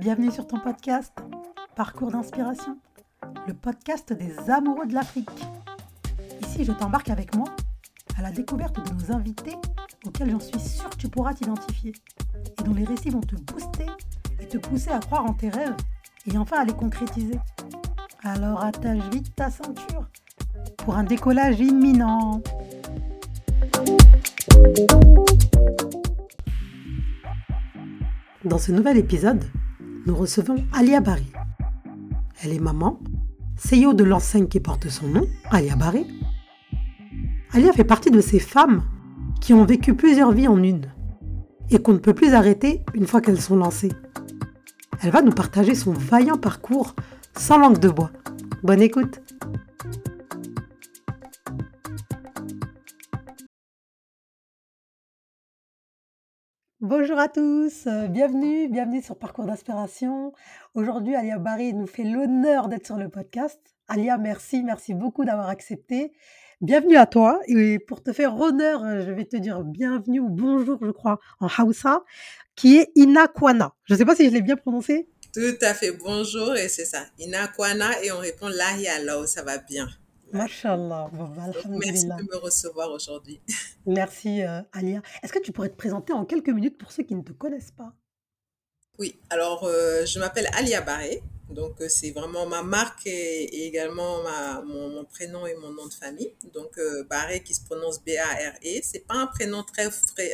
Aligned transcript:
Bienvenue 0.00 0.30
sur 0.30 0.46
ton 0.46 0.58
podcast 0.58 1.12
Parcours 1.76 2.10
d'inspiration, 2.10 2.78
le 3.46 3.52
podcast 3.52 4.14
des 4.14 4.34
amoureux 4.48 4.86
de 4.86 4.94
l'Afrique. 4.94 5.28
Ici, 6.40 6.64
je 6.64 6.72
t'embarque 6.72 7.10
avec 7.10 7.36
moi 7.36 7.44
à 8.16 8.22
la 8.22 8.30
découverte 8.30 8.76
de 8.76 8.94
nos 8.94 9.14
invités 9.14 9.56
auxquels 10.06 10.30
j'en 10.30 10.40
suis 10.40 10.58
sûre 10.58 10.88
tu 10.96 11.08
pourras 11.08 11.34
t'identifier 11.34 11.92
et 12.58 12.62
dont 12.62 12.72
les 12.72 12.86
récits 12.86 13.10
vont 13.10 13.20
te 13.20 13.36
booster 13.36 13.84
et 14.40 14.46
te 14.46 14.56
pousser 14.56 14.88
à 14.88 15.00
croire 15.00 15.26
en 15.26 15.34
tes 15.34 15.50
rêves 15.50 15.76
et 16.32 16.38
enfin 16.38 16.60
à 16.60 16.64
les 16.64 16.72
concrétiser. 16.72 17.38
Alors 18.22 18.64
attache 18.64 19.06
vite 19.12 19.36
ta 19.36 19.50
ceinture 19.50 20.08
pour 20.78 20.96
un 20.96 21.04
décollage 21.04 21.60
imminent. 21.60 22.40
Dans 28.46 28.56
ce 28.56 28.72
nouvel 28.72 28.96
épisode, 28.96 29.44
nous 30.06 30.14
recevons 30.14 30.56
Alia 30.72 31.00
Barry. 31.00 31.30
Elle 32.42 32.52
est 32.52 32.60
maman, 32.60 32.98
CEO 33.56 33.92
de 33.92 34.04
l'enseigne 34.04 34.48
qui 34.48 34.60
porte 34.60 34.88
son 34.88 35.08
nom, 35.08 35.26
Alia 35.50 35.76
Barry. 35.76 36.06
Alia 37.52 37.72
fait 37.72 37.84
partie 37.84 38.10
de 38.10 38.20
ces 38.20 38.38
femmes 38.38 38.82
qui 39.40 39.52
ont 39.52 39.64
vécu 39.64 39.94
plusieurs 39.94 40.32
vies 40.32 40.48
en 40.48 40.62
une 40.62 40.86
et 41.70 41.78
qu'on 41.78 41.92
ne 41.92 41.98
peut 41.98 42.14
plus 42.14 42.34
arrêter 42.34 42.82
une 42.94 43.06
fois 43.06 43.20
qu'elles 43.20 43.40
sont 43.40 43.56
lancées. 43.56 43.92
Elle 45.02 45.10
va 45.10 45.22
nous 45.22 45.32
partager 45.32 45.74
son 45.74 45.92
vaillant 45.92 46.38
parcours 46.38 46.94
sans 47.36 47.58
langue 47.58 47.78
de 47.78 47.88
bois. 47.88 48.10
Bonne 48.62 48.82
écoute 48.82 49.20
Bonjour 56.90 57.20
à 57.20 57.28
tous, 57.28 57.86
euh, 57.86 58.08
bienvenue, 58.08 58.66
bienvenue 58.66 59.00
sur 59.00 59.16
Parcours 59.16 59.44
d'inspiration. 59.44 60.32
Aujourd'hui, 60.74 61.14
Alia 61.14 61.38
Barry 61.38 61.72
nous 61.72 61.86
fait 61.86 62.02
l'honneur 62.02 62.66
d'être 62.66 62.84
sur 62.84 62.96
le 62.96 63.08
podcast. 63.08 63.60
Alia, 63.86 64.18
merci, 64.18 64.64
merci 64.64 64.92
beaucoup 64.92 65.24
d'avoir 65.24 65.48
accepté. 65.50 66.10
Bienvenue 66.60 66.96
à 66.96 67.06
toi. 67.06 67.38
Et 67.46 67.78
pour 67.78 68.02
te 68.02 68.12
faire 68.12 68.34
honneur, 68.34 68.84
euh, 68.84 69.02
je 69.06 69.12
vais 69.12 69.24
te 69.24 69.36
dire 69.36 69.62
bienvenue 69.62 70.18
ou 70.18 70.30
bonjour, 70.30 70.80
je 70.84 70.90
crois, 70.90 71.20
en 71.38 71.46
Hausa, 71.62 72.02
qui 72.56 72.78
est 72.78 72.90
Inakwana. 72.96 73.72
Je 73.84 73.94
ne 73.94 73.98
sais 73.98 74.04
pas 74.04 74.16
si 74.16 74.28
je 74.28 74.32
l'ai 74.32 74.42
bien 74.42 74.56
prononcé. 74.56 75.08
Tout 75.32 75.58
à 75.60 75.74
fait, 75.74 75.92
bonjour, 75.92 76.56
et 76.56 76.68
c'est 76.68 76.86
ça. 76.86 77.04
Inakwana, 77.20 78.02
et 78.02 78.10
on 78.10 78.18
répond 78.18 78.46
Allah, 78.46 79.26
ça 79.28 79.44
va 79.44 79.58
bien. 79.58 79.88
Mashallah. 80.32 81.10
Merci 81.68 82.06
de 82.06 82.22
me 82.22 82.36
recevoir 82.36 82.90
aujourd'hui. 82.90 83.40
Merci, 83.86 84.42
euh, 84.42 84.62
Alia. 84.72 85.02
Est-ce 85.22 85.32
que 85.32 85.38
tu 85.38 85.52
pourrais 85.52 85.70
te 85.70 85.76
présenter 85.76 86.12
en 86.12 86.24
quelques 86.24 86.50
minutes 86.50 86.78
pour 86.78 86.92
ceux 86.92 87.02
qui 87.02 87.14
ne 87.14 87.22
te 87.22 87.32
connaissent 87.32 87.72
pas? 87.72 87.92
Oui, 88.98 89.18
alors 89.30 89.64
euh, 89.64 90.04
je 90.04 90.18
m'appelle 90.18 90.48
Alia 90.54 90.80
Barré. 90.80 91.22
Donc, 91.48 91.80
euh, 91.80 91.88
c'est 91.88 92.12
vraiment 92.12 92.46
ma 92.46 92.62
marque 92.62 93.06
et, 93.06 93.66
également 93.66 94.22
ma, 94.22 94.62
mon, 94.62 95.04
prénom 95.04 95.46
et 95.46 95.54
mon 95.56 95.70
nom 95.70 95.86
de 95.86 95.94
famille. 95.94 96.32
Donc, 96.54 96.78
Barré 97.08 97.42
qui 97.42 97.54
se 97.54 97.64
prononce 97.64 98.02
B-A-R-E. 98.04 98.80
C'est 98.82 99.06
pas 99.06 99.14
un 99.14 99.26
prénom 99.26 99.64
très 99.64 99.88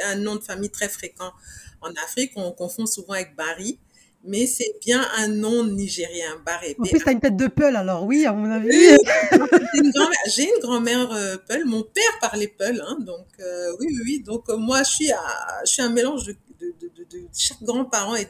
un 0.04 0.16
nom 0.16 0.36
de 0.36 0.42
famille 0.42 0.70
très 0.70 0.88
fréquent 0.88 1.32
en 1.80 1.90
Afrique. 2.04 2.32
On 2.36 2.52
confond 2.52 2.86
souvent 2.86 3.14
avec 3.14 3.34
Barry 3.34 3.78
mais 4.26 4.46
c'est 4.46 4.74
bien 4.84 5.06
un 5.16 5.28
nom 5.28 5.64
nigérien, 5.64 6.36
Baré. 6.44 6.76
En 6.78 6.82
plus, 6.84 6.98
tu 6.98 7.08
as 7.08 7.12
une 7.12 7.20
tête 7.20 7.36
de 7.36 7.46
Peul, 7.46 7.76
alors 7.76 8.04
oui, 8.04 8.26
à 8.26 8.32
mon 8.32 8.50
avis. 8.50 8.68
J'ai 10.28 10.44
une 10.44 10.60
grand-mère 10.60 11.10
euh, 11.12 11.36
Peul. 11.48 11.64
Mon 11.64 11.82
père 11.82 12.18
parlait 12.20 12.48
Peul, 12.48 12.82
hein, 12.86 12.96
donc 13.00 13.26
euh, 13.40 13.72
oui, 13.78 13.86
oui, 13.90 14.00
oui. 14.04 14.22
Donc 14.22 14.48
euh, 14.48 14.56
moi, 14.56 14.82
je 14.82 14.90
suis, 14.90 15.10
je 15.64 15.70
suis 15.70 15.82
un 15.82 15.90
mélange 15.90 16.26
de, 16.26 16.34
de, 16.60 16.72
de, 16.80 17.04
de 17.04 17.26
chaque 17.36 17.62
grand-parent 17.62 18.16
et 18.16 18.26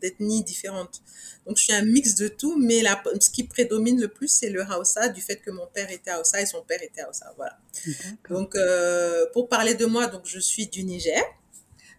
d'ethnies 0.00 0.44
différentes. 0.44 1.00
Donc 1.46 1.56
je 1.58 1.64
suis 1.64 1.72
un 1.72 1.82
mix 1.84 2.14
de 2.16 2.28
tout, 2.28 2.56
mais 2.58 2.82
la, 2.82 3.02
ce 3.20 3.30
qui 3.30 3.44
prédomine 3.44 4.00
le 4.00 4.08
plus, 4.08 4.28
c'est 4.28 4.50
le 4.50 4.62
Hausa, 4.62 5.08
du 5.08 5.20
fait 5.20 5.36
que 5.36 5.50
mon 5.50 5.66
père 5.72 5.90
était 5.90 6.12
Hausa 6.14 6.40
et 6.40 6.46
son 6.46 6.62
père 6.62 6.82
était 6.82 7.02
Hausa. 7.08 7.32
Voilà. 7.36 7.58
Donc 8.30 8.56
pour 9.32 9.48
parler 9.48 9.74
de 9.74 9.86
moi, 9.86 10.06
donc 10.06 10.22
je 10.24 10.38
suis 10.38 10.66
du 10.68 10.84
Niger. 10.84 11.22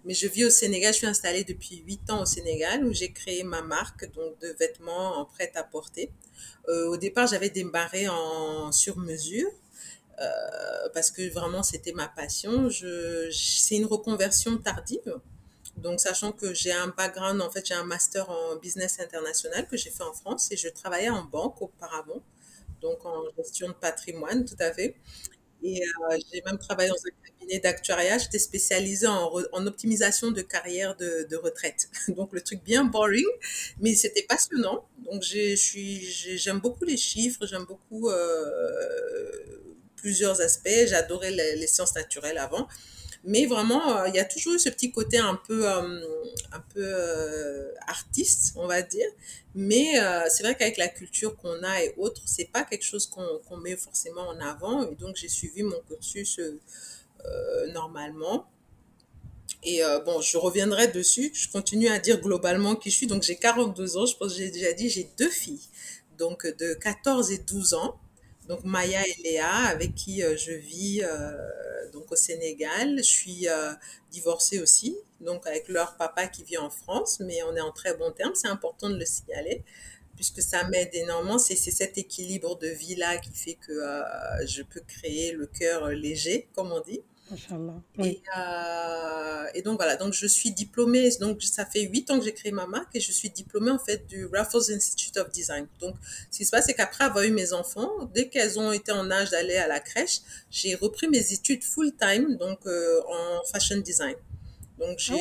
Mais 0.05 0.13
je 0.13 0.27
vis 0.27 0.45
au 0.45 0.49
Sénégal, 0.49 0.91
je 0.93 0.97
suis 0.99 1.07
installée 1.07 1.43
depuis 1.43 1.77
8 1.85 2.09
ans 2.09 2.21
au 2.23 2.25
Sénégal 2.25 2.85
où 2.85 2.93
j'ai 2.93 3.11
créé 3.13 3.43
ma 3.43 3.61
marque 3.61 4.11
donc 4.13 4.37
de 4.39 4.49
vêtements 4.59 5.17
en 5.19 5.25
prêt-à-porter. 5.25 6.11
Euh, 6.69 6.87
au 6.89 6.97
départ, 6.97 7.27
j'avais 7.27 7.49
démarré 7.49 8.07
en 8.09 8.71
sur-mesure 8.71 9.49
euh, 10.21 10.89
parce 10.93 11.11
que 11.11 11.29
vraiment 11.31 11.63
c'était 11.63 11.93
ma 11.93 12.07
passion. 12.07 12.69
Je, 12.69 13.29
c'est 13.31 13.75
une 13.77 13.85
reconversion 13.85 14.57
tardive. 14.57 15.19
Donc, 15.77 15.99
sachant 15.99 16.31
que 16.31 16.53
j'ai 16.53 16.71
un 16.71 16.87
background, 16.89 17.41
en 17.41 17.49
fait, 17.49 17.65
j'ai 17.65 17.73
un 17.73 17.83
master 17.83 18.29
en 18.29 18.57
business 18.57 18.99
international 18.99 19.67
que 19.67 19.77
j'ai 19.77 19.89
fait 19.89 20.03
en 20.03 20.13
France 20.13 20.51
et 20.51 20.57
je 20.57 20.69
travaillais 20.69 21.09
en 21.09 21.23
banque 21.23 21.61
auparavant, 21.61 22.21
donc 22.81 23.05
en 23.05 23.23
gestion 23.37 23.69
de 23.69 23.73
patrimoine, 23.73 24.45
tout 24.45 24.55
à 24.59 24.71
fait. 24.73 24.95
Et 25.63 25.81
euh, 25.83 26.17
j'ai 26.33 26.41
même 26.45 26.57
travaillé 26.59 26.89
dans 26.89 26.95
un 26.95 27.11
cabinet 27.43 27.59
d'actuariat. 27.59 28.17
J'étais 28.17 28.39
spécialisée 28.39 29.07
en, 29.07 29.31
en, 29.51 29.67
optimisation 29.67 30.31
de 30.31 30.41
carrière 30.41 30.95
de, 30.95 31.35
retraite. 31.35 31.89
Donc 32.09 32.33
le 32.33 32.41
truc 32.41 32.63
bien 32.63 32.85
boring, 32.85 33.25
mais 33.79 33.95
c'était 33.95 34.23
passionnant. 34.23 34.85
Donc 35.05 35.23
j'aime 35.23 36.59
beaucoup 36.59 36.85
les 36.85 36.97
chiffres, 36.97 37.45
j'aime 37.45 37.65
beaucoup 37.65 38.09
euh, 38.09 39.71
plusieurs 39.95 40.41
aspects. 40.41 40.87
J'adorais 40.87 41.31
les, 41.31 41.67
sciences 41.67 41.95
naturelles 41.95 42.37
avant. 42.37 42.67
Mais 43.25 43.45
vraiment, 43.45 43.99
euh, 43.99 44.09
il 44.09 44.15
y 44.15 44.19
a 44.19 44.25
toujours 44.25 44.59
ce 44.59 44.67
petit 44.67 44.91
côté 44.91 45.17
un 45.17 45.39
peu, 45.47 45.65
euh, 45.65 46.01
un 46.51 46.59
peu 46.73 47.73
artiste, 47.87 48.53
on 48.57 48.67
va 48.67 48.81
dire. 48.81 49.07
Mais 49.55 49.93
c'est 50.29 50.43
vrai 50.43 50.55
qu'avec 50.55 50.77
la 50.77 50.87
culture 50.87 51.35
qu'on 51.37 51.63
a 51.63 51.83
et 51.83 51.93
autres, 51.97 52.21
c'est 52.25 52.51
pas 52.51 52.63
quelque 52.63 52.83
chose 52.83 53.07
qu'on 53.07 53.57
met 53.57 53.77
forcément 53.77 54.27
en 54.27 54.39
avant. 54.39 54.89
Et 54.89 54.95
donc, 54.95 55.15
j'ai 55.15 55.29
suivi 55.29 55.63
mon 55.63 55.79
cursus 55.87 56.39
normalement. 57.73 58.47
Et 59.63 59.81
bon, 60.05 60.19
je 60.19 60.37
reviendrai 60.37 60.87
dessus. 60.87 61.31
Je 61.33 61.49
continue 61.49 61.87
à 61.87 61.99
dire 61.99 62.19
globalement 62.19 62.75
qui 62.75 62.89
je 62.89 62.97
suis. 62.97 63.07
Donc, 63.07 63.23
j'ai 63.23 63.35
42 63.37 63.97
ans. 63.97 64.05
Je 64.05 64.17
pense 64.17 64.33
que 64.33 64.37
j'ai 64.39 64.51
déjà 64.51 64.73
dit, 64.73 64.89
j'ai 64.89 65.09
deux 65.17 65.29
filles. 65.29 65.61
Donc, 66.17 66.45
de 66.45 66.73
14 66.73 67.31
et 67.31 67.37
12 67.37 67.73
ans. 67.75 67.99
Donc, 68.49 68.63
Maya 68.65 69.07
et 69.07 69.21
Léa, 69.23 69.49
avec 69.67 69.95
qui 69.95 70.21
je 70.21 70.51
vis 70.51 71.01
donc 71.93 72.11
au 72.11 72.15
Sénégal. 72.15 72.97
Je 72.97 73.03
suis 73.03 73.47
euh, 73.47 73.71
divorcée 74.11 74.59
aussi, 74.59 74.97
donc 75.21 75.47
avec 75.47 75.69
leur 75.69 75.95
papa 75.95 76.27
qui 76.27 76.43
vit 76.43 76.57
en 76.57 76.69
France, 76.69 77.19
mais 77.21 77.41
on 77.43 77.55
est 77.55 77.61
en 77.61 77.71
très 77.71 77.95
bon 77.95 78.11
terme. 78.11 78.33
C'est 78.35 78.49
important 78.49 78.89
de 78.89 78.97
le 78.97 79.05
signaler 79.05 79.63
puisque 80.15 80.41
ça 80.41 80.67
m'aide 80.67 80.93
énormément. 80.93 81.39
C'est 81.39 81.55
cet 81.55 81.97
équilibre 81.97 82.57
de 82.59 82.67
vie-là 82.67 83.17
qui 83.17 83.31
fait 83.31 83.55
que 83.55 83.71
euh, 83.71 84.45
je 84.45 84.61
peux 84.61 84.81
créer 84.81 85.31
le 85.31 85.47
cœur 85.47 85.87
léger, 85.89 86.49
comme 86.53 86.71
on 86.71 86.81
dit. 86.81 87.01
Et, 87.99 88.21
euh, 88.37 89.45
et, 89.53 89.61
donc 89.61 89.77
voilà, 89.77 89.95
donc 89.95 90.13
je 90.13 90.27
suis 90.27 90.51
diplômée, 90.51 91.09
donc 91.19 91.41
ça 91.41 91.65
fait 91.65 91.81
huit 91.81 92.09
ans 92.11 92.19
que 92.19 92.25
j'ai 92.25 92.33
créé 92.33 92.51
ma 92.51 92.67
marque 92.67 92.95
et 92.95 92.99
je 92.99 93.11
suis 93.11 93.29
diplômée 93.29 93.71
en 93.71 93.79
fait 93.79 94.05
du 94.07 94.25
Raffles 94.25 94.71
Institute 94.71 95.17
of 95.17 95.31
Design. 95.31 95.67
Donc 95.79 95.95
ce 96.31 96.37
qui 96.37 96.45
se 96.45 96.51
passe, 96.51 96.65
c'est 96.65 96.73
qu'après 96.73 97.05
avoir 97.05 97.23
eu 97.23 97.31
mes 97.31 97.53
enfants, 97.53 98.09
dès 98.13 98.27
qu'elles 98.29 98.59
ont 98.59 98.71
été 98.71 98.91
en 98.91 99.09
âge 99.09 99.31
d'aller 99.31 99.55
à 99.55 99.67
la 99.67 99.79
crèche, 99.79 100.19
j'ai 100.51 100.75
repris 100.75 101.07
mes 101.07 101.33
études 101.33 101.63
full-time 101.63 102.37
donc 102.37 102.59
euh, 102.65 103.01
en 103.07 103.43
fashion 103.51 103.77
design. 103.77 104.15
Donc, 104.79 104.99
ah 105.11 105.15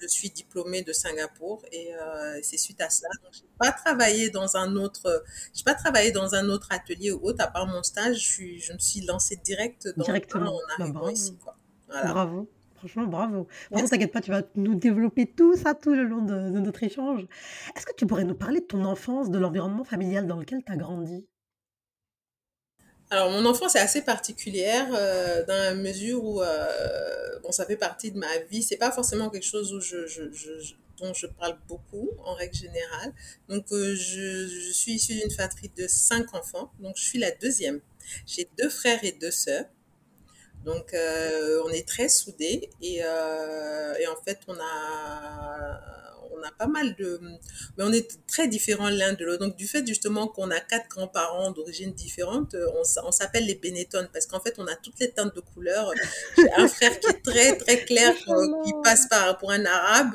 je 0.00 0.06
suis 0.06 0.30
diplômée 0.30 0.82
de 0.82 0.92
Singapour 0.92 1.64
et 1.72 1.94
euh, 1.94 2.38
c'est 2.42 2.56
suite 2.56 2.80
à 2.80 2.88
ça. 2.88 3.08
Donc, 3.22 3.32
j'ai 3.32 3.48
pas 3.58 3.72
travaillé 3.72 4.30
dans 4.30 4.56
un 4.56 4.76
autre, 4.76 5.24
j'ai 5.54 5.64
pas 5.64 5.74
travaillé 5.74 6.12
dans 6.12 6.34
un 6.34 6.48
autre 6.48 6.68
atelier 6.70 7.10
ou 7.10 7.20
autre 7.22 7.44
à 7.44 7.48
part 7.48 7.66
mon 7.66 7.82
stage. 7.82 8.16
Je, 8.16 8.24
suis, 8.32 8.60
je 8.60 8.72
me 8.72 8.78
suis 8.78 9.00
lancée 9.00 9.36
direct 9.36 9.88
dans 9.96 10.04
Directement. 10.04 10.54
en 10.54 10.82
arrivant 10.82 11.06
bah, 11.06 11.12
ici. 11.12 11.36
Quoi. 11.42 11.56
Bravo. 11.88 12.48
Franchement, 12.76 13.06
bravo. 13.06 13.46
Par 13.70 13.84
t'inquiète 13.84 14.12
pas, 14.12 14.20
tu 14.20 14.32
vas 14.32 14.42
nous 14.56 14.74
développer 14.74 15.26
tout 15.26 15.56
ça 15.56 15.74
tout 15.74 15.94
le 15.94 16.02
long 16.02 16.22
de, 16.22 16.50
de 16.50 16.58
notre 16.58 16.82
échange. 16.82 17.22
Est-ce 17.76 17.86
que 17.86 17.94
tu 17.96 18.06
pourrais 18.06 18.24
nous 18.24 18.34
parler 18.34 18.58
de 18.58 18.66
ton 18.66 18.84
enfance, 18.84 19.30
de 19.30 19.38
l'environnement 19.38 19.84
familial 19.84 20.26
dans 20.26 20.36
lequel 20.36 20.64
tu 20.64 20.72
as 20.72 20.76
grandi? 20.76 21.24
Alors, 23.12 23.30
mon 23.30 23.44
enfance 23.44 23.76
est 23.76 23.78
assez 23.78 24.00
particulière 24.00 24.88
euh, 24.94 25.44
dans 25.44 25.52
la 25.52 25.74
mesure 25.74 26.24
où 26.24 26.40
euh, 26.40 27.38
bon, 27.42 27.52
ça 27.52 27.66
fait 27.66 27.76
partie 27.76 28.10
de 28.10 28.18
ma 28.18 28.38
vie. 28.50 28.62
C'est 28.62 28.78
pas 28.78 28.90
forcément 28.90 29.28
quelque 29.28 29.44
chose 29.44 29.74
où 29.74 29.82
je, 29.82 29.98
dont 30.96 31.12
je 31.12 31.26
parle 31.26 31.58
beaucoup 31.68 32.08
en 32.24 32.32
règle 32.32 32.54
générale. 32.54 33.12
Donc, 33.50 33.66
euh, 33.70 33.94
je, 33.94 34.72
suis 34.72 34.92
issue 34.92 35.12
d'une 35.12 35.30
fratrie 35.30 35.70
de 35.76 35.86
cinq 35.88 36.34
enfants. 36.34 36.72
Donc, 36.80 36.96
je 36.96 37.02
suis 37.02 37.18
la 37.18 37.30
deuxième. 37.32 37.82
J'ai 38.26 38.48
deux 38.58 38.70
frères 38.70 39.04
et 39.04 39.12
deux 39.12 39.30
sœurs. 39.30 39.66
Donc, 40.64 40.94
on 40.94 41.68
est 41.68 41.86
très 41.86 42.08
soudés 42.08 42.70
et, 42.80 43.00
et 43.00 44.06
en 44.06 44.22
fait, 44.24 44.38
on 44.48 44.54
a 44.58 46.11
on 46.36 46.40
n'a 46.40 46.50
pas 46.58 46.66
mal 46.66 46.94
de, 46.96 47.20
mais 47.76 47.84
on 47.84 47.92
est 47.92 48.08
très 48.26 48.48
différents 48.48 48.88
l'un 48.88 49.12
de 49.12 49.24
l'autre. 49.24 49.44
Donc 49.44 49.56
du 49.56 49.66
fait 49.66 49.86
justement 49.86 50.26
qu'on 50.28 50.50
a 50.50 50.60
quatre 50.60 50.88
grands-parents 50.88 51.50
d'origine 51.52 51.92
différente, 51.92 52.54
on, 52.74 52.82
on 53.06 53.12
s'appelle 53.12 53.46
les 53.46 53.54
Benetton 53.54 54.08
parce 54.12 54.26
qu'en 54.26 54.40
fait 54.40 54.54
on 54.58 54.66
a 54.66 54.74
toutes 54.76 54.98
les 55.00 55.10
teintes 55.10 55.34
de 55.34 55.40
couleurs. 55.40 55.92
J'ai 56.36 56.52
un 56.56 56.68
frère 56.68 56.98
qui 57.00 57.08
est 57.08 57.22
très 57.22 57.56
très 57.56 57.84
clair, 57.84 58.14
qui 58.16 58.72
passe 58.82 59.06
par 59.08 59.38
pour 59.38 59.50
un 59.50 59.64
arabe 59.64 60.12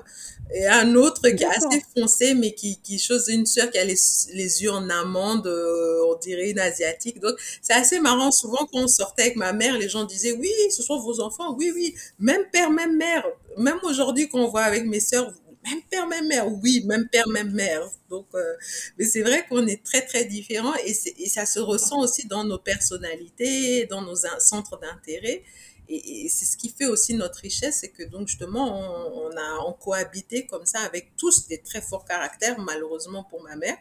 et 0.53 0.65
un 0.65 0.95
autre 0.95 1.27
qui 1.29 1.43
est 1.43 1.45
assez 1.45 1.83
foncé 1.95 2.33
mais 2.33 2.53
qui 2.53 2.79
qui 2.81 2.99
chose 2.99 3.27
une 3.27 3.45
sœur 3.45 3.69
qui 3.69 3.77
a 3.77 3.83
les, 3.83 3.97
les 4.33 4.63
yeux 4.63 4.71
en 4.71 4.89
amande 4.89 5.47
on 5.47 6.15
dirait 6.19 6.51
une 6.51 6.59
asiatique. 6.59 7.19
Donc 7.19 7.35
c'est 7.61 7.73
assez 7.73 7.99
marrant. 7.99 8.31
Souvent 8.31 8.65
quand 8.71 8.79
on 8.83 8.87
sortait 8.87 9.23
avec 9.23 9.35
ma 9.35 9.51
mère 9.53 9.77
les 9.77 9.89
gens 9.89 10.05
disaient 10.05 10.31
oui 10.33 10.49
ce 10.71 10.81
sont 10.83 10.99
vos 10.99 11.19
enfants. 11.19 11.55
Oui 11.57 11.71
oui. 11.75 11.95
Même 12.19 12.43
père 12.51 12.71
même 12.71 12.95
mère. 12.95 13.25
Même 13.57 13.79
aujourd'hui 13.83 14.29
quand 14.29 14.39
on 14.39 14.47
voit 14.47 14.61
avec 14.63 14.85
mes 14.85 14.99
sœurs 14.99 15.33
même 15.69 15.81
père 15.89 16.07
même 16.07 16.27
mère. 16.27 16.47
Oui 16.47 16.83
même 16.85 17.07
père 17.09 17.27
même 17.27 17.51
mère. 17.51 17.87
Donc 18.09 18.27
euh, 18.33 18.53
mais 18.97 19.05
c'est 19.05 19.21
vrai 19.21 19.45
qu'on 19.47 19.65
est 19.67 19.83
très 19.83 20.01
très 20.01 20.25
différents 20.25 20.75
et, 20.85 20.93
ça 21.27 21.45
se 21.45 21.59
ressent 21.59 21.99
aussi 21.99 22.27
dans 22.27 22.43
nos 22.43 22.57
personnalités 22.57 23.85
dans 23.85 24.01
nos 24.01 24.15
centres 24.39 24.79
d'intérêt. 24.79 25.43
Et, 25.89 26.27
c'est 26.29 26.45
ce 26.45 26.57
qui 26.57 26.69
fait 26.69 26.85
aussi 26.85 27.13
notre 27.13 27.39
richesse, 27.39 27.77
c'est 27.81 27.89
que 27.89 28.03
donc 28.03 28.27
justement 28.27 28.65
on, 28.77 29.27
on 29.27 29.37
a 29.37 29.65
on 29.65 29.73
cohabité 29.73 30.45
comme 30.45 30.65
ça 30.65 30.79
avec 30.79 31.15
tous 31.17 31.47
des 31.47 31.59
très 31.59 31.81
forts 31.81 32.05
caractères, 32.05 32.59
malheureusement 32.59 33.23
pour 33.23 33.41
ma 33.43 33.55
mère, 33.55 33.77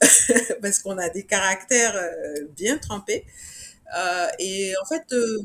parce 0.62 0.78
qu'on 0.78 0.98
a 0.98 1.08
des 1.08 1.24
caractères 1.24 1.96
euh, 1.96 2.46
bien 2.56 2.78
trempés. 2.78 3.24
Euh, 3.96 4.26
et 4.38 4.72
en 4.82 4.86
fait, 4.86 5.04
euh, 5.12 5.42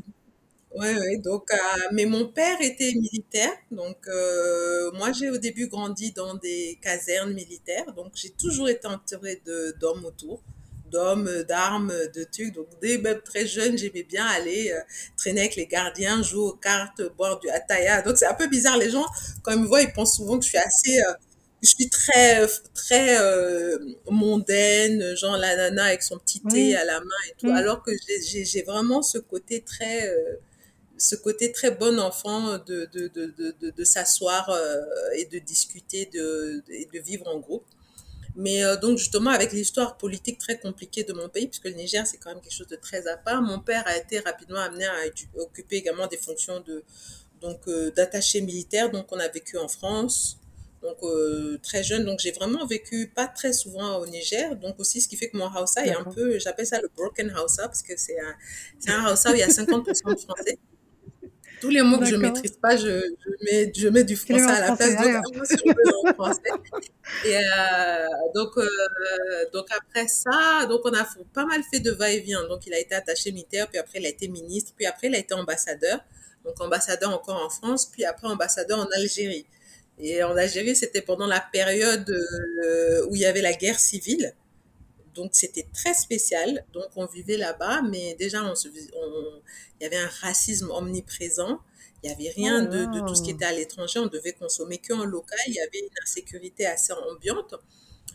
ouais, 0.80 0.96
ouais, 1.00 1.18
donc, 1.18 1.52
euh, 1.52 1.58
mais 1.92 2.06
mon 2.06 2.28
père 2.28 2.58
était 2.62 2.94
militaire, 2.94 3.52
donc 3.72 3.98
euh, 4.08 4.92
moi 4.94 5.12
j'ai 5.12 5.30
au 5.30 5.38
début 5.38 5.68
grandi 5.68 6.12
dans 6.12 6.36
des 6.36 6.78
casernes 6.82 7.34
militaires, 7.34 7.94
donc 7.94 8.12
j'ai 8.16 8.30
toujours 8.32 8.70
été 8.70 8.88
entourée 8.88 9.42
de 9.46 9.76
d'hommes 9.80 10.06
autour 10.06 10.42
d'hommes, 10.92 11.30
d'armes, 11.50 11.92
de 12.16 12.24
trucs. 12.24 12.54
Donc, 12.54 12.68
dès 12.82 12.98
même 12.98 13.20
très 13.22 13.46
jeune, 13.46 13.78
j'aimais 13.78 14.04
bien 14.04 14.26
aller 14.26 14.72
euh, 14.72 14.80
traîner 15.18 15.42
avec 15.42 15.58
les 15.58 15.68
gardiens, 15.68 16.24
jouer 16.24 16.40
aux 16.44 16.54
cartes, 16.54 17.02
boire 17.18 17.40
du 17.42 17.50
ataya. 17.50 18.02
Donc, 18.02 18.18
c'est 18.18 18.26
un 18.26 18.34
peu 18.34 18.48
bizarre. 18.48 18.78
Les 18.78 18.90
gens, 18.90 19.06
quand 19.44 19.52
ils 19.52 19.60
me 19.60 19.68
voient, 19.68 19.82
ils 19.82 19.92
pensent 19.92 20.16
souvent 20.16 20.40
que 20.40 20.46
je 20.46 20.50
suis 20.50 20.58
assez... 20.58 20.98
Je 21.64 21.70
suis 21.70 21.90
très 21.90 22.48
très 22.76 23.18
euh, 23.20 23.80
mondaine, 24.10 25.16
genre 25.16 25.38
la 25.38 25.56
nana 25.56 25.86
avec 25.86 26.04
son 26.04 26.18
petit 26.20 26.40
thé 26.42 26.76
à 26.76 26.86
la 26.86 27.00
main 27.00 27.22
et 27.30 27.34
tout, 27.40 27.50
alors 27.50 27.82
que 27.82 27.92
j'ai 28.24 28.62
vraiment 28.62 29.02
ce 29.02 29.18
côté 29.18 29.62
très 29.62 30.08
ce 30.98 31.16
côté 31.16 31.52
très 31.52 31.72
bon 31.72 32.00
enfant 32.00 32.58
de 32.58 32.90
de 32.92 33.08
de 33.08 33.34
de, 33.38 33.70
de, 33.72 33.84
s'asseoir 33.84 34.50
et 35.16 35.26
de 35.26 35.40
discuter 35.40 36.06
de 36.14 36.64
et 36.70 36.86
de 36.92 37.00
vivre 37.00 37.28
en 37.28 37.40
groupe. 37.40 37.66
Mais 38.38 38.64
euh, 38.64 38.78
donc 38.78 39.00
justement 39.00 39.32
avec 39.32 39.52
l'histoire 39.52 39.98
politique 39.98 40.38
très 40.38 40.60
compliquée 40.60 41.04
de 41.04 41.12
mon 41.12 41.28
pays, 41.28 41.48
puisque 41.48 41.66
le 41.66 41.72
Niger 41.74 42.06
c'est 42.06 42.18
quand 42.18 42.30
même 42.30 42.40
quelque 42.40 42.54
chose 42.54 42.68
de 42.68 42.76
très 42.76 43.08
à 43.08 43.18
part, 43.18 43.42
mon 43.42 43.60
père 43.60 43.84
a 43.88 43.98
été 43.98 44.20
rapidement 44.20 44.60
amené 44.60 44.86
à 44.86 44.94
occuper 45.42 45.78
également 45.78 46.06
des 46.06 46.18
fonctions 46.18 46.60
de 46.60 46.84
donc 47.42 47.68
euh, 47.68 47.90
d'attaché 47.92 48.42
militaire. 48.42 48.92
Donc 48.92 49.08
on 49.12 49.18
a 49.18 49.28
vécu 49.28 49.58
en 49.58 49.68
France, 49.68 50.38
donc 50.84 50.98
euh, 51.02 51.58
très 51.64 51.82
jeune. 51.84 52.06
Donc 52.06 52.20
j'ai 52.20 52.32
vraiment 52.32 52.64
vécu 52.68 53.08
pas 53.08 53.26
très 53.28 53.54
souvent 53.54 53.98
au 53.98 54.06
Niger. 54.06 54.56
Donc 54.56 54.80
aussi 54.80 55.02
ce 55.02 55.08
qui 55.08 55.18
fait 55.18 55.30
que 55.30 55.38
mon 55.38 55.48
Hausa 55.52 55.84
est 55.84 55.96
un 55.96 56.04
peu, 56.04 56.38
j'appelle 56.38 56.68
ça 56.68 56.80
le 56.80 56.90
broken 56.96 57.34
Hausa 57.36 57.68
parce 57.68 57.82
que 57.82 57.98
c'est 57.98 58.20
un 58.20 58.36
c'est 58.78 58.92
un 58.92 59.12
Hausa 59.12 59.32
où 59.32 59.34
il 59.34 59.40
y 59.40 59.44
a 59.44 59.48
50% 59.48 60.14
de 60.14 60.20
français 60.20 60.60
tous 61.62 61.70
les 61.70 61.82
mots 61.82 61.98
que 61.98 62.06
je 62.06 62.16
maîtrise 62.16 62.58
pas, 62.62 62.76
je, 62.76 62.84
je, 62.86 63.46
mets, 63.46 63.72
je 63.76 63.88
mets 63.88 64.04
du 64.04 64.16
français 64.16 64.44
à 64.44 64.70
la 64.70 64.76
place, 64.76 64.96
donc 64.96 66.14
français. 66.16 66.42
Et 67.26 67.36
euh, 67.36 68.08
donc, 68.36 68.58
euh, 68.58 68.68
donc 69.54 69.66
après 69.72 70.08
ça, 70.08 70.66
donc 70.68 70.82
on 70.86 70.94
a 70.94 71.08
pas 71.34 71.46
mal 71.46 71.62
fait 71.72 71.80
de 71.80 71.92
va-et-vient. 71.92 72.48
Donc 72.48 72.66
il 72.68 72.74
a 72.74 72.80
été 72.80 72.96
attaché 72.96 73.32
militaire, 73.32 73.68
puis 73.68 73.78
après 73.78 74.00
il 74.00 74.06
a 74.06 74.10
été 74.10 74.28
ministre, 74.28 74.74
puis 74.76 74.86
après 74.86 75.08
il 75.08 75.16
a 75.16 75.20
été 75.20 75.34
ambassadeur. 75.34 76.00
Donc 76.46 76.60
ambassadeur 76.62 77.14
encore 77.14 77.44
en 77.44 77.50
France, 77.50 77.86
puis 77.86 78.06
après 78.06 78.28
ambassadeur 78.28 78.80
en 78.80 78.88
Algérie. 78.96 79.46
Et 80.00 80.24
en 80.24 80.38
Algérie, 80.38 80.76
c'était 80.76 81.02
pendant 81.02 81.26
la 81.26 81.40
période 81.40 82.10
euh, 82.10 83.06
où 83.08 83.16
il 83.16 83.22
y 83.22 83.26
avait 83.26 83.42
la 83.42 83.54
guerre 83.54 83.80
civile. 83.80 84.34
Donc 85.18 85.32
c'était 85.34 85.68
très 85.74 85.94
spécial. 85.94 86.66
Donc 86.74 86.86
on 86.96 87.06
vivait 87.06 87.38
là-bas, 87.38 87.82
mais 87.82 88.16
déjà 88.16 88.44
on 88.44 88.56
se, 88.56 88.70
il 88.70 89.84
y 89.84 89.86
avait 89.86 89.98
un 89.98 90.10
racisme 90.22 90.72
omniprésent. 90.72 91.60
Il 92.04 92.08
n'y 92.10 92.16
avait 92.16 92.30
rien 92.30 92.62
de, 92.62 92.86
de, 92.86 93.06
tout 93.08 93.16
ce 93.16 93.24
qui 93.24 93.32
oh. 93.32 93.36
était 93.36 93.46
à 93.46 93.52
l'étranger. 93.52 94.00
On 94.00 94.08
devait 94.08 94.34
consommer 94.34 94.78
que 94.78 94.94
en 94.94 95.04
local. 95.04 95.40
Il 95.48 95.56
y 95.56 95.60
avait 95.60 95.80
une 95.80 95.90
insécurité 96.04 96.66
assez 96.68 96.94
ambiante. 96.94 97.56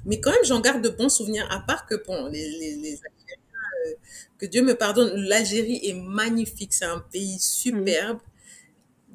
Mais 0.05 0.21
quand 0.21 0.31
même, 0.31 0.45
j'en 0.45 0.61
garde 0.61 0.83
de 0.83 0.89
bons 0.89 1.09
souvenirs, 1.09 1.47
à 1.51 1.61
part 1.61 1.87
que, 1.87 1.95
bon, 2.07 2.27
les, 2.27 2.49
les, 2.59 2.77
les 2.77 2.95
Algériens, 2.95 3.37
euh, 3.87 3.93
que 4.39 4.47
Dieu 4.47 4.63
me 4.63 4.75
pardonne, 4.75 5.15
l'Algérie 5.15 5.81
est 5.85 5.95
magnifique. 5.95 6.73
C'est 6.73 6.85
un 6.85 7.01
pays 7.01 7.39
superbe. 7.41 8.19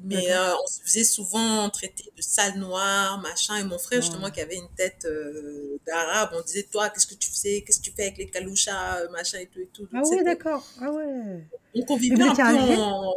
Mais 0.04 0.32
euh, 0.32 0.54
on 0.62 0.66
se 0.66 0.80
faisait 0.82 1.04
souvent 1.04 1.68
traiter 1.70 2.12
de 2.16 2.22
sale 2.22 2.58
noire, 2.58 3.20
machin. 3.20 3.56
Et 3.56 3.64
mon 3.64 3.78
frère, 3.78 4.00
justement, 4.00 4.30
qui 4.30 4.40
avait 4.40 4.56
une 4.56 4.68
tête 4.76 5.04
euh, 5.06 5.78
d'arabe, 5.86 6.30
on 6.34 6.42
disait, 6.42 6.62
toi, 6.70 6.88
qu'est-ce 6.90 7.06
que 7.06 7.14
tu 7.14 7.30
faisais 7.30 7.62
Qu'est-ce 7.62 7.80
que 7.80 7.84
tu 7.84 7.92
fais 7.92 8.04
avec 8.04 8.18
les 8.18 8.30
kalouchas, 8.30 9.00
euh, 9.00 9.10
machin 9.10 9.38
et 9.38 9.46
tout 9.46 9.60
et 9.60 9.66
tout? 9.72 9.88
ah 9.92 10.02
oui, 10.08 10.22
d'accord. 10.24 10.64
Ah 10.80 10.92
ouais. 10.92 11.44
Donc 11.74 11.90
on 11.90 11.96
vivait 11.96 12.22
un 12.22 12.34
peu 12.34 12.76
en... 12.76 13.14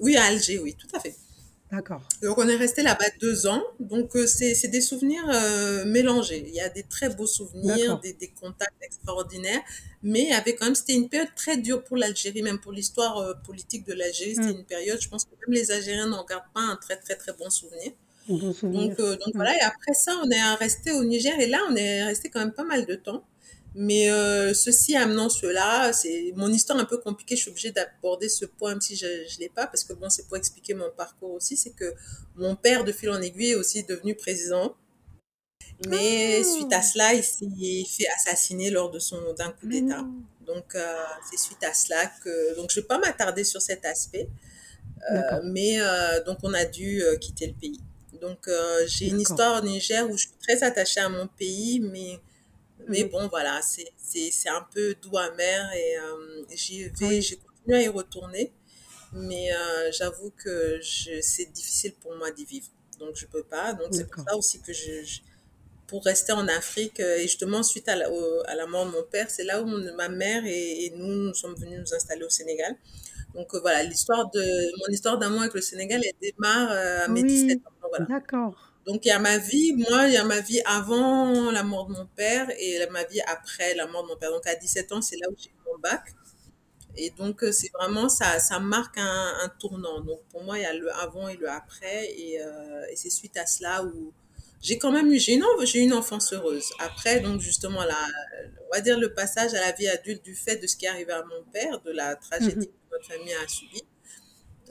Oui, 0.00 0.16
à 0.16 0.24
Alger, 0.24 0.58
oui, 0.58 0.74
tout 0.74 0.88
à 0.94 1.00
fait. 1.00 1.16
D'accord. 1.70 2.00
Donc 2.22 2.38
on 2.38 2.48
est 2.48 2.56
resté 2.56 2.82
là-bas 2.82 3.06
deux 3.20 3.46
ans. 3.48 3.62
Donc 3.80 4.14
euh, 4.14 4.26
c'est 4.26 4.68
des 4.68 4.80
souvenirs 4.80 5.24
euh, 5.28 5.84
mélangés. 5.84 6.44
Il 6.46 6.54
y 6.54 6.60
a 6.60 6.68
des 6.68 6.84
très 6.84 7.08
beaux 7.08 7.26
souvenirs, 7.26 7.98
des, 7.98 8.12
des, 8.12 8.28
contacts 8.28 8.80
extraordinaires, 8.82 9.62
mais 10.02 10.30
avec 10.32 10.58
quand 10.58 10.66
même 10.66 10.76
c'était 10.76 10.94
une 10.94 11.08
période 11.08 11.34
très 11.34 11.56
dure 11.56 11.82
pour 11.82 11.96
l'Algérie, 11.96 12.42
même 12.42 12.60
pour 12.60 12.70
l'histoire 12.72 13.18
euh, 13.18 13.34
politique 13.44 13.84
de 13.84 13.94
l'Algérie. 13.94 14.36
C'était 14.36 14.52
mm. 14.52 14.58
une 14.58 14.64
période, 14.64 15.00
je 15.00 15.08
pense 15.08 15.24
que 15.24 15.30
même 15.30 15.54
les 15.58 15.72
Algériens 15.72 16.06
n'en 16.06 16.24
gardent 16.24 16.52
pas 16.54 16.60
un 16.60 16.76
très 16.76 16.96
très 16.96 17.16
très 17.16 17.32
bon 17.32 17.50
souvenir. 17.50 17.90
Bon 18.28 18.52
souvenir. 18.52 18.88
Donc, 18.88 18.98
donc 18.98 19.18
mm. 19.26 19.32
voilà. 19.34 19.56
Et 19.56 19.62
après 19.62 19.94
ça, 19.94 20.12
on 20.22 20.30
est 20.30 20.54
resté 20.54 20.92
au 20.92 21.02
Niger 21.02 21.38
et 21.40 21.48
là 21.48 21.58
on 21.68 21.74
est 21.74 22.04
resté 22.04 22.30
quand 22.30 22.40
même 22.40 22.52
pas 22.54 22.64
mal 22.64 22.86
de 22.86 22.94
temps. 22.94 23.24
Mais 23.78 24.10
euh, 24.10 24.54
ceci 24.54 24.96
amenant 24.96 25.28
cela, 25.28 25.92
c'est 25.92 26.32
mon 26.34 26.50
histoire 26.50 26.78
un 26.78 26.86
peu 26.86 26.96
compliquée. 26.96 27.36
Je 27.36 27.42
suis 27.42 27.50
obligée 27.50 27.72
d'aborder 27.72 28.30
ce 28.30 28.46
point, 28.46 28.70
même 28.70 28.80
si 28.80 28.96
je 28.96 29.04
ne 29.06 29.38
l'ai 29.38 29.50
pas, 29.50 29.66
parce 29.66 29.84
que 29.84 29.92
bon, 29.92 30.08
c'est 30.08 30.26
pour 30.26 30.38
expliquer 30.38 30.72
mon 30.72 30.90
parcours 30.96 31.32
aussi. 31.32 31.58
C'est 31.58 31.72
que 31.72 31.94
mon 32.36 32.56
père, 32.56 32.84
de 32.84 32.92
fil 32.92 33.10
en 33.10 33.20
aiguille, 33.20 33.50
est 33.50 33.54
aussi 33.54 33.84
devenu 33.84 34.14
président. 34.14 34.74
Mais 35.88 36.38
ah. 36.40 36.44
suite 36.44 36.72
à 36.72 36.80
cela, 36.80 37.12
il 37.12 37.22
s'est 37.22 37.84
fait 37.86 38.08
assassiner 38.16 38.70
lors 38.70 38.90
de 38.90 38.98
son 38.98 39.18
d'un 39.34 39.50
coup 39.50 39.66
d'État. 39.66 40.06
Donc 40.46 40.74
euh, 40.74 40.94
c'est 41.30 41.38
suite 41.38 41.62
à 41.62 41.74
cela 41.74 42.06
que 42.24 42.56
donc 42.56 42.70
je 42.70 42.80
vais 42.80 42.86
pas 42.86 42.96
m'attarder 42.98 43.44
sur 43.44 43.60
cet 43.60 43.84
aspect. 43.84 44.30
Euh, 45.12 45.40
mais 45.44 45.76
donc 46.24 46.38
on 46.44 46.54
a 46.54 46.64
dû 46.64 47.02
quitter 47.20 47.48
le 47.48 47.52
pays. 47.52 47.80
Donc 48.22 48.48
j'ai 48.86 49.08
une 49.08 49.20
histoire 49.20 49.62
au 49.62 49.66
Niger 49.66 50.08
où 50.08 50.16
je 50.16 50.28
suis 50.28 50.36
très 50.42 50.62
attachée 50.62 51.00
à 51.00 51.10
mon 51.10 51.26
pays, 51.26 51.80
mais 51.80 52.18
mais 52.88 53.04
mm. 53.04 53.08
bon, 53.08 53.28
voilà, 53.28 53.60
c'est 53.62 54.48
un 54.48 54.66
peu 54.72 54.94
doux 55.02 55.16
amer 55.16 55.72
et 55.74 55.98
euh, 55.98 56.44
j'ai 56.54 56.90
continué 56.90 57.76
à 57.76 57.82
y 57.82 57.88
retourner. 57.88 58.52
Mais 59.12 59.52
euh, 59.52 59.90
j'avoue 59.92 60.32
que 60.36 60.80
c'est 60.82 61.52
difficile 61.52 61.94
pour 61.94 62.14
moi 62.16 62.30
d'y 62.30 62.44
vivre. 62.44 62.66
Donc, 62.98 63.16
je 63.16 63.26
peux 63.26 63.42
pas. 63.42 63.72
Donc, 63.72 63.88
c'est 63.92 64.08
pour 64.08 64.24
ça 64.24 64.36
aussi 64.36 64.60
que 64.60 64.72
je, 64.72 65.20
pour 65.86 66.04
rester 66.04 66.32
en 66.32 66.48
Afrique, 66.48 67.00
euh, 67.00 67.18
et 67.18 67.22
justement, 67.22 67.62
suite 67.62 67.88
à 67.88 67.96
la, 67.96 68.08
à 68.46 68.54
la 68.54 68.66
mort 68.66 68.86
de 68.86 68.90
mon 68.90 69.02
père, 69.04 69.30
c'est 69.30 69.44
là 69.44 69.62
où 69.62 69.66
ma 69.66 70.08
mère 70.08 70.42
et, 70.44 70.92
nous, 70.96 71.06
nous 71.28 71.34
sommes 71.34 71.54
venus 71.54 71.80
nous 71.80 71.94
installer 71.94 72.24
au 72.24 72.30
Sénégal. 72.30 72.74
Donc, 73.34 73.54
voilà, 73.54 73.82
l'histoire 73.82 74.30
de, 74.30 74.42
mon 74.80 74.92
histoire 74.92 75.18
d'amour 75.18 75.42
avec 75.42 75.54
le 75.54 75.60
Sénégal, 75.60 76.02
elle 76.04 76.32
démarre 76.32 76.70
à 77.04 77.08
mes 77.08 77.22
17 77.22 77.58
ans. 77.58 77.70
Voilà. 77.88 78.06
D'accord. 78.06 78.65
Donc, 78.86 79.04
il 79.04 79.08
y 79.08 79.10
a 79.10 79.18
ma 79.18 79.38
vie, 79.38 79.72
moi, 79.72 80.06
il 80.06 80.14
y 80.14 80.16
a 80.16 80.24
ma 80.24 80.40
vie 80.40 80.60
avant 80.64 81.50
la 81.50 81.64
mort 81.64 81.88
de 81.88 81.94
mon 81.94 82.06
père 82.06 82.48
et 82.58 82.86
ma 82.90 83.04
vie 83.04 83.20
après 83.22 83.74
la 83.74 83.86
mort 83.88 84.04
de 84.04 84.08
mon 84.08 84.16
père. 84.16 84.30
Donc, 84.30 84.46
à 84.46 84.54
17 84.54 84.92
ans, 84.92 85.02
c'est 85.02 85.16
là 85.16 85.26
où 85.28 85.34
j'ai 85.36 85.50
eu 85.50 85.54
mon 85.66 85.78
bac. 85.78 86.02
Et 86.96 87.10
donc, 87.10 87.42
euh, 87.42 87.52
c'est 87.52 87.70
vraiment, 87.74 88.08
ça, 88.08 88.38
ça 88.38 88.58
marque 88.60 88.96
un, 88.98 89.34
un, 89.42 89.48
tournant. 89.60 90.00
Donc, 90.00 90.20
pour 90.30 90.44
moi, 90.44 90.58
il 90.58 90.62
y 90.62 90.66
a 90.66 90.72
le 90.72 90.90
avant 90.94 91.28
et 91.28 91.36
le 91.36 91.50
après. 91.50 92.10
Et, 92.16 92.40
euh, 92.40 92.86
et 92.90 92.96
c'est 92.96 93.10
suite 93.10 93.36
à 93.36 93.44
cela 93.44 93.84
où 93.84 94.12
j'ai 94.62 94.78
quand 94.78 94.92
même 94.92 95.12
eu, 95.12 95.18
j'ai 95.18 95.34
une, 95.34 95.44
j'ai 95.64 95.80
une 95.80 95.92
enfance 95.92 96.32
heureuse. 96.32 96.70
Après, 96.78 97.20
donc, 97.20 97.40
justement, 97.40 97.84
la, 97.84 97.98
on 98.66 98.74
va 98.74 98.80
dire 98.80 98.98
le 98.98 99.12
passage 99.12 99.52
à 99.54 99.60
la 99.60 99.72
vie 99.72 99.88
adulte 99.88 100.24
du 100.24 100.34
fait 100.34 100.56
de 100.56 100.66
ce 100.66 100.76
qui 100.76 100.86
est 100.86 100.88
arrivé 100.88 101.12
à 101.12 101.24
mon 101.24 101.44
père, 101.52 101.80
de 101.82 101.90
la 101.90 102.16
tragédie 102.16 102.56
mmh 102.56 102.64
que 102.90 102.94
notre 102.96 103.06
famille 103.06 103.34
a 103.34 103.48
subie, 103.48 103.82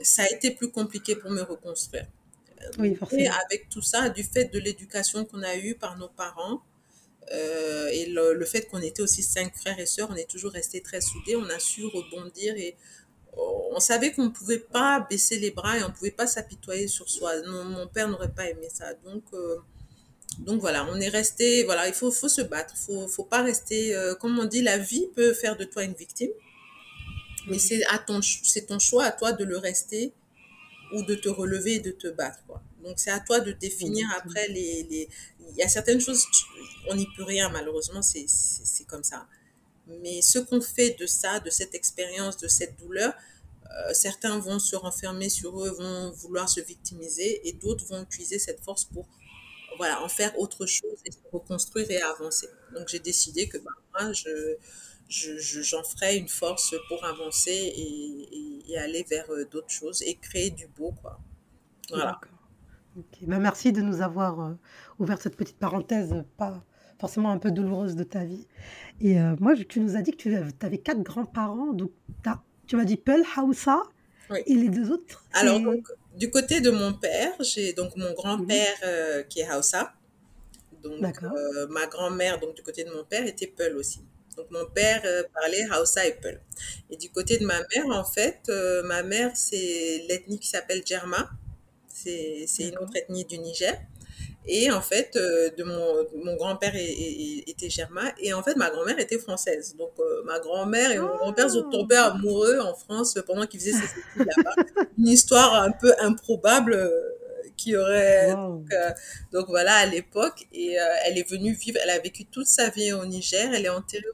ça 0.02 0.22
a 0.22 0.26
été 0.34 0.50
plus 0.50 0.70
compliqué 0.70 1.16
pour 1.16 1.30
me 1.30 1.42
reconstruire. 1.42 2.06
Oui, 2.78 2.94
forcément. 2.94 3.22
Et 3.22 3.28
avec 3.28 3.68
tout 3.68 3.82
ça, 3.82 4.08
du 4.08 4.22
fait 4.22 4.46
de 4.46 4.58
l'éducation 4.58 5.24
qu'on 5.24 5.42
a 5.42 5.56
eue 5.56 5.74
par 5.74 5.96
nos 5.98 6.08
parents, 6.08 6.62
euh, 7.32 7.88
et 7.88 8.06
le, 8.06 8.34
le 8.34 8.44
fait 8.44 8.62
qu'on 8.68 8.80
était 8.80 9.02
aussi 9.02 9.22
cinq 9.22 9.54
frères 9.56 9.78
et 9.80 9.86
sœurs, 9.86 10.08
on 10.10 10.16
est 10.16 10.30
toujours 10.30 10.52
restés 10.52 10.80
très 10.80 11.00
soudés, 11.00 11.36
on 11.36 11.48
a 11.48 11.58
su 11.58 11.84
rebondir 11.84 12.54
et 12.56 12.76
on 13.36 13.80
savait 13.80 14.12
qu'on 14.12 14.24
ne 14.24 14.30
pouvait 14.30 14.58
pas 14.58 15.06
baisser 15.10 15.38
les 15.38 15.50
bras 15.50 15.76
et 15.78 15.82
on 15.82 15.88
ne 15.88 15.92
pouvait 15.92 16.10
pas 16.10 16.26
s'apitoyer 16.26 16.88
sur 16.88 17.10
soi. 17.10 17.40
Non, 17.42 17.64
mon 17.64 17.86
père 17.86 18.08
n'aurait 18.08 18.32
pas 18.32 18.48
aimé 18.48 18.68
ça. 18.72 18.94
Donc, 19.04 19.24
euh, 19.34 19.58
donc 20.38 20.60
voilà, 20.60 20.86
on 20.90 21.00
est 21.00 21.08
resté, 21.08 21.64
voilà, 21.64 21.88
il 21.88 21.94
faut, 21.94 22.10
faut 22.10 22.28
se 22.28 22.42
battre, 22.42 22.76
faut, 22.76 23.08
faut 23.08 23.24
pas 23.24 23.42
rester, 23.42 23.94
euh, 23.94 24.14
comme 24.14 24.38
on 24.38 24.44
dit, 24.44 24.62
la 24.62 24.78
vie 24.78 25.08
peut 25.14 25.32
faire 25.34 25.56
de 25.56 25.64
toi 25.64 25.82
une 25.84 25.94
victime, 25.94 26.30
mais 27.48 27.58
c'est 27.58 27.84
à 27.86 27.98
ton, 27.98 28.20
c'est 28.22 28.66
ton 28.66 28.78
choix 28.78 29.04
à 29.04 29.12
toi 29.12 29.32
de 29.32 29.44
le 29.44 29.56
rester 29.58 30.12
ou 30.96 31.02
de 31.02 31.14
te 31.14 31.28
relever 31.28 31.74
et 31.74 31.80
de 31.80 31.90
te 31.90 32.08
battre, 32.08 32.40
quoi. 32.46 32.62
Donc 32.82 32.98
c'est 32.98 33.10
à 33.10 33.20
toi 33.20 33.40
de 33.40 33.52
définir 33.52 34.06
après 34.16 34.46
les, 34.48 34.84
les, 34.84 35.08
il 35.50 35.56
y 35.56 35.62
a 35.62 35.68
certaines 35.68 36.00
choses, 36.00 36.24
on 36.88 36.94
n'y 36.94 37.06
peut 37.16 37.24
rien 37.24 37.48
malheureusement, 37.48 38.00
c'est, 38.02 38.26
comme 38.86 39.04
ça. 39.04 39.26
Mais 39.88 40.22
ce 40.22 40.38
qu'on 40.38 40.60
fait 40.60 40.96
de 40.98 41.06
ça, 41.06 41.40
de 41.40 41.50
cette 41.50 41.74
expérience, 41.74 42.36
de 42.36 42.48
cette 42.48 42.78
douleur, 42.78 43.12
euh, 43.64 43.92
certains 43.92 44.38
vont 44.38 44.58
se 44.58 44.76
renfermer 44.76 45.28
sur 45.28 45.62
eux, 45.62 45.70
vont 45.70 46.10
vouloir 46.12 46.48
se 46.48 46.60
victimiser 46.60 47.46
et 47.48 47.52
d'autres 47.52 47.84
vont 47.86 48.02
utiliser 48.02 48.38
cette 48.38 48.62
force 48.62 48.84
pour 48.84 49.06
voilà, 49.76 50.02
en 50.02 50.08
faire 50.08 50.38
autre 50.38 50.64
chose 50.66 50.98
et 51.04 51.12
se 51.12 51.18
reconstruire 51.32 51.90
et 51.90 52.00
avancer. 52.00 52.48
Donc 52.74 52.88
j'ai 52.88 53.00
décidé 53.00 53.48
que 53.48 53.58
bah, 53.58 53.72
moi, 53.92 54.12
je, 54.12 54.56
je, 55.08 55.62
j'en 55.62 55.82
ferai 55.82 56.16
une 56.16 56.28
force 56.28 56.74
pour 56.88 57.04
avancer 57.04 57.52
et, 57.52 58.72
et, 58.72 58.78
aller 58.78 59.04
vers 59.08 59.30
euh, 59.30 59.44
d'autres 59.44 59.70
choses 59.70 60.02
et 60.02 60.16
créer 60.16 60.50
du 60.50 60.66
beau. 60.66 60.92
Quoi. 61.00 61.18
Voilà. 61.90 62.20
Bah, 63.22 63.38
merci 63.38 63.72
de 63.72 63.82
nous 63.82 64.00
avoir 64.00 64.40
euh, 64.40 64.52
ouvert 64.98 65.20
cette 65.20 65.36
petite 65.36 65.58
parenthèse, 65.58 66.14
pas 66.36 66.62
forcément 66.98 67.30
un 67.30 67.38
peu 67.38 67.50
douloureuse 67.50 67.94
de 67.94 68.04
ta 68.04 68.24
vie. 68.24 68.46
Et 69.00 69.20
euh, 69.20 69.36
moi, 69.38 69.54
tu 69.68 69.80
nous 69.80 69.96
as 69.96 70.02
dit 70.02 70.12
que 70.12 70.16
tu 70.16 70.34
avais 70.62 70.78
quatre 70.78 71.02
grands-parents. 71.02 71.72
Donc, 71.72 71.90
tu 72.66 72.76
m'as 72.76 72.84
dit 72.84 72.96
Peul, 72.96 73.22
Hausa, 73.36 73.82
et 74.46 74.54
les 74.54 74.70
deux 74.70 74.90
autres 74.90 75.24
Alors, 75.34 75.60
du 76.16 76.30
côté 76.30 76.60
de 76.60 76.70
mon 76.70 76.94
père, 76.94 77.32
j'ai 77.40 77.74
donc 77.74 77.96
mon 77.96 78.12
grand-père 78.14 78.74
euh, 78.84 79.22
qui 79.24 79.40
est 79.40 79.54
Hausa. 79.54 79.92
Donc, 80.82 81.00
ma 81.68 81.86
grand-mère, 81.86 82.40
donc 82.40 82.54
du 82.54 82.62
côté 82.62 82.84
de 82.84 82.90
mon 82.90 83.04
père, 83.04 83.26
était 83.26 83.46
Peul 83.46 83.76
aussi. 83.76 84.00
Donc, 84.36 84.50
mon 84.50 84.66
père 84.66 85.02
euh, 85.04 85.22
parlait 85.34 85.66
Hausa 85.78 86.06
et 86.06 86.14
Peul. 86.14 86.40
Et 86.90 86.96
du 86.96 87.10
côté 87.10 87.38
de 87.38 87.46
ma 87.46 87.58
mère, 87.74 87.86
en 87.90 88.04
fait, 88.04 88.50
ma 88.84 89.02
mère, 89.02 89.32
c'est 89.34 90.04
l'ethnie 90.08 90.38
qui 90.38 90.48
s'appelle 90.48 90.82
Djerma. 90.84 91.30
C'est 91.88 92.46
une 92.58 92.78
autre 92.78 92.96
ethnie 92.96 93.24
du 93.24 93.38
Niger. 93.38 93.76
Et 94.48 94.70
en 94.70 94.80
fait, 94.80 95.16
euh, 95.16 95.50
de 95.58 95.64
mon, 95.64 96.06
mon 96.24 96.36
grand-père 96.36 96.72
était 96.74 97.68
germain 97.68 98.12
et 98.20 98.32
en 98.32 98.42
fait, 98.44 98.54
ma 98.54 98.70
grand-mère 98.70 98.98
était 99.00 99.18
française. 99.18 99.74
Donc, 99.76 99.90
euh, 99.98 100.22
ma 100.24 100.38
grand-mère 100.38 100.92
et 100.92 100.98
mon 101.00 101.16
grand-père 101.16 101.50
sont 101.50 101.68
tombés 101.68 101.96
ah! 101.96 102.12
amoureux 102.12 102.60
en 102.60 102.74
France 102.74 103.18
pendant 103.26 103.44
qu'ils 103.46 103.58
faisaient 103.60 103.72
ces 103.72 103.78
études 103.84 104.32
là-bas. 104.36 104.84
Une 104.98 105.08
histoire 105.08 105.54
un 105.62 105.72
peu 105.72 105.92
improbable 105.98 106.74
euh, 106.74 106.90
qui 107.56 107.76
aurait. 107.76 108.32
Donc, 108.34 108.68
donc, 109.32 109.46
voilà, 109.48 109.74
à 109.74 109.86
l'époque. 109.86 110.46
Et 110.52 110.76
elle 111.04 111.18
est 111.18 111.28
venue 111.28 111.52
vivre, 111.52 111.78
elle 111.82 111.90
a 111.90 111.98
vécu 111.98 112.24
toute 112.26 112.46
sa 112.46 112.70
vie 112.70 112.92
au 112.92 113.04
Niger, 113.04 113.50
elle 113.52 113.64
est 113.64 113.70
enterrée 113.70 114.04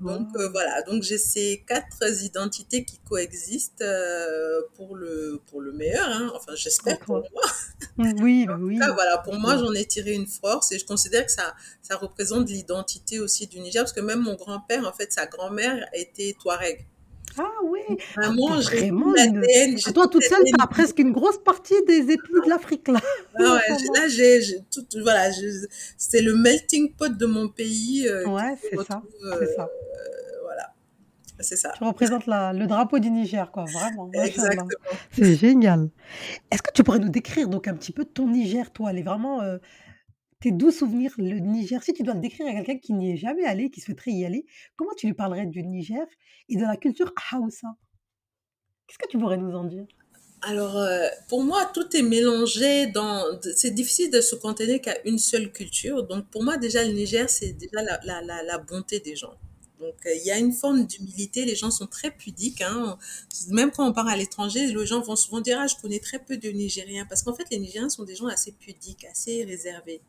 Donc 0.00 0.28
euh, 0.36 0.48
voilà, 0.48 0.82
donc 0.82 1.02
j'ai 1.02 1.18
ces 1.18 1.64
quatre 1.66 2.24
identités 2.24 2.84
qui 2.84 2.98
coexistent 3.08 3.82
euh, 3.82 4.62
pour 4.74 4.96
le 4.96 5.40
pour 5.46 5.60
le 5.60 5.72
meilleur, 5.72 6.08
hein. 6.08 6.32
enfin 6.34 6.54
j'espère 6.56 6.98
pour 7.00 7.18
moi. 7.18 7.42
Oui, 7.98 8.46
oui. 8.58 8.78
voilà, 8.94 9.18
pour 9.18 9.34
moi 9.34 9.58
j'en 9.58 9.72
ai 9.74 9.84
tiré 9.84 10.12
une 10.12 10.26
force 10.26 10.72
et 10.72 10.78
je 10.78 10.86
considère 10.86 11.26
que 11.26 11.30
ça 11.32 11.54
ça 11.82 11.96
représente 11.96 12.48
l'identité 12.48 13.20
aussi 13.20 13.46
du 13.46 13.60
Niger 13.60 13.82
parce 13.82 13.92
que 13.92 14.00
même 14.00 14.20
mon 14.20 14.34
grand-père 14.34 14.88
en 14.88 14.92
fait 14.92 15.12
sa 15.12 15.26
grand-mère 15.26 15.86
était 15.92 16.34
touareg. 16.40 16.86
Ah 17.38 17.48
oui, 17.64 17.80
vraiment, 18.16 18.52
ah, 18.52 18.60
vraiment 18.60 19.14
une... 19.16 19.42
Ah, 19.86 19.92
toi 19.92 20.08
toute 20.08 20.22
seule, 20.22 20.44
tu 20.44 20.54
as 20.58 20.66
presque 20.66 20.98
une 20.98 21.12
grosse 21.12 21.38
partie 21.38 21.74
des 21.86 22.00
ethnies 22.00 22.40
de 22.44 22.48
l'Afrique 22.48 22.88
là. 22.88 23.00
Ah 23.34 23.42
ouais, 23.42 23.76
là 23.94 24.08
j'ai 24.08 24.40
tout 24.70 24.84
voilà, 25.02 25.30
c'est 25.96 26.22
le 26.22 26.34
melting 26.36 26.92
pot 26.94 27.16
de 27.16 27.26
mon 27.26 27.48
pays. 27.48 28.06
Euh, 28.08 28.26
ouais, 28.28 28.56
c'est 28.60 28.76
ça, 28.84 29.02
c'est 29.38 29.54
ça 29.56 29.68
c'est 31.42 31.56
ça. 31.56 31.72
Tu 31.76 31.84
représentes 31.84 32.26
le 32.26 32.66
drapeau 32.66 32.98
du 32.98 33.10
Niger, 33.10 33.50
quoi, 33.50 33.64
vraiment. 33.64 34.10
Exactement. 34.12 34.68
C'est 35.12 35.34
génial. 35.34 35.90
Est-ce 36.50 36.62
que 36.62 36.72
tu 36.72 36.82
pourrais 36.82 36.98
nous 36.98 37.08
décrire 37.08 37.48
donc 37.48 37.68
un 37.68 37.74
petit 37.74 37.92
peu 37.92 38.04
ton 38.04 38.28
Niger, 38.28 38.70
toi, 38.70 38.92
les 38.92 39.02
vraiment 39.02 39.42
euh, 39.42 39.58
tes 40.42 40.50
doux 40.50 40.72
souvenirs, 40.72 41.12
le 41.18 41.38
Niger. 41.38 41.82
Si 41.82 41.94
tu 41.94 42.02
dois 42.02 42.14
le 42.14 42.20
décrire 42.20 42.46
à 42.48 42.52
quelqu'un 42.52 42.78
qui 42.78 42.92
n'y 42.92 43.12
est 43.12 43.16
jamais 43.16 43.44
allé, 43.44 43.70
qui 43.70 43.80
souhaiterait 43.80 44.10
y 44.10 44.24
aller, 44.24 44.44
comment 44.76 44.92
tu 44.96 45.06
lui 45.06 45.14
parlerais 45.14 45.46
du 45.46 45.62
Niger 45.62 46.04
et 46.48 46.56
de 46.56 46.62
la 46.62 46.76
culture 46.76 47.12
Hausa 47.32 47.68
Qu'est-ce 48.86 48.98
que 48.98 49.08
tu 49.08 49.18
pourrais 49.18 49.38
nous 49.38 49.54
en 49.54 49.64
dire? 49.64 49.86
Alors, 50.42 50.76
euh, 50.76 51.06
pour 51.28 51.44
moi, 51.44 51.70
tout 51.72 51.96
est 51.96 52.02
mélangé. 52.02 52.92
C'est 53.54 53.70
difficile 53.70 54.10
de 54.10 54.20
se 54.20 54.34
contenir 54.34 54.80
qu'à 54.80 54.96
une 55.04 55.18
seule 55.18 55.52
culture. 55.52 56.02
Donc, 56.06 56.28
pour 56.30 56.42
moi, 56.42 56.56
déjà, 56.56 56.84
le 56.84 56.92
Niger, 56.92 57.30
c'est 57.30 57.52
déjà 57.52 57.80
la, 57.82 58.42
la 58.42 58.58
bonté 58.58 58.98
des 58.98 59.14
gens. 59.14 59.34
Donc, 59.82 59.94
euh, 60.06 60.14
il 60.14 60.22
y 60.22 60.30
a 60.30 60.38
une 60.38 60.52
forme 60.52 60.86
d'humilité. 60.86 61.44
Les 61.44 61.56
gens 61.56 61.72
sont 61.72 61.88
très 61.88 62.12
pudiques. 62.12 62.62
Hein. 62.62 62.96
Même 63.48 63.72
quand 63.72 63.86
on 63.86 63.92
part 63.92 64.06
à 64.06 64.16
l'étranger, 64.16 64.66
les 64.66 64.86
gens 64.86 65.00
vont 65.00 65.16
souvent 65.16 65.40
dire 65.40 65.58
Ah, 65.60 65.66
je 65.66 65.74
connais 65.82 65.98
très 65.98 66.20
peu 66.20 66.36
de 66.36 66.48
Nigériens. 66.50 67.04
Parce 67.06 67.22
qu'en 67.22 67.34
fait, 67.34 67.46
les 67.50 67.58
Nigériens 67.58 67.88
sont 67.88 68.04
des 68.04 68.14
gens 68.14 68.28
assez 68.28 68.52
pudiques, 68.52 69.04
assez 69.06 69.42
réservés. 69.44 70.00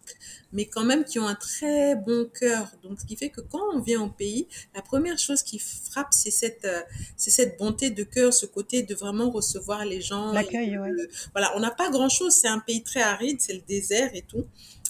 Mais 0.51 0.65
quand 0.65 0.83
même 0.83 1.03
qui 1.03 1.17
ont 1.17 1.27
un 1.27 1.35
très 1.35 1.95
bon 1.95 2.29
cœur. 2.39 2.71
Donc, 2.83 3.01
ce 3.01 3.05
qui 3.05 3.15
fait 3.15 3.29
que 3.29 3.41
quand 3.41 3.63
on 3.73 3.79
vient 3.79 4.01
au 4.03 4.09
pays, 4.09 4.47
la 4.75 4.83
première 4.83 5.17
chose 5.17 5.41
qui 5.41 5.57
frappe, 5.57 6.09
c'est 6.11 6.31
cette, 6.31 6.65
euh, 6.65 6.81
c'est 7.17 7.31
cette 7.31 7.57
bonté 7.57 7.89
de 7.89 8.03
cœur, 8.03 8.31
ce 8.31 8.45
côté 8.45 8.83
de 8.83 8.93
vraiment 8.93 9.31
recevoir 9.31 9.85
les 9.85 10.01
gens. 10.01 10.31
L'accueil, 10.31 10.77
oui. 10.77 10.89
Voilà, 11.31 11.51
on 11.57 11.59
n'a 11.59 11.71
pas 11.71 11.89
grand-chose. 11.89 12.33
C'est 12.33 12.47
un 12.47 12.59
pays 12.59 12.83
très 12.83 13.01
aride, 13.01 13.41
c'est 13.41 13.53
le 13.53 13.63
désert 13.67 14.11
et 14.13 14.21
tout. 14.21 14.45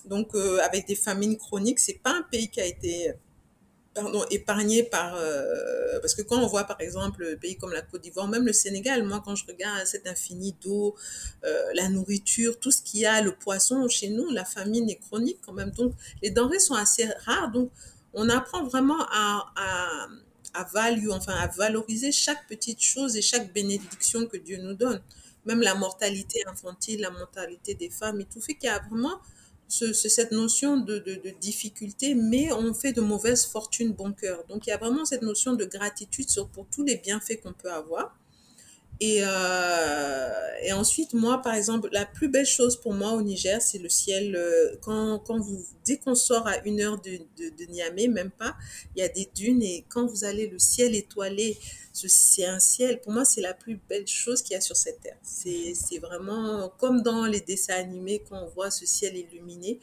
Donc, 0.05 0.35
euh, 0.35 0.59
avec 0.61 0.85
des 0.87 0.95
famines 0.95 1.37
chroniques, 1.37 1.79
c'est 1.79 2.01
pas 2.03 2.11
un 2.11 2.23
pays 2.23 2.49
qui 2.49 2.59
a 2.59 2.65
été 2.65 3.13
pardon, 3.93 4.23
épargné 4.31 4.83
par... 4.83 5.15
Euh, 5.15 5.99
parce 6.01 6.15
que 6.15 6.21
quand 6.21 6.41
on 6.41 6.47
voit 6.47 6.63
par 6.65 6.81
exemple 6.81 7.25
un 7.33 7.37
pays 7.37 7.57
comme 7.57 7.71
la 7.71 7.81
Côte 7.81 8.01
d'Ivoire, 8.01 8.27
même 8.27 8.45
le 8.45 8.53
Sénégal, 8.53 9.03
moi 9.03 9.21
quand 9.23 9.35
je 9.35 9.45
regarde 9.45 9.85
cet 9.85 10.07
infini 10.07 10.55
d'eau, 10.61 10.95
euh, 11.43 11.63
la 11.75 11.89
nourriture, 11.89 12.59
tout 12.59 12.71
ce 12.71 12.81
qu'il 12.81 13.01
y 13.01 13.05
a, 13.05 13.21
le 13.21 13.35
poisson 13.35 13.87
chez 13.87 14.09
nous, 14.09 14.29
la 14.31 14.45
famine 14.45 14.89
est 14.89 14.99
chronique 14.99 15.39
quand 15.45 15.53
même. 15.53 15.71
Donc 15.71 15.93
les 16.21 16.31
denrées 16.31 16.59
sont 16.59 16.75
assez 16.75 17.05
rares. 17.25 17.51
Donc 17.51 17.71
on 18.13 18.29
apprend 18.29 18.63
vraiment 18.63 19.01
à, 19.11 19.51
à, 19.55 20.07
à 20.53 20.63
value, 20.73 21.09
enfin 21.09 21.33
à 21.33 21.47
valoriser 21.47 22.11
chaque 22.11 22.47
petite 22.47 22.81
chose 22.81 23.15
et 23.15 23.21
chaque 23.21 23.53
bénédiction 23.53 24.25
que 24.25 24.37
Dieu 24.37 24.57
nous 24.57 24.73
donne. 24.73 25.01
Même 25.45 25.61
la 25.61 25.75
mortalité 25.75 26.41
infantile, 26.47 27.01
la 27.01 27.11
mortalité 27.11 27.75
des 27.75 27.89
femmes 27.89 28.21
et 28.21 28.25
tout 28.25 28.39
fait 28.39 28.55
qu'il 28.55 28.69
y 28.69 28.71
a 28.71 28.79
vraiment 28.89 29.19
ce, 29.73 29.93
cette 29.93 30.31
notion 30.31 30.77
de, 30.77 30.99
de, 30.99 31.29
difficulté, 31.39 32.13
mais 32.15 32.51
on 32.53 32.73
fait 32.73 32.93
de 32.93 33.01
mauvaise 33.01 33.45
fortune 33.45 33.91
bon 33.91 34.13
cœur. 34.13 34.43
Donc 34.47 34.67
il 34.67 34.69
y 34.69 34.73
a 34.73 34.77
vraiment 34.77 35.05
cette 35.05 35.23
notion 35.23 35.53
de 35.53 35.65
gratitude 35.65 36.27
pour 36.53 36.67
tous 36.67 36.83
les 36.83 36.97
bienfaits 36.97 37.41
qu'on 37.41 37.53
peut 37.53 37.71
avoir. 37.71 38.15
Et, 38.99 39.19
euh, 39.21 40.29
et 40.61 40.71
ensuite, 40.71 41.13
moi, 41.13 41.41
par 41.41 41.55
exemple, 41.55 41.89
la 41.91 42.05
plus 42.05 42.29
belle 42.29 42.45
chose 42.45 42.79
pour 42.79 42.93
moi 42.93 43.11
au 43.13 43.21
Niger, 43.21 43.61
c'est 43.61 43.79
le 43.79 43.89
ciel. 43.89 44.35
Euh, 44.35 44.75
quand, 44.81 45.19
quand 45.19 45.39
vous, 45.39 45.61
dès 45.85 45.97
qu'on 45.97 46.15
sort 46.15 46.47
à 46.47 46.59
une 46.65 46.79
heure 46.79 47.01
de, 47.01 47.19
de, 47.37 47.65
Niamey, 47.65 48.07
même 48.07 48.31
pas, 48.31 48.55
il 48.95 48.99
y 48.99 49.03
a 49.03 49.09
des 49.09 49.29
dunes 49.35 49.63
et 49.63 49.85
quand 49.89 50.05
vous 50.05 50.23
allez 50.23 50.47
le 50.47 50.59
ciel 50.59 50.95
étoilé, 50.95 51.57
c'est 51.91 52.45
un 52.45 52.59
ciel, 52.59 53.01
pour 53.01 53.11
moi, 53.11 53.25
c'est 53.25 53.41
la 53.41 53.53
plus 53.53 53.79
belle 53.89 54.07
chose 54.07 54.41
qu'il 54.41 54.53
y 54.53 54.57
a 54.57 54.61
sur 54.61 54.75
cette 54.77 55.01
terre. 55.01 55.17
C'est 55.21 55.99
vraiment 55.99 56.71
comme 56.79 57.01
dans 57.01 57.25
les 57.25 57.41
dessins 57.41 57.75
animés 57.75 58.23
quand 58.27 58.41
on 58.41 58.49
voit 58.49 58.71
ce 58.71 58.85
ciel 58.85 59.15
illuminé. 59.15 59.79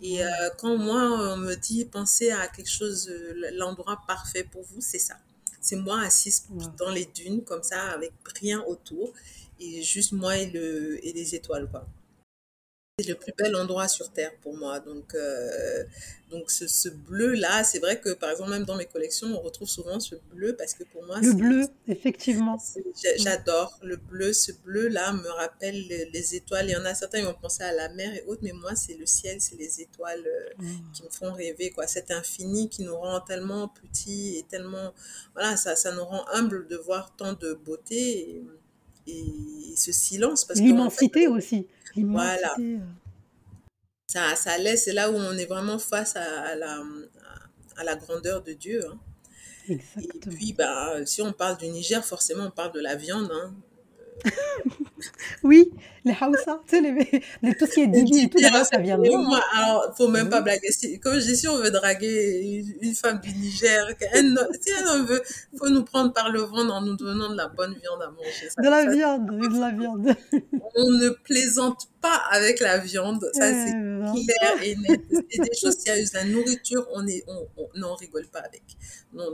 Et 0.00 0.24
euh, 0.24 0.28
quand 0.58 0.76
moi, 0.76 1.02
on 1.02 1.36
me 1.36 1.54
dit, 1.54 1.84
pensez 1.84 2.30
à 2.30 2.48
quelque 2.48 2.70
chose, 2.70 3.12
l'endroit 3.54 4.00
parfait 4.08 4.44
pour 4.44 4.62
vous, 4.62 4.80
c'est 4.80 4.98
ça. 4.98 5.14
C'est 5.62 5.76
moi 5.76 6.02
assise 6.02 6.46
dans 6.76 6.90
les 6.90 7.06
dunes, 7.06 7.42
comme 7.44 7.62
ça, 7.62 7.80
avec 7.92 8.12
rien 8.40 8.62
autour, 8.66 9.14
et 9.60 9.82
juste 9.82 10.12
moi 10.12 10.36
et, 10.36 10.50
le, 10.50 11.04
et 11.06 11.12
les 11.14 11.34
étoiles, 11.34 11.68
quoi. 11.70 11.86
C'est 12.98 13.08
le 13.08 13.14
plus 13.14 13.32
bel 13.38 13.56
endroit 13.56 13.88
sur 13.88 14.12
Terre 14.12 14.32
pour 14.42 14.54
moi. 14.54 14.78
Donc, 14.78 15.14
euh, 15.14 15.82
donc 16.30 16.50
ce, 16.50 16.68
ce 16.68 16.90
bleu-là, 16.90 17.64
c'est 17.64 17.78
vrai 17.78 17.98
que 17.98 18.10
par 18.12 18.30
exemple, 18.30 18.50
même 18.50 18.64
dans 18.64 18.76
mes 18.76 18.84
collections, 18.84 19.28
on 19.28 19.40
retrouve 19.40 19.66
souvent 19.66 19.98
ce 19.98 20.14
bleu 20.30 20.54
parce 20.54 20.74
que 20.74 20.84
pour 20.84 21.02
moi. 21.06 21.18
Le 21.22 21.32
bleu, 21.32 21.66
effectivement. 21.88 22.58
J'adore 23.16 23.78
le 23.82 23.96
bleu. 23.96 24.34
Ce 24.34 24.52
bleu-là 24.52 25.14
me 25.14 25.28
rappelle 25.30 25.86
les, 25.88 26.34
étoiles. 26.34 26.68
Il 26.68 26.72
y 26.72 26.76
en 26.76 26.84
a 26.84 26.94
certains 26.94 27.20
qui 27.20 27.24
vont 27.24 27.32
penser 27.32 27.62
à 27.62 27.72
la 27.72 27.88
mer 27.88 28.14
et 28.14 28.24
autres, 28.26 28.42
mais 28.42 28.52
moi, 28.52 28.76
c'est 28.76 28.98
le 28.98 29.06
ciel, 29.06 29.40
c'est 29.40 29.56
les 29.56 29.80
étoiles 29.80 30.26
euh, 30.26 30.62
mm. 30.62 30.92
qui 30.92 31.02
me 31.04 31.08
font 31.08 31.32
rêver. 31.32 31.70
quoi. 31.70 31.86
Cet 31.86 32.10
infini 32.10 32.68
qui 32.68 32.82
nous 32.82 32.96
rend 32.96 33.22
tellement 33.22 33.68
petits 33.68 34.36
et 34.36 34.42
tellement. 34.42 34.92
Voilà, 35.32 35.56
ça, 35.56 35.76
ça 35.76 35.92
nous 35.92 36.04
rend 36.04 36.26
humbles 36.34 36.68
de 36.68 36.76
voir 36.76 37.16
tant 37.16 37.32
de 37.32 37.54
beauté. 37.54 38.36
Et, 38.36 38.42
et 39.06 39.74
ce 39.76 39.92
silence. 39.92 40.46
L'immensité 40.54 41.28
aussi. 41.28 41.66
Voilà. 41.96 42.54
Euh. 42.58 42.78
Ça, 44.06 44.34
ça 44.36 44.58
laisse, 44.58 44.84
c'est 44.84 44.92
là 44.92 45.10
où 45.10 45.14
on 45.14 45.32
est 45.38 45.46
vraiment 45.46 45.78
face 45.78 46.16
à, 46.16 46.54
la, 46.54 46.82
à 47.76 47.84
la 47.84 47.96
grandeur 47.96 48.42
de 48.42 48.52
Dieu. 48.52 48.84
Hein. 48.86 48.98
Et 49.68 49.78
puis, 50.30 50.52
bah, 50.52 51.04
si 51.06 51.22
on 51.22 51.32
parle 51.32 51.56
du 51.56 51.68
Niger, 51.68 52.04
forcément, 52.04 52.44
on 52.44 52.50
parle 52.50 52.72
de 52.72 52.80
la 52.80 52.96
viande. 52.96 53.30
Hein. 53.32 53.54
Oui, 55.42 55.72
les 56.04 56.12
Hausa, 56.20 56.60
tu 56.66 56.76
sais, 56.76 56.80
les, 56.80 57.22
les, 57.42 57.54
tout 57.54 57.66
ce 57.66 57.74
qui 57.74 57.80
est 57.82 57.86
Didi 57.86 58.20
et 58.24 58.28
tout, 58.28 58.38
D'ailleurs, 58.40 58.66
ça 58.66 58.78
vient 58.78 58.98
de 58.98 59.04
là. 59.04 59.40
alors, 59.54 59.94
faut 59.96 60.08
même 60.08 60.24
Oui. 60.24 60.30
pas 60.30 60.40
blaguer. 60.40 60.70
Si- 60.72 60.98
Comme 60.98 61.14
je 61.14 61.26
dis, 61.26 61.36
si 61.36 61.46
on 61.48 61.58
veut 61.58 61.70
draguer 61.70 62.64
une, 62.80 62.94
femme 62.94 63.20
du 63.20 63.32
Niger, 63.34 63.86
si 64.00 64.06
elle 64.78 64.88
en 64.88 65.04
veut, 65.04 65.22
faut 65.56 65.68
nous 65.68 65.84
prendre 65.84 66.12
par 66.12 66.30
le 66.30 66.40
ventre 66.40 66.72
en 66.72 66.80
nous 66.82 66.96
donnant 66.96 67.30
de 67.30 67.36
la 67.36 67.48
bonne 67.48 67.74
viande 67.80 68.02
à 68.02 68.10
manger. 68.10 68.48
Ça, 68.50 68.60
De 68.62 68.68
la 68.68 68.82
ça, 68.84 68.90
viande, 68.90 69.26
de 69.26 69.60
la 69.60 69.70
viande. 69.70 70.14
on 70.74 70.90
ne 70.90 71.08
plaisante 71.10 71.88
pas 72.00 72.20
avec 72.32 72.58
la 72.60 72.78
viande. 72.78 73.24
Ça, 73.34 73.48
c'est 73.52 73.72
clair 73.72 74.62
et 74.62 74.74
net. 74.76 75.00
C'est 75.30 75.40
des 75.42 75.56
choses 75.60 75.76
sérieuses. 75.78 76.12
La 76.14 76.24
nourriture, 76.24 76.86
on 76.94 77.06
est, 77.06 77.22
on, 77.28 77.46
on, 77.56 77.68
non, 77.78 77.92
on 77.92 77.94
rigole 77.94 78.26
pas 78.26 78.40
avec. 78.40 78.62
Non, 79.14 79.24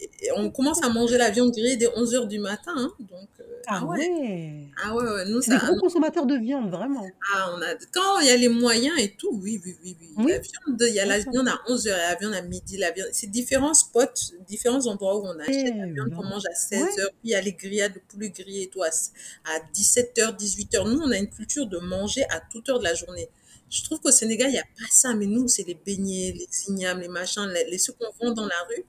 et 0.00 0.30
on 0.36 0.50
commence 0.50 0.82
à 0.84 0.88
manger 0.88 1.16
la 1.18 1.30
viande 1.30 1.52
grillée 1.52 1.76
dès 1.76 1.88
11 1.96 2.14
heures 2.14 2.26
du 2.26 2.38
matin. 2.38 2.72
hein. 2.76 2.90
donc, 2.98 3.28
euh, 3.40 3.44
Ah 3.66 3.78
ah 3.80 3.84
ouais. 3.86 4.66
Ah 4.84 4.94
ouais, 4.94 5.04
ouais. 5.14 5.24
Nous, 5.26 5.40
C'est 5.42 5.50
des 5.52 5.56
gros 5.58 5.76
consommateurs 5.76 6.26
de 6.26 6.36
viande, 6.36 6.70
vraiment. 6.70 7.06
Ah, 7.34 7.52
on 7.56 7.62
a, 7.62 7.74
quand 7.92 8.20
il 8.20 8.26
y 8.26 8.30
a 8.30 8.36
les 8.36 8.48
moyens 8.48 8.98
et 8.98 9.14
tout, 9.16 9.30
oui, 9.42 9.60
oui, 9.64 9.76
oui, 9.82 9.96
oui. 10.00 10.08
Oui. 10.18 10.32
La 10.32 10.38
viande, 10.38 10.82
il 10.88 10.94
y 10.94 11.00
a 11.00 11.06
la 11.06 11.18
viande 11.18 11.48
à 11.48 11.60
11h, 11.68 11.88
la 11.90 12.14
viande 12.16 12.34
à 12.34 12.42
midi, 12.42 12.76
la 12.76 12.90
viande. 12.92 13.08
C'est 13.12 13.30
différents 13.30 13.74
spots, 13.74 14.34
différents 14.48 14.86
endroits 14.86 15.16
où 15.18 15.26
on 15.26 15.38
achète 15.40 15.74
la 15.76 15.86
Eh, 15.86 15.92
viande 15.92 16.14
qu'on 16.14 16.24
mange 16.24 16.44
à 16.46 16.54
16h, 16.54 17.06
puis 17.08 17.20
il 17.24 17.30
y 17.30 17.34
a 17.34 17.40
les 17.40 17.52
grillades, 17.52 17.94
le 17.94 18.00
poulet 18.08 18.30
grillé 18.30 18.62
et 18.64 18.68
tout 18.68 18.82
à, 18.82 18.88
à 18.88 19.58
17h, 19.72 20.36
18h. 20.36 20.88
Nous, 20.88 21.00
on 21.00 21.10
a 21.10 21.16
une 21.18 21.30
culture 21.30 21.66
de 21.66 21.78
manger 21.78 22.24
à 22.30 22.40
toute 22.40 22.68
heure 22.68 22.78
de 22.78 22.84
la 22.84 22.94
journée. 22.94 23.28
Je 23.68 23.82
trouve 23.82 23.98
qu'au 24.00 24.12
Sénégal, 24.12 24.48
il 24.48 24.52
n'y 24.52 24.58
a 24.58 24.62
pas 24.62 24.86
ça, 24.90 25.12
mais 25.14 25.26
nous, 25.26 25.48
c'est 25.48 25.64
les 25.66 25.74
beignets, 25.74 26.32
les 26.36 26.48
ignames, 26.68 27.00
les 27.00 27.08
machins, 27.08 27.46
les, 27.52 27.64
les 27.70 27.78
ceux 27.78 27.92
qu'on 27.94 28.12
vend 28.26 28.32
dans 28.32 28.46
la 28.46 28.60
rue. 28.68 28.84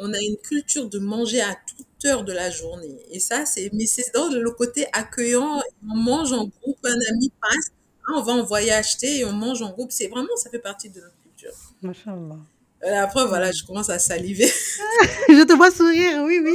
On 0.00 0.12
a 0.14 0.18
une 0.20 0.36
culture 0.38 0.88
de 0.88 0.98
manger 0.98 1.40
à 1.42 1.54
toute 1.54 1.86
heure 2.06 2.24
de 2.24 2.32
la 2.32 2.50
journée. 2.50 2.98
Et 3.10 3.20
ça, 3.20 3.46
c'est, 3.46 3.70
mais 3.72 3.86
c'est 3.86 4.12
dans 4.14 4.28
le 4.28 4.50
côté 4.52 4.86
accueillant. 4.92 5.62
On 5.88 5.96
mange 5.96 6.32
en 6.32 6.46
groupe, 6.46 6.78
un 6.84 6.98
ami 7.12 7.30
passe, 7.40 7.70
hein, 8.08 8.14
on 8.16 8.22
va 8.22 8.32
envoyer 8.34 8.72
acheter 8.72 9.18
et 9.20 9.24
on 9.24 9.32
mange 9.32 9.62
en 9.62 9.70
groupe. 9.72 9.92
C'est 9.92 10.08
vraiment, 10.08 10.36
ça 10.36 10.50
fait 10.50 10.58
partie 10.60 10.90
de 10.90 11.00
notre 11.00 11.16
culture. 11.22 11.74
Euh, 12.82 13.02
après, 13.02 13.26
voilà, 13.26 13.52
je 13.52 13.62
commence 13.64 13.90
à 13.90 13.98
saliver. 13.98 14.46
Je 15.28 15.44
te 15.44 15.52
vois 15.52 15.70
sourire, 15.70 16.24
oui, 16.24 16.40
oui. 16.42 16.54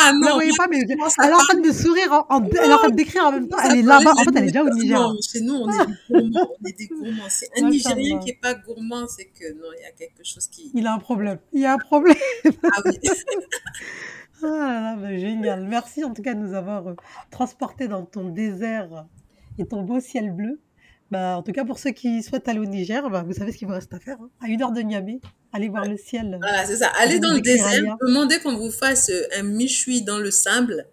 Ah 0.00 0.12
non, 0.14 0.34
voyez 0.34 0.52
pas, 0.56 0.66
mais 0.70 0.78
elle 0.80 0.90
est 0.92 1.02
en 1.34 1.38
train 1.38 1.58
de 1.60 1.72
sourire, 1.72 2.12
en, 2.12 2.36
en- 2.36 2.44
elle 2.48 2.70
est 2.70 2.72
en 2.72 2.78
train 2.78 2.88
de 2.90 2.94
décrire 2.96 3.24
en 3.26 3.32
même 3.32 3.48
temps. 3.48 3.58
Elle 3.64 3.78
est 3.78 3.82
là-bas. 3.82 4.12
En 4.12 4.24
fait, 4.24 4.30
elle 4.36 4.44
est 4.44 4.46
déjà 4.46 4.62
au. 4.62 4.68
Niger. 4.70 5.00
Non, 5.00 5.16
chez 5.20 5.40
nous, 5.40 5.54
on 5.54 5.68
est 5.68 5.76
des 5.76 5.86
gourmands. 6.08 6.48
On 6.62 6.66
est 6.68 6.78
des 6.78 6.86
gourmands. 6.86 7.22
C'est 7.28 7.48
un 7.60 7.68
Nigérien 7.68 8.18
qui 8.20 8.26
n'est 8.26 8.38
pas 8.40 8.54
gourmand, 8.54 9.06
c'est 9.08 9.26
que 9.26 9.52
non, 9.54 9.66
il 9.78 9.82
y 9.82 9.86
a 9.86 9.90
quelque 9.92 10.22
chose 10.24 10.46
qui. 10.46 10.70
Il 10.74 10.86
a 10.86 10.94
un 10.94 10.98
problème. 10.98 11.38
Il 11.52 11.60
y 11.60 11.66
a 11.66 11.72
un 11.74 11.78
problème. 11.78 12.16
Ah 12.62 12.80
oui. 12.86 12.98
Ah 14.42 14.46
là 14.46 14.80
là, 14.80 14.96
bah, 14.96 15.18
génial. 15.18 15.64
Merci 15.66 16.02
en 16.02 16.14
tout 16.14 16.22
cas 16.22 16.32
de 16.34 16.38
nous 16.40 16.54
avoir 16.54 16.86
euh, 16.88 16.94
transportés 17.30 17.88
dans 17.88 18.06
ton 18.06 18.24
désert 18.30 19.04
et 19.58 19.66
ton 19.66 19.82
beau 19.82 20.00
ciel 20.00 20.32
bleu. 20.34 20.60
Bah, 21.10 21.36
en 21.36 21.42
tout 21.42 21.52
cas, 21.52 21.64
pour 21.66 21.78
ceux 21.78 21.90
qui 21.90 22.22
souhaitent 22.22 22.48
aller 22.48 22.58
au 22.60 22.64
Niger, 22.64 23.10
bah, 23.10 23.22
vous 23.26 23.34
savez 23.34 23.52
ce 23.52 23.58
qu'il 23.58 23.68
vous 23.68 23.74
reste 23.74 23.92
à 23.92 23.98
faire. 24.00 24.16
hein. 24.20 24.30
À 24.42 24.46
une 24.48 24.62
heure 24.62 24.72
de 24.72 24.80
Niamey, 24.80 25.20
allez 25.52 25.68
voir 25.68 25.86
le 25.86 25.96
ciel. 25.96 26.36
Voilà, 26.40 26.64
c'est 26.66 26.76
ça. 26.76 26.88
Allez 26.98 27.18
dans 27.18 27.32
le 27.34 27.40
désert, 27.40 27.96
demandez 28.00 28.38
qu'on 28.40 28.56
vous 28.56 28.70
fasse 28.70 29.10
euh, 29.10 29.22
un 29.38 29.42
méchoui 29.42 30.02
dans 30.02 30.18
le 30.18 30.30
sable. 30.30 30.86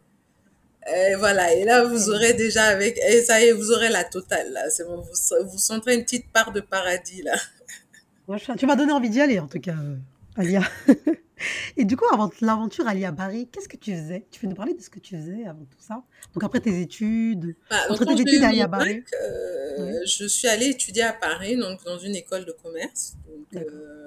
Et 0.89 1.15
voilà, 1.15 1.53
et 1.53 1.65
là, 1.65 1.83
vous 1.83 2.09
aurez 2.09 2.33
déjà 2.33 2.63
avec, 2.63 2.97
et 2.97 3.21
ça 3.21 3.41
y 3.41 3.45
est, 3.47 3.51
vous 3.51 3.71
aurez 3.71 3.89
la 3.89 4.05
totale, 4.05 4.53
là. 4.53 4.69
C'est 4.69 4.85
bon, 4.85 5.01
vous, 5.01 5.49
vous 5.51 5.57
sentirez 5.57 5.95
une 5.95 6.03
petite 6.03 6.31
part 6.31 6.51
de 6.53 6.61
paradis, 6.61 7.21
là. 7.23 7.35
Tu 8.57 8.65
m'as 8.65 8.75
donné 8.75 8.91
envie 8.91 9.09
d'y 9.09 9.21
aller, 9.21 9.39
en 9.39 9.47
tout 9.47 9.59
cas, 9.59 9.71
euh, 9.75 9.95
Alia. 10.35 10.61
Et 11.77 11.85
du 11.85 11.95
coup, 11.95 12.05
avant 12.11 12.29
l'aventure 12.41 12.87
Alia 12.87 13.11
Barry, 13.11 13.47
qu'est-ce 13.51 13.69
que 13.69 13.77
tu 13.77 13.95
faisais? 13.95 14.25
Tu 14.31 14.39
peux 14.41 14.47
nous 14.47 14.55
parler 14.55 14.73
de 14.73 14.81
ce 14.81 14.89
que 14.89 14.99
tu 14.99 15.15
faisais 15.15 15.45
avant 15.45 15.63
tout 15.65 15.77
ça? 15.79 16.01
Donc 16.33 16.43
après 16.43 16.59
tes 16.59 16.81
études, 16.81 17.55
Bah, 17.69 17.77
entre 17.89 18.05
tes 18.05 18.19
études 18.21 18.43
à 18.43 18.47
Alia 18.49 18.67
bac, 18.67 18.79
Barry. 18.79 19.03
euh, 19.21 19.75
Oui, 19.79 20.07
je 20.07 20.25
suis 20.25 20.47
allée 20.47 20.65
étudier 20.67 21.03
à 21.03 21.13
Paris, 21.13 21.55
donc 21.57 21.83
dans 21.85 21.99
une 21.99 22.15
école 22.15 22.43
de 22.45 22.51
commerce. 22.51 23.13
Donc, 23.27 23.63
euh, 23.63 24.06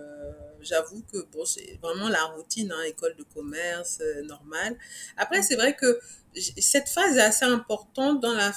j'avoue 0.62 1.02
que 1.12 1.18
bon, 1.32 1.44
c'est 1.44 1.78
vraiment 1.82 2.08
la 2.08 2.22
routine, 2.24 2.72
hein, 2.72 2.82
école 2.86 3.14
de 3.16 3.22
commerce 3.34 3.98
euh, 4.00 4.22
normale. 4.22 4.76
Après, 5.16 5.42
c'est 5.42 5.56
vrai 5.56 5.74
que 5.76 5.98
cette 6.58 6.88
phase 6.88 7.16
est 7.16 7.20
assez 7.20 7.44
importante 7.44 8.20
dans 8.20 8.32
la, 8.32 8.52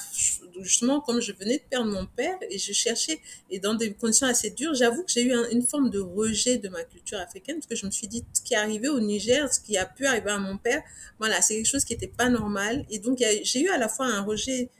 justement, 0.60 1.00
comme 1.00 1.20
je 1.20 1.32
venais 1.32 1.58
de 1.58 1.64
perdre 1.68 1.90
mon 1.90 2.06
père 2.06 2.36
et 2.48 2.58
je 2.58 2.72
cherchais, 2.72 3.20
et 3.50 3.58
dans 3.58 3.74
des 3.74 3.92
conditions 3.94 4.28
assez 4.28 4.50
dures, 4.50 4.74
j'avoue 4.74 5.02
que 5.02 5.10
j'ai 5.10 5.22
eu 5.22 5.32
un- 5.32 5.48
une 5.50 5.62
forme 5.62 5.90
de 5.90 5.98
rejet 5.98 6.58
de 6.58 6.68
ma 6.68 6.84
culture 6.84 7.18
africaine 7.18 7.56
parce 7.56 7.66
que 7.66 7.74
je 7.74 7.86
me 7.86 7.90
suis 7.90 8.06
dit, 8.06 8.24
ce 8.32 8.42
qui 8.42 8.54
est 8.54 8.56
arrivé 8.58 8.88
au 8.88 9.00
Niger, 9.00 9.52
ce 9.52 9.58
qui 9.60 9.76
a 9.76 9.86
pu 9.86 10.06
arriver 10.06 10.30
à 10.30 10.38
mon 10.38 10.56
père, 10.56 10.82
voilà, 11.18 11.42
c'est 11.42 11.56
quelque 11.56 11.66
chose 11.66 11.84
qui 11.84 11.94
n'était 11.94 12.06
pas 12.06 12.28
normal. 12.28 12.86
Et 12.90 13.00
donc, 13.00 13.18
j'ai 13.18 13.60
eu 13.60 13.68
à 13.70 13.78
la 13.78 13.88
fois 13.88 14.06
un 14.06 14.20
rejet 14.22 14.70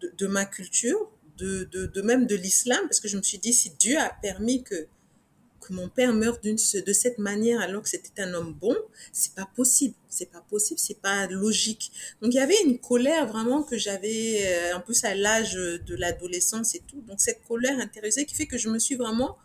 de, 0.00 0.12
de 0.16 0.26
ma 0.28 0.44
culture, 0.44 1.10
de, 1.38 1.64
de, 1.64 1.86
de 1.86 2.02
même 2.02 2.26
de 2.26 2.36
l'islam, 2.36 2.80
parce 2.84 3.00
que 3.00 3.08
je 3.08 3.16
me 3.16 3.22
suis 3.22 3.38
dit, 3.38 3.52
si 3.52 3.70
Dieu 3.70 3.98
a 3.98 4.10
permis 4.22 4.62
que, 4.62 4.86
mon 5.70 5.88
père 5.88 6.12
meure 6.12 6.38
de 6.42 6.92
cette 6.92 7.18
manière 7.18 7.60
alors 7.60 7.82
que 7.82 7.88
c'était 7.88 8.22
un 8.22 8.34
homme 8.34 8.54
bon, 8.54 8.76
c'est 9.12 9.34
pas 9.34 9.48
possible, 9.56 9.94
c'est 10.08 10.30
pas 10.30 10.40
possible, 10.40 10.78
c'est 10.78 11.00
pas 11.00 11.26
logique. 11.26 11.90
Donc 12.22 12.32
il 12.32 12.36
y 12.36 12.40
avait 12.40 12.60
une 12.64 12.78
colère 12.78 13.26
vraiment 13.26 13.62
que 13.62 13.76
j'avais, 13.76 14.46
euh, 14.46 14.76
en 14.76 14.80
plus 14.80 15.04
à 15.04 15.14
l'âge 15.14 15.54
de 15.54 15.94
l'adolescence 15.94 16.74
et 16.74 16.82
tout, 16.86 17.00
donc 17.02 17.20
cette 17.20 17.42
colère 17.46 17.78
intérieuse 17.78 18.16
qui 18.26 18.34
fait 18.34 18.46
que 18.46 18.58
je 18.58 18.68
me 18.68 18.78
suis 18.78 18.94
vraiment 18.94 19.36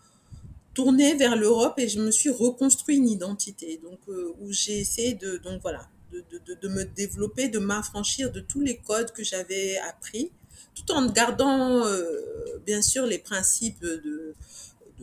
tournée 0.73 1.15
vers 1.15 1.35
l'Europe 1.35 1.75
et 1.77 1.87
je 1.87 1.99
me 1.99 2.11
suis 2.11 2.29
reconstruit 2.29 2.97
une 2.97 3.07
identité, 3.07 3.79
donc 3.83 3.99
euh, 4.09 4.33
où 4.41 4.51
j'ai 4.51 4.79
essayé 4.79 5.13
de, 5.13 5.37
donc 5.37 5.61
voilà, 5.61 5.87
de, 6.11 6.23
de 6.61 6.67
me 6.67 6.83
développer, 6.83 7.47
de 7.47 7.59
m'affranchir 7.59 8.31
de 8.31 8.39
tous 8.39 8.61
les 8.61 8.77
codes 8.77 9.11
que 9.11 9.23
j'avais 9.23 9.77
appris, 9.77 10.31
tout 10.75 10.91
en 10.91 11.07
gardant 11.07 11.85
euh, 11.85 12.59
bien 12.65 12.81
sûr 12.81 13.05
les 13.05 13.19
principes 13.19 13.79
de, 13.81 14.33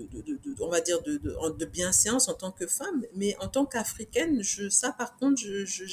de, 0.04 0.22
de, 0.22 0.62
on 0.62 0.68
va 0.68 0.80
dire 0.80 1.02
de, 1.02 1.16
de, 1.18 1.64
bienséance 1.64 2.28
en 2.28 2.34
tant 2.34 2.50
que 2.50 2.66
femme, 2.66 3.04
mais 3.14 3.36
en 3.40 3.48
tant 3.48 3.66
qu'africaine, 3.66 4.42
je, 4.42 4.68
ça 4.68 4.92
par 4.92 5.16
contre, 5.16 5.40
je, 5.40 5.64
je, 5.64 5.84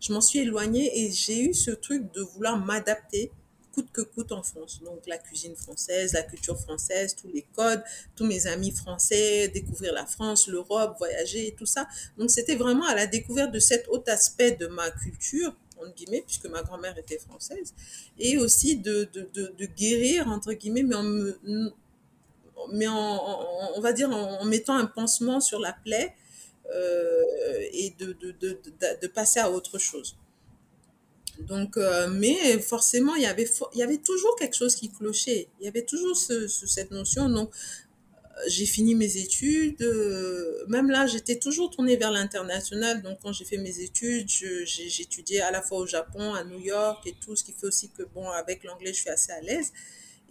je 0.00 0.12
m'en 0.12 0.20
suis 0.20 0.40
éloignée 0.40 0.90
et 1.00 1.10
j'ai 1.10 1.40
eu 1.42 1.54
ce 1.54 1.70
truc 1.70 2.12
de 2.12 2.22
vouloir 2.22 2.58
m'adapter 2.58 3.30
coûte 3.72 3.88
que 3.92 4.02
coûte 4.02 4.32
en 4.32 4.42
France. 4.42 4.80
Donc 4.84 5.06
la 5.06 5.18
cuisine 5.18 5.56
française, 5.56 6.12
la 6.12 6.22
culture 6.22 6.58
française, 6.58 7.14
tous 7.14 7.28
les 7.28 7.46
codes, 7.54 7.82
tous 8.16 8.26
mes 8.26 8.46
amis 8.46 8.72
français, 8.72 9.48
découvrir 9.48 9.92
la 9.92 10.06
France, 10.06 10.48
l'Europe, 10.48 10.96
voyager 10.98 11.48
et 11.48 11.52
tout 11.52 11.66
ça. 11.66 11.86
Donc 12.18 12.30
c'était 12.30 12.56
vraiment 12.56 12.86
à 12.86 12.94
la 12.94 13.06
découverte 13.06 13.52
de 13.52 13.58
cet 13.58 13.88
autre 13.88 14.10
aspect 14.12 14.52
de 14.52 14.66
ma 14.66 14.90
culture, 14.90 15.54
entre 15.78 15.94
guillemets, 15.94 16.22
puisque 16.26 16.46
ma 16.46 16.62
grand-mère 16.62 16.96
était 16.98 17.18
française, 17.18 17.74
et 18.18 18.36
aussi 18.38 18.76
de, 18.76 19.08
de, 19.12 19.28
de, 19.32 19.54
de 19.56 19.66
guérir, 19.66 20.28
entre 20.28 20.52
guillemets, 20.52 20.82
mais 20.82 20.96
en 20.96 21.02
me, 21.02 21.72
mais 22.72 22.86
en, 22.88 23.72
on 23.76 23.80
va 23.80 23.92
dire 23.92 24.10
en, 24.10 24.44
mettant 24.44 24.76
un 24.76 24.86
pansement 24.86 25.40
sur 25.40 25.58
la 25.60 25.72
plaie 25.72 26.14
euh, 26.74 27.22
et 27.72 27.94
de, 27.98 28.12
de, 28.14 28.32
de, 28.32 28.60
de, 29.02 29.06
passer 29.08 29.40
à 29.40 29.50
autre 29.50 29.78
chose. 29.78 30.16
Donc, 31.40 31.76
euh, 31.76 32.08
mais 32.08 32.58
forcément, 32.60 33.14
il 33.14 33.22
y 33.22 33.26
avait, 33.26 33.48
il 33.72 33.78
y 33.78 33.82
avait 33.82 33.98
toujours 33.98 34.36
quelque 34.36 34.56
chose 34.56 34.74
qui 34.74 34.90
clochait. 34.90 35.48
Il 35.60 35.64
y 35.64 35.68
avait 35.68 35.84
toujours 35.84 36.16
ce, 36.16 36.48
ce- 36.48 36.66
cette 36.66 36.90
notion. 36.90 37.30
Donc, 37.30 37.50
euh, 37.50 38.40
j'ai 38.48 38.66
fini 38.66 38.94
mes 38.94 39.16
études. 39.18 39.82
même 40.68 40.90
là, 40.90 41.06
j'étais 41.06 41.38
toujours 41.38 41.70
tournée 41.70 41.96
vers 41.96 42.12
l'international. 42.12 43.02
Donc, 43.02 43.18
quand 43.22 43.32
j'ai 43.32 43.44
fait 43.44 43.58
mes 43.58 43.80
études, 43.80 44.28
étudié 45.00 45.40
à 45.42 45.50
la 45.50 45.62
fois 45.62 45.78
au 45.78 45.86
Japon, 45.86 46.34
à 46.34 46.44
New 46.44 46.60
York 46.60 47.06
et 47.06 47.14
tout, 47.24 47.36
ce 47.36 47.44
qui 47.44 47.52
fait 47.52 47.66
aussi 47.66 47.90
que, 47.90 48.02
bon, 48.04 48.28
avec 48.30 48.64
l'anglais, 48.64 48.92
je 48.94 49.00
suis 49.00 49.10
assez 49.10 49.32
à 49.32 49.40
l'aise. 49.40 49.72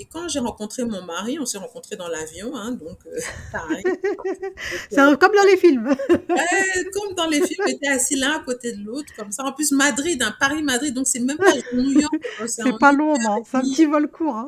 Et 0.02 0.06
quand 0.06 0.30
j'ai 0.30 0.40
rencontré 0.40 0.86
mon 0.86 1.04
mari, 1.04 1.38
on 1.40 1.46
s'est 1.46 1.58
rencontrés 1.58 1.98
dans 1.98 2.08
l'avion, 2.08 2.56
hein, 2.56 2.72
donc 2.72 2.98
euh, 3.06 3.20
pareil. 3.52 3.84
C'est 4.90 5.20
comme 5.20 5.34
dans 5.36 5.44
les 5.46 5.58
films. 5.58 5.94
Comme 6.94 7.14
dans 7.16 7.28
les 7.28 7.42
films, 7.46 7.64
on 7.66 7.70
était 7.70 7.88
assis 7.88 8.16
l'un 8.16 8.32
à 8.38 8.40
côté 8.40 8.74
de 8.74 8.84
l'autre, 8.84 9.14
comme 9.18 9.32
ça. 9.32 9.44
En 9.44 9.52
plus, 9.54 9.72
Madrid, 9.72 10.22
un 10.24 10.32
Paris-Madrid, 10.40 10.94
donc 10.94 11.08
c'est 11.08 11.20
même 11.20 11.38
pas 11.38 11.52
New 11.74 12.00
York, 12.00 12.14
c'est 12.48 12.64
C'est 12.64 12.78
pas 12.80 12.92
long, 12.92 13.16
et 13.16 13.20
C'est 13.46 13.58
un 13.58 13.62
petit 13.62 13.86
vol 13.86 14.08
court. 14.10 14.36
hein. 14.36 14.48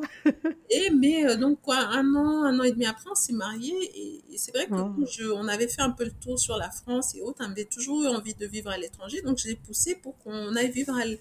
Et 0.70 0.90
mais 0.90 1.26
euh, 1.26 1.36
donc 1.36 1.60
quoi, 1.62 1.76
un 1.76 2.14
an, 2.14 2.44
un 2.44 2.58
an 2.58 2.62
et 2.62 2.72
demi 2.72 2.86
après, 2.86 3.04
on 3.10 3.14
s'est 3.14 3.32
mariés 3.32 3.90
et, 3.94 4.22
et 4.34 4.38
c'est 4.38 4.52
vrai 4.52 4.66
que 4.66 4.70
quand 4.70 4.94
je, 5.06 5.24
on 5.24 5.46
avait 5.48 5.68
fait 5.68 5.82
un 5.82 5.90
peu 5.90 6.04
le 6.04 6.10
tour 6.12 6.38
sur 6.38 6.56
la 6.56 6.70
France 6.70 7.14
et 7.14 7.20
autres, 7.22 7.38
on 7.46 7.50
avait 7.50 7.64
toujours 7.66 8.02
eu 8.04 8.08
envie 8.08 8.34
de 8.34 8.46
vivre 8.46 8.70
à 8.70 8.78
l'étranger, 8.78 9.20
donc 9.22 9.38
j'ai 9.38 9.54
poussé 9.54 9.94
pour 9.96 10.16
qu'on 10.18 10.56
aille 10.56 10.70
vivre 10.70 10.94
à 10.96 11.02
l- 11.02 11.18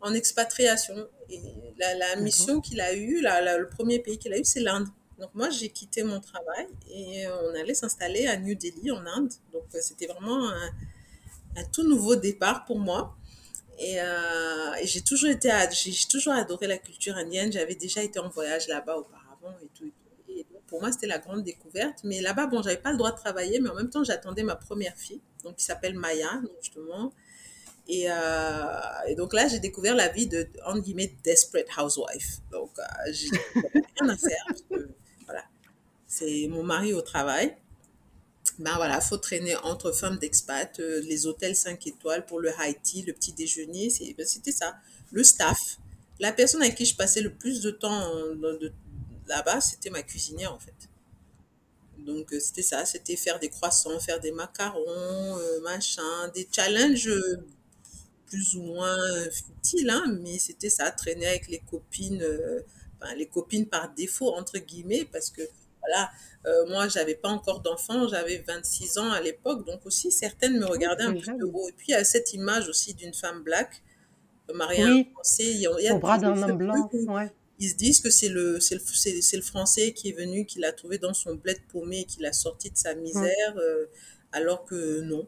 en 0.00 0.14
expatriation. 0.14 1.08
Et 1.30 1.40
la, 1.78 2.16
mission 2.16 2.60
qu'il 2.60 2.80
a 2.80 2.94
eue, 2.94 3.20
la- 3.20 3.40
la- 3.40 3.58
le 3.58 3.68
premier 3.68 3.98
pays 3.98 4.18
qu'il 4.18 4.32
a 4.32 4.38
eu, 4.38 4.44
c'est 4.44 4.60
l'Inde. 4.60 4.88
Donc 5.18 5.30
moi, 5.34 5.50
j'ai 5.50 5.68
quitté 5.70 6.02
mon 6.04 6.20
travail 6.20 6.66
et 6.90 7.26
on 7.28 7.54
allait 7.60 7.74
s'installer 7.74 8.26
à 8.26 8.36
New 8.36 8.54
Delhi 8.54 8.90
en 8.92 9.04
Inde. 9.06 9.32
Donc 9.52 9.64
euh, 9.74 9.78
c'était 9.82 10.06
vraiment 10.06 10.48
un, 10.48 10.70
un 11.56 11.64
tout 11.72 11.82
nouveau 11.86 12.16
départ 12.16 12.64
pour 12.64 12.78
moi. 12.78 13.16
Et, 13.78 14.00
euh, 14.00 14.74
et 14.80 14.86
j'ai 14.86 15.02
toujours 15.02 15.30
été, 15.30 15.50
j'ai 15.72 15.92
toujours 16.10 16.32
adoré 16.34 16.66
la 16.66 16.78
culture 16.78 17.16
indienne. 17.16 17.52
J'avais 17.52 17.74
déjà 17.76 18.02
été 18.02 18.18
en 18.18 18.28
voyage 18.28 18.68
là-bas 18.68 18.96
auparavant 18.98 19.56
et 19.62 19.68
tout. 19.74 19.90
et 20.28 20.46
pour 20.66 20.80
moi, 20.80 20.92
c'était 20.92 21.06
la 21.06 21.18
grande 21.18 21.42
découverte. 21.44 22.00
Mais 22.04 22.20
là-bas, 22.20 22.46
bon, 22.46 22.62
j'avais 22.62 22.76
pas 22.78 22.90
le 22.92 22.98
droit 22.98 23.12
de 23.12 23.16
travailler, 23.16 23.60
mais 23.60 23.70
en 23.70 23.74
même 23.74 23.90
temps, 23.90 24.04
j'attendais 24.04 24.42
ma 24.42 24.56
première 24.56 24.96
fille, 24.96 25.20
donc 25.44 25.56
qui 25.56 25.64
s'appelle 25.64 25.94
Maya, 25.94 26.34
donc 26.42 26.52
justement. 26.62 27.12
Et, 27.88 28.06
euh, 28.10 28.80
et 29.08 29.14
donc 29.14 29.32
là, 29.32 29.48
j'ai 29.48 29.60
découvert 29.60 29.94
la 29.94 30.08
vie 30.08 30.26
de, 30.26 30.46
entre 30.66 30.80
guillemets, 30.80 31.14
desperate 31.24 31.68
housewife. 31.78 32.38
Donc, 32.52 32.70
euh, 32.78 32.82
j'ai 33.12 33.28
rien 34.00 34.08
à 34.10 34.16
faire. 34.16 34.44
Voilà, 35.26 35.44
c'est 36.06 36.48
mon 36.48 36.62
mari 36.64 36.94
au 36.94 37.02
travail. 37.02 37.56
Ben 38.58 38.74
voilà, 38.76 39.00
faut 39.00 39.16
traîner 39.18 39.56
entre 39.56 39.92
femmes 39.92 40.18
d'expat, 40.18 40.78
euh, 40.80 41.00
les 41.02 41.26
hôtels 41.26 41.54
5 41.56 41.86
étoiles 41.86 42.26
pour 42.26 42.40
le 42.40 42.50
high 42.58 42.76
tea, 42.82 43.02
le 43.02 43.12
petit 43.12 43.32
déjeuner, 43.32 43.88
c'est- 43.90 44.14
ben, 44.14 44.26
c'était 44.26 44.52
ça. 44.52 44.76
Le 45.12 45.22
staff. 45.24 45.78
La 46.20 46.32
personne 46.32 46.62
avec 46.62 46.74
qui 46.74 46.84
je 46.84 46.96
passais 46.96 47.20
le 47.20 47.32
plus 47.32 47.60
de 47.62 47.70
temps 47.70 48.14
euh, 48.16 48.70
là-bas, 49.28 49.60
c'était 49.60 49.90
ma 49.90 50.02
cuisinière 50.02 50.52
en 50.52 50.58
fait. 50.58 50.74
Donc 51.98 52.28
c'était 52.40 52.62
ça, 52.62 52.84
c'était 52.86 53.16
faire 53.16 53.38
des 53.38 53.48
croissants, 53.50 53.98
faire 54.00 54.20
des 54.20 54.32
macarons, 54.32 55.36
machin, 55.62 56.28
des 56.34 56.48
challenges 56.50 57.10
plus 58.28 58.54
ou 58.56 58.62
moins 58.62 58.98
euh, 58.98 59.30
futiles, 59.30 59.90
hein, 59.90 60.04
mais 60.22 60.38
c'était 60.38 60.70
ça, 60.70 60.90
traîner 60.90 61.26
avec 61.26 61.48
les 61.48 61.60
copines, 61.60 62.22
euh, 62.22 62.60
enfin, 63.00 63.14
les 63.14 63.26
copines 63.26 63.66
par 63.66 63.92
défaut, 63.94 64.34
entre 64.34 64.58
guillemets, 64.58 65.06
parce 65.10 65.30
que 65.30 65.42
voilà, 65.80 66.10
euh, 66.46 66.66
moi, 66.68 66.88
j'avais 66.88 67.14
pas 67.14 67.28
encore 67.28 67.60
d'enfant, 67.60 68.08
j'avais 68.08 68.38
26 68.46 68.98
ans 68.98 69.10
à 69.10 69.20
l'époque, 69.20 69.64
donc 69.66 69.84
aussi 69.86 70.10
certaines 70.12 70.58
me 70.58 70.66
Oui, 70.66 70.70
regardaient 70.72 71.04
un 71.04 71.14
peu 71.14 71.32
de 71.38 71.44
haut. 71.44 71.68
Et 71.68 71.72
puis, 71.72 71.86
il 71.88 71.92
y 71.92 71.94
a 71.94 72.04
cette 72.04 72.32
image 72.34 72.68
aussi 72.68 72.94
d'une 72.94 73.14
femme 73.14 73.42
black, 73.42 73.82
euh, 74.50 74.54
mariée 74.54 74.82
à 74.82 74.88
un 74.88 75.04
Français, 75.12 75.44
il 75.44 75.58
y 75.60 75.66
a, 75.66 75.70
il 75.78 75.84
y 75.84 75.88
a 75.88 75.94
au 75.94 75.98
bras 75.98 76.18
d'un 76.18 76.40
homme 76.42 76.56
blanc. 76.58 76.90
Ouais. 76.92 77.30
ils 77.58 77.70
se 77.70 77.74
disent 77.76 78.00
que 78.00 78.10
c'est 78.10 78.28
le, 78.28 78.60
c'est 78.60 78.76
le, 78.76 79.36
le 79.36 79.42
Français 79.42 79.92
qui 79.92 80.10
est 80.10 80.12
venu, 80.12 80.46
qui 80.46 80.58
l'a 80.58 80.72
trouvé 80.72 80.98
dans 80.98 81.14
son 81.14 81.34
bled 81.34 81.60
paumé, 81.68 82.04
qui 82.04 82.20
l'a 82.20 82.32
sorti 82.32 82.70
de 82.70 82.76
sa 82.76 82.94
misère, 82.94 83.56
euh, 83.56 83.86
alors 84.32 84.64
que 84.64 85.00
non. 85.00 85.26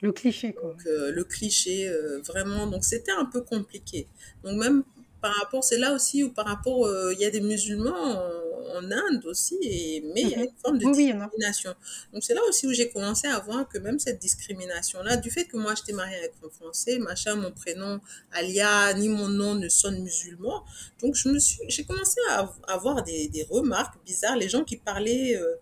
Le 0.00 0.10
cliché, 0.12 0.54
quoi. 0.54 0.70
Donc, 0.70 0.86
euh, 0.86 1.12
le 1.12 1.24
cliché, 1.24 1.88
euh, 1.88 2.20
vraiment, 2.26 2.66
donc 2.66 2.84
c'était 2.84 3.12
un 3.12 3.26
peu 3.26 3.42
compliqué. 3.42 4.08
Donc, 4.44 4.56
même 4.58 4.84
par 5.20 5.34
rapport, 5.34 5.64
c'est 5.64 5.78
là 5.78 5.92
aussi 5.94 6.22
où 6.24 6.32
par 6.32 6.46
rapport, 6.46 6.86
euh, 6.86 7.12
il 7.14 7.20
y 7.20 7.24
a 7.24 7.30
des 7.30 7.40
musulmans 7.40 7.94
en, 7.94 8.78
en 8.78 8.90
Inde 8.92 9.24
aussi, 9.26 9.58
et, 9.62 10.02
mais 10.14 10.22
il 10.22 10.28
y 10.30 10.34
a 10.34 10.38
Mhm. 10.38 10.44
une 10.44 10.56
forme 10.64 10.78
de 10.78 10.84
Oui, 10.84 10.92
oui, 10.96 11.28
discrimination. 11.28 11.74
Donc, 12.12 12.22
c'est 12.24 12.34
là 12.34 12.40
aussi 12.48 12.66
où 12.66 12.72
j'ai 12.72 12.88
commencé 12.90 13.26
à 13.28 13.38
voir 13.40 13.68
que 13.68 13.78
même 13.78 13.98
cette 13.98 14.18
discrimination-là, 14.20 15.16
du 15.18 15.30
fait 15.30 15.44
que 15.44 15.56
moi, 15.56 15.74
j'étais 15.74 15.92
mariée 15.92 16.16
avec 16.16 16.32
un 16.44 16.48
Français, 16.50 16.98
machin, 16.98 17.34
mon 17.36 17.52
prénom, 17.52 18.00
Alia, 18.32 18.92
ni 18.94 19.08
mon 19.08 19.28
nom 19.28 19.54
ne 19.54 19.68
sonne 19.68 20.02
musulman. 20.02 20.64
Donc, 21.02 21.14
je 21.16 21.28
me 21.28 21.38
suis, 21.38 21.58
j'ai 21.68 21.84
commencé 21.84 22.20
à 22.30 22.52
avoir 22.68 23.02
des, 23.02 23.28
des 23.28 23.44
remarques 23.50 23.96
bizarres, 24.04 24.36
les 24.36 24.48
gens 24.48 24.64
qui 24.64 24.76
parlaient, 24.76 25.36
euh, 25.36 25.54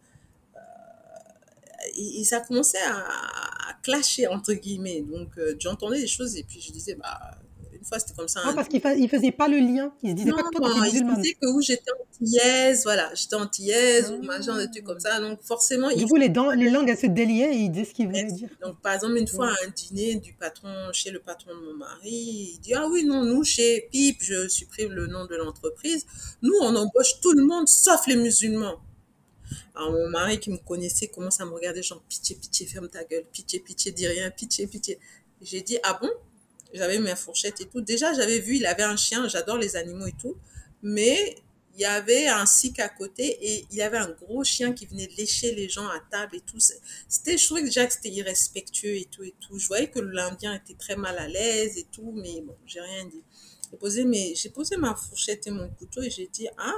et, 1.96 2.24
ça 2.24 2.40
commençait 2.40 2.78
à, 2.86 2.96
à 3.70 3.74
clasher, 3.82 4.26
entre 4.28 4.52
guillemets. 4.54 5.02
Donc, 5.02 5.28
euh, 5.38 5.54
j'entendais 5.58 6.00
des 6.00 6.06
choses 6.06 6.36
et 6.36 6.42
puis 6.44 6.60
je 6.60 6.72
disais, 6.72 6.94
bah, 6.94 7.18
une 7.72 7.84
fois, 7.84 7.98
c'était 7.98 8.14
comme 8.14 8.28
ça 8.28 8.40
Ah, 8.44 8.48
un 8.48 8.54
parce 8.54 8.68
qu'il 8.68 8.80
fa- 8.80 8.96
faisait 9.08 9.30
pas 9.32 9.46
le 9.46 9.58
lien. 9.58 9.92
Il 10.02 10.10
se 10.10 10.14
disait 10.14 10.30
non, 10.30 10.36
pas 10.36 10.44
que 10.44 10.56
toi, 10.56 10.68
t'étais 10.68 10.78
il 10.78 10.82
musulmane. 10.92 11.20
disait 11.20 11.34
que 11.34 11.46
où 11.48 11.60
j'étais 11.60 11.90
antillaise, 12.00 12.82
voilà, 12.84 13.10
j'étais 13.14 13.34
antillaise 13.34 14.10
ou 14.10 14.22
machin, 14.22 14.56
des 14.56 14.64
Ah. 14.64 14.68
trucs 14.68 14.84
comme 14.84 15.00
ça. 15.00 15.20
Donc 15.20 15.42
forcément, 15.42 15.88
Du 15.88 15.96
il 15.98 16.06
coup, 16.06 16.16
les, 16.16 16.30
dents, 16.30 16.50
les 16.52 16.70
langues, 16.70 16.88
elles 16.88 16.96
se 16.96 17.06
déliaient 17.06 17.54
et 17.54 17.58
il 17.58 17.70
disait 17.70 17.84
ce 17.84 17.92
qu'il 17.92 18.06
voulait 18.06 18.24
dire. 18.24 18.48
Donc, 18.62 18.80
par 18.80 18.94
exemple, 18.94 19.16
une 19.18 19.28
fois 19.28 19.48
à 19.48 19.66
un 19.66 19.70
dîner 19.76 20.14
du 20.14 20.32
patron, 20.32 20.72
chez 20.92 21.10
le 21.10 21.18
patron 21.20 21.50
de 21.54 21.60
mon 21.60 21.74
mari, 21.74 22.54
il 22.54 22.58
dit, 22.60 22.72
ah 22.72 22.86
oui, 22.90 23.04
non, 23.04 23.22
nous, 23.22 23.44
chez 23.44 23.86
PIP, 23.92 24.16
je 24.22 24.48
supprime 24.48 24.92
le 24.92 25.06
nom 25.06 25.26
de 25.26 25.34
l'entreprise, 25.36 26.06
nous, 26.40 26.54
on 26.62 26.74
embauche 26.74 27.20
tout 27.20 27.32
le 27.32 27.44
monde 27.44 27.68
sauf 27.68 28.06
les 28.06 28.16
musulmans. 28.16 28.76
Alors, 29.74 29.92
mon 29.92 30.08
mari 30.08 30.38
qui 30.40 30.50
me 30.50 30.58
connaissait 30.58 31.08
commence 31.08 31.40
à 31.40 31.44
me 31.44 31.52
regarder, 31.52 31.82
genre, 31.82 32.02
pitié, 32.08 32.36
pitié, 32.36 32.66
ferme 32.66 32.88
ta 32.88 33.04
gueule, 33.04 33.24
pitié, 33.32 33.60
pitié, 33.60 33.92
dis 33.92 34.06
rien, 34.06 34.30
pitié, 34.30 34.66
pitié. 34.66 34.98
J'ai 35.40 35.60
dit, 35.60 35.78
ah 35.82 35.98
bon? 36.00 36.10
J'avais 36.72 36.98
ma 36.98 37.14
fourchette 37.14 37.60
et 37.60 37.66
tout. 37.66 37.80
Déjà, 37.80 38.12
j'avais 38.14 38.40
vu, 38.40 38.56
il 38.56 38.66
avait 38.66 38.82
un 38.82 38.96
chien, 38.96 39.28
j'adore 39.28 39.58
les 39.58 39.76
animaux 39.76 40.06
et 40.06 40.14
tout, 40.20 40.36
mais 40.82 41.36
il 41.76 41.80
y 41.80 41.84
avait 41.84 42.28
un 42.28 42.46
sikh 42.46 42.78
à 42.78 42.88
côté 42.88 43.24
et 43.24 43.66
il 43.70 43.76
y 43.76 43.82
avait 43.82 43.96
un 43.98 44.10
gros 44.10 44.44
chien 44.44 44.72
qui 44.72 44.86
venait 44.86 45.08
lécher 45.18 45.54
les 45.54 45.68
gens 45.68 45.88
à 45.88 46.00
table 46.10 46.36
et 46.36 46.40
tout. 46.40 46.58
C'était, 47.08 47.36
je 47.36 47.44
trouvais 47.46 47.62
que 47.62 47.68
que 47.68 47.92
c'était 47.92 48.10
irrespectueux 48.10 48.96
et 48.96 49.08
tout 49.10 49.24
et 49.24 49.34
tout. 49.40 49.58
Je 49.58 49.66
voyais 49.66 49.88
que 49.88 49.98
l'Indien 49.98 50.54
était 50.54 50.74
très 50.74 50.94
mal 50.96 51.18
à 51.18 51.26
l'aise 51.26 51.76
et 51.76 51.86
tout, 51.90 52.12
mais 52.14 52.40
bon, 52.42 52.56
j'ai 52.66 52.80
rien 52.80 53.06
dit. 53.06 53.22
J'ai 53.70 53.76
posé, 53.76 54.34
j'ai 54.36 54.50
posé 54.50 54.76
ma 54.76 54.94
fourchette 54.94 55.48
et 55.48 55.50
mon 55.50 55.68
couteau 55.68 56.02
et 56.02 56.10
j'ai 56.10 56.28
dit, 56.28 56.46
ah, 56.58 56.76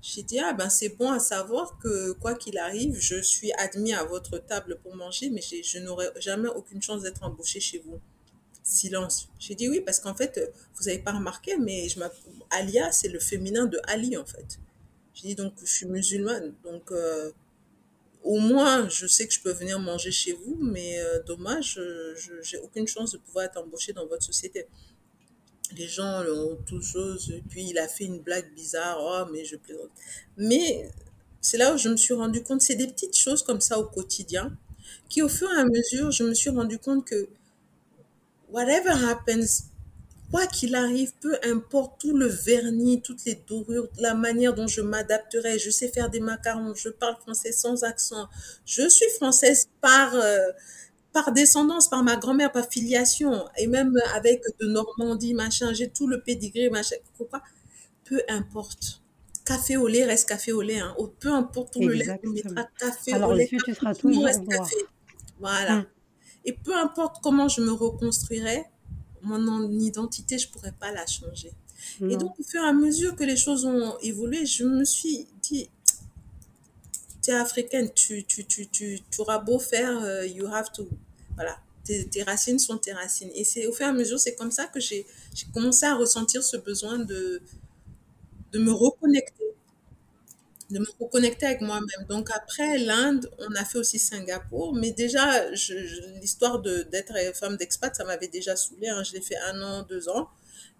j'ai 0.00 0.22
dit, 0.22 0.38
ah 0.38 0.52
ben 0.52 0.68
c'est 0.68 0.90
bon 0.90 1.10
à 1.10 1.18
savoir 1.18 1.78
que 1.78 2.12
quoi 2.12 2.34
qu'il 2.34 2.58
arrive, 2.58 2.96
je 2.98 3.20
suis 3.20 3.52
admis 3.52 3.92
à 3.92 4.04
votre 4.04 4.38
table 4.38 4.78
pour 4.82 4.94
manger, 4.94 5.30
mais 5.30 5.40
je 5.40 5.78
n'aurai 5.78 6.08
jamais 6.18 6.48
aucune 6.48 6.80
chance 6.80 7.02
d'être 7.02 7.22
embauché 7.24 7.60
chez 7.60 7.78
vous. 7.78 8.00
Silence. 8.62 9.28
J'ai 9.38 9.54
dit 9.54 9.68
oui, 9.68 9.80
parce 9.80 9.98
qu'en 9.98 10.14
fait, 10.14 10.52
vous 10.76 10.84
n'avez 10.84 10.98
pas 10.98 11.12
remarqué, 11.12 11.56
mais 11.56 11.88
je 11.88 11.98
Alia, 12.50 12.92
c'est 12.92 13.08
le 13.08 13.18
féminin 13.18 13.66
de 13.66 13.80
Ali, 13.84 14.16
en 14.16 14.26
fait. 14.26 14.58
J'ai 15.14 15.28
dit 15.28 15.34
donc, 15.34 15.54
je 15.60 15.72
suis 15.72 15.86
musulmane, 15.86 16.54
donc 16.62 16.92
euh, 16.92 17.32
au 18.22 18.38
moins, 18.38 18.88
je 18.88 19.06
sais 19.06 19.26
que 19.26 19.32
je 19.32 19.40
peux 19.40 19.52
venir 19.52 19.78
manger 19.80 20.12
chez 20.12 20.32
vous, 20.32 20.56
mais 20.60 20.98
euh, 21.00 21.22
dommage, 21.24 21.80
je 22.16 22.42
j'ai 22.42 22.58
aucune 22.58 22.86
chance 22.86 23.12
de 23.12 23.18
pouvoir 23.18 23.46
être 23.46 23.56
embauché 23.56 23.92
dans 23.92 24.06
votre 24.06 24.22
société. 24.22 24.66
Les 25.76 25.86
gens 25.88 26.22
ont 26.24 26.58
toutes 26.66 26.84
puis 27.48 27.64
il 27.70 27.78
a 27.78 27.88
fait 27.88 28.04
une 28.04 28.20
blague 28.20 28.52
bizarre, 28.54 28.98
oh, 29.00 29.30
mais 29.32 29.44
je 29.44 29.56
plaisante. 29.56 29.90
Mais 30.36 30.90
c'est 31.40 31.58
là 31.58 31.74
où 31.74 31.78
je 31.78 31.88
me 31.88 31.96
suis 31.96 32.14
rendu 32.14 32.42
compte, 32.42 32.62
c'est 32.62 32.74
des 32.74 32.86
petites 32.88 33.16
choses 33.16 33.42
comme 33.42 33.60
ça 33.60 33.78
au 33.78 33.84
quotidien, 33.84 34.56
qui 35.08 35.22
au 35.22 35.28
fur 35.28 35.48
et 35.50 35.60
à 35.60 35.64
mesure, 35.64 36.10
je 36.10 36.24
me 36.24 36.34
suis 36.34 36.50
rendu 36.50 36.78
compte 36.78 37.04
que 37.04 37.28
whatever 38.50 38.90
happens, 38.90 39.64
quoi 40.30 40.46
qu'il 40.46 40.74
arrive, 40.74 41.12
peu 41.20 41.36
importe 41.44 42.00
tout 42.00 42.16
le 42.16 42.26
vernis, 42.26 43.00
toutes 43.02 43.24
les 43.24 43.34
dorures, 43.46 43.88
la 43.98 44.14
manière 44.14 44.54
dont 44.54 44.66
je 44.66 44.80
m'adapterai, 44.80 45.58
je 45.58 45.70
sais 45.70 45.88
faire 45.88 46.10
des 46.10 46.20
macarons, 46.20 46.74
je 46.74 46.88
parle 46.88 47.16
français 47.16 47.52
sans 47.52 47.84
accent, 47.84 48.28
je 48.66 48.88
suis 48.88 49.08
française 49.16 49.68
par, 49.80 50.14
euh, 50.14 50.38
par 51.12 51.32
descendance, 51.32 51.88
par 51.88 52.02
ma 52.04 52.16
grand-mère, 52.16 52.52
par 52.52 52.68
filiation, 52.70 53.44
et 53.56 53.66
même 53.66 53.96
avec 54.14 54.42
de 54.60 54.66
Normandie, 54.66 55.34
machin, 55.34 55.72
j'ai 55.72 55.88
tout 55.90 56.06
le 56.06 56.20
pédigré, 56.22 56.70
machin, 56.70 56.96
pourquoi 57.16 57.42
Peu 58.04 58.20
importe. 58.28 59.02
Café 59.44 59.76
au 59.78 59.88
lait 59.88 60.04
reste 60.04 60.28
café 60.28 60.52
au 60.52 60.60
lait, 60.62 60.78
hein. 60.80 60.94
Au- 60.98 61.06
peu 61.08 61.32
importe 61.32 61.76
où 61.76 61.80
le 61.80 61.94
lait 61.94 62.00
Exactement. 62.00 62.34
mettras, 62.34 62.64
café 62.78 63.12
au 63.12 63.14
Alors, 63.16 63.34
lait, 63.34 63.44
dessus, 63.44 63.58
tu 63.64 63.74
seras 63.74 63.94
tout 63.94 64.08
toujours 64.08 64.24
reste 64.24 64.46
noir. 64.46 64.68
café. 64.68 64.76
Voilà. 65.40 65.74
Hum, 65.76 65.86
Et 66.44 66.52
peu 66.52 66.74
importe 66.76 67.16
comment 67.22 67.48
je 67.48 67.60
me 67.62 67.72
reconstruirais, 67.72 68.70
mon 69.22 69.46
en- 69.48 69.70
identité, 69.80 70.38
je 70.38 70.48
pourrais 70.48 70.72
pas 70.72 70.92
la 70.92 71.06
changer. 71.06 71.50
Et 72.02 72.16
donc, 72.16 72.38
au 72.38 72.42
fur 72.42 72.62
et 72.62 72.66
à 72.66 72.72
mesure 72.72 73.14
que 73.16 73.24
les 73.24 73.36
choses 73.36 73.64
ont 73.64 73.96
évolué, 74.00 74.44
je 74.46 74.64
me 74.64 74.84
suis 74.84 75.26
dit, 75.42 75.70
africaine, 77.32 77.90
tu, 77.94 78.24
tu, 78.24 78.44
tu, 78.46 78.68
tu, 78.68 79.00
tu 79.10 79.20
auras 79.20 79.38
beau 79.38 79.58
faire, 79.58 80.02
euh, 80.04 80.26
you 80.26 80.46
have 80.46 80.70
to. 80.72 80.88
Voilà, 81.34 81.58
tes, 81.84 82.22
racines 82.24 82.58
sont 82.58 82.78
tes 82.78 82.92
racines. 82.92 83.30
Et 83.34 83.44
c'est 83.44 83.66
au 83.66 83.72
fur 83.72 83.86
et 83.86 83.88
à 83.90 83.92
mesure, 83.92 84.18
c'est 84.18 84.34
comme 84.34 84.50
ça 84.50 84.66
que 84.66 84.80
j'ai 84.80 85.06
commencé 85.54 85.86
à 85.86 85.94
ressentir 85.94 86.42
ce 86.42 86.56
besoin 86.56 86.98
de, 86.98 87.40
de 88.52 88.58
me 88.58 88.72
reconnecter, 88.72 89.54
de 90.70 90.78
me 90.80 90.86
reconnecter 91.00 91.46
avec 91.46 91.60
moi-même. 91.62 92.06
Donc 92.08 92.28
après 92.34 92.78
l'Inde, 92.78 93.30
on 93.38 93.54
a 93.54 93.64
fait 93.64 93.78
aussi 93.78 93.98
Singapour, 93.98 94.74
mais 94.74 94.92
déjà, 94.92 95.48
l'histoire 96.20 96.60
d'être 96.60 97.14
femme 97.34 97.56
d'expat, 97.56 97.94
ça 97.96 98.04
m'avait 98.04 98.28
déjà 98.28 98.54
saoulée. 98.54 98.88
hein. 98.88 99.02
Je 99.02 99.12
l'ai 99.14 99.22
fait 99.22 99.38
un 99.38 99.62
an, 99.62 99.82
deux 99.88 100.08
ans. 100.10 100.28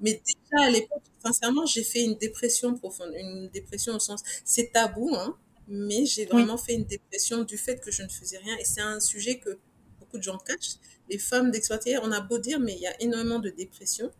Mais 0.01 0.13
déjà 0.13 0.67
à 0.67 0.71
l'époque, 0.71 1.03
sincèrement, 1.25 1.65
j'ai 1.67 1.83
fait 1.85 2.05
une 2.05 2.17
dépression 2.17 2.75
profonde, 2.77 3.13
une 3.19 3.49
dépression 3.49 3.95
au 3.97 3.99
sens, 3.99 4.23
c'est 4.45 4.71
tabou, 4.73 5.11
hein, 5.17 5.37
mais 5.69 6.07
j'ai 6.07 6.27
Oui, 6.31 6.45
vraiment 6.45 6.59
fait 6.59 6.75
une 6.75 6.85
dépression 6.85 7.45
du 7.45 7.59
fait 7.59 7.81
que 7.81 7.91
je 7.91 8.03
ne 8.03 8.09
faisais 8.09 8.39
rien. 8.39 8.57
Et 8.59 8.65
c'est 8.65 8.81
un 8.81 9.01
sujet 9.01 9.39
que 9.39 9.59
beaucoup 10.01 10.19
de 10.19 10.23
gens 10.23 10.39
cachent. 10.39 10.77
Les 11.11 11.19
femmes 11.19 11.51
d'expatriés, 11.51 11.99
on 11.99 12.13
a 12.13 12.21
beau 12.21 12.39
dire, 12.39 12.61
mais 12.61 12.75
il 12.75 12.81
y 12.81 12.87
a 12.87 13.01
énormément 13.03 13.39
de 13.39 13.51
dépression. 13.51 14.11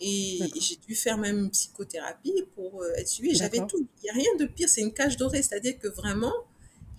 Et 0.00 0.52
j'ai 0.60 0.76
dû 0.76 0.94
faire 0.96 1.18
même 1.18 1.38
une 1.38 1.50
psychothérapie 1.50 2.44
pour 2.54 2.82
euh, 2.82 2.92
être 2.96 3.08
suivie. 3.08 3.34
J'avais 3.34 3.62
tout. 3.66 3.88
Il 4.02 4.04
n'y 4.04 4.10
a 4.10 4.14
rien 4.14 4.36
de 4.38 4.46
pire, 4.46 4.68
c'est 4.68 4.80
une 4.82 4.92
cage 4.92 5.16
dorée. 5.16 5.42
C'est-à-dire 5.42 5.78
que 5.78 5.88
vraiment, 5.88 6.34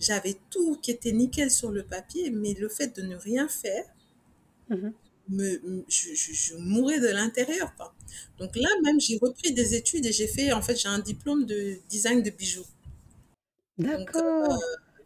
j'avais 0.00 0.36
tout 0.50 0.76
qui 0.82 0.90
était 0.92 1.12
nickel 1.12 1.50
sur 1.50 1.70
le 1.72 1.84
papier, 1.84 2.30
mais 2.30 2.54
le 2.54 2.68
fait 2.68 2.96
de 2.96 3.02
ne 3.02 3.16
rien 3.16 3.48
faire, 3.48 3.84
me- 5.28 5.84
je, 5.88 6.14
je, 6.14 6.32
je 6.32 6.54
mourais 6.56 7.00
de 7.00 7.08
l'intérieur. 7.08 7.72
Donc 8.38 8.54
là, 8.56 8.68
même, 8.84 9.00
j'ai 9.00 9.18
repris 9.18 9.52
des 9.52 9.74
études 9.74 10.06
et 10.06 10.12
j'ai 10.12 10.28
fait, 10.28 10.52
en 10.52 10.62
fait, 10.62 10.76
j'ai 10.76 10.88
un 10.88 10.98
diplôme 11.00 11.46
de 11.46 11.78
design 11.88 12.22
de 12.22 12.30
bijoux. 12.30 12.66
Donc, 13.78 14.10
euh, 14.16 14.48
D'accord. 14.48 14.58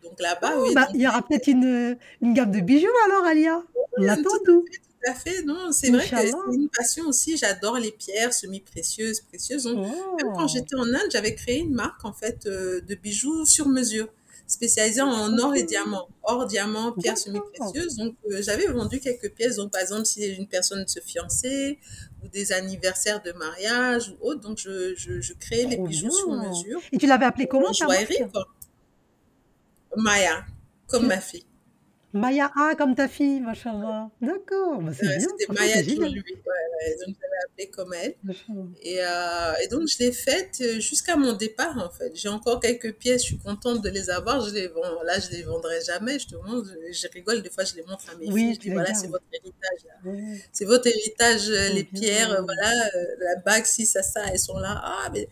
donc 0.03 0.21
là-bas, 0.21 0.53
Oh, 0.57 0.65
oui, 0.67 0.75
bah, 0.75 0.87
donc, 0.87 0.95
il 0.95 1.01
y 1.03 1.09
aura 1.09 1.23
peut-être 1.27 1.47
une, 1.49 1.99
une 2.23 2.35
gamme 2.35 2.51
de 2.53 2.61
bijoux 2.61 2.89
alors, 3.07 3.25
Alia. 3.25 3.63
On 3.97 4.03
tout 4.03 4.03
l'attend 4.03 4.31
à 4.31 4.39
tout. 4.45 4.65
fait, 4.73 4.79
tout 4.79 5.11
à 5.11 5.15
fait. 5.15 5.43
Non, 5.45 5.73
c'est 5.73 5.91
vrai 5.91 6.09
que 6.11 6.17
Inch'Allah. 6.17 6.39
c'est 6.49 6.55
une 6.55 6.69
passion 6.69 7.07
aussi. 7.07 7.37
J'adore 7.37 7.79
les 7.79 7.93
pierres 7.93 8.33
semi-précieuses, 8.33 9.21
précieuses. 9.23 9.65
Donc, 9.65 9.77
même 9.77 10.33
quand 10.37 10.47
Oh. 10.47 10.49
j'étais 10.49 10.77
en 10.77 10.85
Inde, 10.85 11.09
j'avais 11.11 11.35
créé 11.35 11.59
une 11.61 11.75
marque, 11.75 12.05
en 12.05 12.13
fait, 12.13 12.47
euh, 12.47 12.81
de 12.81 12.95
bijoux 12.95 13.45
sur 13.47 13.69
mesure. 13.69 14.09
spécialisée 14.47 15.01
en 15.03 15.39
or 15.39 15.55
et 15.55 15.63
diamant. 15.63 16.09
Or, 16.25 16.45
diamant, 16.45 16.91
pierres 16.93 17.15
D'accord. 17.15 17.43
semi-précieuses. 17.55 17.95
Donc, 17.97 18.17
euh, 18.33 18.43
j'avais 18.43 18.67
vendu 18.67 18.99
quelques 18.99 19.33
pièces. 19.33 19.55
Donc, 19.57 19.71
par 19.71 19.81
exemple, 19.81 20.07
si 20.07 20.27
une 20.27 20.49
personne 20.49 20.85
se 20.89 20.99
fiançait 20.99 21.79
ou 22.25 22.29
des 22.29 22.51
anniversaires 22.53 23.23
de 23.23 23.31
mariage 23.33 24.11
ou 24.21 24.27
autre, 24.29 24.41
donc 24.41 24.59
je, 24.59 24.95
je, 24.97 25.21
je 25.21 25.33
créais 25.35 25.67
les 25.67 25.77
Trop 25.77 25.87
bijoux 25.87 26.11
sur 26.11 26.29
bien. 26.31 26.49
mesure 26.49 26.81
Et 26.91 26.99
tu 26.99 27.07
l'avais 27.07 27.27
appelé 27.27 27.47
comment 27.47 27.69
en 27.69 27.73
ta 27.73 27.87
marque? 27.87 28.07
joaillerie, 28.09 28.29
quoi. 28.33 28.49
Maya, 29.97 30.45
comme 30.87 31.07
ma 31.07 31.21
fille. 31.21 31.45
Maya 32.13 32.51
A 32.57 32.75
comme 32.75 32.97
ta 32.97 33.07
fille, 33.07 33.39
machallah. 33.41 34.11
D'accord, 34.21 34.83
bah, 34.83 34.91
c'est 34.93 35.07
Ouais, 35.07 35.19
bien, 35.19 35.29
C'était 35.29 35.45
franchement, 35.45 35.65
Maya. 35.65 35.83
Jewelry. 35.85 36.17
Ouais, 36.17 36.43
ouais, 36.81 36.97
donc, 37.07 37.15
je 37.15 37.21
l'avais 37.23 37.45
appelée 37.45 37.71
comme 37.71 37.95
elle. 37.95 38.15
Et, 38.83 38.99
euh, 39.01 39.53
et 39.63 39.69
donc, 39.69 39.87
je 39.87 39.99
l'ai 40.01 40.11
faite 40.11 40.59
euh, 40.61 40.81
jusqu'à 40.81 41.15
mon 41.15 41.35
départ, 41.35 41.79
en 41.79 41.89
fait. 41.89 42.11
J'ai 42.17 42.29
encore 42.29 42.59
quelques 42.59 42.95
pièces, 42.95 43.23
je 43.23 43.27
suis 43.29 43.39
contente 43.39 43.81
de 43.83 43.89
les 43.91 44.11
avoir. 44.11 44.41
Je 44.45 44.53
les 44.53 44.67
vends, 44.67 45.01
là, 45.05 45.21
je 45.21 45.31
les 45.31 45.45
vendrai 45.45 45.79
jamais. 45.87 46.19
Je 46.19 46.27
te 46.27 46.35
montre, 46.35 46.69
je, 46.89 46.93
je 46.93 47.07
rigole, 47.15 47.43
des 47.43 47.51
fois, 47.51 47.63
je 47.63 47.77
les 47.77 47.85
montre 47.85 48.05
à 48.13 48.17
mes 48.17 48.27
Oui, 48.27 48.41
filles. 48.41 48.55
Je 48.55 48.59
dis, 48.61 48.71
voilà, 48.71 48.93
c'est 48.93 49.07
votre 49.07 49.25
héritage. 49.33 50.41
C'est 50.51 50.65
votre 50.65 50.89
héritage, 50.89 51.49
euh, 51.49 51.69
les 51.75 51.85
pierres, 51.85 52.43
voilà, 52.45 52.73
la 53.21 53.37
bague, 53.37 53.67
si, 53.67 53.87
ça, 53.87 54.03
ça, 54.03 54.23
elles 54.33 54.39
sont 54.41 54.59
là. 54.59 54.81
Ah, 54.83 55.09
mais 55.15 55.29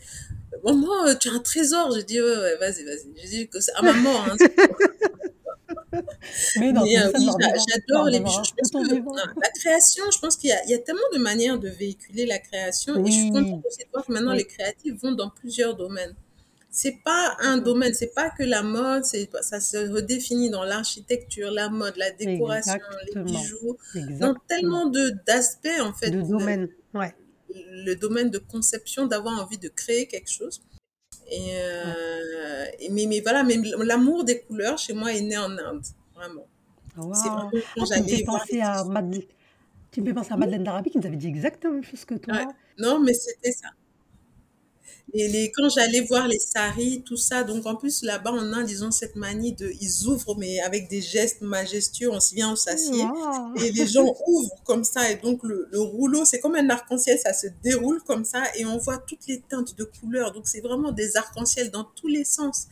maman, 0.64 1.06
euh, 1.06 1.14
tu 1.14 1.28
as 1.28 1.32
un 1.32 1.38
trésor. 1.40 1.92
Je 1.94 2.00
dis, 2.00 2.20
ouais, 2.20 2.26
ouais, 2.37 2.56
vas-y, 2.56 2.84
vas-y. 2.84 3.12
Je 3.22 3.26
dis 3.28 3.48
que 3.48 3.61
c'est 3.61 3.72
à 3.74 3.82
ma 3.82 3.92
mort. 3.92 4.26
Hein, 4.30 4.37
Mais 6.58 6.68
euh, 6.70 7.11
oui, 7.14 7.28
j'adore 7.68 8.06
les 8.06 8.20
bijoux. 8.20 8.42
Je 8.44 8.52
pense 8.70 8.88
que 8.88 8.94
non, 8.94 9.14
la 9.14 9.48
création, 9.50 10.04
je 10.12 10.18
pense 10.18 10.37
qu'il 10.37 10.50
y, 10.50 10.52
a- 10.52 10.62
il 10.64 10.70
y 10.70 10.74
a 10.74 10.78
tellement 10.78 11.00
de 11.12 11.18
manières 11.18 11.58
de 11.58 11.68
véhiculer 11.68 12.26
la 12.26 12.38
création. 12.38 13.04
Et 13.04 13.11
je 13.11 13.18
suis 13.18 13.30
contente 13.30 13.64
aussi 13.66 13.78
de 13.78 13.84
voir 13.92 14.04
que 14.06 14.12
maintenant, 14.12 14.32
oui, 14.32 14.38
les 14.38 14.44
créatifs 14.46 14.94
vont 15.02 15.12
dans 15.12 15.30
plusieurs 15.30 15.76
domaines. 15.76 16.14
C'est 16.70 16.98
pas 17.02 17.34
un 17.40 17.56
domaine, 17.58 17.94
c'est 17.94 18.14
pas 18.14 18.30
que 18.30 18.42
la 18.42 18.62
mode, 18.62 19.04
ça 19.04 19.61
se 19.61 19.90
redéfinit 19.90 20.50
dans 20.50 20.64
l'architecture, 20.64 21.50
la 21.50 21.70
mode, 21.70 21.96
la 21.96 22.11
décoration, 22.11 22.74
les 22.74 23.08
Exactement. 23.08 23.24
bijoux, 23.40 23.76
dans 23.94 24.00
Exactement. 24.00 24.34
tellement 24.48 24.87
de 24.87 25.12
d'aspects 25.26 25.80
en 25.80 25.92
fait. 25.94 26.11
De 26.11 26.18
Le, 26.18 26.22
domaine. 26.24 26.68
Ouais. 26.94 27.14
Le 27.71 27.94
domaine 27.94 28.31
de 28.31 28.38
conception, 28.38 29.07
d'avoir 29.07 29.40
envie 29.40 29.59
de 29.59 29.68
créer 29.68 30.07
quelque 30.07 30.31
chose. 30.31 30.61
Et, 31.31 31.51
euh, 31.57 32.64
et 32.79 32.88
mais, 32.90 33.07
mais 33.07 33.21
voilà, 33.21 33.44
mais 33.44 33.57
l'amour 33.85 34.25
des 34.25 34.40
couleurs 34.40 34.79
chez 34.79 34.94
moi 34.94 35.12
est 35.12 35.21
né 35.21 35.37
en 35.37 35.51
Inde, 35.59 35.85
vraiment. 36.14 36.47
C'est 36.94 37.01
Waouh. 37.03 37.11
vraiment 37.31 37.51
quand 37.75 37.85
Ah, 37.90 37.94
tu 37.94 38.03
me 38.03 38.09
fais 38.09 38.16
j'allais 38.16 38.23
voir 38.25 38.44
les 38.51 38.59
penser 38.59 38.61
à. 38.61 38.85
Madeleine. 38.85 39.23
Tu 39.90 40.01
me 40.03 40.07
fais 40.07 40.14
penser 40.14 40.33
à 40.33 40.37
Madeleine 40.37 40.64
d'Arabie 40.64 40.90
qui 40.90 40.99
nous 40.99 41.07
avait 41.07 41.16
dit 41.16 41.29
exactement 41.29 41.75
la 41.75 41.81
même 41.81 41.88
chose 41.88 42.05
que 42.05 42.14
Ouais. 42.14 42.21
toi. 42.21 42.55
Non, 42.79 43.01
mais 43.01 43.14
c'était 43.14 43.53
ça. 43.53 43.68
Et 45.14 45.27
les, 45.29 45.51
quand 45.53 45.68
j'allais 45.71 46.03
voir 46.03 46.29
les 46.29 46.38
saris, 46.38 47.03
tout 47.05 47.16
ça, 47.16 47.42
donc 47.42 47.64
en 47.66 47.77
plus 47.77 48.03
là-bas 48.03 48.31
en 48.33 48.53
Inde, 48.53 48.68
ils 48.68 48.85
ont 48.85 48.90
cette 48.90 49.16
manie 49.16 49.55
de, 49.55 49.73
ils 49.81 50.07
ouvrent, 50.07 50.37
mais 50.37 50.61
avec 50.61 50.88
des 50.88 51.01
gestes 51.01 51.40
majestueux, 51.40 52.11
on 52.11 52.21
se 52.21 52.35
vient, 52.35 52.53
on 52.53 52.57
s'assied, 52.57 53.11
et 53.55 53.73
les 53.73 53.87
gens 53.87 54.05
ouvrent 54.27 54.62
comme 54.64 54.85
ça, 54.85 55.11
et 55.11 55.16
donc 55.16 55.42
le, 55.44 55.66
le 55.73 55.81
rouleau, 55.81 56.27
c'est 56.27 56.40
comme 56.40 56.57
un 56.57 56.68
arc-en-ciel, 56.68 57.18
ça 57.18 57.33
se 57.33 57.47
déroule 57.62 58.03
comme 58.03 58.25
ça, 58.27 58.42
et 58.57 58.66
on 58.66 58.77
voit 58.77 58.99
toutes 58.99 59.27
les 59.27 59.40
teintes 59.40 59.77
de 59.79 59.85
couleurs, 59.85 60.33
donc 60.33 60.47
c'est 60.47 60.61
vraiment 60.61 60.92
des 60.92 61.16
arcs-en-ciel 61.16 61.71
dans 61.71 61.85
tous 61.85 62.09
les 62.09 62.25
sens. 62.25 62.66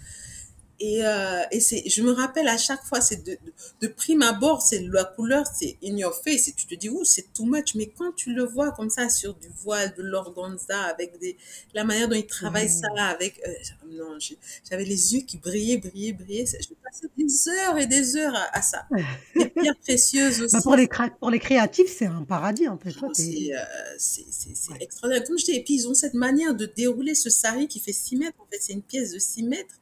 Et, 0.78 1.04
euh, 1.06 1.42
et 1.50 1.60
c'est, 1.60 1.88
je 1.88 2.02
me 2.02 2.10
rappelle 2.12 2.48
à 2.48 2.58
chaque 2.58 2.84
fois, 2.84 3.00
c'est 3.00 3.24
de, 3.24 3.32
de, 3.32 3.52
de 3.80 3.86
prime 3.88 4.20
abord, 4.20 4.60
c'est 4.60 4.80
la 4.82 5.04
couleur, 5.04 5.46
c'est 5.46 5.78
in 5.82 5.96
your 5.96 6.14
face, 6.22 6.48
et 6.48 6.52
tu 6.52 6.66
te 6.66 6.74
dis, 6.74 6.90
ouh, 6.90 7.04
c'est 7.04 7.32
too 7.32 7.46
much, 7.46 7.74
mais 7.74 7.86
quand 7.86 8.12
tu 8.14 8.34
le 8.34 8.44
vois 8.44 8.72
comme 8.72 8.90
ça 8.90 9.08
sur 9.08 9.34
du 9.34 9.48
voile, 9.62 9.94
de 9.96 10.02
l'organza, 10.02 10.78
avec 10.82 11.18
des, 11.18 11.38
la 11.72 11.84
manière 11.84 12.08
dont 12.08 12.16
ils 12.16 12.26
travaillent 12.26 12.68
ça, 12.68 12.88
avec, 13.08 13.40
euh, 13.46 13.52
non, 13.90 14.18
j'avais 14.68 14.84
les 14.84 15.14
yeux 15.14 15.22
qui 15.22 15.38
brillaient, 15.38 15.78
brillaient, 15.78 16.12
brillaient, 16.12 16.44
je 16.46 16.68
passais 16.84 17.06
des 17.16 17.48
heures 17.48 17.78
et 17.78 17.86
des 17.86 18.16
heures 18.16 18.34
à, 18.34 18.58
à 18.58 18.60
ça. 18.62 18.86
Les 19.34 19.48
pierres 19.48 19.78
précieuses 19.82 20.40
Bah, 20.52 20.60
pour 20.62 20.72
aussi, 20.72 20.80
les, 20.82 20.88
pour 21.18 21.30
les 21.30 21.38
créatifs, 21.38 21.94
c'est 21.96 22.06
un 22.06 22.22
paradis 22.24 22.68
en 22.68 22.76
fait. 22.78 22.90
Oh, 23.02 23.08
c'est 23.14 23.54
euh, 23.54 23.58
c'est 23.98 24.24
c'est- 24.30 24.54
c'est 24.54 24.72
Ouais. 24.72 24.78
extraordinaire. 24.82 25.26
Comme 25.26 25.38
je 25.38 25.44
dis, 25.46 25.52
et 25.52 25.64
puis 25.64 25.74
ils 25.74 25.88
ont 25.88 25.94
cette 25.94 26.14
manière 26.14 26.54
de 26.54 26.66
dérouler 26.66 27.14
ce 27.14 27.30
sari 27.30 27.66
qui 27.68 27.80
fait 27.80 27.92
6 27.92 28.16
mètres. 28.16 28.36
En 28.38 28.46
fait, 28.50 28.58
c'est 28.60 28.72
une 28.74 28.82
pièce 28.82 29.12
de 29.12 29.18
6 29.18 29.42
mètres. 29.42 29.74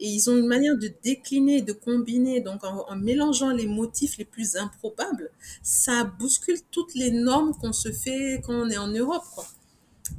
Et 0.00 0.08
ils 0.08 0.30
ont 0.30 0.36
une 0.36 0.46
manière 0.46 0.76
de 0.78 0.90
décliner, 1.04 1.60
de 1.62 1.72
combiner. 1.72 2.40
Donc, 2.40 2.64
en, 2.64 2.86
en 2.88 2.96
mélangeant 2.96 3.50
les 3.50 3.66
motifs 3.66 4.16
les 4.18 4.24
plus 4.24 4.56
improbables, 4.56 5.30
ça 5.62 6.04
bouscule 6.04 6.58
toutes 6.70 6.94
les 6.94 7.10
normes 7.10 7.54
qu'on 7.60 7.72
se 7.74 7.92
fait 7.92 8.40
quand 8.44 8.54
on 8.54 8.70
est 8.70 8.78
en 8.78 8.88
Europe. 8.88 9.24
Quoi. 9.34 9.46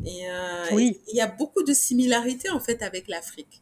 Et 0.05 0.29
euh, 0.29 0.65
et 0.71 0.75
Oui. 0.75 0.99
il 1.09 1.15
y 1.15 1.21
a 1.21 1.27
beaucoup 1.27 1.63
de 1.63 1.73
similarités, 1.73 2.49
en 2.49 2.59
fait, 2.59 2.81
avec 2.83 3.07
l'Afrique. 3.07 3.61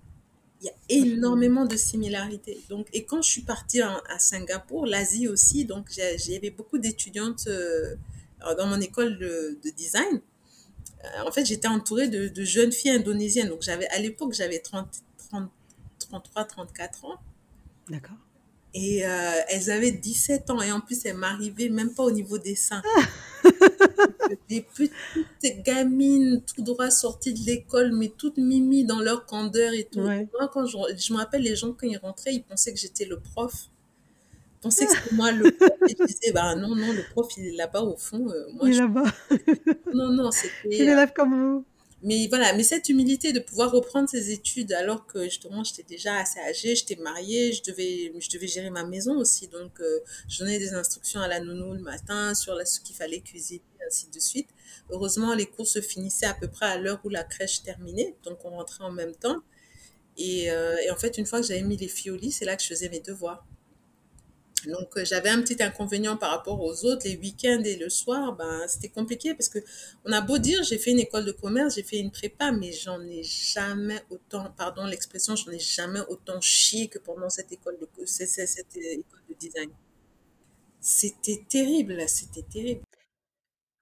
Il 0.61 0.65
y 0.67 0.69
a 0.69 0.73
énormément 0.89 1.65
de 1.65 1.77
similarités. 1.77 2.59
Donc, 2.69 2.87
et 2.93 3.05
quand 3.05 3.21
je 3.21 3.29
suis 3.31 3.41
partie 3.43 3.81
en- 3.83 4.01
à 4.09 4.19
Singapour, 4.19 4.85
l'Asie 4.85 5.27
aussi, 5.29 5.65
donc 5.65 5.87
j'avais 5.91 6.49
beaucoup 6.49 6.77
d'étudiantes 6.79 7.47
euh, 7.47 7.95
dans 8.57 8.67
mon 8.67 8.81
école 8.81 9.17
de, 9.19 9.57
de 9.63 9.69
design. 9.71 10.21
Euh, 11.05 11.27
en 11.27 11.31
fait, 11.31 11.45
j'étais 11.45 11.67
entourée 11.67 12.09
de, 12.09 12.27
de 12.27 12.43
jeunes 12.43 12.71
filles 12.71 12.91
indonésiennes. 12.91 13.49
Donc, 13.49 13.61
j'avais 13.61 13.87
à 13.89 13.99
l'époque, 13.99 14.33
j'avais 14.33 14.59
30, 14.59 14.87
30, 15.29 15.49
33, 16.09 16.45
34 16.45 17.05
ans. 17.05 17.15
D'accord. 17.89 18.17
Et 18.73 19.05
euh, 19.05 19.31
elles 19.49 19.71
avaient 19.71 19.91
17 19.91 20.49
ans. 20.51 20.61
Et 20.61 20.71
en 20.71 20.79
plus, 20.79 21.03
elles 21.05 21.15
m'arrivaient 21.17 21.69
même 21.69 21.93
pas 21.93 22.03
au 22.03 22.11
niveau 22.11 22.37
des 22.37 22.55
seins. 22.55 22.83
Des 24.47 24.61
petites 24.61 25.63
gamines 25.63 26.43
tout 26.43 26.61
droit 26.61 26.91
sorties 26.91 27.33
de 27.33 27.39
l'école, 27.45 27.91
mais 27.93 28.09
toutes 28.15 28.37
mimi 28.37 28.85
dans 28.85 28.99
leur 28.99 29.25
candeur 29.25 29.73
et 29.73 29.85
tout. 29.85 30.01
Ouais. 30.01 30.27
Moi, 30.37 30.49
quand 30.53 30.65
je, 30.67 30.77
je 30.97 31.13
me 31.13 31.17
rappelle, 31.17 31.41
les 31.41 31.55
gens, 31.55 31.73
quand 31.73 31.87
ils 31.87 31.97
rentraient, 31.97 32.33
ils 32.35 32.43
pensaient 32.43 32.71
que 32.73 32.79
j'étais 32.79 33.05
le 33.05 33.19
prof. 33.19 33.53
Ils 33.55 34.61
pensaient 34.61 34.85
que 34.85 34.91
c'était 34.91 35.15
moi 35.15 35.31
le 35.31 35.51
prof. 35.51 35.69
Et 35.87 35.95
je 35.99 36.05
disais, 36.05 36.31
bah 36.31 36.53
non, 36.55 36.75
non, 36.75 36.93
le 36.93 37.01
prof, 37.11 37.27
il 37.37 37.47
est 37.47 37.55
là-bas 37.57 37.81
au 37.81 37.97
fond. 37.97 38.29
Euh, 38.29 38.45
moi, 38.53 38.67
Il 38.67 38.69
est 38.69 38.73
je... 38.73 38.81
là-bas. 38.81 39.03
Non, 39.93 40.09
non, 40.11 40.29
C'est 40.31 40.47
c'était... 40.63 40.81
euh, 40.81 40.91
élève 40.93 41.11
comme 41.13 41.33
vous. 41.35 41.65
Mais 42.01 42.27
voilà, 42.27 42.53
mais 42.53 42.63
cette 42.63 42.87
humilité 42.87 43.33
de 43.33 43.39
pouvoir 43.41 43.71
reprendre 43.71 44.07
ses 44.07 44.31
études 44.31 44.71
alors 44.71 45.05
que 45.05 45.25
justement 45.25 45.65
j'étais 45.65 45.83
déjà 45.83 46.15
assez 46.15 46.39
âgée, 46.39 46.73
j'étais 46.73 46.95
mariée, 46.95 47.51
je 47.51 47.61
devais, 47.61 48.13
je 48.17 48.29
devais 48.29 48.47
gérer 48.47 48.69
ma 48.69 48.85
maison 48.85 49.17
aussi. 49.17 49.47
Donc 49.49 49.81
euh, 49.81 49.99
je 50.29 50.39
donnais 50.39 50.59
des 50.59 50.73
instructions 50.73 51.19
à 51.19 51.27
la 51.27 51.41
nounou 51.41 51.73
le 51.73 51.81
matin 51.81 52.33
sur 52.35 52.55
ce 52.65 52.79
qu'il 52.79 52.95
fallait 52.95 53.19
cuisiner, 53.19 53.61
ainsi 53.85 54.07
de 54.09 54.19
suite. 54.19 54.47
Heureusement, 54.89 55.33
les 55.35 55.45
cours 55.45 55.67
se 55.67 55.81
finissaient 55.81 56.25
à 56.27 56.33
peu 56.33 56.47
près 56.47 56.67
à 56.67 56.77
l'heure 56.77 57.01
où 57.03 57.09
la 57.09 57.23
crèche 57.23 57.63
terminait, 57.63 58.15
donc 58.23 58.45
on 58.45 58.51
rentrait 58.51 58.85
en 58.85 58.91
même 58.91 59.13
temps. 59.13 59.41
Et, 60.17 60.51
euh, 60.51 60.77
et 60.85 60.91
en 60.91 60.97
fait, 60.97 61.17
une 61.17 61.25
fois 61.25 61.41
que 61.41 61.47
j'avais 61.47 61.63
mis 61.63 61.77
les 61.77 61.87
filles 61.89 62.11
au 62.11 62.15
lit, 62.17 62.31
c'est 62.31 62.45
là 62.45 62.55
que 62.55 62.63
je 62.63 62.67
faisais 62.67 62.89
mes 62.89 62.99
devoirs. 63.01 63.45
Donc 64.67 64.97
euh, 64.97 65.05
j'avais 65.05 65.29
un 65.29 65.41
petit 65.41 65.61
inconvénient 65.61 66.17
par 66.17 66.31
rapport 66.31 66.61
aux 66.61 66.85
autres, 66.85 67.01
les 67.05 67.17
week-ends 67.17 67.61
et 67.63 67.77
le 67.77 67.89
soir, 67.89 68.35
ben 68.35 68.67
c'était 68.67 68.89
compliqué 68.89 69.33
parce 69.33 69.49
que 69.49 69.59
on 70.05 70.11
a 70.11 70.21
beau 70.21 70.37
dire, 70.37 70.63
j'ai 70.63 70.77
fait 70.77 70.91
une 70.91 70.99
école 70.99 71.25
de 71.25 71.31
commerce, 71.31 71.75
j'ai 71.75 71.83
fait 71.83 71.99
une 71.99 72.11
prépa, 72.11 72.51
mais 72.51 72.71
j'en 72.71 73.01
ai 73.01 73.23
jamais 73.23 74.01
autant, 74.09 74.51
pardon 74.57 74.85
l'expression, 74.85 75.35
j'en 75.35 75.51
ai 75.51 75.59
jamais 75.59 76.01
autant 76.09 76.41
chié 76.41 76.87
que 76.87 76.99
pendant 76.99 77.29
cette 77.29 77.51
école 77.51 77.77
de, 77.79 78.05
cette, 78.05 78.29
cette 78.29 78.75
école 78.75 79.21
de 79.29 79.35
design. 79.35 79.69
C'était 80.81 81.43
terrible, 81.49 82.01
c'était 82.07 82.43
terrible. 82.43 82.81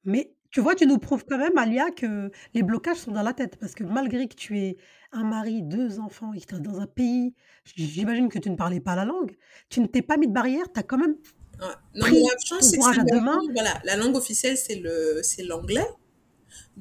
Mais 0.04 0.34
tu 0.52 0.62
vois, 0.62 0.76
tu 0.76 0.88
nous 0.88 0.98
prouves 0.98 1.26
quand 1.26 1.38
même, 1.38 1.58
Alia, 1.58 1.92
que 1.92 2.32
les 2.54 2.64
blocages 2.64 2.98
sont 2.98 3.12
dans 3.12 3.22
la 3.22 3.34
tête. 3.34 3.58
Parce 3.58 3.76
que 3.76 3.84
malgré 3.84 4.28
que 4.28 4.36
tu 4.36 4.58
aies 4.60 4.78
un 5.12 5.24
mari, 5.24 5.64
deux 5.64 6.00
enfants, 6.00 6.34
et 6.34 6.42
que 6.42 6.56
dans 6.56 6.80
un 6.80 6.88
pays, 6.88 7.34
j'imagine 7.76 8.30
que 8.30 8.40
tu 8.40 8.50
ne 8.50 8.56
parlais 8.56 8.80
pas 8.80 8.96
la 8.96 9.06
langue, 9.06 9.36
tu 9.70 9.80
ne 9.80 9.88
t'es 9.88 10.02
pas 10.02 10.18
mis 10.18 10.28
de 10.28 10.34
barrière, 10.34 10.66
tu 10.74 10.80
as 10.80 10.84
quand 10.84 10.98
même 10.98 11.16
Ouais. 11.60 11.66
Non, 11.96 12.06
pris 12.06 12.22
la 12.22 12.38
chance, 12.46 12.70
c'est 12.70 12.78
que. 12.78 12.84
Singapour, 12.84 13.50
voilà, 13.52 13.82
la 13.84 13.96
langue 13.96 14.16
officielle, 14.16 14.58
c'est 14.58 15.44
l'anglais. 15.44 15.88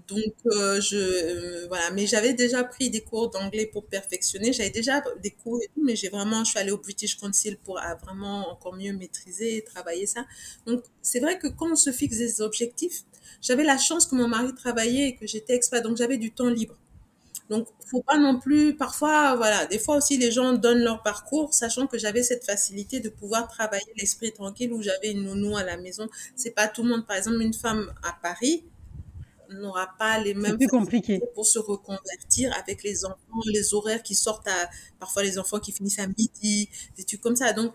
Donc, 0.09 0.35
euh, 0.47 0.81
je, 0.81 0.97
euh, 0.97 1.67
voilà, 1.69 1.91
mais 1.91 2.07
j'avais 2.07 2.35
déjà 2.35 2.63
pris 2.65 2.91
des 2.91 3.01
cours 3.01 3.31
d'anglais 3.31 3.67
pour 3.67 3.87
perfectionner. 3.87 4.53
J'avais 4.53 4.71
déjà 4.71 5.03
des 5.23 5.31
cours 5.31 5.61
et 5.63 5.69
tout, 5.75 5.83
mais 5.83 5.97
j'ai 5.97 6.11
vraiment, 6.11 6.45
je 6.45 6.51
suis 6.51 6.59
allée 6.59 6.71
au 6.71 6.79
British 6.79 7.17
Council 7.17 7.57
pour 7.65 7.79
à 7.79 7.95
vraiment 7.95 8.51
encore 8.51 8.75
mieux 8.75 8.93
maîtriser 8.93 9.57
et 9.57 9.65
travailler 9.65 10.07
ça. 10.07 10.27
Donc, 10.67 10.85
c'est 11.01 11.21
vrai 11.21 11.39
que 11.39 11.47
quand 11.47 11.73
on 11.73 11.77
se 11.77 11.93
fixe 11.93 12.19
des 12.19 12.43
objectifs, 12.43 13.05
j'avais 13.41 13.65
la 13.65 13.79
chance 13.79 14.07
que 14.07 14.15
mon 14.15 14.29
mari 14.29 14.55
travaillait 14.55 15.09
et 15.09 15.17
que 15.17 15.27
j'étais 15.27 15.55
expat, 15.55 15.83
donc 15.83 15.97
j'avais 15.97 16.19
du 16.19 16.31
temps 16.33 16.49
libre. 16.49 16.77
Donc, 17.49 17.69
faut 17.91 18.03
pas 18.03 18.19
non 18.19 18.41
plus, 18.41 18.77
parfois, 18.77 19.37
voilà, 19.37 19.67
des 19.67 19.79
fois 19.79 19.97
aussi 19.97 20.17
les 20.19 20.33
gens 20.33 20.53
donnent 20.53 20.83
leur 20.83 21.03
parcours, 21.03 21.55
sachant 21.55 21.87
que 21.87 21.97
j'avais 21.99 22.23
cette 22.23 22.45
facilité 22.45 23.01
de 23.01 23.09
pouvoir 23.09 23.49
travailler 23.49 23.87
l'esprit 23.97 24.33
tranquille 24.33 24.73
où 24.73 24.83
j'avais 24.83 25.13
une 25.13 25.23
nounou 25.23 25.57
à 25.57 25.63
la 25.63 25.77
maison. 25.77 26.09
C'est 26.35 26.51
pas 26.51 26.67
tout 26.67 26.83
le 26.83 26.89
monde, 26.89 27.07
par 27.07 27.17
exemple, 27.17 27.41
une 27.41 27.55
femme 27.55 27.93
à 28.03 28.13
Paris 28.21 28.65
n'aura 29.49 29.89
pas 29.99 30.19
les 30.19 30.35
mêmes 30.35 30.57
plus 30.57 30.67
compliqué. 30.67 31.21
pour 31.35 31.47
se 31.47 31.61
reconvertir 31.61 32.53
avec 32.59 32.83
les 32.83 33.05
enfants, 33.05 33.17
les 33.47 33.75
horaires 33.75 34.03
qui 34.03 34.17
sortent 34.17 34.49
à, 34.49 34.69
parfois 34.99 35.23
les 35.23 35.39
enfants 35.39 35.61
qui 35.61 35.71
finissent 35.73 36.01
à 36.01 36.07
midi, 36.07 36.69
des 36.97 37.05
trucs 37.05 37.21
comme 37.21 37.37
ça. 37.37 37.53
Donc, 37.53 37.73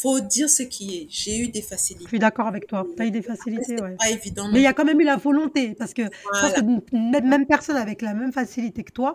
faut 0.00 0.20
dire 0.20 0.48
ce 0.48 0.62
qui 0.62 0.96
est. 0.96 1.06
J'ai 1.10 1.38
eu 1.38 1.48
des 1.48 1.60
Je 1.62 1.66
facilités. 1.66 2.08
suis 2.08 2.18
d'accord 2.18 2.46
avec 2.46 2.66
toi. 2.66 2.86
Tu 2.96 3.02
as 3.02 3.06
eu 3.06 3.10
des 3.10 3.22
facilités, 3.22 3.80
ouais. 3.82 3.96
pas 3.96 4.10
évident 4.10 4.48
Mais 4.52 4.60
il 4.60 4.62
y 4.62 4.66
a 4.66 4.72
quand 4.72 4.84
même 4.84 5.00
eu 5.00 5.04
la 5.04 5.16
volonté, 5.16 5.74
parce 5.74 5.92
que 5.94 6.02
je 6.02 6.40
pense 6.40 6.52
que 6.54 6.96
même 6.96 7.28
même 7.28 7.46
personne 7.46 7.76
avec 7.76 8.02
la 8.02 8.14
même 8.14 8.32
facilité 8.32 8.82
que 8.82 8.92
toi, 8.92 9.14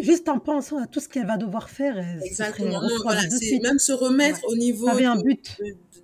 juste 0.00 0.28
en 0.28 0.38
pensant 0.38 0.78
à 0.82 0.86
tout 0.86 1.00
ce 1.00 1.08
qu'elle 1.08 1.26
va 1.26 1.36
devoir 1.36 1.70
faire, 1.70 1.96
Exactement. 2.24 2.80
Non, 2.82 2.88
voilà, 3.02 3.22
même 3.22 3.78
se 3.78 3.92
Ouais. 3.92 3.98
remettre 3.98 4.40
au 4.48 4.56
niveau 4.56 4.88
un 4.88 5.16
de 5.16 5.36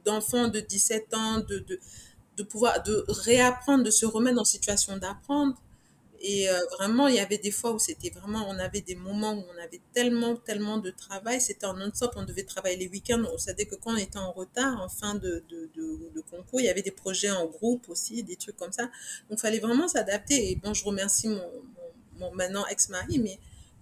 d'enfants 0.04 0.48
de 0.48 0.60
17 0.60 1.14
ans, 1.14 1.38
de 1.40 1.58
de 1.70 1.78
de 2.36 2.42
pouvoir 2.42 2.82
de 2.82 3.04
réapprendre, 3.08 3.82
de 3.82 3.90
se 3.90 4.04
remettre 4.06 4.38
en 4.40 4.44
situation 4.44 4.96
d'apprendre 4.98 5.54
et 6.20 6.48
heu, 6.48 6.54
vraiment, 6.78 7.08
il 7.08 7.14
y 7.16 7.20
avait 7.20 7.38
des 7.38 7.50
fois 7.50 7.72
où 7.72 7.78
c'était 7.78 8.10
vraiment 8.10 8.46
on 8.48 8.58
avait 8.58 8.80
des 8.80 8.94
moments 8.96 9.34
où 9.34 9.44
on 9.54 9.62
avait 9.62 9.80
tellement, 9.92 10.36
tellement 10.36 10.78
de 10.78 10.90
travail, 10.90 11.40
c'était 11.40 11.66
en 11.66 11.74
non-stop, 11.74 12.12
on 12.16 12.24
devait 12.24 12.44
travailler 12.44 12.76
les 12.76 12.88
week-ends. 12.88 13.22
On 13.32 13.38
savait 13.38 13.66
que 13.66 13.74
quand 13.76 13.94
on 13.94 13.96
était 13.96 14.18
en 14.18 14.32
retard, 14.32 14.80
en 14.82 14.88
fin 14.88 15.14
de 15.14 15.44
de 15.48 15.70
de 15.74 16.10
de 16.14 16.20
concours, 16.22 16.60
il 16.60 16.64
y 16.66 16.68
avait 16.68 16.82
des 16.82 16.90
projets 16.92 17.30
en 17.30 17.46
groupe 17.46 17.88
aussi, 17.88 18.22
des 18.22 18.36
trucs 18.36 18.56
comme 18.56 18.72
ça. 18.72 18.84
Donc, 19.28 19.38
il 19.38 19.40
fallait 19.40 19.60
vraiment 19.60 19.88
s'adapter 19.88 20.50
et 20.50 20.56
bon, 20.56 20.74
je 20.74 20.84
remercie 20.84 21.28
mon 21.28 21.36
mon 21.36 21.92
mon 22.18 22.32
maintenant 22.34 22.66
ex-mari, 22.66 23.18
mais 23.18 23.38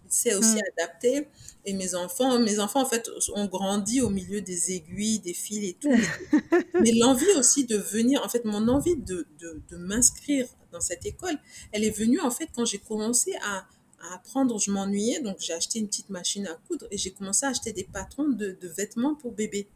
il 0.07 0.12
s'est 0.12 0.35
aussi 0.35 0.57
Mmh. 0.57 0.64
adapté 0.79 1.29
et 1.64 1.73
mes 1.73 1.94
enfants 1.94 2.38
mes 2.38 2.59
enfants, 2.59 2.83
en 2.83 2.87
fait, 2.87 3.09
ont 3.35 3.47
grandi 3.47 4.01
au 4.01 4.11
milieu 4.11 4.40
des 4.40 4.73
aiguilles, 4.73 5.20
des 5.20 5.35
fils 5.35 5.68
et 5.70 5.75
tout, 5.81 6.05
mais 6.79 6.92
l'envie 6.92 7.31
aussi 7.38 7.66
de 7.66 7.77
venir 7.77 8.23
en 8.25 8.29
fait, 8.29 8.44
mon 8.44 8.68
envie 8.68 8.97
de 8.97 9.27
de 9.38 9.62
de 9.70 9.77
m'inscrire 9.77 10.47
dans 10.74 10.80
cette 10.80 11.06
école, 11.06 11.38
elle 11.72 11.84
est 11.84 11.96
venue, 12.02 12.20
en 12.20 12.30
fait, 12.30 12.48
quand 12.54 12.66
j'ai 12.66 12.78
commencé 12.78 13.32
à 13.42 13.64
à 14.10 14.14
apprendre. 14.14 14.58
Je 14.58 14.70
m'ennuyais, 14.70 15.20
donc 15.20 15.37
j'ai 15.38 15.52
acheté 15.54 15.78
une 15.78 15.87
petite 15.87 16.10
machine 16.10 16.46
à 16.46 16.54
coudre 16.68 16.87
et 16.90 16.98
j'ai 16.98 17.10
commencé 17.10 17.46
à 17.46 17.50
acheter 17.50 17.72
des 17.72 17.84
patrons 17.84 18.28
de 18.28 18.56
de 18.60 18.68
vêtements 18.68 19.14
pour 19.14 19.32
bébés. 19.32 19.66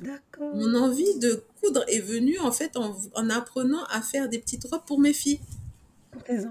D'accord. 0.00 0.54
Mon 0.54 0.74
envie 0.74 1.18
de 1.18 1.44
coudre 1.60 1.84
est 1.88 2.00
venue, 2.00 2.38
en 2.38 2.52
fait, 2.52 2.76
en 2.76 2.96
en 3.14 3.30
apprenant 3.30 3.84
à 3.90 4.00
faire 4.00 4.28
des 4.28 4.38
petites 4.38 4.64
robes 4.64 4.84
pour 4.86 5.00
mes 5.00 5.12
filles. 5.12 5.40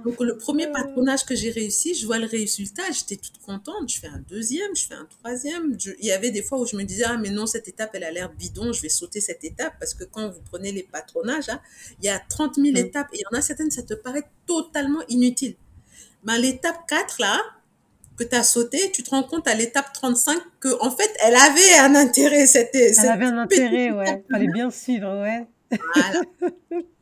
Donc 0.06 0.20
le 0.22 0.38
premier 0.38 0.68
Oh! 0.70 0.74
patronage 0.74 1.26
que 1.26 1.36
j'ai 1.36 1.52
réussi, 1.52 1.94
je 1.96 2.06
vois 2.06 2.18
le 2.20 2.28
résultat, 2.28 2.84
j'étais 2.92 3.16
toute 3.18 3.38
contente. 3.40 3.90
Je 3.90 4.00
fais 4.00 4.08
un 4.08 4.20
2e, 4.20 4.76
je 4.76 4.86
fais 4.88 4.94
un 4.96 5.08
3e. 5.24 5.76
Je 5.80 5.92
il 6.00 6.06
y 6.06 6.12
avait 6.12 6.32
des 6.32 6.42
fois 6.42 6.60
où 6.60 6.66
je 6.66 6.76
me 6.76 6.84
disais: 6.84 7.04
«Ah 7.06 7.18
mais 7.18 7.30
non, 7.30 7.46
cette 7.46 7.68
étape, 7.68 7.92
elle 7.94 8.04
a 8.04 8.12
l'air 8.12 8.32
bidon, 8.34 8.72
je 8.74 8.82
vais 8.82 8.90
sauter 8.90 9.22
cette 9.22 9.44
étape» 9.44 9.74
parce 9.80 9.94
que 9.94 10.04
quand 10.04 10.30
vous 10.30 10.42
prenez 10.50 10.72
les 10.72 10.84
patronages 10.84 11.48
là, 11.48 11.62
il 12.02 12.06
y 12.06 12.10
a 12.10 12.20
30 12.20 12.56
000 12.56 12.68
Mmh. 12.74 12.78
étapes 12.78 13.08
et 13.14 13.18
il 13.18 13.22
y 13.22 13.36
en 13.36 13.38
a 13.38 13.42
certaines, 13.42 13.72
ça 13.72 13.84
te 13.84 13.94
paraît 13.94 14.24
totalement 14.46 15.02
inutile. 15.10 15.56
Mais 16.24 16.34
à 16.34 16.38
l'étape 16.40 16.88
4 16.88 17.20
là, 17.22 17.40
que 18.18 18.24
tu 18.24 18.36
as 18.36 18.44
sauté, 18.44 18.92
tu 18.92 19.04
te 19.04 19.12
rends 19.12 19.24
compte 19.24 19.48
à 19.48 19.54
l'étape 19.54 19.94
35 19.94 20.40
qu'en 20.60 20.90
fait, 20.92 21.12
elle 21.24 21.36
avait 21.36 21.76
un 21.80 21.94
intérêt, 21.96 22.48
cette 22.48 22.74
Elle 22.74 22.96
cette 22.96 23.06
avait 23.06 23.26
un 23.26 23.38
intérêt, 23.38 23.92
ouais. 23.92 24.24
Fallait 24.32 24.48
bien 24.52 24.72
suivre, 24.72 25.22
ouais. 25.22 25.46
Voilà. 25.94 26.22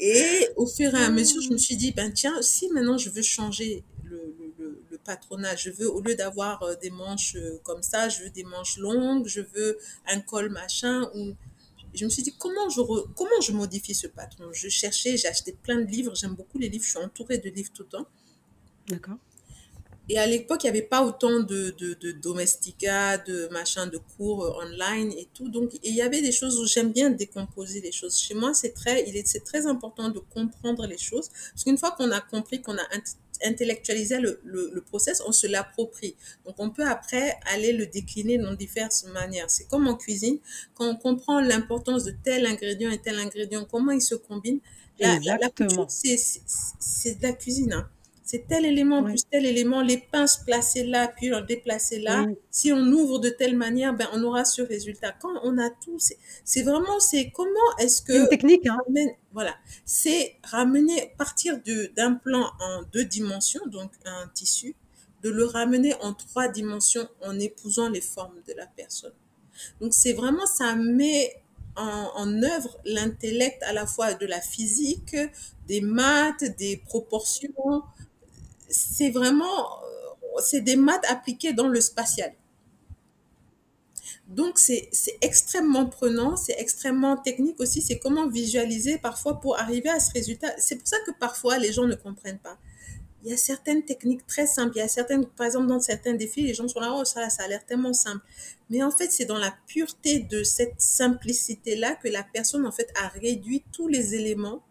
Et 0.00 0.48
au 0.56 0.66
fur 0.66 0.94
et 0.94 1.04
à 1.04 1.10
mesure, 1.10 1.42
je 1.42 1.52
me 1.52 1.58
Ah! 1.58 1.60
suis 1.60 1.76
dit: 1.76 1.92
«Ben 1.92 2.12
tiens, 2.12 2.42
si 2.42 2.68
maintenant 2.70 2.98
je 2.98 3.10
veux 3.10 3.22
changer 3.22 3.84
le 4.04 4.34
le 4.58 4.82
le 4.90 4.98
patronage, 4.98 5.64
je 5.64 5.70
veux 5.70 5.88
au 5.90 6.00
lieu 6.02 6.14
d'avoir, 6.16 6.62
heu, 6.64 6.76
des 6.82 6.90
manches, 6.90 7.36
heu, 7.36 7.60
comme 7.64 7.82
ça, 7.82 8.08
je 8.08 8.24
veux 8.24 8.30
des 8.30 8.44
manches 8.44 8.78
longues, 8.78 9.26
je 9.28 9.40
veux 9.42 9.78
un 10.08 10.20
col 10.20 10.50
machin 10.50 11.10
ou» 11.14 11.34
je 11.94 12.04
me 12.06 12.10
suis 12.10 12.22
dit: 12.24 12.34
«Comment 12.38 12.68
je 12.70 12.80
re 12.82 13.08
comment 13.16 13.40
je 13.42 13.52
modifie 13.52 13.94
ce 13.94 14.08
patron?» 14.08 14.52
je 14.52 14.68
cherchais, 14.68 15.16
j'ai 15.18 15.28
acheté 15.28 15.52
plein 15.54 15.78
de 15.80 15.86
livres, 15.90 16.14
j'aime 16.16 16.34
beaucoup 16.36 16.58
les 16.58 16.68
livres, 16.70 16.84
je 16.84 16.90
suis 16.90 16.98
entourée 16.98 17.38
de 17.38 17.50
livres 17.50 17.72
tout 17.74 17.84
le 17.84 17.90
temps. 17.90 18.06
D'accord. 18.88 19.20
Et 20.12 20.18
à 20.18 20.26
l'époque, 20.26 20.64
il 20.64 20.66
y 20.66 20.70
avait 20.70 20.82
pas 20.94 21.02
autant 21.04 21.38
de 21.40 21.60
de 21.78 21.94
de 21.94 22.10
Domestika, 22.12 23.16
de 23.18 23.48
machin, 23.52 23.86
de 23.86 23.98
cours, 23.98 24.44
heu, 24.44 24.50
online 24.64 25.12
et 25.12 25.28
tout, 25.34 25.48
donc 25.48 25.74
et 25.74 25.88
il 25.90 25.94
y 25.94 26.02
avait 26.02 26.20
des 26.20 26.32
choses 26.32 26.58
où 26.60 26.66
j'aime 26.66 26.90
bien 26.92 27.10
décomposer 27.10 27.80
les 27.80 27.92
choses. 27.92 28.18
Chez 28.18 28.34
moi, 28.34 28.52
c'est 28.60 28.72
très 28.80 28.96
il 29.08 29.16
est 29.16 29.26
c'est 29.26 29.44
très 29.50 29.66
important 29.66 30.08
de 30.10 30.18
comprendre 30.36 30.84
les 30.86 30.98
choses 30.98 31.28
parce 31.52 31.62
qu'une 31.64 31.78
fois 31.78 31.92
qu'on 31.92 32.10
a 32.10 32.20
compris, 32.20 32.60
qu'on 32.60 32.76
a 32.76 32.86
int 32.96 33.04
intellectualisé 33.50 34.18
le 34.20 34.40
le 34.44 34.70
le 34.76 34.82
process, 34.82 35.22
on 35.28 35.32
se 35.32 35.46
l'approprie. 35.46 36.14
Donc 36.44 36.56
on 36.58 36.70
peut 36.70 36.86
après 36.96 37.38
aller 37.54 37.72
le 37.72 37.86
décliner 37.86 38.36
dans 38.38 38.54
diverses 38.54 39.04
manières. 39.04 39.48
C'est 39.50 39.68
comme 39.68 39.86
en 39.86 39.96
cuisine, 39.96 40.38
quand 40.74 40.88
on 40.92 40.96
comprend 40.96 41.40
l'importance 41.40 42.04
de 42.04 42.14
tel 42.24 42.46
ingrédient 42.46 42.90
et 42.90 42.98
tel 43.00 43.16
ingrédient, 43.18 43.64
comment 43.64 43.92
ils 43.92 44.02
se 44.02 44.16
combinent, 44.16 44.60
la 45.00 45.12
la 45.24 45.34
la 45.42 45.48
Exactement. 45.48 45.88
c'est 45.88 46.16
c'est 46.16 46.42
c'est 46.80 47.14
de 47.18 47.22
la 47.22 47.32
cuisine, 47.32 47.72
hein. 47.72 47.88
C'est 48.30 48.46
tel 48.46 48.64
élément 48.64 49.02
plus 49.02 49.24
tel 49.28 49.44
élément, 49.44 49.82
les 49.82 49.98
pinces 49.98 50.36
placées 50.46 50.84
là, 50.84 51.08
puis 51.08 51.34
en 51.34 51.40
déplacer 51.40 51.98
là. 51.98 52.26
Oui. 52.28 52.36
Si 52.48 52.72
on 52.72 52.78
ouvre 52.92 53.18
de 53.18 53.28
telle 53.28 53.56
manière, 53.56 53.92
ben 53.92 54.06
on 54.12 54.22
aura 54.22 54.44
ce 54.44 54.62
résultat. 54.62 55.10
Quand 55.20 55.34
on 55.42 55.58
a 55.58 55.68
tout, 55.68 55.98
c'est 55.98 56.16
c'est 56.44 56.62
vraiment 56.62 57.00
c'est 57.00 57.30
comment 57.30 57.58
est-ce 57.80 58.04
C'est 58.06 58.16
une 58.16 58.24
que 58.26 58.30
technique, 58.30 58.68
hein. 58.68 58.76
ramène 58.86 59.08
voilà, 59.32 59.56
c'est 59.84 60.36
ramener 60.44 61.12
partir 61.18 61.60
de 61.60 61.90
d'un 61.96 62.14
plan 62.14 62.52
en 62.60 62.82
2 62.92 63.04
dimensions, 63.04 63.66
donc 63.66 63.90
un 64.04 64.28
tissu, 64.32 64.76
de 65.24 65.30
le 65.30 65.44
ramener 65.44 65.94
en 66.00 66.14
3 66.14 66.46
dimensions 66.50 67.08
en 67.22 67.36
épousant 67.36 67.88
les 67.88 68.00
formes 68.00 68.40
de 68.46 68.52
la 68.52 68.66
personne. 68.66 69.14
Donc 69.80 69.92
c'est 69.92 70.12
vraiment 70.12 70.46
ça 70.46 70.76
met 70.76 71.34
en 71.74 72.12
en 72.14 72.42
œuvre 72.44 72.78
l'intellect 72.84 73.60
à 73.64 73.72
la 73.72 73.86
fois 73.86 74.14
de 74.14 74.26
la 74.26 74.40
physique, 74.40 75.16
des 75.66 75.80
maths, 75.80 76.44
des 76.58 76.76
proportions. 76.76 77.82
C'est 78.70 79.10
vraiment, 79.10 79.82
heu, 79.82 80.40
c'est 80.42 80.60
des 80.62 80.76
maths 80.76 81.04
appliquées 81.08 81.52
dans 81.52 81.68
le 81.68 81.80
spatial. 81.80 82.32
Donc 84.28 84.58
c'est 84.60 84.88
c'est 84.92 85.18
extrêmement 85.22 85.86
prenant, 85.86 86.36
c'est 86.36 86.54
extrêmement 86.58 87.16
technique 87.16 87.58
aussi, 87.60 87.82
c'est 87.82 87.98
comment 87.98 88.28
visualiser 88.28 88.98
parfois 88.98 89.40
pour 89.40 89.58
arriver 89.58 89.88
à 89.88 89.98
ce 89.98 90.12
résultat. 90.12 90.52
C'est 90.58 90.76
pour 90.76 90.86
ça 90.86 90.98
que 91.04 91.10
parfois 91.18 91.58
les 91.58 91.72
gens 91.72 91.86
ne 91.86 91.96
comprennent 91.96 92.38
pas. 92.38 92.56
Il 93.24 93.30
y 93.30 93.34
a 93.34 93.36
certaines 93.36 93.84
techniques 93.84 94.26
très 94.26 94.46
simples, 94.46 94.76
il 94.76 94.78
y 94.78 94.82
a 94.82 94.88
certaines 94.88 95.26
par 95.26 95.46
exemple 95.46 95.66
dans 95.66 95.80
certains 95.80 96.14
défis, 96.14 96.42
les 96.42 96.54
gens 96.54 96.68
sont 96.68 96.80
là: 96.80 96.94
«Oh 96.96 97.04
ça 97.04 97.28
ça 97.28 97.42
a 97.42 97.48
l'air 97.48 97.66
tellement 97.66 97.92
simple». 97.92 98.24
Mais 98.70 98.84
en 98.84 98.92
fait, 98.92 99.10
c'est 99.10 99.24
dans 99.24 99.38
la 99.38 99.52
pureté 99.66 100.20
de 100.20 100.44
cette 100.44 100.80
simplicité-là 100.80 101.96
que 101.96 102.08
la 102.08 102.22
personne 102.22 102.64
en 102.64 102.72
fait 102.72 102.88
a 102.94 103.08
réduit 103.08 103.64
tous 103.72 103.88
les 103.88 104.14
éléments 104.14 104.62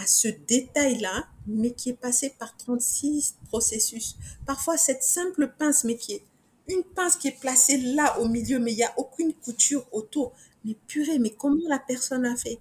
à 0.00 0.06
ce 0.06 0.28
détail-là, 0.28 1.26
mais 1.46 1.72
qui 1.72 1.90
est 1.90 2.00
passé 2.00 2.34
par 2.38 2.56
36 2.56 3.36
processus. 3.48 4.16
Parfois 4.46 4.76
cette 4.76 5.02
simple 5.02 5.52
pince, 5.58 5.84
mais 5.84 5.96
qui 5.96 6.14
est 6.14 6.24
une 6.68 6.84
pince 6.84 7.16
qui 7.16 7.28
est 7.28 7.40
placée 7.40 7.78
là 7.78 8.18
au 8.20 8.28
milieu, 8.28 8.58
mais 8.58 8.72
il 8.72 8.78
y 8.78 8.84
a 8.84 8.92
aucune 8.98 9.32
couture 9.32 9.86
autour. 9.92 10.32
Mais 10.64 10.76
purée, 10.86 11.18
mais 11.18 11.30
comment 11.30 11.66
la 11.68 11.78
personne 11.78 12.26
a 12.26 12.36
fait? 12.36 12.58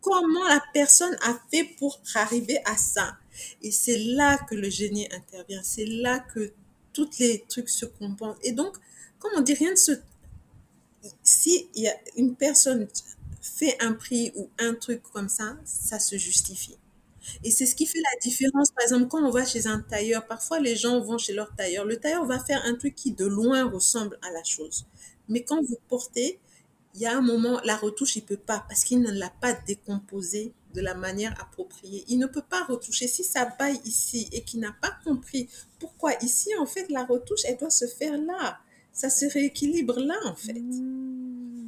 Comment 0.00 0.46
la 0.48 0.62
personne 0.72 1.16
a 1.22 1.38
fait 1.50 1.64
pour 1.78 2.00
arriver 2.14 2.58
à 2.64 2.76
ça? 2.76 3.16
Et 3.62 3.70
c'est 3.70 3.98
là 3.98 4.38
que 4.38 4.54
le 4.54 4.68
génie 4.68 5.08
intervient, 5.12 5.62
c'est 5.62 5.86
là 5.86 6.18
que 6.18 6.52
toutes 6.92 7.18
les 7.18 7.44
trucs 7.48 7.68
se 7.68 7.84
compensent 7.84 8.38
et 8.42 8.52
donc, 8.52 8.76
comme 9.20 9.32
on 9.36 9.40
dit, 9.40 9.54
rien 9.54 9.70
ne 9.70 9.76
se 9.76 9.92
si 11.22 11.68
il 11.74 11.84
y 11.84 11.88
a 11.88 11.96
une 12.16 12.34
personne 12.34 12.88
fait 13.48 13.76
un 13.80 13.92
prix 13.92 14.32
ou 14.36 14.50
un 14.58 14.74
truc 14.74 15.02
comme 15.12 15.28
ça, 15.28 15.56
ça 15.64 15.98
se 15.98 16.16
justifie. 16.16 16.76
Et 17.44 17.50
c'est 17.50 17.66
ce 17.66 17.74
qui 17.74 17.86
fait 17.86 17.98
la 17.98 18.20
différence. 18.22 18.70
Par 18.70 18.84
exemple, 18.84 19.08
quand 19.08 19.22
on 19.22 19.30
va 19.30 19.44
chez 19.44 19.66
un 19.66 19.80
tailleur, 19.80 20.26
parfois 20.26 20.60
les 20.60 20.76
gens 20.76 21.00
vont 21.00 21.18
chez 21.18 21.32
leur 21.32 21.54
tailleur. 21.54 21.84
Le 21.84 21.96
tailleur 21.96 22.24
va 22.26 22.38
faire 22.38 22.62
un 22.64 22.74
truc 22.74 22.94
qui 22.94 23.12
de 23.12 23.26
loin 23.26 23.64
ressemble 23.70 24.18
à 24.22 24.30
la 24.32 24.44
chose. 24.44 24.86
Mais 25.28 25.42
quand 25.44 25.60
vous 25.62 25.78
portez, 25.88 26.38
il 26.94 27.02
y 27.02 27.06
a 27.06 27.16
un 27.16 27.20
moment, 27.20 27.60
la 27.64 27.76
retouche, 27.76 28.16
il 28.16 28.22
peut 28.22 28.36
pas 28.36 28.64
parce 28.68 28.84
qu'il 28.84 29.00
ne 29.00 29.12
l'a 29.12 29.30
pas 29.40 29.52
décomposé 29.52 30.52
de 30.74 30.80
la 30.80 30.94
manière 30.94 31.38
appropriée. 31.40 32.04
Il 32.08 32.18
ne 32.18 32.26
peut 32.26 32.42
pas 32.42 32.64
retoucher. 32.64 33.08
Si 33.08 33.24
ça 33.24 33.44
baille 33.58 33.80
ici 33.84 34.28
et 34.32 34.42
qu'il 34.42 34.60
n'a 34.60 34.74
pas 34.80 34.92
compris 35.04 35.48
pourquoi 35.78 36.14
ici, 36.22 36.50
en 36.58 36.66
fait, 36.66 36.90
la 36.90 37.04
retouche, 37.04 37.40
elle 37.44 37.58
doit 37.58 37.70
se 37.70 37.86
faire 37.86 38.18
là. 38.18 38.58
Ça 38.98 39.10
se 39.10 39.26
rééquilibre 39.26 39.98
là, 40.00 40.18
en 40.26 40.34
fait. 40.34 40.64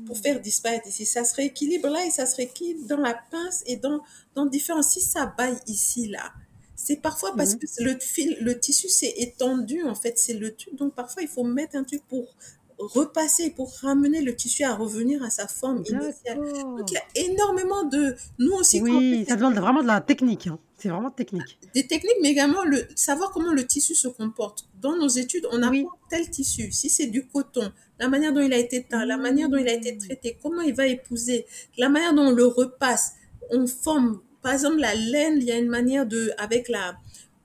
Pour 0.05 0.17
Mmh. 0.19 0.23
faire 0.23 0.41
disparaître 0.41 0.89
ici. 0.89 1.07
Ça 1.07 1.25
se 1.25 1.35
rééquilibre 1.37 1.89
là 1.89 2.05
et 2.05 2.11
ça 2.11 2.27
se 2.27 2.37
rééquilibre 2.37 2.87
dans 2.89 2.97
la 2.99 3.15
pince 3.31 3.63
et 3.67 3.77
dans, 3.77 4.01
dans 4.35 4.47
différents. 4.47 4.83
Si 4.83 5.01
ça 5.01 5.27
baille 5.39 5.59
ici, 5.67 6.09
là, 6.09 6.33
c'est 6.75 6.97
parfois 6.97 7.37
parce 7.37 7.55
Mmh. 7.55 7.59
que 7.59 7.67
le 7.85 7.99
fil, 8.01 8.37
le 8.41 8.59
tissu 8.59 8.89
s'est 8.89 9.15
étendu, 9.19 9.83
en 9.85 9.95
fait. 9.95 10.19
C'est 10.19 10.35
le 10.35 10.55
truc. 10.57 10.75
Donc, 10.77 10.95
parfois, 10.95 11.23
il 11.23 11.29
faut 11.29 11.45
mettre 11.45 11.77
un 11.77 11.85
truc 11.85 12.03
pour 12.09 12.35
repasser, 12.81 13.51
pour 13.51 13.73
ramener 13.83 14.23
le 14.23 14.35
tissu 14.35 14.65
à 14.65 14.75
revenir 14.75 15.23
à 15.23 15.31
sa 15.31 15.47
forme 15.47 15.79
initiale. 15.79 16.39
Donc, 16.77 16.91
il 16.91 16.95
y 16.95 16.97
a 16.97 17.27
énormément 17.31 17.85
de... 17.85 18.15
Nous 18.39 18.53
aussi, 18.53 18.81
quand 18.81 18.87
on 18.87 19.01
fait 19.01 19.17
Oui, 19.19 19.25
ça 19.29 19.37
demande 19.37 19.55
vraiment 19.55 19.83
de 19.83 19.87
la 19.87 20.01
technique, 20.01 20.47
hein. 20.47 20.59
C'est 20.79 20.89
vraiment 20.89 21.11
technique. 21.11 21.59
des 21.75 21.87
techniques, 21.87 22.17
mais 22.23 22.31
également 22.31 22.65
le, 22.65 22.87
savoir 22.95 23.33
comment 23.33 23.53
le 23.53 23.67
tissu 23.67 23.95
se 23.95 24.09
comporte. 24.09 24.67
Dans 24.81 24.97
nos 24.97 25.09
études, 25.09 25.47
on 25.53 25.59
Oui. 25.69 25.81
apprend 25.83 25.99
tel 26.09 26.31
tissu. 26.31 26.73
Si 26.73 26.89
c'est 26.89 27.09
du 27.09 27.27
coton, 27.27 27.71
la 27.99 28.09
manière 28.09 28.33
dont 28.33 28.41
il 28.41 28.53
a 28.55 28.57
été 28.57 28.83
teint, 28.85 29.05
la 29.05 29.19
manière 29.19 29.51
dont 29.51 29.59
il 29.59 29.69
a 29.69 29.75
été 29.75 29.93
Mmh. 29.93 29.99
traité, 29.99 30.39
comment 30.43 30.63
il 30.63 30.75
va 30.75 30.87
épouser, 30.87 31.45
la 31.77 31.91
manière 31.91 32.15
dont 32.15 32.29
on 32.29 32.31
le 32.31 32.47
repasse. 32.47 33.13
On 33.51 33.67
forme, 33.67 34.21
par 34.41 34.53
exemple, 34.55 34.79
la 34.79 34.95
laine, 34.95 35.35
il 35.37 35.45
y 35.45 35.53
a 35.53 35.59
une 35.59 35.69
manière 35.69 36.07
de, 36.07 36.31
avec 36.39 36.71
la, 36.71 36.97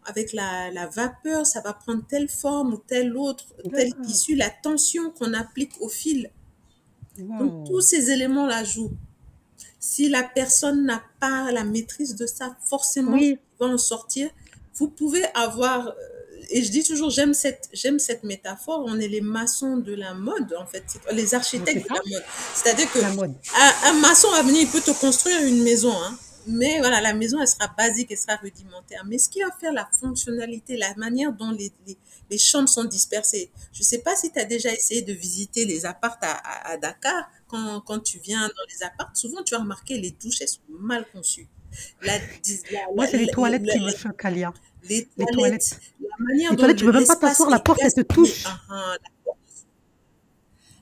avec 0.05 0.33
la, 0.33 0.71
la 0.71 0.87
vapeur, 0.87 1.45
ça 1.45 1.61
va 1.61 1.73
prendre 1.73 2.03
telle 2.07 2.29
forme 2.29 2.73
ou 2.75 2.77
telle 2.77 3.15
autre, 3.17 3.45
tel 3.73 3.93
tissu, 4.05 4.35
la 4.35 4.49
tension 4.49 5.09
qu'on 5.11 5.33
applique 5.33 5.71
au 5.81 5.89
fil 5.89 6.29
Donc, 7.17 7.65
tous 7.67 7.81
ces 7.81 8.11
éléments-là 8.11 8.63
jouent. 8.63 8.93
Si 9.79 10.09
la 10.09 10.23
personne 10.23 10.85
n'a 10.85 11.01
pas 11.19 11.51
la 11.51 11.63
maîtrise 11.63 12.15
de 12.15 12.25
ça, 12.25 12.55
forcément, 12.67 13.13
Oui. 13.13 13.37
il 13.39 13.65
va 13.65 13.71
en 13.73 13.77
sortir. 13.77 14.29
Vous 14.75 14.87
pouvez 14.89 15.23
avoir, 15.35 15.87
euh, 15.89 15.93
et 16.49 16.61
je 16.63 16.71
dis 16.71 16.83
toujours, 16.83 17.09
j'aime 17.11 17.33
cette, 17.33 17.69
j'aime 17.71 17.99
cette 17.99 18.23
métaphore, 18.23 18.83
on 18.87 18.99
est 18.99 19.07
les 19.07 19.21
maçons 19.21 19.77
de 19.77 19.93
la 19.93 20.13
mode, 20.13 20.53
en 20.59 20.65
fait, 20.65 20.83
les 21.13 21.33
architectes 21.35 21.83
de 21.87 21.93
la 21.93 22.01
mode. 22.09 22.23
C'est-à-dire 22.55 22.91
que 22.91 22.99
La 22.99 23.13
mode. 23.13 23.33
un, 23.57 23.89
un 23.89 23.93
maçon 24.01 24.29
va 24.31 24.41
venir, 24.43 24.61
il 24.63 24.67
peut 24.69 24.81
te 24.81 24.91
construire 24.99 25.41
une 25.43 25.63
maison, 25.63 25.93
hein. 25.93 26.17
Mais 26.47 26.79
voilà, 26.79 27.01
la 27.01 27.13
maison, 27.13 27.39
elle 27.41 27.47
sera 27.47 27.67
basique, 27.67 28.11
elle 28.11 28.17
sera 28.17 28.35
rudimentaire. 28.35 29.03
Mais 29.05 29.17
ce 29.17 29.29
qui 29.29 29.41
va 29.41 29.51
faire 29.59 29.73
la 29.73 29.87
fonctionnalité, 29.99 30.77
la 30.77 30.93
manière 30.95 31.31
dont 31.33 31.51
les, 31.51 31.71
les, 31.87 31.97
les 32.29 32.37
chambres 32.37 32.69
sont 32.69 32.83
dispersées. 32.83 33.49
Je 33.73 33.81
sais 33.83 33.99
pas 33.99 34.15
si 34.15 34.31
tu 34.31 34.39
as 34.39 34.45
déjà 34.45 34.71
essayé 34.71 35.01
de 35.01 35.13
visiter 35.13 35.65
les 35.65 35.85
apparts 35.85 36.17
à, 36.21 36.31
à- 36.33 36.71
à 36.73 36.77
Dakar. 36.77 37.29
Quand, 37.47 37.81
quand 37.81 37.99
tu 37.99 38.19
viens 38.19 38.41
dans 38.47 38.65
les 38.69 38.83
apparts, 38.83 39.11
souvent 39.15 39.43
tu 39.43 39.55
as 39.55 39.59
remarqué 39.59 39.97
les 39.97 40.11
douches, 40.11 40.41
elles 40.41 40.47
sont 40.47 40.59
mal 40.69 41.05
conçues. 41.11 41.47
La, 42.01 42.17
dis- 42.43 42.61
la- 42.71 42.79
Moi, 42.95 43.07
c'est 43.07 43.17
les 43.17 43.27
toilettes 43.27 43.65
la- 43.65 43.73
qui 43.73 43.79
me 43.79 43.91
choquent, 43.91 44.25
Alia. 44.25 44.53
les 44.83 45.07
Les 45.17 45.25
toilettes, 45.25 45.33
toilettes. 45.35 45.79
la 45.99 46.07
manière 46.25 46.51
Les 46.51 46.55
dont 46.55 46.61
toilettes, 46.61 46.77
tu 46.77 46.85
le- 46.85 46.91
peux 46.91 46.97
même 46.99 47.07
pas 47.07 47.15
t'asseoir, 47.15 47.49
la 47.49 47.59
porte, 47.59 47.79
elle 47.83 47.93
te 47.93 48.01
touche. 48.01 48.43
Ah, 48.45 48.59
ah, 48.69 48.95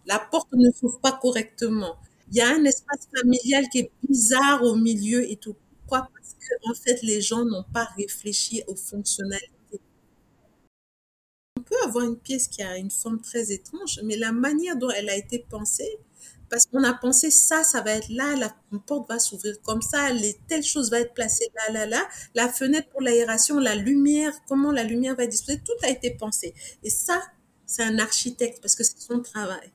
la 0.05 0.20
porte 0.20 0.49
ne 0.53 0.70
s'ouvre 0.72 0.99
pas 0.99 1.14
correctement. 1.14 1.95
Il 2.34 2.38
y 2.38 2.42
a 2.42 2.50
un 2.50 2.66
espace 2.66 3.08
familial 3.16 3.70
qui 3.70 3.82
est 3.82 3.92
bizarre 4.10 4.64
au 4.64 4.76
milieu 4.76 5.30
et 5.30 5.36
tout. 5.36 5.56
Pourquoi? 5.82 6.10
Parce 6.12 6.34
que 6.34 6.72
en 6.72 6.74
fait, 6.74 7.00
les 7.04 7.22
gens 7.22 7.46
n'ont 7.46 7.64
pas 7.72 7.88
réfléchi 7.96 8.64
aux 8.66 8.76
fonctionnalités. 8.76 9.80
On 11.56 11.62
peut 11.62 11.76
avoir 11.86 12.06
une 12.06 12.18
pièce 12.18 12.48
qui 12.48 12.64
a 12.64 12.76
une 12.78 12.90
forme 12.90 13.22
très 13.22 13.52
étrange, 13.52 14.00
mais 14.04 14.18
la 14.18 14.32
manière 14.32 14.76
dont 14.78 14.90
elle 14.90 15.10
a 15.10 15.16
été 15.16 15.46
pensée, 15.48 16.00
parce 16.50 16.66
qu'on 16.66 16.84
a 16.84 16.94
pensé 16.94 17.30
ça, 17.30 17.64
ça 17.64 17.82
va 17.82 17.92
être 17.92 18.10
là, 18.10 18.36
la 18.36 18.56
porte 18.88 19.08
va 19.10 19.20
s'ouvrir 19.20 19.62
comme 19.62 19.84
ça, 19.84 20.12
les, 20.12 20.36
telle 20.48 20.64
chose 20.64 20.90
va 20.90 21.02
être 21.02 21.14
placée 21.14 21.46
là, 21.56 21.72
là, 21.72 21.86
là, 21.86 22.08
la 22.34 22.50
fenêtre 22.50 22.90
pour 22.90 23.02
l'aération, 23.02 23.60
la 23.60 23.76
lumière, 23.76 24.34
comment 24.48 24.72
la 24.72 24.84
lumière 24.84 25.16
va 25.16 25.26
être 25.26 25.30
disposée, 25.30 25.62
tout 25.64 25.86
a 25.86 25.90
été 25.90 26.10
pensé. 26.16 26.56
Et 26.82 26.90
ça, 26.90 27.22
c'est 27.68 27.84
un 27.84 28.00
architecte 28.00 28.60
parce 28.60 28.76
que 28.76 28.84
c'est 28.84 29.00
son 29.00 29.22
travail. 29.22 29.72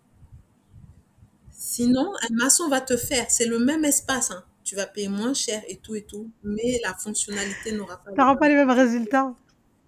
Sinon, 1.73 2.13
un 2.23 2.35
maçon 2.35 2.69
va 2.69 2.81
te 2.81 2.97
faire, 2.97 3.27
c'est 3.31 3.47
le 3.47 3.59
même 3.59 3.85
espace, 3.85 4.31
hein. 4.31 4.45
Tu 4.65 4.75
vas 4.77 4.87
payer 4.87 5.09
moins 5.09 5.35
cher 5.35 5.63
et 5.69 5.77
tout 5.79 5.95
et 5.95 6.03
tout, 6.05 6.31
mais 6.43 6.81
la 6.85 6.95
fonctionnalité 6.95 7.73
n'aura 7.73 7.99
pas. 8.03 8.11
T'auras 8.17 8.37
pas 8.37 8.49
les 8.49 8.55
mêmes 8.55 8.71
résultats. 8.71 9.35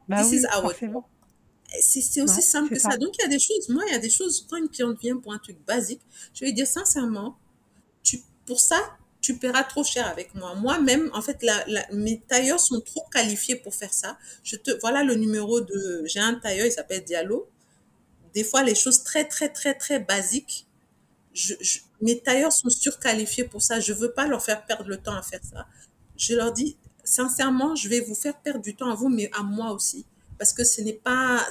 Bah 0.09 0.17
This 0.23 0.31
oui, 0.31 0.39
is 0.41 0.47
our 0.47 0.63
forcément. 0.63 1.09
C'est 1.81 2.23
aussi 2.23 2.43
Ouais, 2.43 2.43
simple 2.43 2.73
que 2.73 2.79
ça. 2.81 2.91
ça. 2.91 2.97
Donc, 2.97 3.11
il 3.19 3.23
y 3.23 3.25
a 3.25 3.29
des 3.29 3.39
choses, 3.39 3.69
moi, 3.69 3.83
il 3.87 3.93
y 3.93 3.97
a 3.97 3.99
des 3.99 4.11
choses, 4.11 4.47
quand 4.51 4.57
une 4.57 4.69
cliente 4.69 4.99
vient 5.01 5.17
pour 5.19 5.33
un 5.33 5.39
truc 5.39 5.59
basique, 5.67 6.01
je 6.35 6.41
vais 6.41 6.47
lui 6.47 6.55
dire 6.55 6.67
sincèrement, 6.67 7.39
tu, 8.03 8.21
pour 8.47 8.61
ça, 8.61 8.79
tu 9.21 9.39
paieras 9.39 9.65
trop 9.65 9.85
cher 9.85 10.07
avec 10.09 10.35
moi. 10.35 10.55
Moi-même, 10.57 11.11
en 11.15 11.23
fait, 11.23 11.43
la, 11.43 11.65
la- 11.69 11.87
mes 11.93 12.21
tailleurs 12.21 12.61
sont 12.61 12.81
trop 12.81 13.05
qualifiés 13.13 13.57
pour 13.57 13.75
faire 13.75 13.93
ça. 13.95 14.19
Je 14.45 14.57
te, 14.57 14.73
voilà 14.81 15.05
le 15.05 15.15
numéro 15.17 15.61
de, 15.61 16.03
j'ai 16.07 16.21
un 16.21 16.35
tailleur, 16.37 16.67
il 16.67 16.73
s'appelle 16.73 17.05
Diallo. 17.05 17.49
Des 18.35 18.45
fois, 18.45 18.63
les 18.63 18.75
choses 18.77 19.03
très, 19.05 19.27
très, 19.27 19.49
très, 19.51 19.75
très 19.75 20.01
basiques, 20.01 20.67
je, 21.33 21.55
mes 22.01 22.21
tailleurs 22.21 22.53
sont 22.53 22.71
surqualifiés 22.71 23.45
pour 23.45 23.63
ça. 23.63 23.81
Je 23.81 23.93
veux 23.93 24.13
pas 24.13 24.27
leur 24.27 24.43
faire 24.43 24.65
perdre 24.67 24.89
le 24.89 24.97
temps 24.97 25.15
à 25.15 25.23
faire 25.23 25.41
ça. 25.43 25.67
Je 26.17 26.35
leur 26.35 26.53
dis, 26.53 26.77
sincèrement, 27.05 27.75
je 27.77 27.89
vais 27.89 28.01
vous 28.01 28.15
faire 28.15 28.39
perdre 28.41 28.63
du 28.63 28.75
temps 28.77 28.91
à 28.91 28.95
vous, 28.95 29.09
mais 29.09 29.31
à 29.33 29.43
moi 29.43 29.73
aussi. 29.73 30.05
Parce 30.39 30.53
que 30.53 30.65
ce 30.65 30.81
n'est 30.81 30.95
pas, 30.95 31.47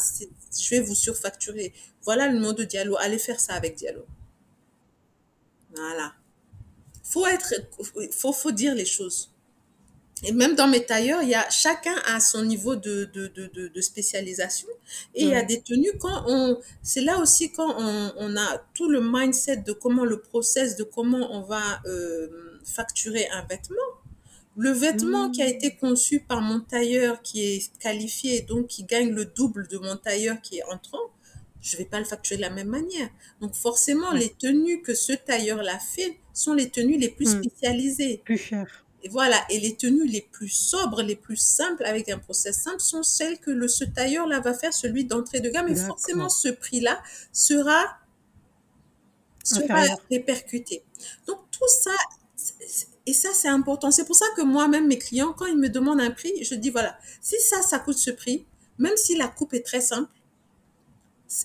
je 0.58 0.70
vais 0.72 0.82
vous 0.82 0.96
surfacturer. 0.96 1.74
Voilà 2.04 2.28
le 2.28 2.40
nom 2.40 2.54
de 2.54 2.64
Diallo. 2.64 2.98
Allez 2.98 3.20
faire 3.20 3.40
ça 3.40 3.54
avec 3.54 3.76
Diallo. 3.76 4.06
Voilà. 5.76 6.14
Faut 7.04 7.26
faut, 8.12 8.34
faut 8.34 8.52
dire 8.52 8.76
les 8.76 8.86
choses. 8.86 9.32
Et 10.24 10.34
même 10.34 10.56
dans 10.56 10.68
mes 10.68 10.86
tailleurs, 10.86 11.22
il 11.24 11.30
y 11.30 11.36
a 11.36 11.50
chacun 11.50 11.96
a 12.06 12.20
son 12.20 12.44
niveau 12.44 12.76
de, 12.76 13.06
de, 13.14 13.28
de, 13.28 13.68
de, 13.70 13.82
spécialisation. 13.82 14.68
Et 15.16 15.24
il 15.24 15.30
y 15.30 15.36
a 15.36 15.44
des 15.44 15.62
tenues 15.62 15.94
quand 16.00 16.24
on, 16.28 16.60
c'est 16.84 17.02
là 17.02 17.20
aussi 17.20 17.52
quand 17.52 17.74
on, 17.78 18.14
on 18.18 18.36
a 18.38 18.58
tout 18.74 18.90
le 18.90 19.00
mindset 19.02 19.58
de 19.58 19.72
comment 19.72 20.04
le 20.06 20.20
process, 20.20 20.76
de 20.76 20.84
comment 20.84 21.32
on 21.32 21.42
va 21.44 21.82
euh, 21.86 22.60
facturer 22.66 23.28
un 23.30 23.46
vêtement. 23.46 23.78
Le 24.58 24.72
vêtement 24.72 25.30
qui 25.32 25.42
a 25.42 25.46
Mmh. 25.46 25.50
été 25.50 25.76
conçu 25.78 26.20
par 26.20 26.42
mon 26.42 26.60
tailleur 26.60 27.22
qui 27.22 27.42
est 27.44 27.72
qualifié, 27.80 28.42
donc 28.42 28.68
qui 28.68 28.84
gagne 28.84 29.12
le 29.12 29.26
double 29.26 29.68
de 29.70 29.78
mon 29.78 29.96
tailleur 29.96 30.42
qui 30.42 30.58
est 30.58 30.64
entrant, 30.64 31.00
je 31.62 31.78
vais 31.78 31.86
pas 31.86 32.00
le 32.00 32.06
facturer 32.06 32.38
de 32.38 32.42
la 32.42 32.50
même 32.50 32.68
manière. 32.70 33.10
Donc 33.42 33.54
forcément, 33.56 34.12
les 34.12 34.30
tenues 34.32 34.82
que 34.82 34.94
ce 34.96 35.14
tailleur-là 35.14 35.80
fait 35.80 36.18
sont 36.34 36.54
les 36.54 36.70
tenues 36.70 36.98
les 36.98 37.10
plus 37.10 37.36
Mmh. 37.36 37.44
spécialisées. 37.44 38.22
Plus 38.26 38.38
cher. 38.38 38.86
Et 39.04 39.10
voilà, 39.10 39.38
et 39.50 39.60
les 39.60 39.76
tenues 39.76 40.08
les 40.08 40.22
plus 40.22 40.50
sobres, 40.50 41.02
les 41.02 41.16
plus 41.16 41.38
simples, 41.38 41.86
avec 41.86 42.10
un 42.10 42.18
process 42.18 42.58
simple, 42.58 42.82
sont 42.82 43.04
celles 43.04 43.40
que 43.40 43.52
le, 43.52 43.68
ce 43.68 43.86
tailleur-là 43.86 44.40
va 44.42 44.54
faire, 44.54 44.74
celui 44.74 45.06
d'entrée 45.06 45.40
de 45.40 45.50
gamme. 45.50 45.70
Et 45.70 45.76
forcément, 45.76 46.30
ce 46.30 46.50
prix-là 46.50 47.02
sera, 47.32 47.98
sera 49.44 49.84
répercuté. 50.12 50.84
Donc, 51.28 51.40
tout 51.52 51.68
ça, 51.68 51.92
et 53.06 53.14
ça, 53.14 53.30
c'est 53.34 53.48
important. 53.48 53.90
C'est 53.90 54.06
pour 54.06 54.16
ça 54.16 54.26
que 54.36 54.42
moi-même, 54.42 54.88
mes 54.88 54.98
clients, 54.98 55.34
quand 55.34 55.46
ils 55.46 55.58
me 55.58 55.70
demandent 55.70 56.02
un 56.02 56.12
prix, 56.12 56.32
je 56.44 56.56
dis, 56.56 56.70
voilà, 56.70 56.98
si 57.22 57.36
ça, 57.40 57.62
ça 57.62 57.80
coûte 57.80 57.98
ce 57.98 58.12
prix, 58.12 58.46
même 58.78 58.96
si 58.98 59.16
la 59.16 59.28
coupe 59.28 59.54
est 59.54 59.66
très 59.66 59.82
simple, 59.82 60.12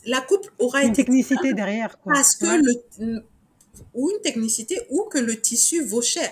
la 0.04 0.20
coupe 0.20 0.50
aura 0.58 0.82
Une 0.82 0.90
été 0.90 1.04
technicité 1.04 1.52
derrière, 1.52 1.98
quoi. 1.98 2.14
parce 2.14 2.36
que 2.36 2.46
le, 2.46 3.22
ou 3.92 4.10
une 4.10 4.20
technicité, 4.22 4.80
ou 4.90 5.04
que 5.04 5.18
le 5.18 5.40
tissu 5.40 5.84
vaut 5.84 6.02
cher. 6.02 6.30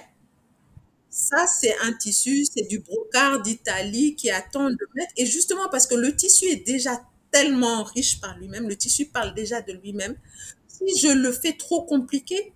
Ça, 1.13 1.47
c'est 1.47 1.77
un 1.81 1.93
tissu, 1.93 2.47
c'est 2.47 2.67
du 2.69 2.79
brocart 2.79 3.43
d'Italie 3.43 4.17
qui 4.17 4.31
attend 4.31 4.71
de 4.71 4.79
mettre. 4.95 5.13
Et 5.19 5.27
justement, 5.27 5.69
parce 5.71 5.87
que 5.87 5.95
le 5.95 6.17
tissu 6.17 6.47
est 6.47 6.67
déjà 6.67 7.03
tellement 7.31 7.83
riche 7.85 8.19
par 8.21 8.37
lui-même, 8.39 8.67
le 8.67 8.77
tissu 8.77 9.07
parle 9.07 9.35
déjà 9.35 9.61
de 9.61 9.75
lui-même. 9.75 10.17
Si 10.69 10.99
je 10.99 11.09
le 11.09 11.31
fais 11.31 11.53
trop 11.53 11.83
compliqué, 11.83 12.53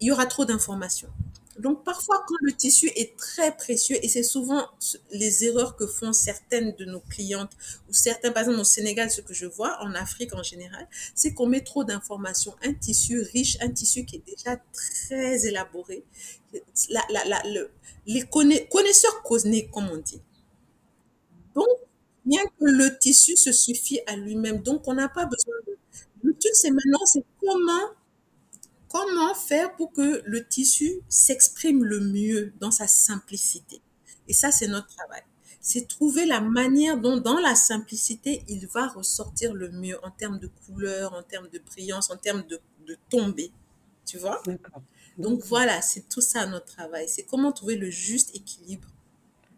il 0.00 0.08
y 0.08 0.10
aura 0.10 0.26
trop 0.26 0.44
d'informations. 0.44 1.10
Donc, 1.58 1.84
parfois, 1.84 2.22
quand 2.28 2.36
le 2.42 2.52
tissu 2.52 2.88
est 2.94 3.16
très 3.16 3.56
précieux, 3.56 3.96
et 4.02 4.08
c'est 4.08 4.22
souvent 4.22 4.64
les 5.10 5.44
erreurs 5.44 5.74
que 5.76 5.86
font 5.86 6.12
certaines 6.12 6.72
de 6.76 6.84
nos 6.84 7.00
clientes, 7.00 7.50
ou 7.88 7.92
certains, 7.94 8.30
par 8.30 8.44
exemple, 8.44 8.60
au 8.60 8.64
Sénégal, 8.64 9.10
ce 9.10 9.20
que 9.20 9.34
je 9.34 9.46
vois, 9.46 9.76
en 9.82 9.92
Afrique 9.94 10.34
en 10.34 10.42
général, 10.42 10.86
c'est 11.16 11.34
qu'on 11.34 11.46
met 11.46 11.62
trop 11.62 11.82
d'informations. 11.84 12.54
Un 12.62 12.74
tissu 12.74 13.20
riche, 13.20 13.58
un 13.60 13.70
tissu 13.70 14.04
qui 14.04 14.16
est 14.16 14.24
déjà 14.26 14.56
très 14.72 15.46
élaboré. 15.46 16.04
La, 16.90 17.02
la, 17.10 17.24
la, 17.24 17.42
le- 17.48 17.70
les 18.06 18.22
conna- 18.22 18.66
connaisseurs 18.70 19.22
causent-nés, 19.22 19.68
comme 19.72 19.88
on 19.90 19.96
dit. 19.98 20.20
Donc, 21.54 21.66
bien 22.24 22.42
que 22.44 22.64
le 22.64 22.98
tissu 22.98 23.36
se 23.36 23.52
suffit 23.52 24.00
à 24.06 24.16
lui-même, 24.16 24.62
donc 24.62 24.86
on 24.86 24.94
n'a 24.94 25.08
pas 25.08 25.24
besoin 25.26 25.54
de... 25.66 25.76
Le 26.22 26.32
truc, 26.32 26.52
c'est 26.54 26.70
maintenant, 26.70 27.04
c'est 27.06 27.24
comment, 27.40 27.90
comment 28.88 29.34
faire 29.34 29.74
pour 29.76 29.92
que 29.92 30.22
le 30.24 30.46
tissu 30.46 31.00
s'exprime 31.08 31.84
le 31.84 32.00
mieux 32.00 32.52
dans 32.60 32.70
sa 32.70 32.86
simplicité? 32.86 33.80
Et 34.26 34.32
ça, 34.32 34.50
c'est 34.50 34.68
notre 34.68 34.88
travail. 34.88 35.22
C'est 35.60 35.88
trouver 35.88 36.24
la 36.24 36.40
manière 36.40 36.98
dont, 36.98 37.18
dans 37.18 37.38
la 37.38 37.54
simplicité, 37.54 38.42
il 38.48 38.66
va 38.68 38.88
ressortir 38.88 39.54
le 39.54 39.70
mieux 39.70 39.98
en 40.04 40.10
termes 40.10 40.38
de 40.38 40.50
couleur, 40.66 41.12
en 41.14 41.22
termes 41.22 41.48
de 41.48 41.58
brillance, 41.58 42.10
en 42.10 42.16
termes 42.16 42.46
de, 42.46 42.60
de 42.86 42.96
tombée. 43.10 43.50
Tu 44.06 44.18
vois? 44.18 44.42
Donc 45.18 45.44
voilà, 45.44 45.82
c'est 45.82 46.08
tout 46.08 46.20
ça 46.20 46.46
notre 46.46 46.66
travail. 46.66 47.08
C'est 47.08 47.24
comment 47.24 47.52
trouver 47.52 47.76
le 47.76 47.90
juste 47.90 48.34
équilibre 48.34 48.88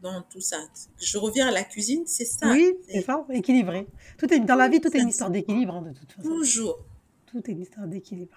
dans 0.03 0.23
tout 0.23 0.41
ça. 0.41 0.57
Je 0.99 1.19
reviens 1.19 1.49
à 1.49 1.51
la 1.51 1.63
cuisine, 1.63 2.05
c'est 2.07 2.25
ça? 2.25 2.51
Oui, 2.51 2.73
c'est 2.89 3.03
ça, 3.03 3.25
équilibré. 3.31 3.87
Tout 4.19 4.33
est 4.33 4.41
dans 4.41 4.57
la 4.57 4.69
vie, 4.69 4.81
tout 4.81 4.95
est 4.97 5.01
une 5.01 5.09
histoire 5.11 5.31
d'équilibre, 5.31 5.75
hein, 5.75 5.83
de 5.83 5.93
toute 5.93 6.13
façon. 6.13 6.29
toujours. 6.29 6.79
Tout 7.27 7.39
est 7.39 7.53
une 7.53 7.61
histoire 7.61 7.87
d'équilibre. 7.87 8.37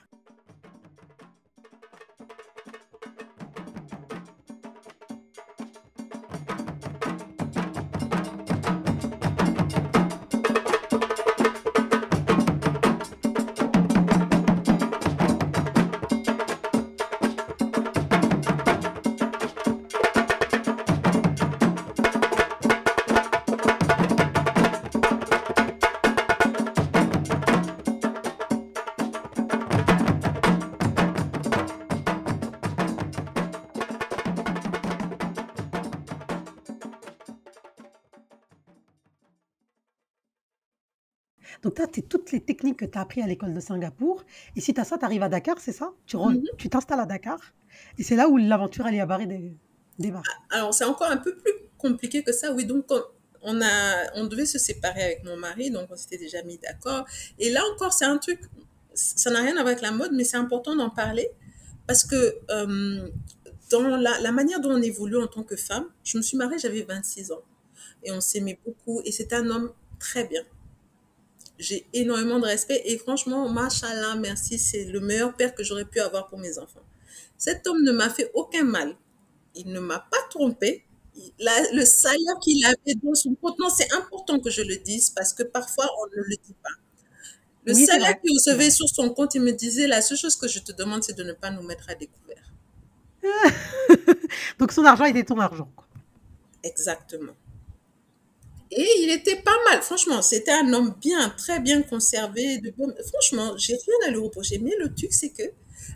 Les 42.34 42.42
techniques 42.42 42.78
que 42.80 42.86
tu 42.86 42.98
as 42.98 43.02
appris 43.02 43.22
à 43.22 43.28
l'école 43.28 43.54
de 43.54 43.60
Singapour. 43.60 44.24
Et 44.56 44.62
si 44.62 44.74
tu 44.74 44.82
as 44.82 44.84
ça, 44.84 44.98
tu 44.98 45.06
arrives 45.06 45.24
à 45.24 45.30
Dakar, 45.30 45.58
c'est 45.60 45.72
ça? 45.72 45.92
Tu 46.06 46.18
re- 46.18 46.34
Mhm. 46.34 46.44
tu 46.58 46.70
t'installes 46.70 47.00
à 47.00 47.06
Dakar. 47.06 47.40
Et 47.98 48.04
c'est 48.04 48.16
là 48.16 48.28
où 48.28 48.38
l'aventure 48.38 48.86
Ali 48.86 49.00
Abari 49.00 49.28
dé- 49.28 49.56
démarre. 50.00 50.24
Alors, 50.50 50.74
c'est 50.74 50.84
encore 50.86 51.10
un 51.10 51.18
peu 51.18 51.36
plus 51.36 51.54
compliqué 51.78 52.24
que 52.24 52.32
ça. 52.34 52.52
Oui, 52.54 52.66
donc, 52.66 52.86
on, 53.42 53.62
a, 53.62 54.12
on 54.16 54.26
devait 54.26 54.46
se 54.46 54.58
séparer 54.60 55.04
avec 55.04 55.24
mon 55.24 55.38
mari, 55.38 55.70
donc 55.72 55.88
on 55.92 55.96
s'était 55.96 56.18
déjà 56.18 56.42
mis 56.44 56.58
d'accord. 56.58 57.06
Et 57.40 57.50
là 57.52 57.62
encore, 57.74 57.94
c'est 57.94 58.06
un 58.06 58.18
truc, 58.18 58.40
ça 58.94 59.32
n'a 59.32 59.40
rien 59.42 59.52
à 59.52 59.62
voir 59.64 59.68
avec 59.68 59.82
la 59.82 59.92
mode, 59.92 60.12
mais 60.14 60.24
c'est 60.24 60.38
important 60.38 60.76
d'en 60.76 60.90
parler 60.90 61.28
parce 61.88 62.04
que 62.06 62.38
euh, 62.52 63.10
dans 63.70 63.82
la, 63.98 64.20
la 64.20 64.32
manière 64.32 64.62
dont 64.62 64.72
on 64.72 64.82
évolue 64.82 65.18
en 65.18 65.28
tant 65.28 65.44
que 65.44 65.56
femme, 65.58 65.86
je 66.04 66.18
me 66.18 66.22
suis 66.24 66.38
mariée, 66.38 66.58
j'avais 66.60 66.84
26 66.84 67.32
ans. 67.32 67.42
Et 68.04 68.12
on 68.12 68.22
s'aimait 68.22 68.60
beaucoup. 68.66 69.02
Et 69.06 69.12
c'est 69.12 69.34
un 69.34 69.46
homme 69.50 69.72
très 70.00 70.26
bien. 70.26 70.44
J'ai 71.60 71.88
énormément 71.94 72.40
de 72.40 72.46
respect. 72.46 72.82
Et 72.86 72.98
franchement, 72.98 73.48
machallah, 73.50 74.16
merci, 74.16 74.58
c'est 74.60 74.86
le 74.86 75.00
meilleur 75.00 75.36
père 75.36 75.54
que 75.56 75.64
j'aurais 75.64 75.86
pu 75.86 76.00
avoir 76.00 76.28
pour 76.28 76.40
mes 76.40 76.58
enfants. 76.58 76.84
Cet 77.38 77.68
homme 77.68 77.84
ne 77.84 77.92
m'a 77.92 78.10
fait 78.10 78.32
aucun 78.34 78.64
mal. 78.64 78.96
Il 79.56 79.70
ne 79.72 79.80
m'a 79.80 80.00
pas 80.00 80.18
trompé. 80.30 80.86
La- 81.40 81.72
le 81.74 81.86
salaire 81.86 82.40
qu'il 82.44 82.64
avait 82.66 82.96
dans 83.04 83.16
son 83.16 83.36
compte, 83.36 83.60
non, 83.60 83.70
c'est 83.70 83.92
important 83.94 84.40
que 84.40 84.50
je 84.50 84.62
le 84.64 84.78
dise 84.78 85.12
parce 85.12 85.34
que 85.34 85.44
parfois 85.44 85.88
on 86.04 86.08
ne 86.18 86.24
le 86.24 86.36
dit 86.44 86.56
pas. 86.64 86.70
Le 87.66 87.74
Oui, 87.74 87.86
salaire 87.86 88.20
qu'il 88.22 88.32
recevait 88.34 88.72
sur 88.72 88.88
son 88.90 89.10
compte, 89.10 89.36
il 89.36 89.42
me 89.42 89.52
disait 89.52 89.88
la 89.88 90.02
seule 90.02 90.18
chose 90.18 90.36
que 90.38 90.48
je 90.48 90.60
te 90.60 90.72
demande, 90.72 91.04
c'est 91.04 91.18
de 91.18 91.24
ne 91.24 91.34
pas 91.34 91.52
nous 91.52 91.64
mettre 91.64 91.90
à 91.90 91.96
découvert. 91.96 92.54
Donc, 94.60 94.72
son 94.72 94.86
argent 94.86 95.06
était 95.06 95.24
ton 95.24 95.40
argent. 95.40 95.70
Exactement. 96.64 97.36
Et 98.76 99.04
il 99.04 99.12
était 99.12 99.42
pas 99.42 99.56
mal, 99.70 99.82
franchement, 99.82 100.22
c'était 100.22 100.52
un 100.52 100.74
homme 100.74 100.96
bien, 101.00 101.30
très 101.38 101.60
bien 101.60 101.82
conservé. 101.82 102.58
De. 102.58 102.74
Franchement, 103.08 103.54
j'ai 103.58 103.74
rien 103.74 104.08
à 104.08 104.12
lui 104.12 104.20
reprocher. 104.20 104.60
Mais 104.60 104.76
le 104.80 104.94
truc, 104.94 105.14
c'est 105.14 105.30
que 105.30 105.44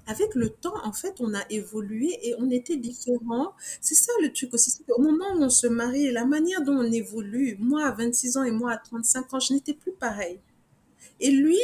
avec 0.06 0.36
le 0.36 0.50
temps, 0.50 0.86
en 0.86 0.94
fait, 0.94 1.16
on 1.20 1.34
a 1.34 1.44
évolué 1.50 2.18
et 2.24 2.36
on 2.38 2.50
était 2.50 2.78
différents. 2.78 3.54
C'est 3.82 3.96
ça 3.96 4.12
le 4.22 4.32
truc 4.32 4.54
aussi, 4.54 4.72
c'est 4.72 4.86
qu'au 4.86 5.02
moment 5.02 5.26
où 5.36 5.44
on 5.44 5.50
se 5.50 5.68
marie, 5.68 6.12
la 6.12 6.26
manière 6.26 6.62
dont 6.62 6.78
on 6.78 6.92
évolue, 6.92 7.58
moi 7.60 7.86
à 7.86 7.92
26 7.92 8.38
ans 8.38 8.44
et 8.44 8.52
moi 8.52 8.72
à 8.74 8.78
35 8.78 9.34
ans, 9.34 9.40
je 9.40 9.54
n'étais 9.54 9.74
plus 9.74 9.92
pareil. 9.92 10.40
Et 11.20 11.32
lui 11.32 11.60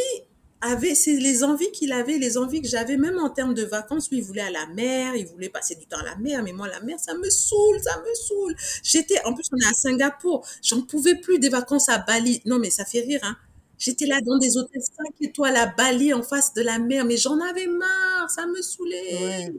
avait, 0.64 0.96
c'est 0.96 1.14
les 1.14 1.44
envies 1.44 1.72
qu'il 1.72 1.92
avait, 1.94 2.18
les 2.18 2.38
envies 2.38 2.62
que 2.62 2.68
j'avais, 2.68 2.98
même 2.98 3.20
en 3.20 3.30
termes 3.30 3.54
de 3.54 3.64
vacances. 3.64 4.10
Lui, 4.10 4.18
il 4.20 4.24
voulait 4.24 4.42
à 4.42 4.52
la 4.52 4.66
mer, 4.68 5.16
il 5.16 5.26
voulait 5.28 5.50
passer 5.50 5.76
du 5.76 5.86
temps 5.88 6.00
à 6.00 6.04
la 6.04 6.16
mer, 6.18 6.42
mais 6.44 6.54
moi, 6.54 6.68
la 6.68 6.80
mer, 6.82 6.98
ça 7.00 7.14
me 7.16 7.30
saoule, 7.30 7.80
ça 7.84 8.00
me 8.00 8.14
saoule. 8.16 8.56
J'étais, 8.84 9.24
en 9.26 9.34
plus, 9.34 9.46
on 9.54 9.58
est 9.58 9.66
à 9.70 9.74
Singapour, 9.74 10.46
j'en 10.64 10.82
pouvais 10.82 11.16
plus 11.16 11.40
des 11.40 11.50
vacances 11.50 11.90
à 11.90 12.00
Bali. 12.00 12.42
Non, 12.46 12.60
mais 12.60 12.70
ça 12.70 12.86
fait 12.86 13.02
rire, 13.02 13.20
hein. 13.24 13.38
J'étais 13.78 14.06
là 14.06 14.22
dans 14.22 14.38
des 14.38 14.58
hôtels 14.58 14.82
5 14.82 15.14
étoiles 15.22 15.58
à 15.58 15.66
Bali, 15.68 16.14
en 16.14 16.24
face 16.24 16.54
de 16.54 16.62
la 16.62 16.80
mer, 16.80 17.06
mais 17.06 17.18
j'en 17.18 17.40
avais 17.42 17.68
marre, 17.68 18.30
ça 18.30 18.46
me 18.48 18.62
saoulait. 18.62 19.14
Ouais. 19.22 19.54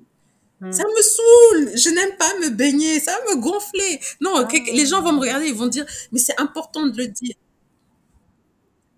Hmm. 0.60 0.72
Ça 0.72 0.84
me 0.84 1.02
saoule, 1.02 1.78
je 1.78 1.90
n'aime 1.90 2.16
pas 2.18 2.32
me 2.40 2.50
baigner, 2.50 3.00
ça 3.00 3.12
va 3.12 3.34
me 3.36 3.40
gonfler. 3.40 4.00
Non, 4.20 4.32
Ah. 4.36 4.48
les 4.72 4.86
gens 4.86 5.02
vont 5.02 5.12
me 5.12 5.20
regarder, 5.20 5.46
ils 5.48 5.54
vont 5.54 5.66
dire, 5.68 5.86
mais 6.12 6.18
c'est 6.20 6.40
important 6.40 6.86
de 6.86 6.96
le 6.96 7.08
dire. 7.08 7.34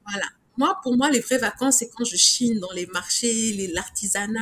Voilà. 0.07 0.36
Moi, 0.59 0.79
pour 0.83 0.97
moi, 0.97 1.11
les 1.11 1.21
vraies 1.21 1.39
vacances, 1.39 1.79
c'est 1.79 1.89
quand 1.91 2.05
je 2.05 2.17
chine 2.17 2.59
dans 2.61 2.73
les 2.73 2.87
marchés, 2.87 3.53
les- 3.53 3.69
l'artisanat, 3.69 4.41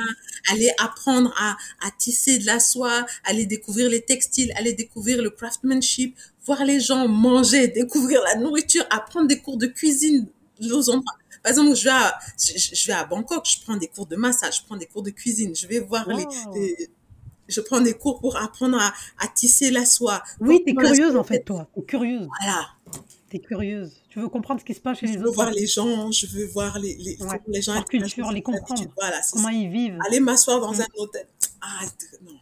aller 0.53 0.71
apprendre 0.79 1.33
à, 1.39 1.57
à 1.87 1.91
tisser 1.99 2.39
de 2.39 2.47
la 2.47 2.61
soie, 2.61 3.05
aller 3.25 3.47
découvrir 3.47 3.89
les 3.91 4.01
textiles, 4.03 4.53
aller 4.57 4.73
découvrir 4.75 5.21
le 5.23 5.31
craftsmanship, 5.31 6.17
voir 6.47 6.65
les 6.65 6.81
gens 6.81 7.09
manger, 7.09 7.69
découvrir 7.81 8.21
la 8.23 8.37
nourriture, 8.37 8.85
apprendre 8.91 9.27
des 9.29 9.41
cours 9.41 9.57
de 9.57 9.67
cuisine 9.67 10.27
aux 10.61 10.89
endroits. 10.91 11.15
Par 11.43 11.51
exemple, 11.51 11.75
je 11.75 11.85
vais 11.85 11.91
à, 11.91 12.19
je, 12.43 12.53
je 12.75 12.87
vais 12.87 12.93
à 12.95 13.05
Bangkok, 13.05 13.45
je 13.47 13.61
prends 13.63 13.77
des 13.77 13.89
cours 13.89 14.07
de 14.07 14.17
massage, 14.17 14.59
je 14.59 14.63
prends 14.65 14.77
des 14.77 14.87
cours 14.87 15.03
de 15.03 15.11
cuisine, 15.11 15.55
je 15.55 15.67
vais 15.67 15.81
voir 15.81 16.09
les, 16.09 16.25
Wow. 16.25 16.55
les- 16.55 16.89
je 17.49 17.61
prends 17.61 17.81
des 17.83 17.93
cours 17.93 18.21
pour 18.21 18.37
apprendre 18.39 18.79
à, 18.81 18.95
à 19.19 19.29
tisser 19.29 19.71
la 19.71 19.85
soie. 19.85 20.23
Oui, 20.41 20.63
t'es 20.65 20.73
Comment 20.73 20.89
la 20.89 20.95
curieuse 20.95 21.17
en 21.17 21.25
fait, 21.25 21.41
toi. 21.41 21.69
T'es 21.75 21.83
curieuse. 21.83 22.27
Voilà. 22.41 22.69
Curieuse. 23.41 23.93
Tu 24.09 24.21
veux 24.21 24.29
comprendre 24.29 24.61
ce 24.61 24.65
qui 24.65 24.75
se 24.75 24.81
passe 24.81 24.99
chez 24.99 25.07
Je 25.07 25.13
les 25.13 25.19
veux 25.19 25.27
autres? 25.27 25.35
voir 25.35 25.51
les 25.51 25.67
gens, 25.67 26.11
je 26.11 26.27
veux 26.27 26.47
voir 26.47 26.79
les, 26.79 26.95
les, 26.97 27.17
Ouais. 27.23 27.41
les 27.49 27.63
gens 27.63 27.75
Leur 27.75 27.85
culture, 27.85 28.31
les 28.33 28.43
comprendre. 28.43 28.83
Voilà, 28.97 29.21
Comment 29.33 29.49
ils 29.49 29.69
vivent. 29.71 29.99
Aller 30.07 30.21
m'asseoir 30.21 30.61
dans 30.61 30.73
Mm. 30.73 30.81
un 30.81 30.87
hôtel. 30.97 31.27
Ah, 31.61 31.81
non. 32.23 32.33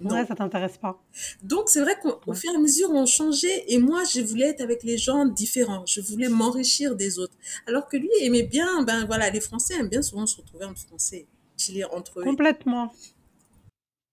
Non. 0.00 0.10
Ouais, 0.16 0.26
ça 0.26 0.34
t'intéresse 0.34 0.76
pas. 0.76 1.00
Donc, 1.42 1.68
c'est 1.68 1.80
vrai 1.80 1.96
qu'au 2.02 2.18
Ouais. 2.26 2.34
fur 2.36 2.52
et 2.52 2.56
à 2.56 2.58
mesure, 2.58 2.90
on 2.90 3.06
changeait. 3.06 3.64
Et 3.68 3.78
moi, 3.78 4.02
je 4.04 4.20
voulais 4.20 4.48
être 4.48 4.60
avec 4.60 4.82
les 4.82 4.98
gens 4.98 5.24
différents. 5.24 5.84
Je 5.86 6.00
voulais 6.00 6.28
m'enrichir 6.28 6.96
des 6.96 7.18
autres. 7.20 7.34
Alors 7.66 7.88
que 7.88 7.96
lui 7.96 8.10
aimait 8.20 8.42
bien, 8.42 8.82
ben 8.82 9.06
voilà, 9.06 9.30
les 9.30 9.40
Français 9.40 9.74
aiment 9.74 9.88
bien 9.88 10.02
souvent 10.02 10.26
se 10.26 10.36
retrouver 10.36 10.64
entre 10.64 10.80
Français, 10.80 11.26
chiller 11.56 11.84
entre 11.84 12.20
eux. 12.20 12.24
Complètement. 12.24 12.92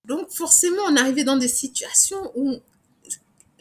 Donc, 0.07 0.30
forcément, 0.32 0.82
on 0.89 0.95
arrivait 0.95 1.24
dans 1.24 1.38
des 1.38 1.47
situations 1.47 2.32
où 2.36 2.57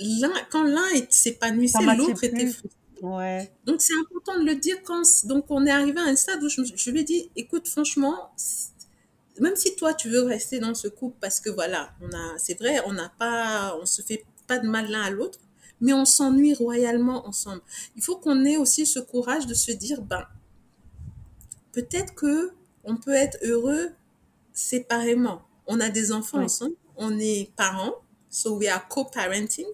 l'un, 0.00 0.32
quand 0.50 0.64
l'un 0.64 0.88
Ça 0.94 1.06
s'épanouissait, 1.10 1.96
l'autre 1.96 2.24
était 2.24 2.46
frustré. 2.46 2.70
Ouais. 3.02 3.50
Donc, 3.64 3.80
c'est 3.80 3.94
important 3.94 4.38
de 4.38 4.44
le 4.44 4.56
dire 4.56 4.82
quand. 4.84 5.02
Donc, 5.24 5.46
on 5.48 5.64
est 5.66 5.70
arrivé 5.70 5.98
à 6.00 6.04
un 6.04 6.16
stade 6.16 6.42
où 6.42 6.48
je, 6.48 6.90
lui 6.90 7.00
ai 7.00 7.04
dit 7.04 7.30
écoute, 7.36 7.66
franchement, 7.66 8.30
même 9.40 9.56
si 9.56 9.74
toi, 9.76 9.94
tu 9.94 10.10
veux 10.10 10.22
rester 10.22 10.58
dans 10.58 10.74
ce 10.74 10.88
couple 10.88 11.16
parce 11.20 11.40
que 11.40 11.48
voilà, 11.48 11.92
on 12.02 12.08
a, 12.08 12.38
c'est 12.38 12.58
vrai, 12.58 12.80
on 12.86 12.92
n'a 12.92 13.10
pas, 13.18 13.76
on 13.80 13.86
se 13.86 14.02
fait 14.02 14.24
pas 14.46 14.58
de 14.58 14.68
mal 14.68 14.90
l'un 14.90 15.02
à 15.02 15.10
l'autre, 15.10 15.38
mais 15.80 15.92
on 15.94 16.04
s'ennuie 16.04 16.54
royalement 16.54 17.26
ensemble. 17.26 17.62
Il 17.96 18.02
faut 18.02 18.16
qu'on 18.16 18.44
ait 18.44 18.58
aussi 18.58 18.84
ce 18.84 19.00
courage 19.00 19.46
de 19.46 19.54
se 19.54 19.72
dire 19.72 20.02
ben, 20.02 20.26
peut-être 21.72 22.14
que 22.14 22.52
on 22.84 22.96
peut 22.96 23.14
être 23.14 23.38
heureux 23.42 23.90
séparément. 24.52 25.42
On 25.66 25.80
a 25.80 25.88
des 25.88 26.12
enfants 26.12 26.42
ensemble, 26.42 26.74
on 26.96 27.18
est 27.18 27.50
parents, 27.56 27.94
so 28.28 28.56
we 28.56 28.68
are 28.68 28.86
co-parenting. 28.88 29.66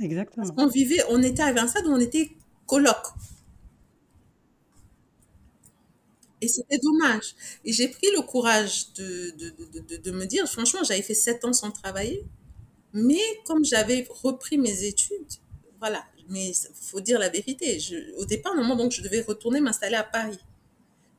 Exactement. 0.00 0.46
On 0.56 0.66
vivait, 0.66 1.02
on 1.10 1.22
était 1.22 1.42
arrivé 1.42 1.60
à 1.60 1.64
un 1.64 1.68
stade 1.68 1.86
où 1.86 1.90
on 1.90 2.00
était 2.00 2.30
coloc. 2.66 2.96
Et 6.40 6.48
c'était 6.48 6.78
dommage. 6.78 7.34
Et 7.64 7.72
j'ai 7.72 7.88
pris 7.88 8.08
le 8.14 8.22
courage 8.22 8.92
de, 8.94 9.30
de, 9.38 9.54
de, 9.88 9.96
de, 9.96 10.10
me 10.10 10.26
dire, 10.26 10.46
franchement, 10.46 10.80
j'avais 10.84 11.02
fait 11.02 11.14
sept 11.14 11.44
ans 11.44 11.52
sans 11.52 11.70
travailler, 11.70 12.24
mais 12.92 13.22
comme 13.46 13.64
j'avais 13.64 14.06
repris 14.10 14.58
mes 14.58 14.84
études, 14.84 15.32
voilà, 15.78 16.04
mais 16.28 16.48
il 16.50 16.54
faut 16.74 17.00
dire 17.00 17.18
la 17.18 17.30
vérité. 17.30 17.80
Je, 17.80 18.14
au 18.16 18.26
départ, 18.26 18.54
normalement, 18.54 18.76
donc, 18.76 18.92
je 18.92 19.02
devais 19.02 19.22
retourner 19.22 19.60
m'installer 19.60 19.96
à 19.96 20.04
Paris. 20.04 20.38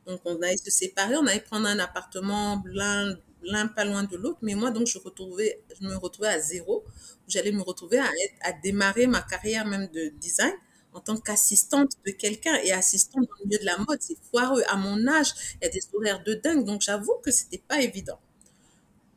Donc, 0.06 0.22
on 0.26 0.42
allait 0.42 0.58
se 0.58 0.72
séparer, 0.72 1.16
on 1.18 1.26
allait 1.26 1.40
prendre 1.42 1.68
un 1.68 1.80
appartement 1.80 2.64
l'un 2.66 3.18
l'un 3.52 3.68
pas 3.68 3.86
loin 3.86 4.04
de 4.04 4.18
l'autre, 4.18 4.40
mais 4.42 4.56
moi, 4.56 4.72
donc, 4.72 4.88
je, 4.88 4.98
me 5.00 5.96
retrouvais 5.96 6.28
à 6.28 6.40
zéro. 6.40 6.84
J'allais 7.28 7.52
me 7.52 7.62
retrouver 7.62 8.00
à, 8.00 8.10
à 8.42 8.54
démarrer 8.54 9.08
ma 9.08 9.22
carrière 9.22 9.66
même 9.66 9.88
de 9.88 10.10
design 10.20 10.54
en 10.94 11.00
tant 11.00 11.18
qu'assistante 11.18 11.92
de 12.06 12.12
quelqu'un 12.12 12.56
et 12.64 12.72
assistante 12.72 13.24
dans 13.24 13.36
le 13.40 13.46
milieu 13.46 13.60
de 13.60 13.66
la 13.66 13.78
mode. 13.78 14.00
C'est 14.02 14.18
foireux. 14.32 14.64
À 14.68 14.78
mon 14.78 15.08
âge, 15.08 15.34
il 15.62 15.66
y 15.66 15.68
a 15.68 15.70
des 15.70 15.82
horaires 15.94 16.24
de 16.24 16.34
dingue, 16.34 16.66
donc 16.66 16.82
j'avoue 16.82 17.14
que 17.24 17.32
c'était 17.32 17.62
pas 17.68 17.82
évident. 17.82 18.20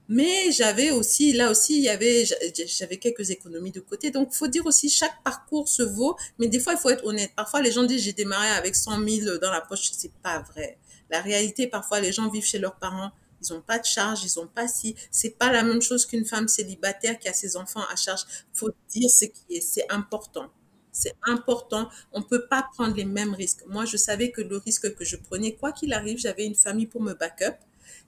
Mais 0.09 0.51
j'avais 0.51 0.91
aussi, 0.91 1.33
là 1.33 1.53
aussi, 1.53 1.77
il 1.77 1.85
y 1.85 1.89
avait, 1.89 2.25
j'avais 2.67 2.97
quelques 2.97 3.31
économies 3.31 3.71
de 3.71 3.79
côté. 3.79 4.11
Donc, 4.11 4.33
faut 4.33 4.49
dire 4.49 4.67
aussi, 4.67 4.91
chaque 4.91 5.23
parcours 5.23 5.69
se 5.69 5.85
vaut, 5.85 6.17
mais 6.39 6.49
des 6.49 6.59
fois, 6.59 6.73
il 6.73 6.79
faut 6.81 6.91
être 6.91 7.07
honnête. 7.07 7.31
Parfois, 7.37 7.63
les 7.63 7.71
gens 7.71 7.85
disent, 7.85 8.03
j'ai 8.03 8.13
démarré 8.13 8.49
avec 8.49 8.75
100 8.75 9.07
000 9.09 9.39
dans 9.39 9.53
la 9.53 9.61
poche. 9.61 9.89
C'est 9.93 10.13
pas 10.15 10.41
vrai. 10.41 10.79
La 11.11 11.21
réalité, 11.21 11.69
parfois, 11.69 12.01
les 12.01 12.13
gens 12.13 12.29
vivent 12.29 12.45
chez 12.45 12.59
leurs 12.59 12.75
parents. 12.75 13.13
Ils 13.43 13.53
n'ont 13.53 13.63
pas 13.63 13.79
de 13.79 13.85
charge, 13.85 14.25
ils 14.25 14.39
n'ont 14.39 14.47
pas 14.47 14.69
si. 14.69 14.95
C'est 15.11 15.37
pas 15.39 15.51
la 15.53 15.63
même 15.63 15.83
chose 15.83 16.07
qu'une 16.07 16.25
femme 16.25 16.49
célibataire 16.49 17.19
qui 17.19 17.29
a 17.29 17.33
ses 17.33 17.57
enfants 17.57 17.85
à 17.93 17.97
charge. 17.97 18.23
Faut 18.53 18.71
dire 18.89 19.11
ce 19.11 19.25
qui 19.27 19.57
est. 19.57 19.61
C'est 19.61 19.91
important. 19.91 20.51
C'est 20.93 21.15
important. 21.27 21.89
On 22.13 22.23
peut 22.23 22.47
pas 22.49 22.67
prendre 22.75 22.95
les 22.97 23.05
mêmes 23.05 23.35
risques. 23.35 23.65
Moi, 23.67 23.85
je 23.85 23.97
savais 23.97 24.31
que 24.31 24.41
le 24.41 24.57
risque 24.57 24.95
que 24.95 25.05
je 25.05 25.17
prenais, 25.17 25.55
quoi 25.55 25.73
qu'il 25.73 25.93
arrive, 25.93 26.19
j'avais 26.19 26.45
une 26.45 26.55
famille 26.57 26.87
pour 26.87 27.01
me 27.01 27.15
back-up. 27.15 27.57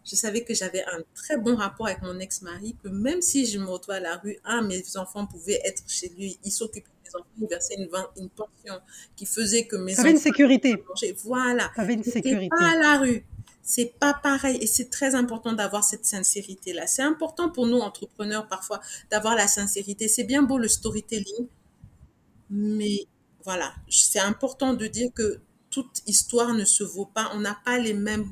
Je 0.04 0.16
savais 0.16 0.42
que 0.42 0.52
j'avais 0.52 0.82
un 0.84 1.00
très 1.14 1.36
bon 1.36 1.54
rapport 1.54 1.86
avec 1.86 2.02
mon 2.02 2.18
ex-mari, 2.18 2.76
que 2.82 2.88
même 2.88 3.22
si 3.22 3.46
je 3.46 3.58
me 3.58 3.66
retrouvais 3.66 3.98
à 3.98 4.00
la 4.00 4.16
rue, 4.16 4.36
un, 4.44 4.62
mes 4.62 4.82
enfants 4.96 5.26
pouvaient 5.26 5.60
être 5.64 5.84
chez 5.86 6.08
lui, 6.08 6.38
il 6.42 6.50
s'occupait 6.50 6.88
de 6.88 7.08
mes 7.08 7.20
enfants, 7.20 7.30
il 7.40 7.46
versait 7.48 7.74
une, 7.76 7.88
une 8.16 8.28
pension 8.30 8.80
qui 9.14 9.26
faisait 9.26 9.66
que 9.66 9.76
mes 9.76 9.94
T'avais 9.94 10.08
enfants... 10.08 10.16
une 10.16 10.22
sécurité. 10.22 10.84
Voilà. 11.22 11.70
T'avais 11.76 11.94
une 11.94 12.02
sécurité. 12.02 12.48
pas 12.48 12.72
à 12.72 12.76
la 12.76 12.98
rue. 12.98 13.24
C'est 13.62 13.98
pas 13.98 14.14
pareil. 14.14 14.58
Et 14.60 14.66
c'est 14.66 14.90
très 14.90 15.14
important 15.14 15.52
d'avoir 15.52 15.84
cette 15.84 16.04
sincérité-là. 16.06 16.86
C'est 16.86 17.02
important 17.02 17.50
pour 17.50 17.66
nous, 17.66 17.78
entrepreneurs, 17.78 18.48
parfois, 18.48 18.80
d'avoir 19.10 19.36
la 19.36 19.48
sincérité. 19.48 20.08
C'est 20.08 20.24
bien 20.24 20.42
beau 20.42 20.58
le 20.58 20.68
storytelling, 20.68 21.46
mais 22.50 23.06
voilà. 23.44 23.74
C'est 23.88 24.20
important 24.20 24.74
de 24.74 24.86
dire 24.86 25.10
que 25.14 25.40
toute 25.70 26.02
histoire 26.06 26.54
ne 26.54 26.64
se 26.64 26.84
vaut 26.84 27.06
pas. 27.06 27.30
On 27.34 27.40
n'a 27.40 27.58
pas 27.64 27.78
les 27.78 27.94
mêmes 27.94 28.28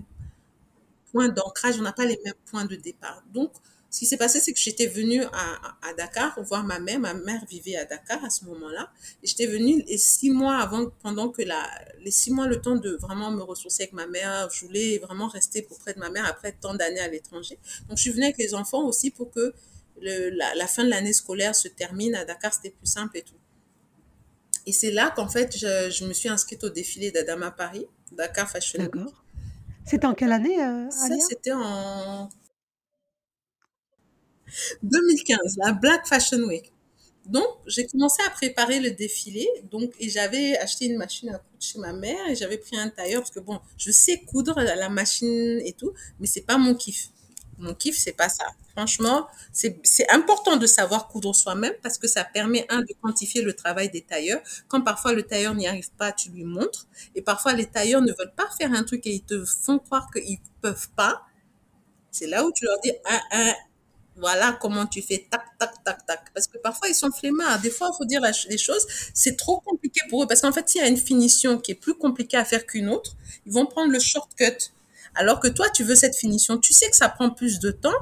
points 1.12 1.28
d'ancrage, 1.28 1.78
on 1.78 1.82
n'a 1.82 1.92
pas 1.92 2.04
les 2.04 2.18
mêmes 2.24 2.34
points 2.46 2.64
de 2.64 2.76
départ. 2.76 3.22
Donc, 3.32 3.52
Ce 3.90 3.98
qui 3.98 4.06
s'est 4.06 4.16
passé, 4.16 4.38
c'est 4.38 4.52
que 4.52 4.58
j'étais 4.58 4.86
venue 4.86 5.24
à, 5.24 5.76
à 5.82 5.94
Dakar 5.94 6.40
voir 6.44 6.62
ma 6.62 6.78
mère. 6.78 7.00
Ma 7.00 7.12
mère 7.12 7.44
vivait 7.46 7.74
à 7.74 7.84
Dakar 7.84 8.24
à 8.24 8.30
ce 8.30 8.44
moment-là. 8.44 8.92
Et 9.22 9.26
j'étais 9.26 9.46
venue 9.46 9.82
et 9.88 9.98
six 9.98 10.30
mois 10.30 10.58
avant, 10.58 10.90
pendant 11.02 11.28
que 11.28 11.42
la, 11.42 11.68
les 11.98 12.12
six 12.12 12.30
mois, 12.30 12.46
le 12.46 12.60
temps 12.60 12.76
de 12.76 12.90
vraiment 12.90 13.32
me 13.32 13.42
ressourcer 13.42 13.82
avec 13.84 13.92
ma 13.92 14.06
mère, 14.06 14.48
je 14.52 14.64
voulais 14.64 14.98
vraiment 14.98 15.26
rester 15.26 15.66
auprès 15.70 15.92
de 15.94 15.98
ma 15.98 16.08
mère 16.08 16.24
après 16.24 16.52
tant 16.52 16.74
d'années 16.74 17.00
à 17.00 17.08
l'étranger. 17.08 17.58
Donc, 17.88 17.98
je 17.98 18.02
suis 18.02 18.12
venue 18.12 18.24
avec 18.24 18.38
les 18.38 18.54
enfants 18.54 18.84
aussi 18.84 19.10
pour 19.10 19.32
que 19.32 19.52
le, 20.00 20.30
la, 20.30 20.54
la 20.54 20.66
fin 20.68 20.84
de 20.84 20.90
l'année 20.90 21.12
scolaire 21.12 21.56
se 21.56 21.66
termine. 21.66 22.14
À 22.14 22.24
Dakar, 22.24 22.54
c'était 22.54 22.70
plus 22.70 22.86
simple 22.86 23.18
et 23.18 23.22
tout. 23.22 23.34
Et 24.66 24.72
c'est 24.72 24.92
là 24.92 25.12
qu'en 25.16 25.28
fait, 25.28 25.56
je, 25.56 25.90
je, 25.90 26.04
me 26.04 26.12
suis 26.12 26.28
inscrite 26.28 26.62
au 26.62 26.68
défilé 26.68 27.10
d'Adama 27.10 27.50
Paris, 27.50 27.86
Dakar 28.12 28.48
Fashion 28.48 28.78
Week. 28.78 28.92
D'accord. 28.94 29.24
C'était 29.84 30.06
en 30.06 30.14
quelle 30.14 30.30
année, 30.30 30.62
euh, 30.62 30.88
Ça, 30.90 31.08
c'était 31.28 31.52
en 31.52 32.28
2015, 34.82 35.56
la 35.64 35.72
Black 35.72 36.06
Fashion 36.06 36.40
Week. 36.46 36.72
Donc, 37.26 37.46
j'ai 37.66 37.86
commencé 37.86 38.22
à 38.26 38.30
préparer 38.30 38.80
le 38.80 38.90
défilé. 38.90 39.46
Donc, 39.70 39.92
et 40.00 40.08
j'avais 40.08 40.56
acheté 40.58 40.86
une 40.86 40.96
machine 40.96 41.28
à 41.28 41.38
coudre 41.38 41.60
chez 41.60 41.78
ma 41.78 41.92
mère 41.92 42.28
et 42.28 42.34
j'avais 42.34 42.58
pris 42.58 42.76
un 42.76 42.88
tailleur 42.88 43.22
parce 43.22 43.30
que 43.30 43.40
bon, 43.40 43.60
je 43.76 43.90
sais 43.90 44.20
coudre 44.26 44.60
la 44.60 44.88
machine 44.88 45.60
et 45.64 45.72
tout, 45.72 45.92
mais 46.18 46.26
c'est 46.26 46.40
pas 46.40 46.58
mon 46.58 46.74
kiff. 46.74 47.10
Mon 47.58 47.74
kiff, 47.74 47.96
c'est 47.98 48.16
pas 48.16 48.30
ça. 48.30 48.46
Franchement, 48.74 49.28
c'est 49.52 50.10
important 50.10 50.56
de 50.56 50.66
savoir 50.66 51.08
coudre 51.08 51.34
soi-même 51.34 51.74
parce 51.82 51.98
que 51.98 52.08
ça 52.08 52.24
permet, 52.24 52.64
un, 52.70 52.80
de 52.80 52.94
quantifier 53.02 53.42
le 53.42 53.52
travail 53.52 53.90
des 53.90 54.00
tailleurs. 54.00 54.40
Quand 54.68 54.80
parfois 54.80 55.12
le 55.12 55.22
tailleur 55.22 55.54
n'y 55.54 55.66
arrive 55.68 55.90
pas, 55.98 56.12
tu 56.12 56.30
lui 56.30 56.44
montres. 56.44 56.86
Et 57.14 57.20
parfois, 57.20 57.52
les 57.52 57.66
tailleurs 57.66 58.00
ne 58.00 58.12
veulent 58.12 58.34
pas 58.34 58.48
faire 58.58 58.72
un 58.72 58.82
truc 58.82 59.06
et 59.06 59.12
ils 59.12 59.22
te 59.22 59.44
font 59.44 59.78
croire 59.78 60.10
qu'ils 60.10 60.38
peuvent 60.62 60.88
pas. 60.96 61.22
C'est 62.10 62.26
là 62.26 62.44
où 62.44 62.52
tu 62.52 62.64
leur 62.64 62.80
dis, 62.80 62.92
ah, 63.04 63.20
ah, 63.32 63.54
voilà 64.20 64.56
comment 64.60 64.86
tu 64.86 65.02
fais, 65.02 65.26
tac, 65.30 65.42
tac, 65.58 65.82
tac, 65.84 66.06
tac. 66.06 66.32
Parce 66.34 66.46
que 66.46 66.58
parfois, 66.58 66.88
ils 66.88 66.94
sont 66.94 67.10
flemmards. 67.10 67.60
Des 67.60 67.70
fois, 67.70 67.90
il 67.92 67.96
faut 67.96 68.04
dire 68.04 68.20
les 68.48 68.58
choses, 68.58 68.86
c'est 69.14 69.36
trop 69.36 69.60
compliqué 69.60 70.00
pour 70.08 70.22
eux. 70.22 70.26
Parce 70.26 70.40
qu'en 70.42 70.52
fait, 70.52 70.68
s'il 70.68 70.80
y 70.80 70.84
a 70.84 70.88
une 70.88 70.96
finition 70.96 71.58
qui 71.58 71.72
est 71.72 71.76
plus 71.76 71.94
compliquée 71.94 72.36
à 72.36 72.44
faire 72.44 72.66
qu'une 72.66 72.88
autre, 72.88 73.16
ils 73.46 73.52
vont 73.52 73.66
prendre 73.66 73.90
le 73.90 73.98
shortcut. 73.98 74.72
Alors 75.14 75.40
que 75.40 75.48
toi, 75.48 75.68
tu 75.70 75.84
veux 75.84 75.94
cette 75.94 76.14
finition. 76.14 76.58
Tu 76.58 76.72
sais 76.72 76.88
que 76.90 76.96
ça 76.96 77.08
prend 77.08 77.30
plus 77.30 77.58
de 77.58 77.70
temps. 77.70 77.98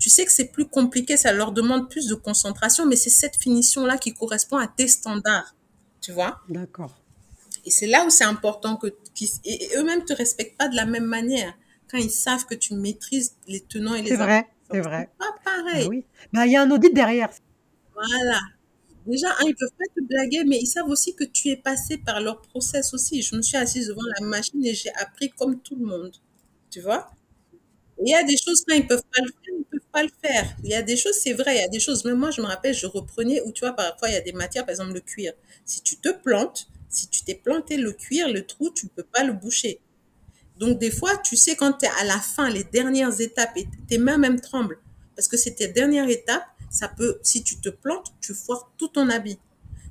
Tu 0.00 0.10
sais 0.10 0.24
que 0.24 0.32
c'est 0.32 0.46
plus 0.46 0.66
compliqué, 0.66 1.16
ça 1.16 1.32
leur 1.32 1.52
demande 1.52 1.88
plus 1.88 2.08
de 2.08 2.16
concentration, 2.16 2.86
mais 2.86 2.96
c'est 2.96 3.10
cette 3.10 3.36
finition-là 3.36 3.98
qui 3.98 4.12
correspond 4.12 4.56
à 4.56 4.66
tes 4.66 4.88
standards. 4.88 5.54
Tu 6.00 6.10
vois? 6.10 6.40
D'accord. 6.48 6.98
Et 7.64 7.70
c'est 7.70 7.86
là 7.86 8.04
où 8.04 8.10
c'est 8.10 8.24
important 8.24 8.76
que 8.76 8.88
et 9.44 9.70
eux-mêmes 9.76 10.04
te 10.04 10.12
respectent 10.12 10.58
pas 10.58 10.66
de 10.66 10.74
la 10.74 10.86
même 10.86 11.04
manière. 11.04 11.54
Quand 11.88 11.98
ils 11.98 12.10
savent 12.10 12.46
que 12.46 12.54
tu 12.54 12.74
maîtrises 12.74 13.36
les 13.46 13.60
tenants 13.60 13.94
et 13.94 14.02
les 14.02 14.08
C'est 14.08 14.16
vrai, 14.16 14.48
c'est 14.72 14.80
vrai. 14.80 15.10
pas 15.18 15.34
pareil. 15.44 15.86
oui. 15.88 16.04
Bah, 16.32 16.46
il 16.46 16.52
y 16.52 16.56
a 16.56 16.62
un 16.62 16.70
audit 16.70 16.92
derrière. 16.94 17.30
Voilà. 17.94 18.40
Déjà, 19.06 19.28
ils 19.44 19.54
peuvent 19.54 19.70
pas 19.78 19.84
te 19.96 20.00
blaguer, 20.06 20.44
mais 20.44 20.58
ils 20.58 20.66
savent 20.66 20.88
aussi 20.88 21.14
que 21.14 21.24
tu 21.24 21.48
es 21.48 21.56
passé 21.56 21.98
par 21.98 22.20
leur 22.20 22.40
process 22.40 22.94
aussi. 22.94 23.22
Je 23.22 23.34
me 23.36 23.42
suis 23.42 23.56
assise 23.56 23.88
devant 23.88 24.02
la 24.18 24.26
machine 24.26 24.64
et 24.64 24.74
j'ai 24.74 24.92
appris 24.94 25.30
comme 25.30 25.60
tout 25.60 25.76
le 25.76 25.84
monde. 25.86 26.12
Tu 26.70 26.80
vois? 26.80 27.10
Il 28.04 28.10
y 28.10 28.14
a 28.14 28.22
des 28.24 28.36
choses, 28.36 28.64
quand 28.66 28.74
ils 28.74 28.86
peuvent 28.86 29.02
pas 29.12 29.22
le 29.22 29.30
faire, 29.30 29.54
ils 29.58 29.64
peuvent 29.64 29.90
pas 29.92 30.02
le 30.02 30.10
faire. 30.22 30.56
Il 30.64 30.70
y 30.70 30.74
a 30.74 30.82
des 30.82 30.96
choses, 30.96 31.16
c'est 31.16 31.32
vrai, 31.34 31.56
il 31.56 31.60
y 31.60 31.64
a 31.64 31.68
des 31.68 31.80
choses. 31.80 32.04
Même 32.04 32.16
moi, 32.18 32.30
je 32.30 32.40
me 32.40 32.46
rappelle, 32.46 32.74
je 32.74 32.86
reprenais, 32.86 33.40
ou 33.42 33.52
tu 33.52 33.60
vois, 33.60 33.72
parfois, 33.74 34.08
il 34.08 34.14
y 34.14 34.16
a 34.16 34.20
des 34.20 34.32
matières, 34.32 34.64
par 34.64 34.70
exemple, 34.70 34.94
le 34.94 35.00
cuir. 35.00 35.32
Si 35.64 35.82
tu 35.82 35.96
te 35.96 36.08
plantes, 36.10 36.68
si 36.88 37.08
tu 37.08 37.22
t'es 37.24 37.34
planté 37.34 37.76
le 37.76 37.92
cuir, 37.92 38.28
le 38.28 38.46
trou, 38.46 38.70
tu 38.70 38.86
peux 38.88 39.04
pas 39.04 39.24
le 39.24 39.32
boucher. 39.32 39.80
Donc, 40.62 40.78
des 40.78 40.92
fois, 40.92 41.16
tu 41.16 41.36
sais, 41.36 41.56
quand 41.56 41.72
tu 41.72 41.86
es 41.86 41.88
à 42.00 42.04
la 42.04 42.18
fin, 42.18 42.48
les 42.48 42.62
dernières 42.62 43.20
étapes, 43.20 43.50
et 43.56 43.66
tes 43.88 43.98
mains 43.98 44.16
même 44.16 44.40
tremblent, 44.40 44.78
parce 45.16 45.26
que 45.26 45.36
c'est 45.36 45.56
tes 45.56 45.66
dernières 45.66 46.08
étapes, 46.08 46.44
ça 46.70 46.86
peut, 46.86 47.18
si 47.24 47.42
tu 47.42 47.60
te 47.60 47.68
plantes, 47.68 48.12
tu 48.20 48.32
foires 48.32 48.70
tout 48.78 48.86
ton 48.86 49.10
habit. 49.10 49.40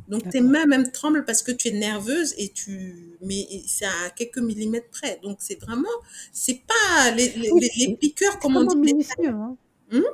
Donc, 0.07 0.29
tes 0.29 0.39
mains 0.39 0.65
même 0.65 0.89
tremblent 0.93 1.25
parce 1.25 1.43
que 1.43 1.51
tu 1.51 1.67
es 1.67 1.71
nerveuse 1.71 2.33
et 2.37 2.47
tu, 2.53 3.17
mais 3.21 3.45
c'est 3.67 3.83
à 3.83 4.11
quelques 4.15 4.37
millimètres 4.37 4.89
près. 4.91 5.19
Donc, 5.21 5.39
c'est 5.41 5.59
vraiment, 5.59 5.89
c'est 6.31 6.61
pas 6.65 7.11
les, 7.11 7.27
les, 7.33 7.51
Oui, 7.51 7.59
les, 7.59 7.71
les 7.75 7.85
c'est 7.91 7.97
piqueurs, 7.97 8.39
comme 8.39 8.55
on 8.55 8.63
dit, 8.63 8.77
minutieux. 8.77 9.27
Hein. 9.27 9.57
Hum? 9.91 10.05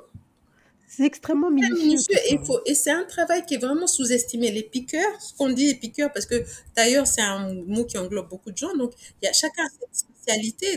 C'est 0.88 1.05
extrêmement 1.05 1.51
minutieux 1.51 2.18
et, 2.32 2.39
faut, 2.39 2.62
et 2.66 2.74
c'est 2.74 2.89
un 2.89 3.03
travail 3.03 3.45
qui 3.45 3.53
est 3.53 3.60
vraiment 3.60 3.86
sous-estimé. 3.86 4.49
Les 4.49 4.64
piqueurs, 4.64 5.22
ce 5.22 5.36
qu'on 5.36 5.49
dit 5.49 5.68
les 5.68 5.76
piqueurs, 5.76 6.12
parce 6.12 6.26
que 6.26 6.43
d'ailleurs 6.76 7.05
c'est 7.05 7.22
un 7.22 7.53
mot 7.53 7.86
qui 7.86 7.99
englobe 7.99 8.28
beaucoup 8.28 8.51
de 8.51 8.58
gens, 8.58 8.76
donc 8.76 8.93
il 9.22 9.26
y 9.26 9.28
a 9.28 9.34
chacun 9.34 9.64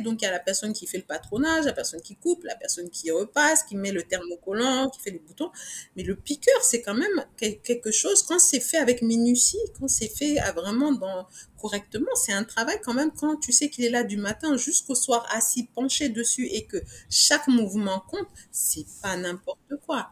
Donc 0.01 0.22
il 0.22 0.24
y 0.24 0.28
a 0.28 0.30
la 0.30 0.38
personne 0.38 0.72
qui 0.72 0.86
fait 0.86 0.98
le 0.98 1.05
patronage, 1.05 1.64
la 1.64 1.72
personne 1.72 2.01
qui 2.01 2.16
coupe, 2.16 2.44
la 2.44 2.55
personne 2.57 2.88
qui 2.90 3.11
repasse, 3.11 3.62
qui 3.64 3.76
met 3.76 3.92
le 3.92 4.03
thermocollant, 4.03 4.88
qui 4.90 5.01
fait 5.01 5.11
les 5.11 5.18
boutons. 5.18 5.51
Mais 5.96 6.03
le 6.03 6.14
piqueur, 6.16 6.62
c'est 6.62 6.82
quand 6.82 6.94
même 6.94 7.24
quel- 7.36 7.61
quelque 7.61 7.90
chose, 7.90 8.22
quand 8.22 8.38
c'est 8.38 8.61
fait 8.61 8.78
avec 8.78 9.03
minutie, 9.03 9.59
quand 9.78 9.88
c'est 9.88 10.09
fait 10.09 10.38
à 10.38 10.53
vraiment 10.53 10.92
dans, 10.92 11.26
correctement, 11.61 12.14
c'est 12.14 12.32
un 12.32 12.44
travail 12.44 12.78
quand 12.84 12.94
même 12.94 13.11
quand 13.12 13.36
tu 13.36 13.53
sais 13.53 13.68
qu'il 13.70 13.84
est 13.84 13.90
là 13.90 14.05
du 14.05 14.16
matin 14.16 14.57
jusqu'au 14.57 14.94
soir 14.94 15.26
assis, 15.34 15.64
penché 15.74 16.09
dessus 16.09 16.46
et 16.46 16.64
que 16.66 16.78
chaque 17.09 17.48
mouvement 17.48 18.01
compte, 18.09 18.28
c'est 18.51 18.86
pas 19.03 19.16
n'importe 19.16 19.76
quoi. 19.86 20.09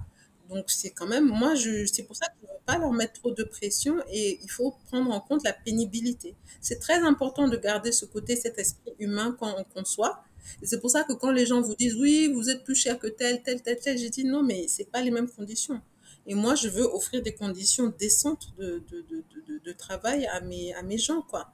Donc 0.48 0.70
c'est 0.70 0.90
quand 0.90 1.06
même, 1.06 1.26
moi, 1.26 1.54
je, 1.54 1.86
c'est 1.86 2.04
pour 2.04 2.16
ça 2.16 2.26
que 2.26 2.32
je 2.42 2.46
ne 2.46 2.52
veux 2.52 2.60
pas 2.66 2.78
leur 2.78 2.92
mettre 2.92 3.14
trop 3.14 3.30
de 3.32 3.44
pression 3.44 3.96
et 4.10 4.38
il 4.42 4.50
faut 4.50 4.72
prendre 4.86 5.10
en 5.10 5.20
compte 5.20 5.44
la 5.44 5.52
pénibilité. 5.52 6.34
C'est 6.60 6.78
très 6.78 6.98
important 7.00 7.48
de 7.48 7.56
garder 7.56 7.92
ce 7.92 8.04
côté, 8.06 8.36
cet 8.36 8.58
esprit 8.58 8.92
humain 8.98 9.36
quand 9.38 9.54
on 9.58 9.64
conçoit. 9.64 10.24
C'est 10.62 10.80
pour 10.80 10.90
ça 10.90 11.04
que 11.04 11.12
quand 11.12 11.30
les 11.30 11.44
gens 11.46 11.60
vous 11.60 11.74
disent 11.74 11.94
oui, 11.96 12.32
vous 12.32 12.48
êtes 12.50 12.64
plus 12.64 12.74
cher 12.74 12.98
que 12.98 13.06
tel, 13.08 13.42
tel, 13.42 13.62
tel, 13.62 13.78
tel, 13.78 13.98
j'ai 13.98 14.10
dit 14.10 14.24
non, 14.24 14.42
mais 14.42 14.66
c'est 14.68 14.90
pas 14.90 15.02
les 15.02 15.10
mêmes 15.10 15.28
conditions. 15.30 15.80
Et 16.26 16.34
moi, 16.34 16.54
je 16.54 16.68
veux 16.68 16.84
offrir 16.84 17.22
des 17.22 17.34
conditions 17.34 17.92
décentes 17.98 18.52
de, 18.58 18.82
de, 18.90 19.02
de, 19.10 19.24
de, 19.48 19.58
de 19.64 19.72
travail 19.72 20.26
à 20.26 20.40
mes, 20.40 20.72
à 20.74 20.82
mes 20.82 20.98
gens, 20.98 21.22
quoi 21.22 21.52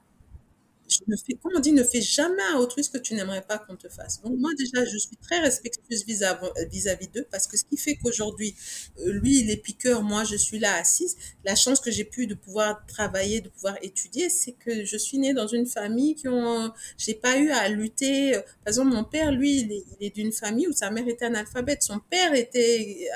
fais, 1.25 1.33
comme 1.41 1.53
on 1.55 1.59
dit, 1.59 1.71
ne 1.71 1.83
fais 1.83 2.01
jamais 2.01 2.41
à 2.53 2.59
autrui 2.59 2.83
ce 2.83 2.89
que 2.89 2.97
tu 2.97 3.13
n'aimerais 3.13 3.41
pas 3.41 3.57
qu'on 3.57 3.75
te 3.75 3.89
fasse. 3.89 4.21
Donc 4.21 4.37
moi 4.37 4.51
déjà, 4.57 4.85
je 4.85 4.97
suis 4.97 5.17
très 5.17 5.39
respectueuse 5.39 6.05
vis-à-vis 6.05 7.07
d'eux 7.07 7.27
parce 7.31 7.47
que 7.47 7.57
ce 7.57 7.63
qui 7.63 7.77
fait 7.77 7.95
qu'aujourd'hui, 7.95 8.55
euh, 8.99 9.11
lui, 9.13 9.39
il 9.39 9.49
est 9.49 9.57
piqueur, 9.57 10.03
moi, 10.03 10.23
je 10.23 10.35
suis 10.35 10.59
là 10.59 10.75
assise. 10.75 11.15
La 11.43 11.55
chance 11.55 11.79
que 11.79 11.91
j'ai 11.91 12.03
pu 12.03 12.27
de 12.27 12.35
pouvoir 12.35 12.85
travailler, 12.87 13.41
de 13.41 13.49
pouvoir 13.49 13.77
étudier, 13.81 14.29
c'est 14.29 14.53
que 14.53 14.85
je 14.85 14.97
suis 14.97 15.17
née 15.17 15.33
dans 15.33 15.47
une 15.47 15.65
famille 15.65 16.15
qui 16.15 16.27
ont, 16.27 16.71
j'ai 16.97 17.15
pas 17.15 17.37
eu 17.37 17.49
à 17.51 17.67
lutter. 17.69 18.33
Par 18.33 18.67
exemple, 18.67 18.93
mon 18.93 19.03
père, 19.03 19.31
lui, 19.31 19.61
il 19.61 19.83
est, 19.99 20.15
d'une 20.15 20.31
famille 20.31 20.67
où 20.67 20.73
sa 20.73 20.91
mère 20.91 21.07
était 21.07 21.25
analphabète. 21.25 21.83
Son 21.83 21.99
père 21.99 22.33
était, 22.33 23.07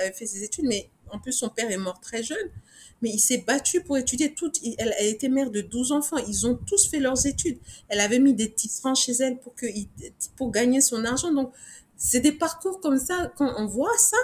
avait 0.00 0.12
fait 0.12 0.26
ses 0.26 0.42
études, 0.42 0.66
mais 0.66 0.90
en 1.10 1.18
plus, 1.18 1.32
son 1.32 1.48
père 1.48 1.70
est 1.70 1.76
mort 1.76 2.00
très 2.00 2.22
jeune 2.22 2.50
mais 3.02 3.10
il 3.10 3.18
s'est 3.18 3.44
battu 3.46 3.82
pour 3.82 3.96
étudier 3.96 4.34
toutes. 4.34 4.58
Elle, 4.78 4.94
elle 4.98 5.08
était 5.08 5.28
mère 5.28 5.50
de 5.50 5.60
12 5.60 5.92
enfants. 5.92 6.18
Ils 6.28 6.46
ont 6.46 6.54
tous 6.54 6.88
fait 6.88 7.00
leurs 7.00 7.26
études. 7.26 7.58
Elle 7.88 8.00
avait 8.00 8.18
mis 8.18 8.34
des 8.34 8.50
tisserands 8.52 8.94
chez 8.94 9.12
elle 9.12 9.38
pour, 9.38 9.54
que, 9.54 9.66
pour 10.36 10.50
gagner 10.50 10.80
son 10.80 11.04
argent. 11.04 11.32
Donc, 11.32 11.52
c'est 11.96 12.20
des 12.20 12.32
parcours 12.32 12.80
comme 12.80 12.98
ça. 12.98 13.32
Quand 13.36 13.52
on 13.56 13.66
voit 13.66 13.96
ça, 13.98 14.16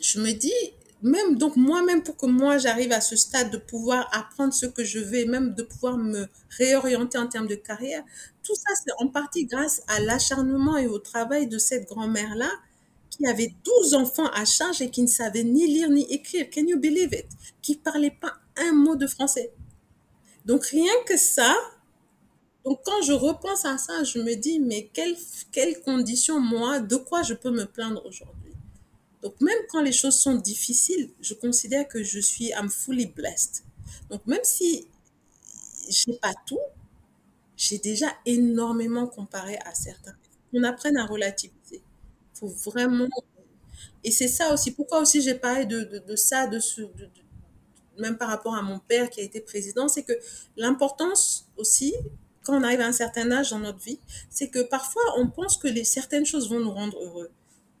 je 0.00 0.20
me 0.20 0.32
dis, 0.32 0.52
même 1.02 1.36
donc 1.36 1.56
moi-même, 1.56 2.02
pour 2.02 2.16
que 2.16 2.26
moi 2.26 2.58
j'arrive 2.58 2.92
à 2.92 3.00
ce 3.00 3.14
stade 3.16 3.50
de 3.50 3.58
pouvoir 3.58 4.08
apprendre 4.12 4.54
ce 4.54 4.66
que 4.66 4.84
je 4.84 4.98
veux, 4.98 5.26
même 5.26 5.54
de 5.54 5.62
pouvoir 5.62 5.98
me 5.98 6.26
réorienter 6.56 7.18
en 7.18 7.26
termes 7.26 7.46
de 7.46 7.54
carrière, 7.54 8.02
tout 8.42 8.54
ça, 8.54 8.74
c'est 8.82 8.92
en 8.98 9.08
partie 9.08 9.44
grâce 9.46 9.82
à 9.88 10.00
l'acharnement 10.00 10.76
et 10.76 10.86
au 10.86 10.98
travail 10.98 11.46
de 11.46 11.58
cette 11.58 11.86
grand-mère-là 11.88 12.50
qui 13.16 13.26
avait 13.26 13.54
12 13.64 13.94
enfants 13.94 14.28
à 14.32 14.44
charge 14.44 14.82
et 14.82 14.90
qui 14.90 15.02
ne 15.02 15.06
savait 15.06 15.44
ni 15.44 15.66
lire 15.66 15.90
ni 15.90 16.02
écrire. 16.12 16.48
Can 16.50 16.66
you 16.66 16.78
believe 16.78 17.12
it? 17.12 17.26
Qui 17.62 17.76
parlait 17.76 18.10
pas 18.10 18.34
un 18.56 18.72
mot 18.72 18.96
de 18.96 19.06
français. 19.06 19.52
Donc 20.44 20.64
rien 20.66 20.92
que 21.06 21.16
ça, 21.16 21.54
donc 22.64 22.80
quand 22.84 23.02
je 23.02 23.12
repense 23.12 23.64
à 23.64 23.78
ça, 23.78 24.04
je 24.04 24.18
me 24.18 24.34
dis, 24.34 24.58
mais 24.58 24.90
quelles, 24.92 25.16
quelles 25.52 25.80
conditions, 25.80 26.40
moi, 26.40 26.80
de 26.80 26.96
quoi 26.96 27.22
je 27.22 27.34
peux 27.34 27.50
me 27.50 27.64
plaindre 27.64 28.04
aujourd'hui? 28.06 28.52
Donc 29.22 29.40
même 29.40 29.58
quand 29.70 29.80
les 29.80 29.92
choses 29.92 30.16
sont 30.16 30.34
difficiles, 30.34 31.10
je 31.20 31.34
considère 31.34 31.88
que 31.88 32.02
je 32.02 32.20
suis, 32.20 32.48
I'm 32.48 32.68
fully 32.68 33.06
blessed. 33.06 33.64
Donc 34.10 34.26
même 34.26 34.44
si 34.44 34.86
j'ai 35.88 36.14
pas 36.14 36.34
tout, 36.46 36.60
j'ai 37.56 37.78
déjà 37.78 38.08
énormément 38.26 39.06
comparé 39.06 39.56
à 39.64 39.74
certains. 39.74 40.14
On 40.52 40.62
apprenne 40.62 40.96
à 40.96 41.06
relativiser. 41.06 41.54
Faut 42.34 42.48
vraiment 42.48 43.08
et 44.04 44.10
c'est 44.10 44.28
ça 44.28 44.52
aussi. 44.52 44.70
Pourquoi 44.72 45.00
aussi 45.00 45.22
j'ai 45.22 45.34
parlé 45.34 45.64
de, 45.66 46.02
de, 46.06 46.16
ça, 46.16 46.46
de 46.46 46.58
ce, 46.58 46.82
même 47.98 48.16
par 48.18 48.28
rapport 48.28 48.54
à 48.54 48.62
mon 48.62 48.78
père 48.78 49.08
qui 49.10 49.20
a 49.20 49.24
été 49.24 49.40
président, 49.40 49.88
c'est 49.88 50.02
que 50.02 50.12
l'importance 50.56 51.48
aussi, 51.56 51.94
quand 52.44 52.58
on 52.58 52.62
arrive 52.62 52.80
à 52.80 52.86
un 52.86 52.92
certain 52.92 53.30
âge 53.32 53.50
dans 53.50 53.58
notre 53.58 53.78
vie, 53.78 53.98
c'est 54.30 54.48
que 54.48 54.62
parfois 54.62 55.02
on 55.16 55.28
pense 55.28 55.56
que 55.56 55.82
certaines 55.84 56.26
choses 56.26 56.50
vont 56.50 56.60
nous 56.60 56.70
rendre 56.70 56.98
heureux. 57.02 57.30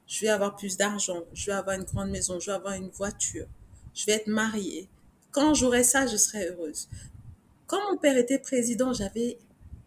Je 0.06 0.20
vais 0.20 0.28
avoir 0.28 0.56
plus 0.56 0.76
d'argent, 0.76 1.24
je 1.32 1.46
vais 1.46 1.52
avoir 1.56 1.76
une 1.76 1.84
grande 1.84 2.10
maison, 2.10 2.38
je 2.40 2.46
vais 2.46 2.56
avoir 2.56 2.74
une 2.74 2.88
voiture, 2.90 3.46
je 3.94 4.06
vais 4.06 4.12
être 4.12 4.28
mariée. 4.28 4.88
Quand 5.32 5.54
j'aurai 5.54 5.82
ça, 5.82 6.06
je 6.06 6.16
serai 6.16 6.48
heureuse. 6.48 6.88
Quand 7.66 7.80
mon 7.90 7.98
père 7.98 8.16
était 8.16 8.38
président, 8.38 8.92
j'avais 8.92 9.38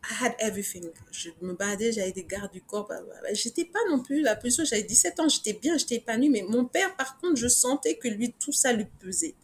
I 0.10 0.14
had 0.24 0.36
everything. 0.40 0.86
Je 1.12 1.30
me 1.42 1.54
baladais, 1.54 1.92
j'avais 1.92 2.12
des 2.12 2.24
gardes 2.24 2.52
du 2.52 2.62
corps. 2.62 2.88
Bah, 2.88 3.02
bah, 3.02 3.14
bah. 3.22 3.34
J'étais 3.34 3.66
pas 3.66 3.80
non 3.90 4.00
plus 4.00 4.22
la 4.22 4.36
plus 4.36 4.62
j'avais 4.64 4.84
17 4.84 5.20
ans, 5.20 5.28
j'étais 5.30 5.54
bien, 5.54 5.78
j'étais 5.78 5.96
épanouie, 5.96 6.30
mais 6.30 6.44
mon 6.48 6.66
père, 6.66 6.96
par 6.96 7.18
contre, 7.18 7.36
je 7.36 7.48
sentais 7.48 7.96
que 7.96 8.08
lui, 8.08 8.34
tout 8.40 8.52
ça 8.54 8.74
lui 8.74 8.86
pesait. 9.00 9.36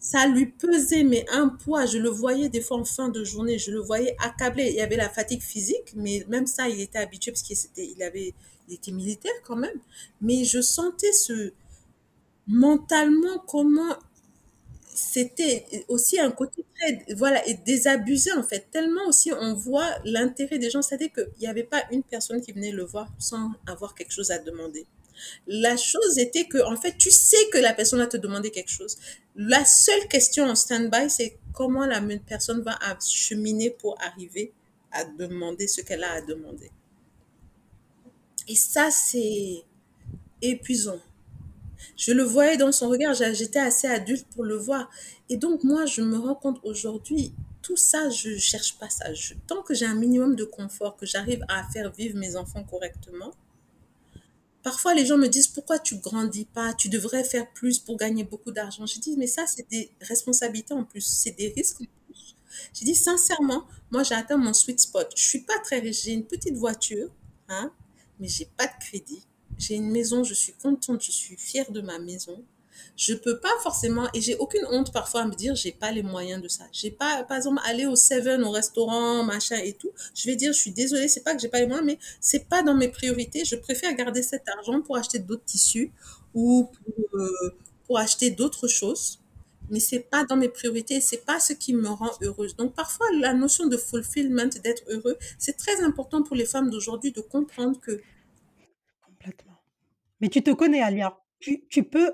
Ça 0.00 0.26
lui 0.26 0.46
pesait, 0.46 1.04
mais 1.04 1.24
un 1.30 1.48
poids. 1.48 1.86
Je 1.86 1.98
le 1.98 2.08
voyais 2.08 2.48
des 2.48 2.60
fois 2.60 2.78
en 2.78 2.84
fin 2.84 3.08
de 3.08 3.24
journée, 3.24 3.58
je 3.58 3.70
le 3.70 3.80
voyais 3.80 4.16
accablé. 4.18 4.68
Il 4.68 4.74
y 4.74 4.80
avait 4.80 4.96
la 4.96 5.08
fatigue 5.08 5.42
physique, 5.42 5.92
mais 5.94 6.24
même 6.28 6.46
ça, 6.46 6.68
il 6.68 6.80
était 6.80 6.98
habitué 6.98 7.32
parce 7.32 7.42
qu'il 7.42 7.56
était, 7.56 7.92
il 7.96 8.02
avait, 8.02 8.34
il 8.68 8.74
était 8.74 8.92
militaire 8.92 9.32
quand 9.44 9.56
même. 9.56 9.78
Mais 10.20 10.44
je 10.44 10.60
sentais 10.60 11.12
ce, 11.12 11.52
mentalement, 12.46 13.38
comment 13.46 13.96
c'était 14.96 15.84
aussi 15.88 16.18
un 16.18 16.30
côté 16.30 16.64
très, 16.74 17.14
voilà, 17.14 17.46
et 17.46 17.54
désabusé 17.54 18.32
en 18.32 18.42
fait. 18.42 18.70
Tellement 18.70 19.06
aussi 19.06 19.32
on 19.32 19.54
voit 19.54 19.90
l'intérêt 20.04 20.58
des 20.58 20.70
gens, 20.70 20.82
c'est-à-dire 20.82 21.12
qu'il 21.12 21.40
n'y 21.40 21.46
avait 21.46 21.64
pas 21.64 21.84
une 21.92 22.02
personne 22.02 22.40
qui 22.40 22.52
venait 22.52 22.72
le 22.72 22.84
voir 22.84 23.08
sans 23.18 23.52
avoir 23.66 23.94
quelque 23.94 24.12
chose 24.12 24.30
à 24.30 24.38
demander. 24.38 24.86
La 25.46 25.76
chose 25.76 26.18
était 26.18 26.44
que, 26.44 26.58
en 26.58 26.76
fait, 26.76 26.96
tu 26.98 27.10
sais 27.10 27.48
que 27.52 27.58
la 27.58 27.72
personne 27.72 28.00
va 28.00 28.06
te 28.06 28.16
demander 28.18 28.50
quelque 28.50 28.70
chose. 28.70 28.98
La 29.34 29.64
seule 29.64 30.08
question 30.08 30.44
en 30.44 30.54
stand-by, 30.54 31.08
c'est 31.08 31.38
comment 31.54 31.86
la 31.86 32.02
personne 32.26 32.62
va 32.62 32.78
cheminer 33.00 33.70
pour 33.70 33.96
arriver 34.02 34.52
à 34.92 35.04
demander 35.04 35.68
ce 35.68 35.80
qu'elle 35.80 36.04
a 36.04 36.12
à 36.12 36.20
demander. 36.20 36.70
Et 38.48 38.56
ça, 38.56 38.90
c'est 38.90 39.64
épuisant. 40.42 41.00
Je 41.96 42.12
le 42.12 42.22
voyais 42.22 42.56
dans 42.56 42.72
son 42.72 42.88
regard, 42.88 43.14
j'étais 43.14 43.58
assez 43.58 43.86
adulte 43.86 44.26
pour 44.34 44.44
le 44.44 44.56
voir. 44.56 44.90
Et 45.28 45.36
donc, 45.36 45.64
moi, 45.64 45.86
je 45.86 46.02
me 46.02 46.18
rends 46.18 46.34
compte 46.34 46.60
aujourd'hui, 46.62 47.32
tout 47.62 47.76
ça, 47.76 48.10
je 48.10 48.30
ne 48.30 48.38
cherche 48.38 48.78
pas 48.78 48.90
ça. 48.90 49.06
tant 49.46 49.62
que 49.62 49.74
j'ai 49.74 49.86
un 49.86 49.94
minimum 49.94 50.36
de 50.36 50.44
confort, 50.44 50.96
que 50.96 51.06
j'arrive 51.06 51.44
à 51.48 51.64
faire 51.72 51.90
vivre 51.92 52.18
mes 52.18 52.36
enfants 52.36 52.64
correctement, 52.64 53.32
Parfois, 54.66 54.94
les 54.94 55.06
gens 55.06 55.16
me 55.16 55.28
disent 55.28 55.46
pourquoi 55.46 55.78
tu 55.78 55.94
grandis 55.98 56.44
pas, 56.44 56.74
tu 56.74 56.88
devrais 56.88 57.22
faire 57.22 57.48
plus 57.52 57.78
pour 57.78 57.96
gagner 57.96 58.24
beaucoup 58.24 58.50
d'argent. 58.50 58.84
Je 58.84 58.98
dis 58.98 59.16
mais 59.16 59.28
ça 59.28 59.46
c'est 59.46 59.70
des 59.70 59.92
responsabilités 60.00 60.74
en 60.74 60.82
plus, 60.82 61.02
c'est 61.02 61.30
des 61.30 61.52
risques 61.54 61.82
en 61.82 61.84
plus. 62.04 62.34
Je 62.74 62.84
dis 62.84 62.96
sincèrement, 62.96 63.68
moi 63.92 64.02
j'ai 64.02 64.16
atteint 64.16 64.36
mon 64.36 64.52
sweet 64.52 64.80
spot. 64.80 65.08
Je 65.16 65.22
suis 65.22 65.42
pas 65.42 65.56
très 65.60 65.78
riche, 65.78 66.02
j'ai 66.02 66.14
une 66.14 66.26
petite 66.26 66.56
voiture, 66.56 67.12
hein, 67.48 67.70
mais 68.18 68.26
j'ai 68.26 68.46
pas 68.56 68.66
de 68.66 68.72
crédit. 68.80 69.22
J'ai 69.58 69.74
une 69.74 69.90
maison, 69.90 70.22
je 70.24 70.34
suis 70.34 70.52
contente, 70.52 71.02
je 71.02 71.10
suis 71.12 71.36
fière 71.36 71.70
de 71.70 71.80
ma 71.80 71.98
maison. 71.98 72.42
Je 72.96 73.14
peux 73.14 73.38
pas 73.40 73.52
forcément, 73.62 74.06
et 74.14 74.20
j'ai 74.20 74.36
aucune 74.36 74.64
honte 74.70 74.92
parfois 74.92 75.22
à 75.22 75.26
me 75.26 75.34
dire, 75.34 75.54
j'ai 75.54 75.72
pas 75.72 75.92
les 75.92 76.02
moyens 76.02 76.42
de 76.42 76.48
ça. 76.48 76.64
J'ai 76.72 76.90
pas, 76.90 77.24
par 77.24 77.36
exemple, 77.38 77.60
aller 77.64 77.86
au 77.86 77.96
Seven, 77.96 78.42
au 78.44 78.50
restaurant, 78.50 79.22
machin 79.24 79.56
et 79.56 79.72
tout. 79.72 79.90
Je 80.14 80.26
vais 80.28 80.36
dire, 80.36 80.52
je 80.52 80.58
suis 80.58 80.72
désolée, 80.72 81.08
c'est 81.08 81.22
pas 81.24 81.34
que 81.34 81.40
j'ai 81.40 81.48
pas 81.48 81.60
les 81.60 81.66
moyens, 81.66 81.86
mais 81.86 81.98
c'est 82.20 82.48
pas 82.48 82.62
dans 82.62 82.74
mes 82.74 82.88
priorités. 82.88 83.44
Je 83.44 83.56
préfère 83.56 83.94
garder 83.94 84.22
cet 84.22 84.48
argent 84.48 84.82
pour 84.82 84.96
acheter 84.96 85.18
d'autres 85.18 85.44
tissus 85.44 85.90
ou 86.34 86.68
pour, 86.84 87.20
euh, 87.20 87.54
pour 87.86 87.98
acheter 87.98 88.30
d'autres 88.30 88.68
choses. 88.68 89.20
Mais 89.70 89.80
c'est 89.80 90.00
pas 90.00 90.24
dans 90.24 90.36
mes 90.36 90.48
priorités, 90.48 91.00
c'est 91.00 91.24
pas 91.24 91.40
ce 91.40 91.52
qui 91.52 91.74
me 91.74 91.88
rend 91.88 92.12
heureuse. 92.22 92.54
Donc 92.56 92.74
parfois 92.74 93.06
la 93.20 93.34
notion 93.34 93.66
de 93.66 93.76
fulfillment, 93.76 94.48
d'être 94.62 94.82
heureux, 94.88 95.16
c'est 95.38 95.56
très 95.56 95.80
important 95.82 96.22
pour 96.22 96.36
les 96.36 96.46
femmes 96.46 96.70
d'aujourd'hui 96.70 97.10
de 97.12 97.20
comprendre 97.20 97.80
que. 97.80 98.00
Mais 100.26 100.30
tu 100.30 100.42
te 100.42 100.50
connais, 100.50 100.82
Alia. 100.82 101.16
Tu 101.38 101.68
tu 101.68 101.84
peux 101.84 102.10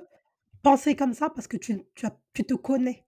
penser 0.62 0.94
comme 0.94 1.14
ça 1.14 1.30
parce 1.30 1.48
que 1.48 1.56
tu 1.56 1.80
tu 1.94 2.06
tu 2.34 2.44
te 2.44 2.52
connais. 2.52 3.06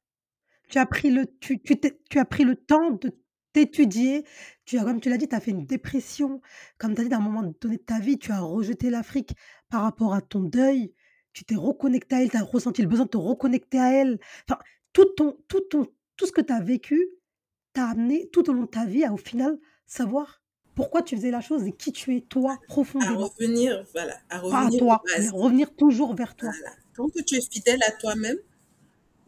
Tu 0.70 0.78
as 0.78 0.86
pris 0.86 1.10
le 1.10 1.26
tu 1.40 1.60
tu 1.60 1.78
tu 2.08 2.18
as 2.18 2.24
pris 2.24 2.44
le 2.44 2.56
temps 2.56 2.92
de 2.92 3.10
t'étudier. 3.52 4.24
Tu 4.64 4.78
as 4.78 4.84
comme 4.84 5.02
tu 5.02 5.10
l'as 5.10 5.18
dit, 5.18 5.28
tu 5.28 5.34
as 5.34 5.40
fait 5.40 5.50
une 5.50 5.66
dépression. 5.66 6.40
Comme 6.78 6.94
tu 6.94 7.02
as 7.02 7.04
dit, 7.04 7.12
à 7.12 7.18
un 7.18 7.20
moment 7.20 7.42
donné 7.60 7.76
de 7.76 7.82
ta 7.82 8.00
vie, 8.00 8.18
tu 8.18 8.32
as 8.32 8.40
rejeté 8.40 8.88
l'Afrique 8.88 9.34
par 9.68 9.82
rapport 9.82 10.14
à 10.14 10.22
ton 10.22 10.40
deuil. 10.40 10.94
Tu 11.34 11.44
t'es 11.44 11.54
reconnecté 11.54 12.14
à 12.14 12.22
elle, 12.22 12.30
tu 12.30 12.38
as 12.38 12.42
ressenti 12.42 12.80
le 12.80 12.88
besoin 12.88 13.04
de 13.04 13.10
te 13.10 13.18
reconnecter 13.18 13.78
à 13.78 13.92
elle. 13.92 14.18
Enfin, 14.48 14.58
tout 14.94 15.04
ton 15.18 15.36
tout 15.48 15.60
ton 15.68 15.86
tout 16.16 16.24
ce 16.26 16.32
que 16.32 16.40
tu 16.40 16.52
as 16.54 16.60
vécu 16.60 17.10
t'a 17.74 17.88
amené 17.88 18.30
tout 18.32 18.48
au 18.48 18.54
long 18.54 18.62
de 18.62 18.68
ta 18.68 18.86
vie 18.86 19.04
à, 19.04 19.12
au 19.12 19.18
final, 19.18 19.58
savoir 19.84 20.43
pourquoi 20.74 21.02
tu 21.02 21.16
faisais 21.16 21.30
la 21.30 21.40
chose 21.40 21.66
et 21.66 21.72
qui 21.72 21.92
tu 21.92 22.16
es 22.16 22.20
toi 22.20 22.52
à 22.52 22.66
profondément. 22.66 23.28
revenir, 23.28 23.84
voilà, 23.92 24.16
à 24.28 24.40
revenir 24.40 24.82
aux 24.82 24.86
toi, 24.86 25.02
mais 25.18 25.28
revenir 25.28 25.74
toujours 25.74 26.14
vers 26.14 26.34
toi. 26.34 26.50
Voilà. 26.50 26.76
Tant 26.94 27.08
que 27.08 27.22
tu 27.22 27.36
es 27.36 27.40
fidèle 27.40 27.80
à 27.86 27.92
toi-même 27.92 28.36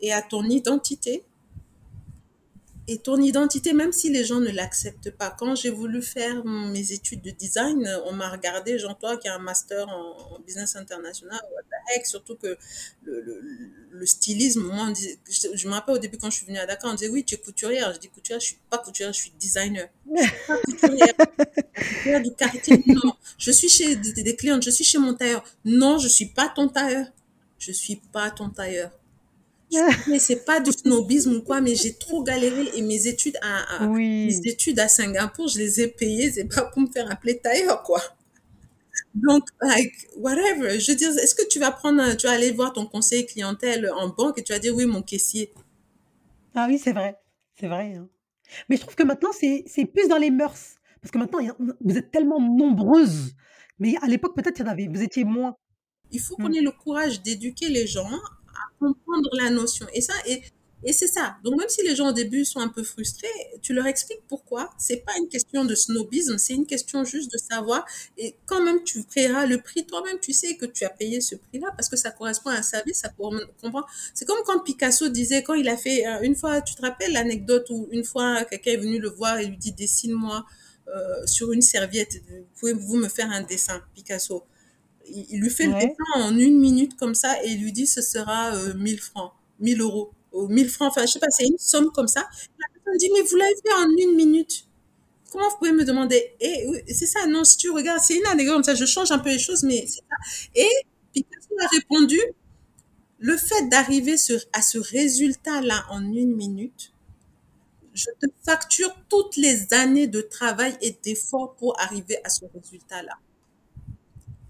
et 0.00 0.12
à 0.12 0.22
ton 0.22 0.44
identité, 0.44 1.24
et 2.88 2.98
ton 2.98 3.20
identité, 3.20 3.72
même 3.72 3.92
si 3.92 4.10
les 4.10 4.24
gens 4.24 4.38
ne 4.40 4.50
l'acceptent 4.50 5.10
pas. 5.10 5.34
Quand 5.36 5.56
j'ai 5.56 5.70
voulu 5.70 6.02
faire 6.02 6.44
mes 6.44 6.92
études 6.92 7.20
de 7.22 7.30
design, 7.30 7.88
on 8.06 8.12
m'a 8.12 8.30
regardé, 8.30 8.78
Jean, 8.78 8.94
toi 8.94 9.16
qui 9.16 9.26
as 9.28 9.34
un 9.34 9.38
master 9.40 9.88
en, 9.88 10.36
en 10.36 10.38
business 10.40 10.76
international, 10.76 11.40
what 11.52 11.62
the 11.62 11.96
heck, 11.96 12.06
surtout 12.06 12.36
que 12.36 12.56
le, 13.04 13.20
le, 13.22 13.42
le 13.90 14.06
stylisme, 14.06 14.62
moi, 14.62 14.84
on 14.88 14.90
disait- 14.92 15.18
je, 15.28 15.48
je 15.56 15.66
me 15.68 15.72
rappelle 15.72 15.96
au 15.96 15.98
début 15.98 16.16
quand 16.18 16.30
je 16.30 16.36
suis 16.36 16.46
venue 16.46 16.58
à 16.58 16.66
Dakar, 16.66 16.90
on 16.92 16.94
disait 16.94 17.10
oui, 17.10 17.24
tu 17.24 17.34
es 17.34 17.38
couturière. 17.38 17.92
Je 17.92 17.98
dis 17.98 18.08
couturière, 18.08 18.40
je 18.40 18.46
suis 18.46 18.58
pas 18.70 18.78
couturière, 18.78 19.12
je 19.12 19.18
suis 19.20 19.32
designer. 19.38 19.88
Je 20.14 20.22
suis 20.22 20.32
pas 20.46 20.58
couturière. 20.64 21.14
Couturière 21.74 22.22
du 22.22 22.34
quartier, 22.34 22.82
non. 22.86 23.12
Je 23.38 23.50
suis 23.50 23.68
chez 23.68 23.96
des, 23.96 24.22
des 24.22 24.36
clientes, 24.36 24.62
je 24.62 24.70
suis 24.70 24.84
chez 24.84 24.98
mon 24.98 25.14
tailleur. 25.14 25.42
Non, 25.64 25.98
je 25.98 26.08
suis 26.08 26.26
pas 26.26 26.48
ton 26.54 26.68
tailleur. 26.68 27.06
Je 27.58 27.72
suis 27.72 27.96
pas 28.12 28.30
ton 28.30 28.50
tailleur. 28.50 28.90
Mais 30.06 30.18
c'est 30.18 30.44
pas 30.44 30.60
du 30.60 30.72
snobisme 30.72 31.36
ou 31.36 31.42
quoi, 31.42 31.60
mais 31.60 31.74
j'ai 31.74 31.94
trop 31.94 32.22
galéré 32.22 32.70
et 32.74 32.82
mes 32.82 33.06
études 33.06 33.36
à, 33.42 33.84
à- 33.84 33.88
mes 33.88 34.38
études 34.44 34.78
à 34.80 34.88
Singapour, 34.88 35.48
je 35.48 35.58
les 35.58 35.80
ai 35.80 35.88
payées, 35.88 36.30
c'est 36.32 36.44
pas 36.44 36.62
pour 36.62 36.82
me 36.82 36.86
faire 36.90 37.10
appeler 37.10 37.38
tailleur, 37.38 37.82
quoi. 37.82 38.00
Donc, 39.14 39.44
like, 39.62 39.94
whatever. 40.16 40.78
Je 40.78 40.92
veux 40.92 40.96
dire, 40.96 41.10
est-ce 41.10 41.34
que 41.34 41.46
tu 41.48 41.58
vas 41.58 41.70
prendre, 41.70 42.00
un- 42.02 42.14
tu 42.16 42.26
vas 42.26 42.32
aller 42.34 42.50
voir 42.52 42.72
ton 42.72 42.86
conseiller 42.86 43.26
clientèle 43.26 43.90
en 43.96 44.08
banque 44.08 44.38
et 44.38 44.42
tu 44.44 44.52
vas 44.52 44.58
dire, 44.58 44.74
oui, 44.74 44.86
mon 44.86 45.02
caissier? 45.02 45.52
ah 46.54 46.66
oui, 46.68 46.78
c'est 46.78 46.92
vrai, 46.92 47.16
c'est 47.58 47.68
vrai, 47.68 47.94
hein. 47.94 48.08
Mais 48.68 48.76
je 48.76 48.82
trouve 48.82 48.94
que 48.94 49.02
maintenant, 49.02 49.30
c'est 49.32 49.64
plus 49.86 50.08
dans 50.08 50.18
les 50.18 50.30
mœurs. 50.30 50.76
Parce 51.02 51.10
que 51.10 51.18
maintenant, 51.18 51.40
vous 51.80 51.98
êtes 51.98 52.10
tellement 52.10 52.40
nombreuses, 52.40 53.34
mais 53.78 53.96
à 54.02 54.06
l'époque, 54.06 54.34
peut-être, 54.36 54.58
il 54.58 54.62
y 54.62 54.68
en 54.68 54.70
avait 54.72 54.86
vous 54.88 55.02
étiez 55.02 55.24
moins. 55.24 55.56
Il 56.12 56.20
faut 56.20 56.36
qu'on 56.36 56.48
Mmh. 56.50 56.54
ait 56.54 56.60
le 56.62 56.70
courage 56.70 57.22
d'éduquer 57.22 57.68
les 57.68 57.86
gens 57.86 58.08
comprendre 58.78 59.30
la 59.34 59.50
notion. 59.50 59.86
Et 59.92 60.00
ça, 60.00 60.14
et, 60.26 60.42
et 60.84 60.92
c'est 60.92 61.06
ça. 61.06 61.36
Donc, 61.42 61.58
même 61.58 61.68
si 61.68 61.82
les 61.82 61.96
gens 61.96 62.10
au 62.10 62.12
début 62.12 62.44
sont 62.44 62.60
un 62.60 62.68
peu 62.68 62.82
frustrés, 62.84 63.28
tu 63.62 63.72
leur 63.72 63.86
expliques 63.86 64.22
pourquoi. 64.28 64.70
C'est 64.78 64.98
pas 65.04 65.12
une 65.18 65.28
question 65.28 65.64
de 65.64 65.74
snobisme, 65.74 66.38
c'est 66.38 66.52
une 66.54 66.66
question 66.66 67.02
juste 67.04 67.32
de 67.32 67.38
savoir. 67.38 67.84
Et 68.18 68.36
quand 68.46 68.62
même 68.62 68.82
tu 68.84 69.02
paieras 69.02 69.46
le 69.46 69.60
prix, 69.60 69.86
toi-même, 69.86 70.18
tu 70.20 70.32
sais 70.32 70.56
que 70.56 70.66
tu 70.66 70.84
as 70.84 70.90
payé 70.90 71.20
ce 71.20 71.34
prix-là 71.34 71.72
parce 71.76 71.88
que 71.88 71.96
ça 71.96 72.10
correspond 72.10 72.50
à 72.50 72.56
un 72.56 72.62
service, 72.62 72.98
ça 72.98 73.08
comprend. 73.08 73.84
C'est 74.14 74.26
comme 74.26 74.38
quand 74.44 74.60
Picasso 74.60 75.08
disait, 75.08 75.42
quand 75.42 75.54
il 75.54 75.68
a 75.68 75.76
fait, 75.76 76.06
euh, 76.06 76.20
une 76.22 76.36
fois, 76.36 76.60
tu 76.60 76.74
te 76.74 76.82
rappelles 76.82 77.12
l'anecdote 77.12 77.66
où 77.70 77.88
une 77.90 78.04
fois 78.04 78.44
quelqu'un 78.44 78.72
est 78.72 78.76
venu 78.76 78.98
le 78.98 79.08
voir 79.08 79.38
et 79.38 79.46
lui 79.46 79.56
dit, 79.56 79.72
dessine-moi 79.72 80.44
euh, 80.88 81.26
sur 81.26 81.52
une 81.52 81.62
serviette, 81.62 82.22
pouvez-vous 82.60 82.96
me 82.96 83.08
faire 83.08 83.30
un 83.30 83.42
dessin, 83.42 83.82
Picasso? 83.94 84.44
Il, 85.08 85.26
il 85.30 85.40
lui 85.40 85.50
fait 85.50 85.66
le 85.66 85.74
dessin 85.74 86.04
en 86.16 86.36
une 86.36 86.58
minute 86.58 86.96
comme 86.96 87.14
ça 87.14 87.42
et 87.44 87.50
il 87.52 87.62
lui 87.62 87.72
dit 87.72 87.86
ce 87.86 88.02
sera 88.02 88.54
euh, 88.54 88.74
1000 88.74 89.00
francs, 89.00 89.32
1000 89.60 89.80
euros, 89.80 90.12
ou 90.32 90.48
1000 90.48 90.68
francs, 90.68 90.90
enfin 90.90 91.06
je 91.06 91.12
sais 91.12 91.18
pas, 91.18 91.30
c'est 91.30 91.46
une 91.46 91.58
somme 91.58 91.90
comme 91.92 92.08
ça. 92.08 92.20
La 92.58 92.66
personne 92.74 92.98
dit 92.98 93.10
mais 93.14 93.22
vous 93.22 93.36
l'avez 93.36 93.54
fait 93.64 93.72
en 93.74 93.90
une 94.10 94.16
minute. 94.16 94.66
Comment 95.32 95.48
vous 95.50 95.58
pouvez 95.58 95.72
me 95.72 95.84
demander? 95.84 96.34
Et 96.40 96.66
oui, 96.68 96.78
c'est 96.88 97.06
ça, 97.06 97.26
non, 97.26 97.44
si 97.44 97.56
tu 97.58 97.70
regardes, 97.70 98.00
c'est 98.02 98.16
une 98.16 98.26
anecdote 98.26 98.54
comme 98.56 98.64
ça, 98.64 98.74
je 98.74 98.86
change 98.86 99.10
un 99.12 99.18
peu 99.18 99.30
les 99.30 99.38
choses, 99.38 99.62
mais 99.64 99.84
c'est 99.86 100.00
ça. 100.00 100.48
Et 100.54 100.68
Picasso 101.14 101.54
a 101.60 101.66
répondu, 101.74 102.20
le 103.18 103.36
fait 103.36 103.68
d'arriver 103.68 104.16
à 104.54 104.62
ce 104.62 104.78
résultat-là 104.78 105.84
en 105.90 106.02
une 106.12 106.34
minute, 106.34 106.92
je 107.94 108.06
te 108.20 108.26
facture 108.44 108.94
toutes 109.08 109.36
les 109.36 109.72
années 109.74 110.06
de 110.06 110.20
travail 110.20 110.76
et 110.80 110.96
d'effort 111.02 111.56
pour 111.56 111.80
arriver 111.80 112.18
à 112.24 112.28
ce 112.28 112.44
résultat-là. 112.54 113.18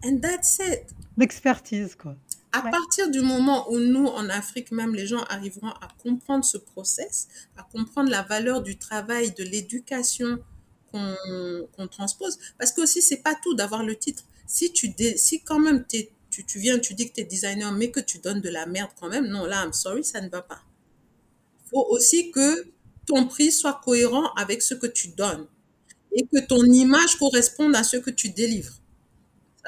And 0.05 0.19
that's 0.21 0.59
it. 0.61 0.85
L'expertise, 1.17 1.95
quoi. 1.95 2.17
À 2.53 2.65
Ouais. 2.65 2.71
partir 2.71 3.11
du 3.11 3.21
moment 3.21 3.71
où 3.71 3.79
nous, 3.79 4.07
en 4.07 4.29
Afrique 4.31 4.71
même, 4.73 4.95
les 4.95 5.07
gens 5.07 5.23
arriveront 5.25 5.69
à 5.71 5.89
comprendre 6.03 6.45
ce 6.45 6.57
process, 6.59 7.29
à 7.57 7.63
comprendre 7.65 8.09
la 8.11 8.23
valeur 8.23 8.63
du 8.63 8.79
travail, 8.79 9.33
de 9.33 9.43
l'éducation 9.45 10.39
qu'on 10.91 11.87
transpose, 11.89 12.39
parce 12.59 12.73
que 12.73 12.81
aussi, 12.83 13.03
c'est 13.03 13.19
pas 13.19 13.35
tout 13.43 13.55
d'avoir 13.55 13.83
le 13.83 13.97
titre. 13.97 14.25
Si 14.47 14.73
tu, 14.73 14.89
dé- 14.91 15.17
si 15.19 15.43
quand 15.43 15.59
même 15.59 15.85
tu, 15.87 16.07
tu 16.47 16.59
viens, 16.59 16.79
tu 16.79 16.95
dis 16.95 17.09
que 17.09 17.15
tu 17.15 17.21
es 17.21 17.25
designer, 17.25 17.73
mais 17.73 17.91
que 17.91 18.01
tu 18.01 18.19
donnes 18.19 18.41
de 18.41 18.49
la 18.49 18.65
merde 18.67 18.91
quand 18.99 19.09
même, 19.11 19.27
non, 19.27 19.45
là, 19.45 19.65
I'm 19.65 19.73
sorry, 19.75 20.05
ça 20.05 20.21
ne 20.23 20.29
va 20.31 20.41
pas. 20.41 20.61
Il 21.67 21.71
faut 21.71 21.87
aussi 21.91 22.31
que 22.31 22.69
ton 23.07 23.27
prix 23.27 23.53
soit 23.53 23.81
cohérent 23.85 24.33
avec 24.35 24.63
ce 24.63 24.75
que 24.75 24.87
tu 24.87 25.09
donnes 25.09 25.47
et 26.13 26.23
que 26.27 26.47
ton 26.47 26.63
image 26.65 27.17
corresponde 27.19 27.75
à 27.77 27.85
ce 27.85 27.99
que 27.99 28.11
tu 28.11 28.31
délivres. 28.31 28.75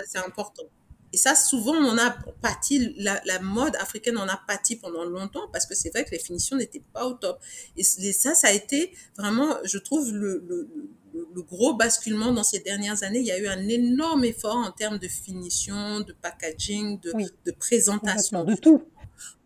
C'est 0.07 0.19
important. 0.19 0.65
Et 1.13 1.17
ça, 1.17 1.35
souvent, 1.35 1.75
on 1.75 1.97
a 1.97 2.11
pâti, 2.43 2.95
la, 2.99 3.21
la 3.25 3.41
mode 3.41 3.75
africaine 3.77 4.19
en 4.19 4.29
a 4.29 4.39
pâti 4.47 4.77
pendant 4.77 5.05
longtemps 5.05 5.49
parce 5.53 5.65
que 5.65 5.75
c'est 5.75 5.89
vrai 5.89 6.05
que 6.05 6.11
les 6.11 6.19
finitions 6.19 6.57
n'étaient 6.57 6.83
pas 6.93 7.07
au 7.07 7.15
top. 7.15 7.41
Et 7.79 7.83
ça, 7.83 8.35
ça 8.35 8.49
a 8.49 8.53
été 8.53 8.93
vraiment, 9.17 9.57
je 9.65 9.79
trouve, 9.79 10.13
le, 10.13 10.45
le, 10.47 10.69
le 10.75 10.91
le, 11.35 11.43
gros 11.43 11.75
basculement 11.75 12.33
dans 12.33 12.45
ces 12.45 12.61
dernières 12.61 13.03
années. 13.03 13.21
Il 13.21 13.27
y 13.27 13.33
a 13.33 13.39
eu 13.39 13.47
un 13.49 13.69
énorme 13.69 14.25
effort 14.25 14.57
en 14.57 14.71
termes 14.71 14.99
de 14.99 15.09
finition, 15.09 16.01
de 16.01 16.13
packaging, 16.13 17.01
de, 17.01 17.13
de 17.45 17.51
présentation. 17.53 18.45
De 18.45 18.55
tout. 18.55 18.83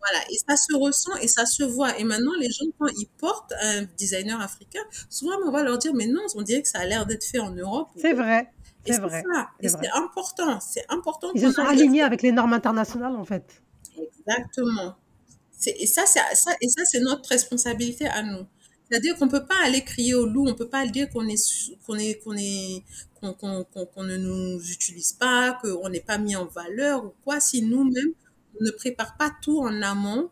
Voilà, 0.01 0.19
et 0.31 0.37
ça 0.37 0.57
se 0.57 0.77
ressent 0.77 1.17
et 1.21 1.29
ça 1.29 1.47
se 1.47 1.63
voit. 1.63 1.99
Et 1.99 2.05
maintenant, 2.05 2.33
les 2.39 2.51
gens, 2.51 2.67
quand 2.79 2.89
ils 2.99 3.09
portent 3.19 3.53
un 3.63 3.85
designer 3.97 4.41
africain, 4.41 4.83
souvent 5.09 5.37
on 5.47 5.51
va 5.51 5.63
leur 5.63 5.79
dire, 5.79 5.95
mais 5.95 6.07
non, 6.07 6.23
on 6.35 6.43
dirait 6.43 6.63
que 6.63 6.69
ça 6.69 6.81
a 6.81 6.87
l'air 6.87 7.07
d'être 7.07 7.25
fait 7.25 7.39
en 7.39 7.53
Europe. 7.53 7.89
C'est 7.97 8.13
vrai. 8.13 8.53
C'est 8.87 8.99
vrai. 8.99 9.23
C'est 9.63 9.91
important. 9.95 10.61
C'est 10.61 10.85
important. 10.89 11.31
Ils 11.35 11.43
se 11.43 11.53
sont 11.53 11.63
alignés 11.63 12.03
avec 12.03 12.23
les 12.23 12.33
normes 12.33 12.53
internationales, 12.53 13.17
en 13.17 13.25
fait. 13.25 13.63
Exactement. 13.97 14.97
Et 15.67 15.87
ça, 15.87 16.07
ça, 16.07 16.21
et 16.61 16.69
ça, 16.69 16.85
c'est 16.85 17.01
notre 17.01 17.29
responsabilité 17.29 18.07
à 18.07 18.23
nous. 18.23 18.47
C'est-à-dire 18.91 19.17
qu'on 19.17 19.29
peut 19.29 19.47
pas 19.47 19.55
aller 19.65 19.83
crier 19.85 20.15
au 20.15 20.27
loup, 20.27 20.47
on 20.49 20.55
peut 20.55 20.69
pas 20.69 20.87
dire 20.87 21.09
qu'on 21.11 21.27
est, 21.27 21.41
qu'on 21.87 21.97
est, 21.97 22.23
qu'on 22.23 22.37
est, 22.37 22.85
qu'on 23.21 24.03
ne 24.03 24.17
nous 24.17 24.61
utilise 24.71 25.13
pas, 25.13 25.59
qu'on 25.63 25.89
n'est 25.89 26.01
pas 26.01 26.19
mis 26.19 26.37
en 26.37 26.47
valeur 26.47 27.05
ou 27.05 27.15
quoi, 27.25 27.41
si 27.41 27.63
nous-mêmes, 27.63 28.13
on 28.61 28.65
ne 28.65 28.71
prépare 28.71 29.17
pas 29.17 29.31
tout 29.41 29.61
en 29.61 29.81
amont. 29.81 30.29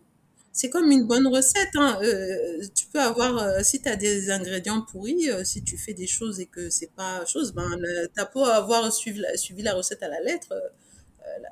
C'est 0.52 0.68
comme 0.68 0.90
une 0.90 1.06
bonne 1.06 1.26
recette. 1.28 1.70
Hein. 1.76 1.98
Euh, 2.02 2.60
tu 2.74 2.86
peux 2.86 3.00
avoir, 3.00 3.38
euh, 3.38 3.60
si 3.62 3.80
tu 3.80 3.88
as 3.88 3.96
des 3.96 4.30
ingrédients 4.30 4.82
pourris, 4.82 5.30
euh, 5.30 5.44
si 5.44 5.62
tu 5.62 5.78
fais 5.78 5.94
des 5.94 6.06
choses 6.06 6.40
et 6.40 6.46
que 6.46 6.70
c'est 6.70 6.92
pas 6.92 7.24
chose, 7.24 7.52
ben, 7.52 7.70
tu 8.14 8.20
as 8.20 8.24
beau 8.26 8.44
avoir 8.44 8.92
suivi 8.92 9.20
la, 9.20 9.30
la 9.58 9.74
recette 9.74 10.02
à 10.02 10.08
la 10.08 10.20
lettre, 10.20 10.52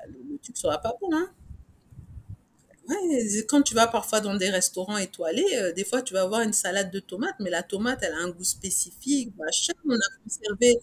le, 0.07 0.37
truc 0.39 0.57
sera 0.57 0.79
pas 0.79 0.93
bon. 0.99 1.09
Hein 1.13 1.29
quand 3.47 3.61
tu 3.61 3.75
vas 3.75 3.87
parfois 3.87 4.21
dans 4.21 4.35
des 4.35 4.49
restaurants 4.49 4.97
étoilés, 4.97 5.45
euh, 5.55 5.71
des 5.73 5.83
fois 5.83 6.01
tu 6.01 6.13
vas 6.13 6.21
avoir 6.23 6.41
une 6.41 6.53
salade 6.53 6.91
de 6.91 6.99
tomates, 6.99 7.35
mais 7.39 7.49
la 7.49 7.63
tomate, 7.63 7.99
elle 8.01 8.13
a 8.13 8.17
un 8.17 8.29
goût 8.29 8.43
spécifique, 8.43 9.33
machin. 9.37 9.73
On 9.85 9.93
a 9.93 10.23
conservé, 10.23 10.79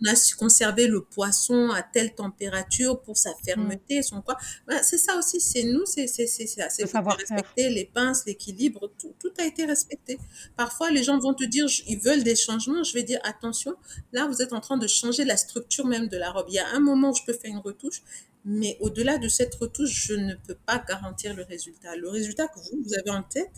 on 0.00 0.10
a 0.10 0.14
su 0.14 0.36
conserver 0.36 0.86
le 0.86 1.02
poisson 1.02 1.70
à 1.70 1.82
telle 1.82 2.14
température 2.14 3.00
pour 3.02 3.16
sa 3.16 3.30
fermeté, 3.44 4.02
son 4.02 4.22
quoi. 4.22 4.36
Ben, 4.66 4.78
c'est 4.82 4.98
ça 4.98 5.16
aussi, 5.16 5.40
c'est 5.40 5.64
nous, 5.64 5.84
c'est 5.86 6.06
c'est 6.06 6.26
c'est 6.26 6.46
c'est 6.46 6.86
savoir 6.86 7.16
respecter 7.16 7.68
les 7.70 7.86
pinces, 7.86 8.24
l'équilibre, 8.26 8.92
tout, 8.98 9.14
tout 9.18 9.32
a 9.38 9.44
été 9.44 9.64
respecté. 9.64 10.18
Parfois, 10.56 10.90
les 10.90 11.02
gens 11.02 11.18
vont 11.18 11.34
te 11.34 11.44
dire, 11.44 11.66
ils 11.86 11.98
veulent 11.98 12.22
des 12.22 12.36
changements. 12.36 12.84
Je 12.84 12.94
vais 12.94 13.02
dire 13.02 13.20
attention, 13.24 13.74
là 14.12 14.26
vous 14.26 14.42
êtes 14.42 14.52
en 14.52 14.60
train 14.60 14.76
de 14.76 14.86
changer 14.86 15.24
la 15.24 15.36
structure 15.36 15.86
même 15.86 16.08
de 16.08 16.16
la 16.16 16.30
robe. 16.30 16.46
Il 16.48 16.54
y 16.54 16.58
a 16.58 16.68
un 16.68 16.80
moment 16.80 17.10
où 17.10 17.14
je 17.14 17.24
peux 17.24 17.32
faire 17.32 17.50
une 17.50 17.58
retouche, 17.58 18.02
mais 18.48 18.78
au-delà 18.80 19.18
de 19.18 19.28
cette 19.28 19.54
retouche, 19.56 20.06
je 20.06 20.14
ne 20.14 20.34
peux 20.34 20.54
pas 20.54 20.78
garantir 20.78 21.34
le 21.34 21.42
résultat. 21.42 21.94
Le 21.96 22.08
résultat 22.08 22.48
que 22.48 22.58
vous, 22.58 22.82
vous 22.82 22.94
avez 22.94 23.10
en 23.10 23.22
tête, 23.22 23.52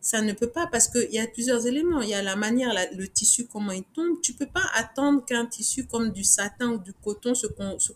ça 0.00 0.20
ne 0.20 0.32
peut 0.32 0.50
pas 0.50 0.66
parce 0.66 0.88
qu'il 0.88 1.12
y 1.12 1.20
a 1.20 1.26
plusieurs 1.28 1.64
éléments. 1.66 2.00
Il 2.02 2.08
y 2.08 2.14
a 2.14 2.22
la 2.22 2.34
manière, 2.34 2.74
le 2.92 3.06
tissu, 3.06 3.46
comment 3.46 3.70
il 3.70 3.84
tombe. 3.84 4.20
Tu 4.20 4.32
peux 4.32 4.46
pas 4.46 4.64
attendre 4.74 5.24
qu'un 5.24 5.46
tissu 5.46 5.86
comme 5.86 6.10
du 6.10 6.24
satin 6.24 6.72
ou 6.72 6.78
du 6.78 6.92
coton 6.92 7.34
se, 7.36 7.46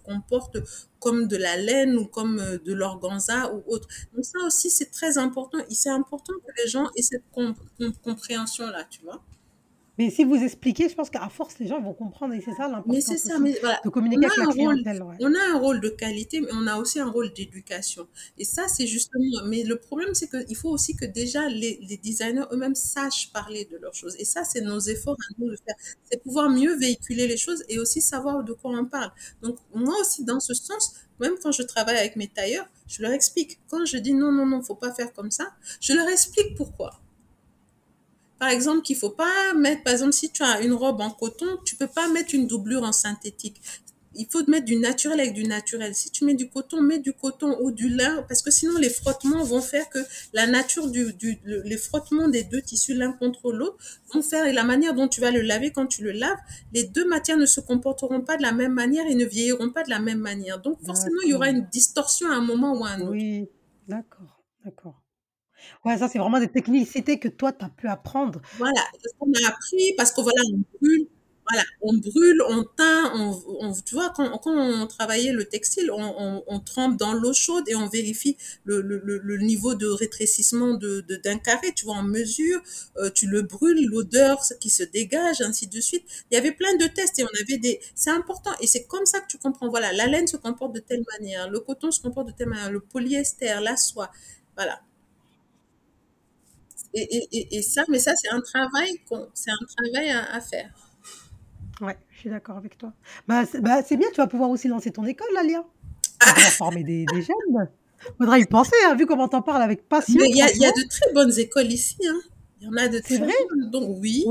comporte 0.05 0.59
comme 1.01 1.27
de 1.27 1.37
la 1.37 1.57
laine 1.57 1.97
ou 1.97 2.07
comme 2.07 2.39
euh, 2.39 2.59
de 2.59 2.73
l'organza 2.73 3.53
ou 3.53 3.65
autre. 3.67 3.89
Donc 4.15 4.25
ça 4.25 4.39
aussi, 4.47 4.71
c'est 4.71 4.91
très 4.93 5.19
important. 5.19 5.59
C'est 5.69 5.91
important 5.91 6.33
que 6.47 6.53
les 6.63 6.71
gens 6.71 6.89
aient 6.97 7.03
cette 7.03 7.25
compréhension-là, 8.05 8.85
tu 8.89 9.03
vois. 9.03 9.21
Mais 9.99 10.11
si 10.11 10.25
vous 10.25 10.37
expliquez, 10.37 10.89
je 10.89 10.95
pense 10.95 11.09
qu'à 11.09 11.29
force, 11.29 11.59
les 11.59 11.67
gens 11.67 11.81
vont 11.81 11.95
comprendre 11.95 12.35
et 12.35 12.41
c'est 12.41 12.53
ça 12.53 12.69
l'important 12.69 12.93
de 13.85 13.89
communiquer 13.89 14.27
avec 14.27 14.39
la 14.39 14.47
clientèle. 14.47 15.03
On 15.21 15.35
a 15.35 15.55
un 15.55 15.59
rôle 15.59 15.81
de 15.81 15.89
qualité, 15.89 16.41
mais 16.41 16.51
on 16.53 16.67
a 16.67 16.77
aussi 16.77 17.01
un 17.01 17.09
rôle 17.09 17.33
d'éducation. 17.33 18.07
Et 18.39 18.45
ça, 18.45 18.69
c'est 18.69 18.87
justement... 18.87 19.43
Mais 19.47 19.63
le 19.63 19.77
problème, 19.77 20.15
c'est 20.15 20.29
qu'il 20.29 20.57
faut 20.57 20.69
aussi 20.69 20.97
que 20.97 21.07
déjà 21.07 21.49
les, 21.49 21.79
les 21.89 21.97
designers 21.97 22.45
eux-mêmes 22.53 22.75
sachent 22.75 23.33
parler 23.33 23.65
de 23.71 23.79
leurs 23.79 23.95
choses. 23.95 24.17
Et 24.19 24.25
ça, 24.25 24.45
c'est 24.45 24.61
nos 24.61 24.81
efforts 24.81 25.17
à 25.19 25.35
nous 25.39 25.51
de 25.51 25.57
faire. 25.57 25.77
C'est 26.11 26.23
pouvoir 26.23 26.51
mieux 26.51 26.77
véhiculer 26.77 27.27
les 27.27 27.37
choses 27.37 27.65
et 27.69 27.79
aussi 27.79 28.01
savoir 28.01 28.45
de 28.45 28.53
quoi 28.53 28.73
on 28.73 28.85
parle. 28.85 29.13
Donc, 29.43 29.57
moi 29.75 29.95
aussi, 30.01 30.25
dans 30.25 30.41
ce 30.41 30.53
sens, 30.53 30.95
même 31.21 31.35
quand 31.43 31.53
je 31.53 31.63
travaille 31.63 31.97
avec 31.97 32.17
mes 32.17 32.29
tailleurs, 32.29 32.67
je 32.87 33.03
leur 33.03 33.13
explique. 33.13 33.59
Quand 33.69 33.85
je 33.87 33.97
dis 33.97 34.13
non, 34.13 34.33
non, 34.33 34.47
non, 34.47 34.63
faut 34.63 34.75
pas 34.75 34.93
faire 34.93 35.13
comme 35.13 35.31
ça, 35.31 35.55
je 35.81 35.95
leur 35.95 36.09
explique 36.09 36.55
pourquoi 36.55 37.01
par 38.39 38.51
exemple, 38.51 38.83
qu'il 38.83 38.97
faut 38.97 39.11
pas 39.11 39.55
mettre, 39.55 39.83
par 39.83 39.93
exemple, 39.93 40.13
si 40.13 40.31
tu 40.31 40.43
as 40.43 40.61
une 40.61 40.75
robe 40.75 41.01
en 41.01 41.11
coton, 41.11 41.47
tu 41.65 41.77
peux 41.77 41.87
pas 41.87 42.09
mettre 42.09 42.35
une 42.35 42.47
doublure 42.47 42.83
en 42.83 42.93
synthétique. 42.93 43.61
Il 44.19 44.27
faut 44.31 44.43
mettre 44.49 44.65
du 44.65 44.77
naturel 44.77 45.21
avec 45.21 45.35
du 45.35 45.45
naturel. 45.45 45.95
Si 45.95 46.11
tu 46.11 46.25
mets 46.25 46.35
du 46.35 46.49
coton, 46.49 46.81
mets 46.81 46.99
du 46.99 47.13
coton 47.13 47.59
ou 47.61 47.71
du 47.71 47.91
lin, 47.91 48.25
parce 48.29 48.41
que 48.41 48.51
sinon 48.51 48.79
les 48.79 48.89
frottements 48.89 49.45
vont 49.45 49.61
faire 49.61 49.91
que 49.91 49.99
la 50.33 50.47
nature 50.47 50.91
du, 50.91 51.13
du 51.13 51.39
les 51.45 51.77
frottements 51.77 52.29
des 52.29 52.43
deux 52.43 52.63
tissus 52.63 52.95
l'un 52.95 53.13
contre 53.13 53.53
l'autre 53.53 53.77
vont 54.15 54.23
faire 54.23 54.47
et 54.47 54.55
la 54.55 54.65
manière 54.65 54.95
dont 54.95 55.07
tu 55.07 55.21
vas 55.21 55.31
le 55.31 55.43
laver 55.43 55.71
quand 55.71 55.87
tu 55.87 56.03
le 56.03 56.13
laves, 56.13 56.39
les 56.73 56.85
deux 56.85 57.07
matières 57.07 57.37
ne 57.37 57.45
se 57.45 57.61
comporteront 57.61 58.23
pas 58.23 58.39
de 58.39 58.43
la 58.43 58.53
même 58.53 58.73
manière 58.73 59.07
et 59.07 59.15
ne 59.15 59.27
vieilliront 59.27 59.71
pas 59.71 59.83
de 59.83 59.91
la 59.91 60.01
même 60.01 60.21
manière. 60.21 60.63
Donc 60.63 60.83
forcément, 60.83 61.21
il 61.25 61.31
y 61.31 61.35
aura 61.35 61.51
une 61.51 61.67
distorsion 61.67 62.31
à 62.31 62.37
un 62.37 62.43
moment 62.43 62.73
ou 62.73 62.87
à 62.87 62.91
un 62.91 63.01
autre. 63.03 63.11
Oui, 63.11 63.49
d'accord, 63.87 64.43
d'accord. 64.65 65.06
Ouais, 65.87 65.99
ça, 65.99 66.09
c'est 66.09 66.19
vraiment 66.19 66.41
des 66.41 66.49
technicités 66.51 67.19
que 67.21 67.29
toi, 67.29 67.53
tu 67.53 67.65
as 67.65 67.69
pu 67.71 67.87
apprendre. 67.89 68.43
Voilà, 68.59 68.81
ce 69.05 69.09
qu'on 69.19 69.31
a 69.33 69.49
appris, 69.51 69.95
parce 69.97 70.11
que 70.13 70.21
voilà, 70.21 70.41
on 70.53 70.59
brûle, 70.81 71.07
voilà, 71.49 71.65
on 71.81 71.95
brûle, 71.95 72.43
on 72.49 72.65
teint, 72.77 73.13
on, 73.15 73.41
on 73.61 73.73
tu 73.73 73.95
vois, 73.95 74.11
quand, 74.11 74.37
quand, 74.39 74.53
on 74.53 74.87
travaillait 74.89 75.33
le 75.33 75.45
textile, 75.45 75.93
on, 75.93 76.03
on, 76.19 76.45
on 76.49 76.59
trempe 76.61 76.97
dans 76.99 77.13
l'eau 77.13 77.33
chaude 77.33 77.69
et 77.69 77.77
on 77.77 77.87
vérifie 77.89 78.37
le, 78.65 78.81
le, 78.81 78.99
le 79.01 79.39
niveau 79.39 79.77
de 79.77 79.87
rétrécissement 79.87 80.75
de, 80.75 81.03
de, 81.03 81.17
d'un 81.17 81.39
carré, 81.39 81.73
tu 81.73 81.85
vois, 81.85 81.95
en 81.97 82.03
mesure, 82.03 82.61
euh, 82.99 83.11
tu 83.11 83.29
le 83.29 83.43
brûles, 83.43 83.87
l'odeur 83.89 84.41
qui 84.61 84.71
se 84.71 84.83
dégage, 84.83 85.41
ainsi 85.41 85.69
de 85.69 85.81
suite. 85.81 86.05
Il 86.33 86.35
y 86.35 86.39
avait 86.39 86.53
plein 86.53 86.75
de 86.79 86.87
tests 86.89 87.21
et 87.21 87.25
on 87.25 87.41
avait 87.45 87.59
des, 87.59 87.81
c'est 87.95 88.11
important 88.11 88.51
et 88.61 88.67
c'est 88.67 88.87
comme 88.89 89.07
ça 89.07 89.21
que 89.21 89.29
tu 89.29 89.39
comprends, 89.39 89.69
voilà, 89.71 89.93
la 89.95 90.09
laine 90.09 90.27
se 90.27 90.37
comporte 90.37 90.75
de 90.75 90.81
telle 90.81 91.05
manière, 91.17 91.49
le 91.49 91.61
coton 91.61 91.93
se 91.93 92.01
comporte 92.03 92.27
de 92.29 92.33
telle 92.33 92.49
manière, 92.49 92.73
le 92.73 92.81
polyester, 92.81 93.55
la 93.63 93.77
soie, 93.77 94.11
voilà. 94.57 94.81
Et, 96.97 97.63
ça, 97.63 97.83
mais 97.89 97.99
ça, 97.99 98.13
c'est 98.17 98.31
un 98.31 98.41
travail, 98.41 99.01
c'est 99.35 99.51
un 99.51 99.67
travail 99.77 100.11
à, 100.11 100.41
faire. 100.41 100.71
Ouais, 101.81 101.97
je 102.11 102.21
suis 102.21 102.31
d'accord 102.31 102.57
avec 102.57 102.79
toi. 102.79 102.93
Bah, 103.29 103.45
bah, 103.61 103.83
c'est 103.87 103.97
bien, 103.97 104.09
tu 104.11 104.17
vas 104.17 104.27
pouvoir 104.27 104.49
aussi 104.49 104.67
lancer 104.69 104.91
ton 104.91 105.05
école, 105.05 105.29
Lalia. 105.35 105.65
Tu 106.19 106.43
vas 106.43 106.51
former 106.51 106.83
des, 106.83 107.05
des 107.05 107.23
jeunes. 107.23 107.69
Faudra 108.19 108.39
y 108.39 108.47
penser, 108.47 108.77
hein, 108.87 108.95
vu 108.95 109.07
comment 109.07 109.29
t'en 109.29 109.43
parles 109.43 109.63
avec 109.63 109.89
passion. 109.89 110.21
il 110.25 110.37
y, 110.37 110.43
a 110.43 110.49
de 110.49 110.89
très 110.89 111.13
bonnes 111.13 111.39
écoles 111.39 111.71
ici. 111.71 111.97
Hein. 112.09 112.19
Il 112.61 112.67
y 112.67 112.71
en 112.71 112.77
a 112.77 112.89
de 112.89 112.99
très 113.01 113.19
vrai 113.19 113.33
bonnes. 113.51 113.71
Donc 113.71 113.99
oui, 114.01 114.25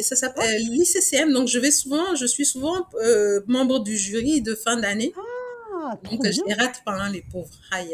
ça 0.00 0.16
s'appelle 0.16 0.62
l'ICCM. 0.62 1.32
Donc 1.32 1.48
je 1.48 1.58
vais 1.58 1.70
souvent, 1.70 2.14
je 2.16 2.26
suis 2.26 2.44
souvent 2.44 2.86
euh, 3.04 3.40
membre 3.46 3.80
du 3.80 3.96
jury 3.96 4.42
de 4.42 4.54
fin 4.54 4.76
d'année. 4.76 5.12
Ah, 5.84 5.98
donc 6.10 6.24
je 6.24 6.40
les 6.46 6.54
rate 6.54 6.82
pas, 6.84 6.92
hein, 6.92 7.10
les 7.10 7.22
pauvres. 7.22 7.50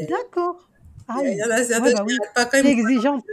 D'accord. 0.09 0.67
Ah, 1.09 1.20
il 1.24 1.38
y 1.38 1.42
en 1.42 1.50
a 1.50 1.64
certains 1.64 1.92
bah 1.92 2.04
oui. 2.06 2.16
pas 2.34 2.44
quand 2.44 2.62
même. 2.62 2.66
Exigeante. 2.66 3.24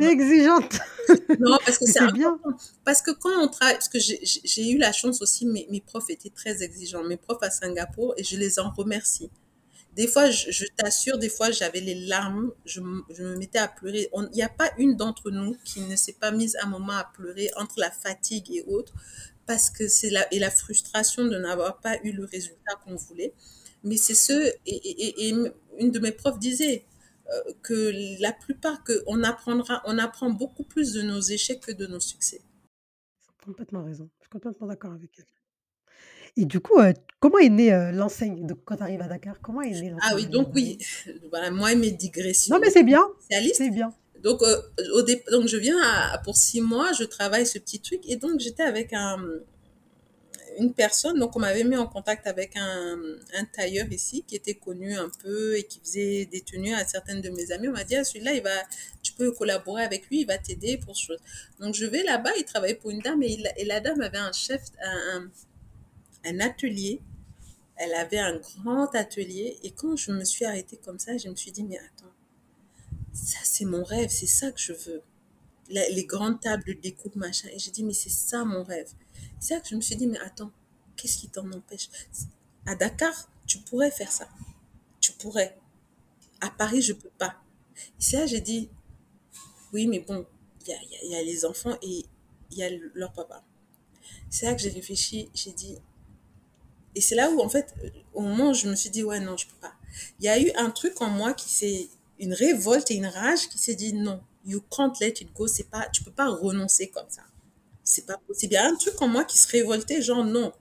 Exigeante. 0.00 0.78
Non, 1.38 1.56
parce 1.64 1.78
que 1.78 1.86
c'est 1.86 2.12
bien. 2.12 2.38
Parce 2.84 3.00
que 3.00 3.10
quand 3.10 3.42
on 3.42 3.48
travaille, 3.48 3.76
parce 3.76 3.88
que 3.88 3.98
j'ai 3.98 4.70
eu 4.70 4.76
la 4.76 4.92
chance 4.92 5.22
aussi, 5.22 5.46
mes, 5.46 5.66
mes 5.70 5.80
profs 5.80 6.10
étaient 6.10 6.28
très 6.28 6.62
exigeants, 6.62 7.02
mes 7.02 7.16
profs 7.16 7.42
à 7.42 7.50
Singapour, 7.50 8.12
et 8.18 8.24
je 8.24 8.36
les 8.36 8.58
en 8.58 8.70
remercie. 8.70 9.30
Des 9.94 10.06
fois, 10.06 10.30
je, 10.30 10.50
je 10.50 10.64
t'assure, 10.76 11.18
des 11.18 11.30
fois, 11.30 11.50
j'avais 11.50 11.80
les 11.80 11.94
larmes, 11.94 12.52
je, 12.66 12.80
je, 13.10 13.22
me 13.22 13.36
mettais 13.36 13.58
à 13.58 13.68
pleurer. 13.68 14.10
Il 14.14 14.28
n'y 14.34 14.42
a 14.42 14.48
pas 14.48 14.70
une 14.76 14.96
d'entre 14.96 15.30
nous 15.30 15.56
qui 15.64 15.80
ne 15.80 15.96
s'est 15.96 16.16
pas 16.20 16.30
mise 16.30 16.56
un 16.62 16.66
moment 16.68 16.92
à 16.92 17.04
pleurer 17.04 17.50
entre 17.56 17.74
la 17.78 17.90
fatigue 17.90 18.50
et 18.52 18.62
autres, 18.66 18.92
parce 19.46 19.70
que 19.70 19.88
c'est 19.88 20.10
la, 20.10 20.32
et 20.32 20.38
la 20.38 20.50
frustration 20.50 21.24
de 21.24 21.38
n'avoir 21.38 21.78
pas 21.78 21.96
eu 22.04 22.12
le 22.12 22.26
résultat 22.26 22.74
qu'on 22.84 22.96
voulait. 22.96 23.32
Mais 23.82 23.96
c'est 23.96 24.14
ce, 24.14 24.32
et, 24.66 24.76
et, 24.76 25.28
et, 25.28 25.34
une 25.78 25.90
de 25.90 25.98
mes 25.98 26.12
profs 26.12 26.38
disait 26.38 26.84
euh, 27.30 27.52
que 27.62 27.92
la 28.20 28.32
plupart, 28.32 28.82
que 28.84 29.02
on 29.06 29.22
apprendra, 29.22 29.82
on 29.84 29.98
apprend 29.98 30.30
beaucoup 30.30 30.64
plus 30.64 30.92
de 30.92 31.02
nos 31.02 31.20
échecs 31.20 31.60
que 31.60 31.72
de 31.72 31.86
nos 31.86 32.00
succès. 32.00 32.40
Complètement 33.44 33.84
raison. 33.84 34.08
Je 34.18 34.24
suis 34.24 34.30
complètement 34.30 34.66
d'accord 34.66 34.92
avec 34.92 35.10
elle. 35.18 35.24
Et 36.36 36.44
du 36.44 36.60
coup, 36.60 36.78
euh, 36.78 36.92
comment 37.20 37.38
est 37.38 37.48
née 37.48 37.72
euh, 37.72 37.92
l'enseigne? 37.92 38.46
De, 38.46 38.54
quand 38.54 38.76
tu 38.76 38.82
arrives 38.82 39.00
à 39.02 39.08
Dakar 39.08 39.40
Comment 39.42 39.62
est 39.62 39.78
née 39.78 39.94
Ah 40.02 40.12
oui, 40.14 40.26
donc 40.26 40.48
oui, 40.54 40.78
voilà, 41.30 41.50
moi 41.50 41.72
et 41.72 41.76
mes 41.76 41.90
digressions. 41.90 42.54
Non, 42.54 42.60
mais 42.60 42.70
c'est 42.70 42.84
bien. 42.84 43.06
C'est 43.28 43.70
bien. 43.70 43.92
Donc, 44.22 44.40
au 44.42 45.02
donc, 45.30 45.46
je 45.46 45.56
viens 45.56 45.76
pour 46.24 46.36
six 46.36 46.60
mois, 46.60 46.92
je 46.92 47.04
travaille 47.04 47.46
ce 47.46 47.58
petit 47.58 47.80
truc. 47.80 48.00
Et 48.04 48.16
donc, 48.16 48.40
j'étais 48.40 48.64
avec 48.64 48.92
un, 48.92 49.18
une 50.58 50.74
personne, 50.74 51.18
donc 51.18 51.36
on 51.36 51.38
m'avait 51.38 51.64
mis 51.64 51.76
en 51.76 51.86
contact 51.86 52.26
avec 52.26 52.56
un, 52.56 52.96
tailleur 53.52 53.90
ici 53.92 54.24
qui 54.26 54.34
était 54.34 54.54
connu 54.54 54.96
un 54.96 55.08
peu 55.22 55.56
et 55.56 55.62
qui 55.64 55.78
faisait 55.80 56.26
des 56.26 56.40
tenues 56.40 56.74
à 56.74 56.84
certaines 56.84 57.20
de 57.20 57.30
mes 57.30 57.52
amies. 57.52 57.68
On 57.68 57.72
m'a 57.72 57.84
dit, 57.84 57.96
ah, 57.96 58.04
celui-là, 58.04 58.34
il 58.34 58.42
va, 58.42 58.50
tu 59.02 59.12
peux 59.12 59.30
collaborer 59.32 59.84
avec 59.84 60.08
lui, 60.08 60.20
il 60.20 60.26
va 60.26 60.36
t'aider 60.36 60.76
pour 60.78 60.96
ce 60.96 61.06
chose. 61.06 61.18
Donc 61.60 61.74
je 61.74 61.86
vais 61.86 62.02
là-bas, 62.02 62.30
il 62.36 62.44
travaillait 62.44 62.74
pour 62.74 62.90
une 62.90 62.98
dame 63.00 63.22
et, 63.22 63.38
et 63.56 63.64
la 63.64 63.80
dame 63.80 64.00
avait 64.00 64.18
un 64.18 64.32
chef, 64.32 64.62
un, 64.82 66.40
atelier. 66.40 67.00
Elle 67.76 67.94
avait 67.94 68.18
un 68.18 68.38
grand 68.38 68.92
atelier 68.96 69.56
et 69.62 69.70
quand 69.70 69.96
je 69.96 70.10
me 70.10 70.24
suis 70.24 70.44
arrêtée 70.44 70.78
comme 70.84 70.98
ça, 70.98 71.16
je 71.16 71.28
me 71.28 71.36
suis 71.36 71.52
dit, 71.52 71.62
mais 71.62 71.78
attends, 71.78 72.12
ça 73.12 73.38
c'est 73.44 73.64
mon 73.64 73.84
rêve, 73.84 74.10
c'est 74.10 74.26
ça 74.26 74.50
que 74.50 74.60
je 74.60 74.72
veux. 74.72 75.02
les 75.68 76.04
grandes 76.04 76.40
tables 76.40 76.64
de 76.64 76.72
découpe, 76.72 77.14
machin. 77.14 77.48
Et 77.52 77.58
j'ai 77.60 77.70
dit, 77.70 77.84
mais 77.84 77.92
c'est 77.92 78.10
ça 78.10 78.44
mon 78.44 78.64
rêve. 78.64 78.90
C'est 79.40 79.54
là 79.54 79.60
que 79.60 79.68
je 79.68 79.76
me 79.76 79.80
suis 79.80 79.96
dit, 79.96 80.06
mais 80.06 80.18
attends, 80.18 80.50
qu'est-ce 80.96 81.18
qui 81.18 81.28
t'en 81.28 81.50
empêche? 81.52 81.88
À 82.66 82.74
Dakar, 82.74 83.14
tu 83.46 83.58
pourrais 83.58 83.90
faire 83.90 84.10
ça. 84.10 84.28
Tu 85.00 85.12
pourrais. 85.12 85.58
À 86.40 86.50
Paris, 86.50 86.82
je 86.82 86.92
peux 86.92 87.10
pas. 87.18 87.36
C'est 87.98 88.16
là 88.16 88.22
que 88.24 88.30
j'ai 88.30 88.40
dit, 88.40 88.68
oui, 89.72 89.86
mais 89.86 90.00
bon, 90.00 90.26
il 90.62 90.68
y 90.68 90.72
a, 90.72 90.78
y 91.04 91.16
a 91.16 91.22
les 91.22 91.44
enfants 91.44 91.76
et 91.82 92.04
il 92.50 92.58
y 92.58 92.62
a 92.62 92.70
leur 92.94 93.12
papa. 93.12 93.44
C'est 94.30 94.46
là 94.46 94.54
que 94.54 94.60
j'ai 94.60 94.70
réfléchi, 94.70 95.30
j'ai 95.34 95.52
dit, 95.52 95.78
et 96.94 97.00
c'est 97.00 97.14
là 97.14 97.30
où, 97.30 97.40
en 97.40 97.48
fait, 97.48 97.74
au 98.12 98.22
moment 98.22 98.50
où 98.50 98.54
je 98.54 98.68
me 98.68 98.74
suis 98.74 98.90
dit, 98.90 99.04
ouais, 99.04 99.20
non, 99.20 99.36
je 99.36 99.46
peux 99.46 99.60
pas. 99.60 99.74
Il 100.18 100.24
y 100.24 100.28
a 100.28 100.40
eu 100.40 100.50
un 100.56 100.70
truc 100.70 101.00
en 101.00 101.08
moi 101.08 101.32
qui 101.32 101.48
s'est, 101.48 101.88
une 102.18 102.34
révolte 102.34 102.90
et 102.90 102.94
une 102.94 103.06
rage 103.06 103.48
qui 103.48 103.58
s'est 103.58 103.74
dit, 103.74 103.92
non, 103.92 104.20
you 104.44 104.60
can't 104.70 104.94
let 105.00 105.14
it 105.20 105.32
go, 105.32 105.46
c'est 105.46 105.70
pas, 105.70 105.88
tu 105.90 106.02
peux 106.02 106.10
pas 106.10 106.28
renoncer 106.28 106.88
comme 106.88 107.08
ça. 107.08 107.22
C'est 107.88 108.04
pas 108.04 108.18
possible. 108.18 108.52
Il 108.52 108.56
y 108.56 108.58
a 108.58 108.66
un 108.66 108.76
truc 108.76 109.00
en 109.00 109.08
moi 109.08 109.24
qui 109.24 109.38
se 109.38 109.48
révoltait, 109.48 110.02
genre, 110.02 110.22
non, 110.22 110.52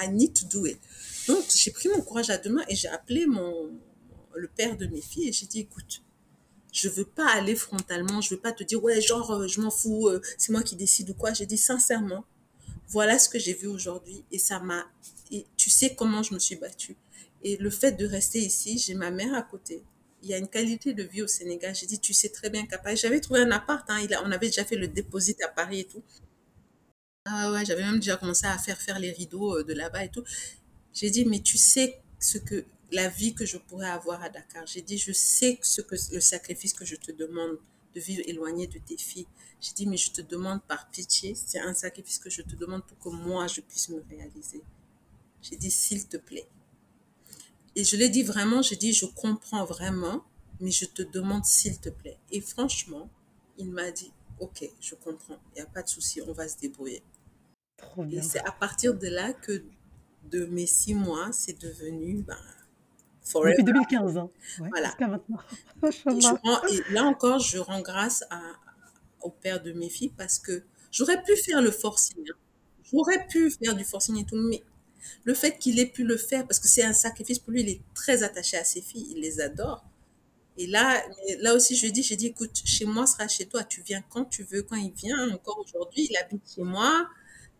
I 0.00 0.08
need 0.08 0.32
to 0.32 0.46
do 0.46 0.64
it. 0.64 0.80
Donc, 1.28 1.44
j'ai 1.54 1.70
pris 1.72 1.90
mon 1.90 2.00
courage 2.00 2.30
à 2.30 2.38
deux 2.38 2.48
mains 2.48 2.64
et 2.68 2.74
j'ai 2.74 2.88
appelé 2.88 3.26
mon, 3.26 3.70
le 4.34 4.48
père 4.48 4.78
de 4.78 4.86
mes 4.86 5.02
filles 5.02 5.28
et 5.28 5.32
j'ai 5.32 5.44
dit, 5.44 5.60
écoute, 5.60 6.02
je 6.72 6.88
veux 6.88 7.04
pas 7.04 7.28
aller 7.32 7.54
frontalement, 7.54 8.22
je 8.22 8.30
veux 8.34 8.40
pas 8.40 8.52
te 8.52 8.64
dire, 8.64 8.82
ouais, 8.82 8.98
genre, 9.02 9.30
euh, 9.30 9.46
je 9.46 9.60
m'en 9.60 9.70
fous, 9.70 10.08
euh, 10.08 10.22
c'est 10.38 10.52
moi 10.52 10.62
qui 10.62 10.74
décide 10.74 11.10
ou 11.10 11.14
quoi. 11.14 11.34
J'ai 11.34 11.44
dit, 11.44 11.58
sincèrement, 11.58 12.24
voilà 12.88 13.18
ce 13.18 13.28
que 13.28 13.38
j'ai 13.38 13.52
vu 13.52 13.66
aujourd'hui 13.66 14.24
et 14.32 14.38
ça 14.38 14.58
m'a, 14.58 14.86
et 15.30 15.44
tu 15.58 15.68
sais 15.68 15.94
comment 15.94 16.22
je 16.22 16.32
me 16.32 16.38
suis 16.38 16.56
battue. 16.56 16.96
Et 17.42 17.58
le 17.58 17.68
fait 17.68 17.92
de 17.92 18.06
rester 18.06 18.38
ici, 18.38 18.78
j'ai 18.78 18.94
ma 18.94 19.10
mère 19.10 19.34
à 19.34 19.42
côté. 19.42 19.82
Il 20.22 20.30
y 20.30 20.34
a 20.34 20.38
une 20.38 20.48
qualité 20.48 20.94
de 20.94 21.02
vie 21.02 21.20
au 21.20 21.26
Sénégal. 21.26 21.74
J'ai 21.74 21.86
dit, 21.86 21.98
tu 22.00 22.14
sais 22.14 22.30
très 22.30 22.48
bien 22.48 22.64
qu'à 22.64 22.78
Paris, 22.78 22.96
j'avais 22.96 23.20
trouvé 23.20 23.40
un 23.40 23.50
appart, 23.50 23.84
hein, 23.90 24.00
il 24.02 24.14
a, 24.14 24.22
on 24.24 24.30
avait 24.32 24.46
déjà 24.46 24.64
fait 24.64 24.76
le 24.76 24.88
déposit 24.88 25.42
à 25.42 25.48
Paris 25.48 25.80
et 25.80 25.84
tout. 25.84 26.02
Ah 27.26 27.52
ouais, 27.52 27.66
j'avais 27.66 27.82
même 27.82 27.96
déjà 27.96 28.16
commencé 28.16 28.46
à 28.46 28.56
faire 28.56 28.80
faire 28.80 28.98
les 28.98 29.12
rideaux 29.12 29.58
euh, 29.58 29.62
de 29.62 29.74
là-bas 29.74 30.04
et 30.04 30.08
tout. 30.08 30.24
J'ai 30.94 31.10
dit, 31.10 31.26
mais 31.26 31.40
tu 31.40 31.58
sais 31.58 32.00
ce 32.18 32.38
que 32.38 32.64
la 32.92 33.08
vie 33.08 33.34
que 33.34 33.44
je 33.44 33.58
pourrais 33.58 33.90
avoir 33.90 34.22
à 34.22 34.30
Dakar. 34.30 34.66
J'ai 34.66 34.80
dit, 34.80 34.96
je 34.96 35.12
sais 35.12 35.58
ce 35.62 35.82
que 35.82 35.96
le 36.12 36.20
sacrifice 36.20 36.72
que 36.72 36.86
je 36.86 36.96
te 36.96 37.12
demande 37.12 37.58
de 37.94 38.00
vivre 38.00 38.22
éloigné 38.26 38.66
de 38.66 38.78
tes 38.78 38.96
filles. 38.96 39.26
J'ai 39.60 39.72
dit, 39.74 39.86
mais 39.86 39.98
je 39.98 40.12
te 40.12 40.22
demande 40.22 40.62
par 40.62 40.90
pitié, 40.90 41.34
c'est 41.34 41.60
un 41.60 41.74
sacrifice 41.74 42.18
que 42.18 42.30
je 42.30 42.40
te 42.40 42.56
demande 42.56 42.84
pour 42.86 42.98
que 42.98 43.10
moi, 43.10 43.46
je 43.48 43.60
puisse 43.60 43.90
me 43.90 44.02
réaliser. 44.08 44.62
J'ai 45.42 45.56
dit, 45.56 45.70
s'il 45.70 46.08
te 46.08 46.16
plaît. 46.16 46.48
Et 47.76 47.84
je 47.84 47.96
l'ai 47.96 48.08
dit 48.08 48.22
vraiment, 48.22 48.62
j'ai 48.62 48.76
dit, 48.76 48.94
je 48.94 49.04
comprends 49.04 49.66
vraiment, 49.66 50.24
mais 50.58 50.70
je 50.70 50.86
te 50.86 51.02
demande 51.02 51.44
s'il 51.44 51.78
te 51.80 51.90
plaît. 51.90 52.18
Et 52.32 52.40
franchement, 52.40 53.10
il 53.58 53.70
m'a 53.70 53.90
dit, 53.90 54.10
ok, 54.40 54.68
je 54.80 54.94
comprends, 54.94 55.38
il 55.52 55.56
n'y 55.56 55.60
a 55.60 55.66
pas 55.66 55.82
de 55.82 55.88
souci, 55.88 56.20
on 56.26 56.32
va 56.32 56.48
se 56.48 56.58
débrouiller. 56.58 57.02
Trop 57.76 58.04
Et 58.06 58.22
c'est 58.22 58.40
à 58.40 58.52
partir 58.52 58.94
de 58.94 59.08
là 59.08 59.32
que 59.32 59.62
de 60.30 60.44
mes 60.46 60.66
six 60.66 60.94
mois, 60.94 61.30
c'est 61.32 61.58
devenu 61.60 62.22
ben, 62.22 62.36
forever. 63.24 63.52
Depuis 63.52 63.64
2015, 63.64 64.16
hein. 64.18 64.30
Ouais, 64.60 64.68
Voilà. 64.70 64.88
jusqu'à 64.88 65.08
maintenant. 65.08 65.38
Et, 65.82 65.90
je 65.92 66.08
Machallah. 66.10 66.40
rends- 66.44 66.66
et 66.68 66.92
là 66.92 67.04
encore, 67.04 67.38
je 67.38 67.58
rends 67.58 67.80
grâce 67.80 68.24
à, 68.30 68.40
au 69.22 69.30
père 69.30 69.62
de 69.62 69.72
mes 69.72 69.88
filles 69.88 70.12
parce 70.16 70.38
que 70.38 70.62
j'aurais 70.90 71.22
pu 71.22 71.36
faire 71.36 71.62
le 71.62 71.70
forcing. 71.70 72.18
hein. 72.30 72.36
J'aurais 72.92 73.26
pu 73.28 73.50
faire 73.50 73.74
du 73.74 73.84
forcing 73.84 74.18
et 74.18 74.24
tout, 74.24 74.36
mais 74.36 74.62
le 75.24 75.32
fait 75.34 75.56
qu'il 75.58 75.78
ait 75.78 75.86
pu 75.86 76.04
le 76.04 76.16
faire, 76.16 76.46
parce 76.46 76.58
que 76.58 76.68
c'est 76.68 76.82
un 76.82 76.92
sacrifice 76.92 77.38
pour 77.38 77.52
lui, 77.52 77.62
il 77.62 77.68
est 77.68 77.80
très 77.94 78.22
attaché 78.22 78.56
à 78.58 78.64
ses 78.64 78.82
filles, 78.82 79.06
il 79.14 79.20
les 79.20 79.40
adore. 79.40 79.84
Et 80.56 80.66
là, 80.66 81.02
aussi, 81.54 81.74
je 81.76 81.82
lui 81.82 81.88
ai 81.88 81.92
dit, 81.92 82.02
j'ai 82.02 82.16
dit, 82.16 82.26
écoute, 82.28 82.50
chez 82.64 82.84
moi 82.84 83.06
sera 83.06 83.28
chez 83.28 83.46
toi, 83.46 83.64
tu 83.64 83.82
viens 83.82 84.02
quand 84.10 84.24
tu 84.26 84.42
veux, 84.44 84.62
quand 84.62 84.76
il 84.76 84.92
vient. 84.92 85.30
Encore 85.30 85.58
aujourd'hui, 85.58 86.08
il 86.10 86.16
habite 86.16 86.42
chez 86.54 86.62
moi. 86.62 87.08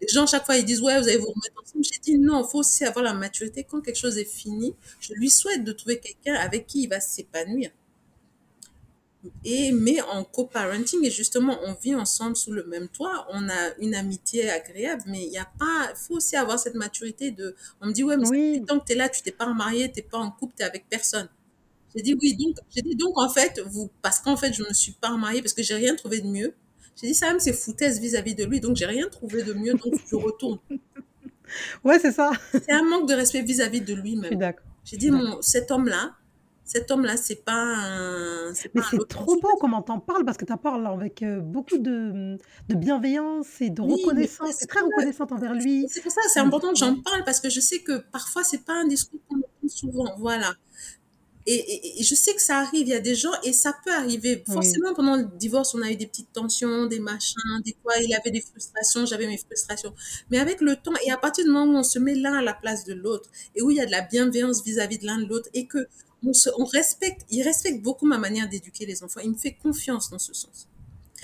Les 0.01 0.09
gens, 0.09 0.27
chaque 0.27 0.45
fois, 0.47 0.57
ils 0.57 0.65
disent, 0.65 0.81
ouais, 0.83 0.99
vous 1.01 1.09
allez 1.09 1.19
vous 1.19 1.27
remettre 1.29 1.63
ensemble. 1.63 1.85
J'ai 1.85 2.01
dit, 2.01 2.19
non, 2.19 2.45
il 2.45 2.51
faut 2.51 2.59
aussi 2.59 2.85
avoir 2.85 3.05
la 3.05 3.15
maturité. 3.15 3.65
Quand 3.65 3.81
quelque 3.81 3.99
chose 3.99 4.19
est 4.19 4.25
fini, 4.25 4.75
je 5.01 5.15
lui 5.15 5.31
souhaite 5.31 5.65
de 5.65 5.73
trouver 5.73 6.01
quelqu'un 6.01 6.35
avec 6.35 6.67
qui 6.67 6.83
il 6.85 6.89
va 6.89 7.01
s'épanouir. 7.01 7.71
Et, 9.45 9.73
mais 9.73 10.01
en 10.01 10.25
co-parenting, 10.25 11.05
et 11.05 11.11
justement, 11.11 11.59
on 11.65 11.75
vit 11.75 11.95
ensemble 11.95 12.37
sous 12.37 12.53
le 12.53 12.65
même 12.65 12.89
toit, 12.89 13.27
on 13.31 13.51
a 13.51 13.75
une 13.79 13.95
amitié 13.95 14.49
agréable, 14.49 15.03
mais 15.07 15.25
il 15.27 15.31
y 15.33 15.37
a 15.39 15.45
pas, 15.59 15.91
il 15.91 15.97
faut 15.97 16.15
aussi 16.15 16.37
avoir 16.37 16.59
cette 16.59 16.75
maturité 16.75 17.31
de, 17.31 17.55
on 17.83 17.89
me 17.89 17.93
dit, 17.93 18.03
ouais, 18.03 18.17
mais 18.17 18.27
Oui, 18.29 18.65
tant 18.67 18.79
que 18.81 18.87
tu 18.87 18.93
es 18.93 18.95
là, 18.95 19.11
tu 19.11 19.21
t'es 19.23 19.33
pas 19.33 19.53
marié, 19.53 19.93
tu 19.93 20.01
n'es 20.01 20.07
pas 20.07 20.17
en 20.19 20.31
couple, 20.31 20.55
tu 20.57 20.63
es 20.63 20.67
avec 20.67 20.89
personne. 20.89 21.29
J'ai 21.95 22.03
dit 22.03 22.17
oui, 22.21 22.37
donc, 22.37 22.57
j'ai 22.75 22.83
dit 22.83 22.95
donc 22.97 23.19
en 23.19 23.29
fait, 23.29 23.61
vous, 23.67 23.91
parce 24.03 24.21
qu'en 24.21 24.37
fait, 24.37 24.53
je 24.53 24.63
me 24.63 24.73
suis 24.73 24.93
pas 24.93 25.17
mariée 25.17 25.43
parce 25.43 25.55
que 25.55 25.63
j'ai 25.63 25.75
rien 25.75 25.95
trouvé 25.97 26.21
de 26.21 26.27
mieux. 26.29 26.55
J'ai 27.01 27.09
dit 27.09 27.15
ça 27.15 27.29
même, 27.29 27.41
c'est 27.41 27.53
foutaise 27.53 28.01
vis-à-vis 28.01 28.35
de 28.35 28.45
lui, 28.45 28.61
donc 28.61 28.77
j'ai 28.77 28.87
rien 28.87 29.09
trouvé 29.09 29.43
de 29.43 29.53
mieux, 29.55 29.75
donc 29.75 29.95
je 30.09 30.17
retourne. 30.17 30.59
ouais, 31.85 31.99
c'est 31.99 32.13
ça. 32.13 32.31
C'est 32.53 32.73
un 32.73 32.83
manque 32.85 33.09
de 33.09 33.15
respect 33.15 33.43
vis-à-vis 33.43 33.81
de 33.81 33.95
lui-même. 33.95 34.35
d'accord. 34.35 34.67
J'ai 34.85 34.97
dit, 34.97 35.11
mon, 35.11 35.41
cet 35.43 35.71
homme-là, 35.71 36.15
cet 36.65 36.91
homme-là, 36.91 37.17
c'est 37.17 37.45
pas 37.45 37.53
un, 37.55 38.55
c'est 38.55 38.73
Mais 38.75 38.81
pas 38.83 38.87
c'est 38.91 39.09
trop 39.09 39.41
beau 39.41 39.57
comment 39.61 39.83
t'en 39.83 39.99
parles 39.99 40.25
parce 40.25 40.37
que 40.37 40.45
tu 40.45 40.57
parles 40.57 40.87
avec 40.87 41.23
euh, 41.23 41.41
beaucoup 41.41 41.79
de, 41.79 42.39
de 42.69 42.75
bienveillance 42.77 43.61
et 43.61 43.71
de 43.71 43.83
Oui, 43.83 44.03
reconnaissance. 44.05 44.57
T'es 44.59 44.67
très 44.67 44.81
reconnaissante 44.81 45.33
envers 45.33 45.55
lui. 45.55 45.87
c'est 45.89 46.01
pour 46.01 46.13
ça, 46.13 46.21
c'est 46.33 46.41
Mm, 46.41 46.47
important 46.47 46.71
que 46.73 46.79
j'en 46.79 47.01
parle 47.01 47.25
parce 47.25 47.41
que 47.41 47.51
je 47.51 47.61
sais 47.61 47.81
que 47.81 47.99
parfois, 48.13 48.45
c'est 48.45 48.65
pas 48.65 48.75
un 48.75 48.87
discours 48.87 49.21
qu'on 49.29 49.39
entend 49.39 49.69
souvent. 49.69 50.15
Voilà. 50.19 50.55
Et, 51.47 51.55
et- 51.55 52.01
et 52.01 52.05
je 52.05 52.15
sais 52.15 52.35
que 52.35 52.43
ça 52.43 52.59
arrive, 52.59 52.83
il 52.87 52.91
y 52.91 52.95
a 52.95 53.01
des 53.01 53.15
gens, 53.15 53.33
et 53.45 53.53
ça 53.53 53.75
peut 53.85 53.93
arriver. 53.93 54.45
Oui. 54.49 54.53
Forcément, 54.53 54.95
pendant 54.95 55.17
le 55.17 55.25
divorce, 55.39 55.75
on 55.75 55.83
a 55.83 55.91
eu 55.91 55.97
des 55.97 56.07
petites 56.07 56.33
tensions, 56.33 56.87
des 56.87 57.01
machins, 57.01 57.41
des 57.65 57.75
fois, 57.83 57.95
il 57.99 58.15
avait 58.15 58.31
des 58.31 58.41
frustrations, 58.43 59.07
j'avais 59.07 59.27
mes 59.27 59.39
frustrations. 59.39 59.95
Mais 60.31 60.39
avec 60.39 60.61
le 60.61 60.77
temps, 60.77 60.93
et 61.07 61.11
à 61.11 61.17
partir 61.17 61.45
du 61.45 61.51
moment 61.51 61.73
où 61.73 61.79
on 61.79 61.83
se 61.83 61.99
met 61.99 62.15
l'un 62.15 62.35
à 62.35 62.43
la 62.43 62.55
place 62.55 62.85
de 62.85 62.95
l'autre, 62.95 63.31
et 63.55 63.63
où 63.63 63.71
il 63.71 63.79
y 63.79 63.81
a 63.81 63.87
de 63.87 63.91
la 63.91 64.03
bienveillance 64.03 64.63
vis-à-vis 64.65 64.99
de 64.99 65.07
l'un 65.07 65.19
de 65.19 65.27
l'autre, 65.27 65.49
et 65.55 65.67
que 65.67 65.87
on, 66.27 66.33
se, 66.35 66.51
on 66.59 66.65
respecte, 66.67 67.23
il 67.31 67.43
respecte 67.43 67.83
beaucoup 67.83 68.07
ma 68.07 68.19
manière 68.19 68.49
d'éduquer 68.49 68.85
les 68.87 69.03
enfants, 69.03 69.21
il 69.25 69.31
me 69.31 69.37
fait 69.39 69.55
confiance 69.55 70.11
dans 70.11 70.19
ce 70.19 70.35
sens. 70.35 70.69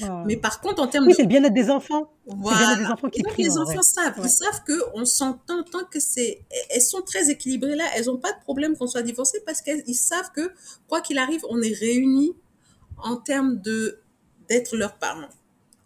Ah. 0.02 0.24
Mais 0.26 0.36
par 0.36 0.60
contre, 0.60 0.82
en 0.82 0.88
termes 0.88 1.04
Oui, 1.06 1.12
de 1.12 1.16
c'est 1.16 1.22
le 1.22 1.28
bien-être 1.28 1.54
des 1.54 1.70
enfants. 1.70 2.12
C'est 2.26 2.34
le 2.34 2.40
voilà. 2.40 2.58
bien-être 2.58 2.78
des 2.80 2.86
enfants 2.92 3.08
qui 3.10 3.22
donc, 3.22 3.36
les 3.38 3.50
en 3.58 3.62
enfants 3.62 3.72
vrai. 3.72 3.82
savent. 3.82 4.18
Ouais. 4.18 4.26
Ils 4.26 4.30
savent 4.30 4.62
qu'on 4.66 5.04
s'entend 5.04 5.62
tant 5.62 5.84
que 5.84 6.00
c'est. 6.00 6.42
Elles 6.70 6.82
sont 6.82 7.00
très 7.02 7.30
équilibrées 7.30 7.76
là. 7.76 7.84
Elles 7.96 8.06
n'ont 8.06 8.18
pas 8.18 8.32
de 8.32 8.40
problème 8.40 8.76
qu'on 8.76 8.86
soit 8.86 9.02
divorcées 9.02 9.40
parce 9.46 9.62
qu'ils 9.62 9.94
savent 9.96 10.30
que, 10.32 10.52
quoi 10.88 11.00
qu'il 11.00 11.18
arrive, 11.18 11.40
on 11.48 11.60
est 11.62 11.72
réunis 11.72 12.34
en 12.98 13.16
termes 13.16 13.60
de 13.60 14.00
d'être 14.48 14.76
leurs 14.76 14.96
parents. 14.96 15.28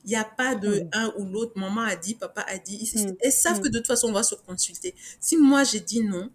Il 0.04 0.08
n'y 0.10 0.16
a 0.16 0.24
pas 0.24 0.54
de 0.54 0.86
un 0.92 1.12
ou 1.18 1.24
l'autre. 1.26 1.52
Maman 1.56 1.82
a 1.82 1.94
dit, 1.94 2.14
papa 2.14 2.40
a 2.48 2.56
dit. 2.58 2.76
Ils- 2.94 3.06
Mm, 3.12 3.16
Elles 3.20 3.32
savent 3.32 3.58
mm. 3.58 3.62
que 3.62 3.68
de 3.68 3.78
toute 3.78 3.86
façon, 3.86 4.08
on 4.08 4.12
va 4.12 4.22
se 4.22 4.34
consulter. 4.34 4.94
Si 5.20 5.36
moi, 5.36 5.62
j'ai 5.64 5.80
dit 5.80 6.02
non, 6.02 6.30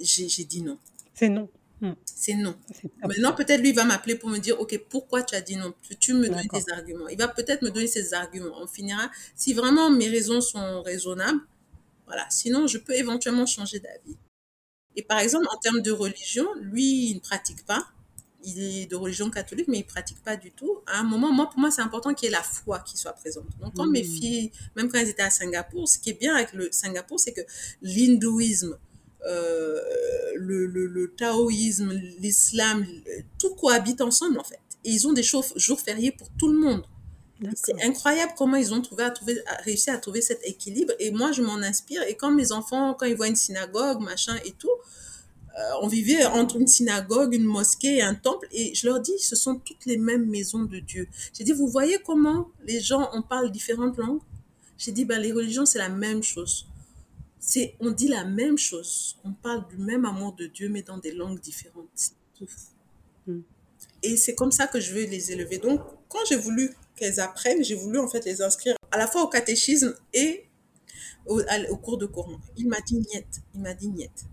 j'ai 0.00 0.28
j'ai 0.28 0.44
dit 0.44 0.62
non. 0.62 0.78
C'est 1.14 1.28
non. 1.28 1.48
Mm. 1.84 1.92
C'est 2.04 2.34
non. 2.34 2.54
Maintenant, 3.02 3.32
peut-être 3.34 3.60
lui 3.60 3.72
va 3.72 3.84
m'appeler 3.84 4.14
pour 4.16 4.28
me 4.30 4.38
dire, 4.38 4.58
OK, 4.60 4.78
pourquoi 4.88 5.22
tu 5.22 5.34
as 5.34 5.40
dit 5.40 5.56
non? 5.56 5.74
Tu 6.00 6.14
me 6.14 6.28
donnes 6.28 6.48
tes 6.48 6.72
arguments. 6.72 7.08
Il 7.08 7.18
va 7.18 7.28
peut-être 7.28 7.62
me 7.62 7.70
donner 7.70 7.86
ses 7.86 8.14
arguments. 8.14 8.54
On 8.60 8.66
finira. 8.66 9.10
Si 9.36 9.52
vraiment 9.54 9.90
mes 9.90 10.08
raisons 10.08 10.40
sont 10.40 10.82
raisonnables, 10.82 11.40
voilà. 12.06 12.26
Sinon, 12.30 12.66
je 12.66 12.78
peux 12.78 12.94
éventuellement 12.94 13.46
changer 13.46 13.78
d'avis. 13.80 14.16
Et 14.96 15.02
par 15.02 15.18
exemple, 15.18 15.46
en 15.52 15.58
termes 15.58 15.82
de 15.82 15.90
religion, 15.90 16.46
lui, 16.60 17.10
il 17.10 17.14
ne 17.16 17.20
pratique 17.20 17.64
pas. 17.66 17.86
Il 18.46 18.60
est 18.60 18.86
de 18.86 18.96
religion 18.96 19.30
catholique, 19.30 19.68
mais 19.68 19.78
il 19.78 19.84
pratique 19.84 20.22
pas 20.22 20.36
du 20.36 20.50
tout. 20.52 20.78
À 20.86 21.00
un 21.00 21.02
moment, 21.04 21.32
moi, 21.32 21.48
pour 21.50 21.58
moi, 21.58 21.70
c'est 21.70 21.82
important 21.82 22.14
qu'il 22.14 22.26
y 22.26 22.28
ait 22.28 22.32
la 22.36 22.42
foi 22.42 22.80
qui 22.80 22.96
soit 22.98 23.14
présente. 23.14 23.46
Donc, 23.60 23.74
quand 23.74 23.86
mes 23.86 24.02
Mm. 24.02 24.06
filles, 24.06 24.52
même 24.76 24.88
quand 24.90 24.98
elles 24.98 25.08
étaient 25.08 25.22
à 25.22 25.30
Singapour, 25.30 25.88
ce 25.88 25.98
qui 25.98 26.10
est 26.10 26.18
bien 26.20 26.34
avec 26.36 26.52
le 26.52 26.70
Singapour, 26.70 27.18
c'est 27.20 27.32
que 27.32 27.40
l'hindouisme, 27.82 28.78
euh, 29.26 29.80
le, 30.36 30.66
le, 30.66 30.86
le 30.86 31.14
taoïsme, 31.14 31.92
l'islam, 32.18 32.86
tout 33.38 33.54
cohabite 33.54 34.00
ensemble, 34.00 34.38
en 34.38 34.44
fait. 34.44 34.60
Et 34.84 34.90
ils 34.90 35.06
ont 35.08 35.12
des 35.12 35.22
jours, 35.22 35.44
jours 35.56 35.80
fériés 35.80 36.12
pour 36.12 36.28
tout 36.38 36.48
le 36.52 36.58
monde. 36.58 36.84
C'est 37.54 37.82
incroyable 37.82 38.32
comment 38.38 38.56
ils 38.56 38.72
ont 38.72 38.80
trouvé 38.80 39.04
à 39.04 39.10
trouver, 39.10 39.36
à 39.46 39.56
réussi 39.62 39.90
à 39.90 39.98
trouver 39.98 40.22
cet 40.22 40.40
équilibre. 40.46 40.92
Et 40.98 41.10
moi, 41.10 41.32
je 41.32 41.42
m'en 41.42 41.56
inspire. 41.56 42.02
Et 42.04 42.14
quand 42.14 42.30
mes 42.30 42.52
enfants, 42.52 42.94
quand 42.94 43.06
ils 43.06 43.16
voient 43.16 43.28
une 43.28 43.36
synagogue, 43.36 44.00
machin 44.00 44.36
et 44.44 44.52
tout, 44.52 44.70
euh, 45.58 45.62
on 45.82 45.88
vivait 45.88 46.24
entre 46.24 46.56
une 46.56 46.66
synagogue, 46.66 47.34
une 47.34 47.44
mosquée 47.44 47.96
et 47.96 48.02
un 48.02 48.14
temple. 48.14 48.46
Et 48.52 48.74
je 48.74 48.86
leur 48.86 49.00
dis, 49.00 49.18
ce 49.18 49.36
sont 49.36 49.56
toutes 49.56 49.84
les 49.84 49.98
mêmes 49.98 50.26
maisons 50.26 50.64
de 50.64 50.78
Dieu. 50.78 51.08
J'ai 51.36 51.44
dit, 51.44 51.52
vous 51.52 51.68
voyez 51.68 51.98
comment 52.04 52.48
les 52.64 52.80
gens, 52.80 53.10
on 53.12 53.22
parle 53.22 53.50
différentes 53.50 53.98
langues? 53.98 54.20
J'ai 54.78 54.92
dit, 54.92 55.04
ben, 55.04 55.20
les 55.20 55.32
religions, 55.32 55.66
c'est 55.66 55.78
la 55.78 55.90
même 55.90 56.22
chose. 56.22 56.66
C'est, 57.46 57.76
on 57.78 57.90
dit 57.90 58.08
la 58.08 58.24
même 58.24 58.56
chose. 58.56 59.18
On 59.22 59.32
parle 59.32 59.68
du 59.68 59.76
même 59.76 60.06
amour 60.06 60.32
de 60.32 60.46
Dieu, 60.46 60.70
mais 60.70 60.80
dans 60.82 60.96
des 60.96 61.12
langues 61.12 61.38
différentes. 61.38 61.90
C'est 61.94 62.12
tout. 62.38 62.48
Mm. 63.26 63.40
Et 64.02 64.16
c'est 64.16 64.34
comme 64.34 64.50
ça 64.50 64.66
que 64.66 64.80
je 64.80 64.94
veux 64.94 65.04
les 65.04 65.30
élever. 65.30 65.58
Donc, 65.58 65.82
quand 66.08 66.24
j'ai 66.26 66.36
voulu 66.36 66.74
qu'elles 66.96 67.20
apprennent, 67.20 67.62
j'ai 67.62 67.74
voulu 67.74 67.98
en 67.98 68.08
fait 68.08 68.24
les 68.24 68.40
inscrire 68.40 68.76
à 68.90 68.96
la 68.96 69.06
fois 69.06 69.22
au 69.24 69.28
catéchisme 69.28 69.94
et 70.14 70.46
au, 71.26 71.42
cours 71.76 71.98
de 71.98 72.06
Coran. 72.06 72.40
Il 72.56 72.66
m'a 72.66 72.80
dit 72.80 72.96
niet. 72.96 73.42
Il 73.54 73.60
m'a 73.60 73.74
dit 73.74 73.88
niet. 73.88 74.24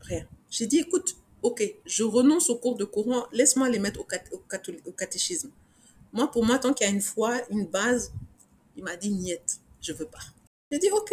Rien. 0.00 0.28
J'ai 0.50 0.66
dit, 0.66 0.80
écoute, 0.80 1.16
ok, 1.40 1.62
je 1.86 2.02
renonce 2.02 2.50
au 2.50 2.56
cours 2.58 2.76
de 2.76 2.84
Coran, 2.84 3.26
laisse-moi 3.32 3.70
les 3.70 3.78
mettre 3.78 4.00
au, 4.00 4.04
cat- 4.04 4.30
au 4.32 4.42
catholi- 4.46 4.82
au 4.84 4.92
catéchisme. 4.92 5.50
Moi, 6.12 6.30
pour 6.30 6.44
moi, 6.44 6.58
tant 6.58 6.74
qu'il 6.74 6.86
y 6.86 6.90
a 6.90 6.92
une 6.92 7.00
foi, 7.00 7.40
une 7.48 7.66
base, 7.66 8.12
il 8.76 8.84
m'a 8.84 8.96
dit 8.96 9.10
niet. 9.10 9.58
Je 9.80 9.94
veux 9.94 10.06
pas. 10.06 10.20
J'ai 10.70 10.78
dit, 10.78 10.90
OK, 10.90 11.12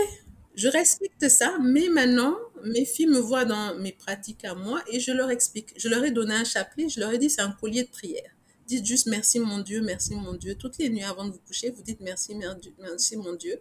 je 0.55 0.67
respecte 0.67 1.27
ça, 1.29 1.57
mais 1.61 1.89
maintenant, 1.89 2.35
mes 2.63 2.85
filles 2.85 3.07
me 3.07 3.19
voient 3.19 3.45
dans 3.45 3.75
mes 3.75 3.91
pratiques 3.91 4.45
à 4.45 4.53
moi 4.53 4.81
et 4.91 4.99
je 4.99 5.11
leur 5.11 5.31
explique. 5.31 5.73
Je 5.77 5.89
leur 5.89 6.03
ai 6.03 6.11
donné 6.11 6.35
un 6.35 6.43
chapelet, 6.43 6.89
je 6.89 6.99
leur 6.99 7.11
ai 7.11 7.17
dit, 7.17 7.29
c'est 7.29 7.41
un 7.41 7.51
collier 7.51 7.83
de 7.83 7.89
prière. 7.89 8.29
Dites 8.67 8.85
juste 8.85 9.07
merci 9.07 9.39
mon 9.39 9.59
Dieu, 9.59 9.81
merci 9.81 10.15
mon 10.15 10.33
Dieu. 10.33 10.55
Toutes 10.55 10.77
les 10.77 10.89
nuits 10.89 11.03
avant 11.03 11.25
de 11.25 11.31
vous 11.31 11.39
coucher, 11.39 11.71
vous 11.71 11.81
dites 11.81 11.99
merci, 12.01 12.35
merci 12.79 13.17
mon 13.17 13.33
Dieu. 13.33 13.59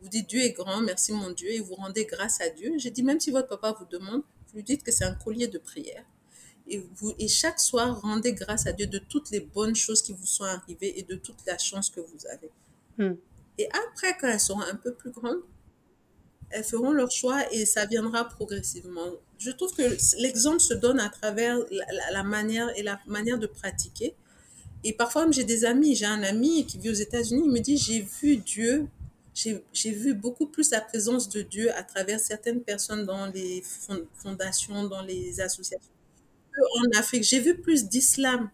Vous 0.00 0.08
dites 0.08 0.28
Dieu 0.28 0.40
est 0.40 0.52
grand, 0.52 0.82
merci 0.82 1.12
mon 1.12 1.30
Dieu, 1.30 1.50
et 1.50 1.60
vous 1.60 1.74
rendez 1.74 2.04
grâce 2.04 2.40
à 2.40 2.50
Dieu. 2.50 2.72
J'ai 2.76 2.90
dit, 2.90 3.02
même 3.02 3.20
si 3.20 3.30
votre 3.30 3.48
papa 3.48 3.74
vous 3.78 3.86
demande, 3.86 4.22
vous 4.48 4.56
lui 4.56 4.62
dites 4.62 4.82
que 4.82 4.92
c'est 4.92 5.04
un 5.04 5.14
collier 5.14 5.48
de 5.48 5.58
prière. 5.58 6.04
Et, 6.66 6.82
vous, 6.96 7.14
et 7.18 7.28
chaque 7.28 7.60
soir, 7.60 8.00
rendez 8.02 8.32
grâce 8.32 8.66
à 8.66 8.72
Dieu 8.72 8.86
de 8.86 8.98
toutes 8.98 9.30
les 9.30 9.40
bonnes 9.40 9.74
choses 9.74 10.02
qui 10.02 10.12
vous 10.12 10.26
sont 10.26 10.44
arrivées 10.44 10.98
et 10.98 11.02
de 11.04 11.14
toute 11.14 11.46
la 11.46 11.56
chance 11.58 11.90
que 11.90 12.00
vous 12.00 12.26
avez. 12.26 12.50
Hmm. 12.98 13.16
Et 13.56 13.66
après, 13.68 14.16
quand 14.20 14.28
elles 14.28 14.40
seront 14.40 14.60
un 14.60 14.74
peu 14.74 14.92
plus 14.92 15.10
grandes, 15.10 15.40
elles 16.54 16.64
feront 16.64 16.92
leur 16.92 17.10
choix 17.10 17.40
et 17.52 17.66
ça 17.66 17.84
viendra 17.84 18.24
progressivement. 18.28 19.10
Je 19.38 19.50
trouve 19.50 19.74
que 19.74 19.82
l'exemple 20.22 20.60
se 20.60 20.72
donne 20.72 21.00
à 21.00 21.08
travers 21.08 21.58
la, 22.12 22.22
manière 22.22 22.70
et 22.78 22.82
la 22.84 23.00
manière 23.06 23.38
de 23.38 23.48
pratiquer. 23.48 24.14
Et 24.84 24.92
parfois, 24.92 25.28
j'ai 25.32 25.42
des 25.42 25.64
amis, 25.64 25.96
j'ai 25.96 26.06
un 26.06 26.22
ami 26.22 26.64
qui 26.64 26.78
vit 26.78 26.90
aux 26.90 27.00
États-Unis, 27.08 27.42
il 27.46 27.50
me 27.50 27.58
dit, 27.58 27.76
j'ai 27.76 28.02
vu 28.02 28.36
Dieu, 28.36 28.86
j'ai 29.34 29.90
vu 29.90 30.14
beaucoup 30.14 30.46
plus 30.46 30.70
la 30.70 30.80
présence 30.80 31.28
de 31.28 31.42
Dieu 31.42 31.74
à 31.76 31.82
travers 31.82 32.20
certaines 32.20 32.60
personnes 32.60 33.04
dans 33.04 33.26
les 33.26 33.64
fondations, 34.14 34.84
dans 34.84 35.02
les 35.02 35.40
associations. 35.40 35.90
En 36.56 36.98
Afrique, 36.98 37.24
j'ai 37.24 37.40
vu 37.40 37.56
plus 37.56 37.88
d'islam 37.88 38.48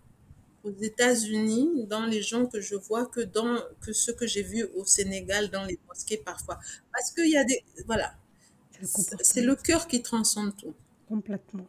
aux 0.64 0.72
États-Unis, 0.72 1.86
dans 1.86 2.04
les 2.06 2.22
gens 2.22 2.46
que 2.46 2.60
je 2.60 2.74
vois, 2.74 3.06
que 3.06 3.20
dans 3.20 3.58
que 3.80 3.92
ce 3.92 4.10
que 4.10 4.26
j'ai 4.26 4.42
vu 4.42 4.64
au 4.76 4.84
Sénégal, 4.84 5.50
dans 5.50 5.64
les 5.64 5.78
mosquées 5.88 6.18
parfois. 6.18 6.58
Parce 6.92 7.10
qu'il 7.12 7.30
y 7.30 7.36
a 7.36 7.44
des... 7.44 7.64
Voilà. 7.86 8.14
C'est 9.22 9.42
le, 9.42 9.56
cœur 9.56 9.86
qui 9.86 10.02
transcende 10.02 10.56
tout. 10.56 10.74
Complètement. 11.08 11.66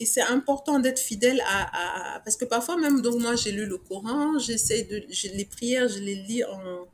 Et 0.00 0.06
c'est 0.06 0.22
important 0.22 0.78
d'être 0.78 1.00
fidèle 1.00 1.42
à, 1.46 2.14
à, 2.14 2.20
Parce 2.20 2.36
que 2.36 2.44
parfois 2.44 2.76
même, 2.76 3.02
donc 3.02 3.20
moi 3.20 3.34
j'ai 3.36 3.52
lu 3.52 3.66
le 3.66 3.76
Coran, 3.76 4.38
j'essaie 4.38 4.84
de... 4.84 5.04
Les 5.36 5.44
prières, 5.44 5.88
je 5.88 5.98
les 5.98 6.14
lis 6.14 6.44
en, 6.44 6.86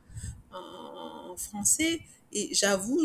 en 0.51 1.37
français. 1.37 2.01
Et 2.33 2.53
j'avoue, 2.53 2.99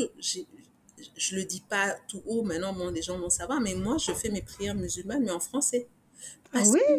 je 1.16 1.36
le 1.36 1.44
dis 1.44 1.62
pas 1.68 1.94
tout 2.08 2.22
haut, 2.26 2.42
maintenant 2.42 2.72
bon, 2.74 2.90
les 2.90 3.02
gens 3.02 3.18
vont 3.18 3.30
savoir, 3.30 3.60
mais 3.60 3.74
moi 3.74 3.96
je 3.98 4.12
fais 4.12 4.30
mes 4.30 4.42
prières 4.42 4.74
musulmanes, 4.74 5.24
mais 5.24 5.30
en 5.30 5.40
français. 5.40 5.88
Parce 6.52 6.68
ah 6.68 6.72
oui? 6.72 6.80
que, 6.86 6.92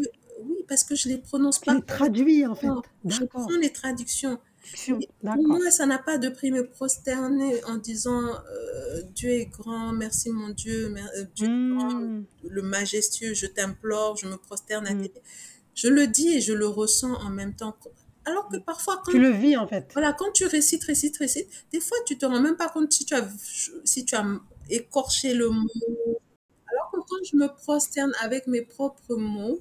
Oui, 0.44 0.58
parce 0.68 0.84
que 0.84 0.96
je 0.96 1.10
les 1.10 1.18
prononce 1.20 1.60
tu 1.62 1.66
pas. 1.66 1.82
traduis 1.82 2.46
en 2.46 2.56
fait. 2.56 2.68
Je 3.06 3.24
prends 3.26 3.58
les 3.58 3.72
traductions. 3.72 4.40
Pour 5.34 5.48
moi, 5.48 5.72
ça 5.72 5.86
n'a 5.86 5.98
pas 6.00 6.18
de 6.18 6.30
prix 6.30 6.52
me 6.52 6.68
prosterner 6.68 7.64
en 7.66 7.78
disant 7.78 8.24
euh, 8.52 9.02
Dieu 9.16 9.30
est 9.32 9.46
grand, 9.48 9.92
merci 9.94 10.30
mon 10.32 10.50
Dieu, 10.50 10.90
mer 10.90 11.10
Dieu 11.36 11.50
mmh. 11.50 11.78
grand, 11.78 12.02
le 12.44 12.62
majestueux, 12.62 13.34
je 13.34 13.48
t'implore, 13.48 14.18
je 14.18 14.28
me 14.28 14.38
prosterne 14.38 14.88
à 14.88 14.94
Hmm. 14.94 15.02
tes. 15.02 15.12
Je 15.74 15.88
le 15.88 16.08
dis 16.08 16.30
et 16.30 16.42
je 16.42 16.54
le 16.54 16.68
ressens 16.68 17.14
en 17.16 17.30
même 17.30 17.56
temps. 17.56 17.76
Alors 18.26 18.48
que 18.50 18.58
parfois, 18.58 19.02
quand 19.04 19.12
tu 19.12 19.20
le 19.20 19.32
vis 19.32 19.58
en 19.58 19.68
fait. 19.68 19.90
Voilà, 19.94 20.14
quand 20.14 20.32
tu 20.32 20.46
récites, 20.46 20.84
récites, 20.84 21.18
récites, 21.18 21.50
des 21.72 21.80
fois 21.80 21.98
tu 22.06 22.18
te 22.18 22.26
rends 22.26 22.40
même 22.40 22.56
pas 22.56 22.70
compte 22.70 22.92
si 22.92 23.06
tu 23.06 23.14
as, 23.16 23.28
si 23.84 24.06
tu 24.06 24.16
as 24.16 24.26
écorché 24.70 25.34
le 25.34 25.50
mot. 25.50 25.68
Alors 26.72 26.92
que 26.92 27.00
quand 27.00 27.24
je 27.30 27.36
me 27.36 27.48
prosterne 27.48 28.14
avec 28.22 28.48
mes 28.48 28.62
propres 28.62 29.16
mots, 29.16 29.60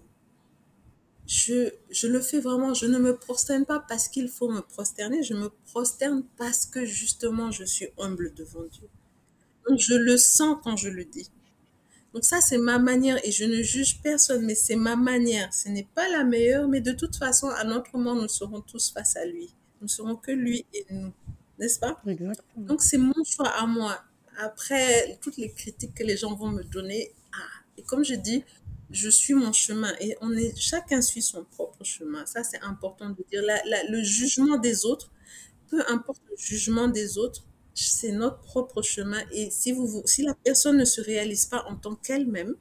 je, 1.27 1.71
je 1.91 2.07
le 2.07 2.21
fais 2.21 2.41
vraiment. 2.41 2.75
Je 2.75 2.87
ne 2.87 2.99
me 2.99 3.17
prosterne 3.17 3.65
pas 3.65 3.81
parce 3.81 4.09
qu'il 4.09 4.29
faut 4.29 4.51
me 4.51 4.61
prosterner. 4.61 5.23
Je 5.23 5.35
me 5.35 5.49
prosterne 5.73 6.25
parce 6.37 6.67
que 6.67 6.85
justement 6.85 7.51
je 7.51 7.65
suis 7.65 7.89
humble 7.99 8.35
devant 8.35 8.65
Dieu. 8.65 8.89
Donc 9.69 9.79
je 9.79 9.95
le 9.95 10.17
sens 10.19 10.59
quand 10.63 10.77
je 10.77 10.89
le 10.89 11.05
dis. 11.05 11.31
Donc 12.15 12.25
ça, 12.25 12.41
c'est 12.41 12.59
ma 12.59 12.79
manière 12.79 13.19
et 13.25 13.31
je 13.31 13.45
ne 13.45 13.63
juge 13.63 14.01
personne, 14.03 14.45
mais 14.45 14.55
c'est 14.55 14.77
ma 14.77 14.97
manière. 14.97 15.53
Ce 15.55 15.69
n'est 15.69 15.89
pas 15.95 16.09
la 16.09 16.25
meilleure, 16.25 16.69
mais 16.69 16.81
de 16.81 16.93
toute 16.93 17.17
façon, 17.17 17.49
à 17.49 17.65
notre 17.65 17.97
moment, 17.97 18.15
nous 18.21 18.29
serons 18.29 18.61
tous 18.61 18.91
face 18.91 19.17
à 19.17 19.25
lui. 19.25 19.55
Nous 19.81 19.89
serons 19.89 20.17
que 20.17 20.33
lui 20.33 20.67
et 20.75 20.87
nous, 20.91 21.13
n'est-ce 21.59 21.79
pas? 21.79 22.03
Exactement. 22.07 22.67
Donc 22.67 22.83
c'est 22.83 22.99
mon 22.99 23.15
choix 23.25 23.49
à 23.49 23.67
moi. 23.67 24.03
Après 24.39 25.19
toutes 25.21 25.37
les 25.37 25.53
critiques 25.53 25.95
que 25.95 26.03
les 26.03 26.17
gens 26.17 26.35
vont 26.35 26.49
me 26.51 26.65
donner, 26.65 27.13
ah, 27.33 27.39
et 27.77 27.83
comme 27.83 28.05
je 28.05 28.15
dis, 28.15 28.45
je 28.91 29.09
suis 29.09 29.35
mon 29.35 29.53
chemin 29.53 29.93
et 30.01 30.17
on 30.21 30.33
est 30.33 30.57
chacun 30.59 31.01
suit 31.01 31.23
son 31.23 31.45
propre 31.45 31.85
chemin. 31.85 32.27
Ça 32.27 32.43
c'est 32.43 32.61
important 32.63 33.11
de 33.11 33.25
dire. 33.31 33.43
La, 33.45 33.63
la, 33.65 33.85
le 33.85 34.03
jugement 34.03 34.59
des 34.59 34.85
autres, 34.85 35.11
peu 35.69 35.83
importe 35.89 36.23
le 36.31 36.37
jugement 36.37 36.89
des 36.89 37.19
autres, 37.19 37.45
c'est 37.89 38.13
notre 38.13 38.41
propre 38.41 38.83
chemin. 38.83 39.21
Et 39.33 39.51
si, 39.51 39.73
vous, 39.73 40.03
si 40.05 40.23
la 40.23 40.35
personne 40.35 40.77
ne 40.77 40.85
se 40.85 41.01
réalise 41.01 41.47
pas 41.47 41.65
en 41.69 41.77
tant 41.77 41.95
qu'elle-même, 41.95 42.55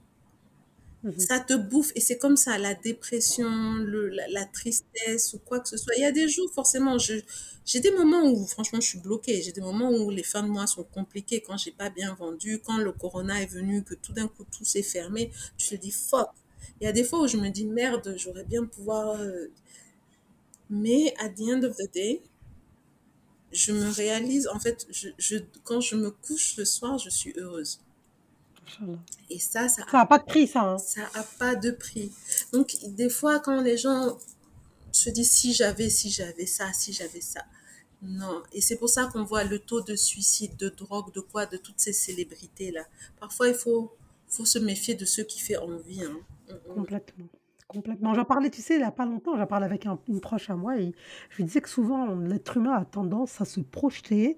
Mhm. 1.04 1.18
ça 1.18 1.40
te 1.40 1.54
bouffe. 1.54 1.92
Et 1.96 2.02
c'est 2.02 2.18
comme 2.18 2.36
ça, 2.36 2.58
la 2.58 2.74
dépression, 2.74 3.76
le, 3.76 4.10
la, 4.10 4.28
la, 4.28 4.46
tristesse 4.46 5.34
ou 5.34 5.40
quoi 5.40 5.60
que 5.60 5.70
ce 5.70 5.78
soit. 5.78 5.94
Il 5.96 6.02
y 6.02 6.06
a 6.06 6.12
des 6.12 6.28
jours, 6.28 6.52
forcément, 6.54 6.98
j'ai 6.98 7.80
des 7.80 7.92
moments 7.92 8.30
où, 8.30 8.46
franchement, 8.46 8.82
je 8.82 8.88
suis 8.88 9.00
bloquée. 9.00 9.42
J'ai 9.42 9.52
des 9.54 9.62
moments 9.62 9.92
où 9.92 10.10
les 10.10 10.24
fins 10.24 10.44
de 10.44 10.50
mois 10.50 10.68
sont 10.68 10.84
compliquées, 10.84 11.42
quand 11.42 11.58
j'ai 11.58 11.72
pas 11.72 11.90
bien 11.90 12.14
vendu, 12.16 12.60
quand 12.60 12.78
le 12.78 12.92
corona 12.92 13.42
est 13.42 13.46
venu, 13.48 13.84
que 13.84 13.96
tout 13.96 14.14
d'un 14.14 14.28
coup, 14.28 14.46
tout 14.56 14.66
s'est 14.66 14.84
fermé. 14.84 15.32
Tu 15.58 15.70
te 15.70 15.76
dis, 15.76 15.92
fuck. 15.92 16.30
Il 16.82 16.86
y 16.86 16.88
a 16.88 16.92
des 16.92 17.04
fois 17.04 17.22
où 17.22 17.28
je 17.28 17.38
me 17.38 17.50
dis, 17.50 17.66
merde, 17.66 18.16
j'aurais 18.18 18.44
bien 18.46 18.66
pouvoir... 18.66 19.20
Euh... 19.22 19.48
Mais, 20.70 21.14
at 21.18 21.30
the 21.30 21.50
end 21.50 21.64
of 21.64 21.76
the 21.78 21.92
day, 21.92 22.22
je 23.52 23.72
me 23.72 23.90
réalise, 23.90 24.48
en 24.48 24.60
fait, 24.60 24.88
je, 24.90 25.10
je, 25.18 25.38
quand 25.64 25.82
je 25.82 25.96
me 25.96 26.12
couche 26.12 26.58
le 26.58 26.66
soir, 26.66 26.98
je 26.98 27.10
suis 27.10 27.34
heureuse. 27.38 27.80
Et 29.30 29.40
ça, 29.40 29.68
ça 29.68 29.84
n'a 29.92 30.06
pas 30.06 30.20
de 30.20 30.26
prix, 30.26 30.48
ça. 30.48 30.62
Hein. 30.62 30.78
Ça 30.78 31.02
n'a 31.16 31.24
pas 31.24 31.56
de 31.56 31.72
prix. 31.72 32.12
Donc, 32.54 32.76
des 32.88 33.10
fois, 33.10 33.40
quand 33.40 33.62
les 33.62 33.78
gens 33.78 34.18
se 34.92 35.10
disent 35.10 35.32
si 35.32 35.54
j'avais, 35.54 35.90
si 35.90 36.10
j'avais 36.10 36.46
ça, 36.46 36.72
si 36.74 36.94
j'avais 36.94 37.22
ça. 37.22 37.44
Non. 38.02 38.44
Et 38.54 38.62
c'est 38.62 38.78
pour 38.78 38.90
ça 38.90 39.10
qu'on 39.12 39.24
voit 39.24 39.44
le 39.44 39.60
taux 39.60 39.82
de 39.82 39.96
suicide, 39.96 40.56
de 40.58 40.70
drogue, 40.70 41.14
de 41.14 41.20
quoi, 41.20 41.46
de 41.46 41.58
toutes 41.58 41.80
ces 41.80 41.94
célébrités-là. 41.94 42.86
Parfois, 43.20 43.50
il 43.50 43.56
faut, 43.56 43.92
faut 44.28 44.46
se 44.46 44.60
méfier 44.60 44.94
de 44.96 45.06
ceux 45.06 45.24
qui 45.24 45.40
font 45.40 45.58
envie. 45.64 46.04
Hein. 46.04 46.18
Complètement. 46.74 47.28
Complètement. 47.70 48.16
J'en 48.16 48.26
parlais, 48.26 48.50
tu 48.50 48.64
sais, 48.64 48.74
il 48.74 48.80
n'y 48.80 48.84
a 48.84 48.92
pas 48.92 49.06
longtemps, 49.06 49.38
j'en 49.38 49.46
parlais 49.46 49.68
avec 49.68 49.86
un, 49.86 50.00
une 50.08 50.22
proche 50.22 50.50
à 50.50 50.56
moi 50.56 50.78
et 50.78 50.92
je 51.30 51.38
lui 51.38 51.44
disais 51.44 51.62
que 51.62 51.70
souvent, 51.70 52.08
l'être 52.16 52.58
humain 52.58 52.74
a 52.74 52.84
tendance 52.84 53.40
à 53.42 53.46
se 53.46 53.60
projeter, 53.60 54.38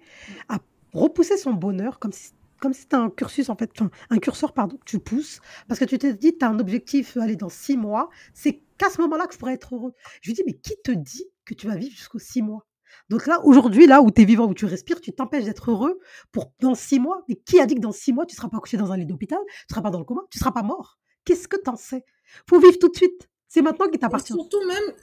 à 0.49 0.59
repousser 0.93 1.37
son 1.37 1.53
bonheur 1.53 1.97
comme 1.97 2.11
si 2.11 2.33
comme 2.59 2.73
si 2.73 2.85
un 2.91 3.09
cursus, 3.09 3.49
en 3.49 3.55
fait, 3.55 3.71
un 4.11 4.19
curseur, 4.19 4.53
pardon, 4.53 4.77
que 4.77 4.85
tu 4.85 4.99
pousses, 4.99 5.39
parce 5.67 5.79
que 5.79 5.85
tu 5.85 5.97
t'es 5.97 6.13
dit, 6.13 6.37
tu 6.37 6.45
as 6.45 6.49
un 6.49 6.59
objectif, 6.59 7.17
aller 7.17 7.35
dans 7.35 7.49
six 7.49 7.75
mois, 7.75 8.11
c'est 8.35 8.61
qu'à 8.77 8.91
ce 8.91 9.01
moment-là 9.01 9.25
que 9.25 9.33
je 9.33 9.39
pourrais 9.39 9.53
être 9.55 9.73
heureux. 9.73 9.93
Je 10.21 10.29
lui 10.29 10.35
dis, 10.35 10.43
mais 10.45 10.53
qui 10.53 10.75
te 10.83 10.91
dit 10.91 11.25
que 11.43 11.55
tu 11.55 11.65
vas 11.65 11.75
vivre 11.75 11.95
jusqu'aux 11.95 12.19
six 12.19 12.43
mois? 12.43 12.67
Donc 13.09 13.25
là, 13.25 13.43
aujourd'hui, 13.45 13.87
là 13.87 14.03
où 14.03 14.11
tu 14.11 14.21
es 14.21 14.25
vivant, 14.25 14.45
où 14.45 14.53
tu 14.53 14.65
respires, 14.65 15.01
tu 15.01 15.11
t'empêches 15.11 15.45
d'être 15.45 15.71
heureux 15.71 15.99
pour 16.31 16.53
dans 16.59 16.75
six 16.75 16.99
mois. 16.99 17.23
Mais 17.27 17.35
qui 17.35 17.59
a 17.59 17.65
dit 17.65 17.73
que 17.73 17.79
dans 17.79 17.91
six 17.91 18.13
mois, 18.13 18.27
tu 18.27 18.33
ne 18.33 18.37
seras 18.37 18.49
pas 18.49 18.59
couché 18.59 18.77
dans 18.77 18.91
un 18.91 18.97
lit 18.97 19.07
d'hôpital, 19.07 19.39
tu 19.47 19.65
ne 19.69 19.73
seras 19.73 19.81
pas 19.81 19.89
dans 19.89 19.99
le 19.99 20.05
coma, 20.05 20.21
tu 20.29 20.37
ne 20.37 20.41
seras 20.41 20.51
pas 20.51 20.61
mort? 20.61 20.99
Qu'est-ce 21.25 21.47
que 21.47 21.57
tu 21.57 21.69
en 21.69 21.75
sais? 21.77 22.05
Faut 22.49 22.59
vivre 22.59 22.77
tout 22.79 22.89
de 22.89 22.95
suite. 22.95 23.29
C'est 23.47 23.61
maintenant 23.61 23.89
qui 23.89 23.99
t'appartient. 23.99 24.33
Surtout 24.33 24.65
même, 24.65 24.95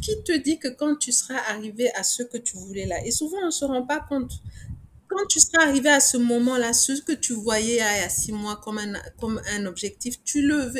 qui 0.00 0.22
te 0.22 0.32
dit 0.36 0.58
que 0.58 0.68
quand 0.68 0.96
tu 0.96 1.12
seras 1.12 1.40
arrivé 1.48 1.90
à 1.94 2.02
ce 2.02 2.22
que 2.22 2.38
tu 2.38 2.56
voulais 2.56 2.86
là, 2.86 3.04
et 3.04 3.10
souvent 3.10 3.38
on 3.42 3.46
ne 3.46 3.50
se 3.50 3.64
rend 3.64 3.86
pas 3.86 4.00
compte, 4.00 4.32
quand 5.08 5.26
tu 5.28 5.40
seras 5.40 5.66
arrivé 5.66 5.90
à 5.90 6.00
ce 6.00 6.16
moment-là, 6.16 6.72
ce 6.72 7.00
que 7.02 7.12
tu 7.12 7.34
voyais 7.34 7.74
il 7.74 7.76
y 7.76 7.80
a 7.80 8.08
six 8.08 8.32
mois 8.32 8.56
comme 8.56 8.78
un, 8.78 8.94
comme 9.20 9.40
un 9.52 9.66
objectif, 9.66 10.22
tu 10.24 10.42
le 10.42 10.72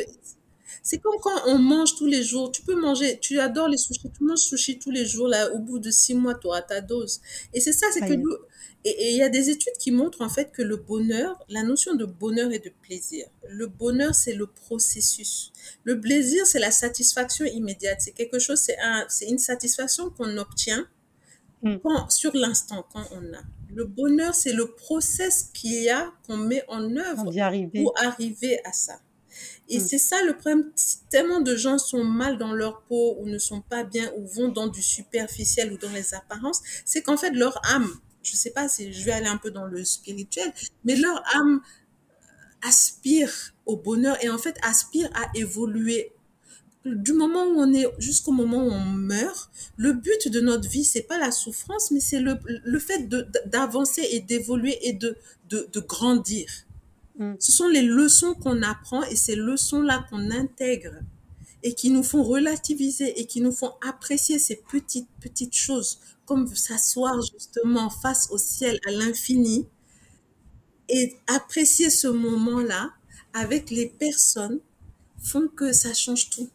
c'est 0.85 0.99
comme 0.99 1.15
quand 1.19 1.47
on 1.47 1.57
mange 1.57 1.95
tous 1.95 2.05
les 2.05 2.21
jours. 2.21 2.51
Tu 2.51 2.61
peux 2.61 2.79
manger, 2.79 3.17
tu 3.19 3.39
adores 3.39 3.69
les 3.69 3.77
sushis, 3.77 4.11
tu 4.15 4.23
manges 4.23 4.37
sushi 4.37 4.77
tous 4.77 4.91
les 4.91 5.03
jours, 5.03 5.27
là, 5.27 5.51
au 5.51 5.57
bout 5.57 5.79
de 5.79 5.89
six 5.89 6.13
mois, 6.13 6.35
tu 6.35 6.45
auras 6.45 6.61
ta 6.61 6.79
dose. 6.79 7.21
Et 7.55 7.59
c'est 7.59 7.73
ça, 7.73 7.87
c'est 7.91 8.01
que 8.01 8.13
nous, 8.13 8.29
et 8.87 9.11
il 9.11 9.17
y 9.17 9.23
a 9.23 9.29
des 9.29 9.49
études 9.49 9.73
qui 9.79 9.91
montrent 9.91 10.21
en 10.21 10.29
fait 10.29 10.51
que 10.51 10.61
le 10.61 10.77
bonheur, 10.77 11.43
la 11.49 11.63
notion 11.63 11.95
de 11.95 12.05
bonheur 12.05 12.51
et 12.51 12.59
de 12.59 12.71
plaisir. 12.83 13.25
Le 13.49 13.65
bonheur, 13.65 14.13
c'est 14.13 14.33
le 14.33 14.45
processus. 14.45 15.51
Le 15.83 15.99
plaisir, 15.99 16.45
c'est 16.45 16.59
la 16.59 16.69
satisfaction 16.69 17.45
immédiate. 17.45 17.97
C'est 18.01 18.11
quelque 18.11 18.37
chose, 18.37 18.59
c'est 18.59 18.77
un, 18.79 19.05
c'est 19.09 19.25
une 19.25 19.39
satisfaction 19.39 20.11
qu'on 20.11 20.37
obtient 20.37 20.87
quand, 21.81 22.11
sur 22.11 22.35
l'instant, 22.35 22.85
quand 22.93 23.05
on 23.11 23.33
a. 23.33 23.41
Le 23.73 23.85
bonheur, 23.85 24.35
c'est 24.35 24.53
le 24.53 24.67
process 24.67 25.49
qu'il 25.53 25.81
y 25.81 25.89
a, 25.89 26.13
qu'on 26.27 26.37
met 26.37 26.63
en 26.67 26.95
œuvre 26.95 27.33
arriver. 27.39 27.81
pour 27.81 27.93
arriver 27.97 28.59
à 28.65 28.71
ça. 28.71 28.99
Et 29.67 29.79
mmh. 29.79 29.81
c'est 29.81 29.97
ça 29.97 30.23
le 30.23 30.37
problème. 30.37 30.71
Tellement 31.09 31.41
de 31.41 31.55
gens 31.55 31.77
sont 31.77 32.03
mal 32.03 32.37
dans 32.37 32.53
leur 32.53 32.83
peau 32.83 33.17
ou 33.19 33.25
ne 33.25 33.39
sont 33.39 33.61
pas 33.61 33.83
bien 33.83 34.11
ou 34.15 34.27
vont 34.27 34.49
dans 34.49 34.67
du 34.67 34.81
superficiel 34.81 35.73
ou 35.73 35.77
dans 35.77 35.91
les 35.91 36.13
apparences, 36.13 36.61
c'est 36.85 37.01
qu'en 37.01 37.17
fait 37.17 37.31
leur 37.31 37.59
âme, 37.65 37.89
je 38.25 38.35
sais 38.35 38.51
pas 38.51 38.67
si 38.67 38.91
je 38.91 39.05
vais 39.05 39.11
aller 39.11 39.27
un 39.27 39.37
peu 39.37 39.51
dans 39.51 39.65
le 39.65 39.83
spirituel, 39.85 40.53
mais 40.83 40.95
leur 40.95 41.23
âme 41.35 41.61
aspire 42.61 43.31
au 43.65 43.77
bonheur 43.77 44.17
et 44.23 44.29
en 44.29 44.37
fait 44.37 44.57
aspire 44.63 45.09
à 45.13 45.29
évoluer 45.35 46.11
du 46.85 47.13
moment 47.13 47.45
où 47.45 47.59
on 47.59 47.73
est 47.73 47.87
jusqu'au 47.97 48.31
moment 48.31 48.63
où 48.63 48.69
on 48.69 48.85
meurt, 48.85 49.49
le 49.75 49.93
but 49.93 50.27
de 50.27 50.39
notre 50.39 50.69
vie, 50.69 50.83
c'est 50.85 51.01
pas 51.01 51.17
la 51.17 51.31
souffrance, 51.31 51.89
mais 51.89 51.99
c'est 51.99 52.19
le, 52.19 52.37
le 52.45 52.79
fait 52.79 53.09
d'avancer 53.47 54.07
et 54.11 54.19
d'évoluer 54.19 54.77
et 54.87 54.93
de, 54.93 55.17
de, 55.49 55.67
de 55.73 55.79
grandir. 55.79 56.47
Mm. 57.17 57.33
Ce 57.39 57.51
sont 57.51 57.67
les 57.67 57.81
leçons 57.81 58.35
qu'on 58.35 58.61
apprend 58.61 59.03
et 59.03 59.15
ces 59.15 59.35
leçons-là 59.35 60.05
qu'on 60.09 60.29
intègre 60.29 60.93
et 61.65 61.73
qui 61.73 61.89
nous 61.89 62.03
font 62.03 62.21
relativiser 62.21 63.19
et 63.19 63.25
qui 63.25 63.41
nous 63.41 63.51
font 63.51 63.73
apprécier 63.81 64.37
ces 64.37 64.57
petites, 64.57 65.09
petites 65.19 65.55
choses, 65.55 65.99
comme 66.27 66.47
s'asseoir 66.55 67.19
justement 67.33 67.89
face 67.89 68.29
au 68.29 68.37
ciel, 68.37 68.79
à 68.87 68.91
l'infini, 68.91 69.67
et 70.87 71.17
apprécier 71.25 71.89
ce 71.89 72.07
moment-là 72.07 72.93
avec 73.33 73.71
les 73.71 73.87
personnes 73.87 74.59
font 75.17 75.47
que 75.47 75.73
ça 75.73 75.95
change 75.95 76.29
tout. 76.29 76.51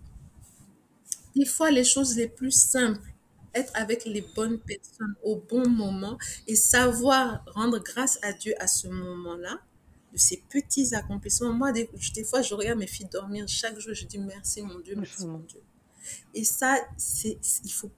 Des 1.34 1.44
fois, 1.44 1.72
les 1.72 1.82
choses 1.82 2.14
les 2.14 2.28
plus 2.28 2.52
simples, 2.52 3.12
être 3.52 3.72
avec 3.74 4.04
les 4.04 4.24
bonnes 4.36 4.60
personnes 4.60 5.16
au 5.24 5.42
bon 5.50 5.68
moment 5.68 6.18
et 6.46 6.54
savoir 6.54 7.44
rendre 7.48 7.80
grâce 7.80 8.20
à 8.22 8.32
Dieu 8.32 8.54
à 8.60 8.68
ce 8.68 8.86
moment-là, 8.86 9.58
de 10.12 10.18
ces 10.18 10.42
petits 10.48 10.94
accomplissements. 10.94 11.52
Moi, 11.52 11.72
des, 11.72 11.88
des, 12.14 12.24
fois, 12.24 12.42
je 12.42 12.54
regarde 12.54 12.78
mes 12.78 12.86
filles 12.86 13.08
dormir 13.10 13.46
chaque 13.48 13.78
jour, 13.78 13.94
je 13.94 14.04
dis 14.06 14.18
merci 14.18 14.62
mon 14.62 14.78
Dieu, 14.80 14.94
merci 14.96 15.26
mon 15.26 15.38
Dieu. 15.38 15.60
Et 16.34 16.44
ça, 16.44 16.76
c'est, 16.96 17.38
il 17.64 17.72
faut 17.72 17.90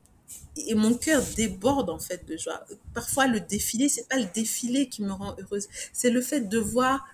et 0.57 0.75
mon 0.75 0.95
cœur 0.95 1.23
déborde 1.37 1.91
en 1.91 1.99
fait 1.99 2.27
de 2.27 2.37
joie. 2.37 2.65
Parfois 2.95 3.27
le 3.27 3.41
défilé, 3.41 3.89
c'est 3.89 4.09
pas 4.09 4.19
le 4.19 4.27
défilé 4.35 4.89
qui 4.89 5.03
me 5.03 5.13
rend 5.13 5.35
heureuse, 5.39 5.69
c'est 5.93 6.11
le 6.11 6.21
fait 6.21 6.49
de 6.49 6.59
voir 6.59 7.07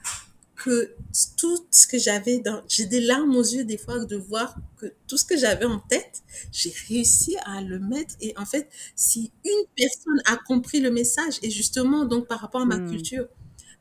que 0.56 0.92
tout 1.36 1.64
ce 1.70 1.86
que 1.86 1.98
j'avais 1.98 2.38
dans 2.38 2.62
j'ai 2.68 2.86
des 2.86 3.00
larmes 3.00 3.36
aux 3.36 3.42
yeux 3.42 3.64
des 3.64 3.78
fois 3.78 4.04
de 4.04 4.16
voir 4.16 4.56
que 4.76 4.92
tout 5.06 5.16
ce 5.16 5.24
que 5.24 5.36
j'avais 5.36 5.64
en 5.64 5.78
tête, 5.78 6.22
j'ai 6.52 6.72
réussi 6.88 7.36
à 7.44 7.60
le 7.62 7.78
mettre 7.78 8.14
et 8.20 8.36
en 8.36 8.44
fait, 8.44 8.68
si 8.96 9.30
une 9.44 9.66
personne 9.76 10.20
a 10.26 10.36
compris 10.36 10.80
le 10.80 10.90
message 10.90 11.38
et 11.42 11.50
justement 11.50 12.04
donc 12.04 12.26
par 12.26 12.40
rapport 12.40 12.62
à 12.62 12.66
ma 12.66 12.78
hmm. 12.78 12.90
culture 12.90 13.28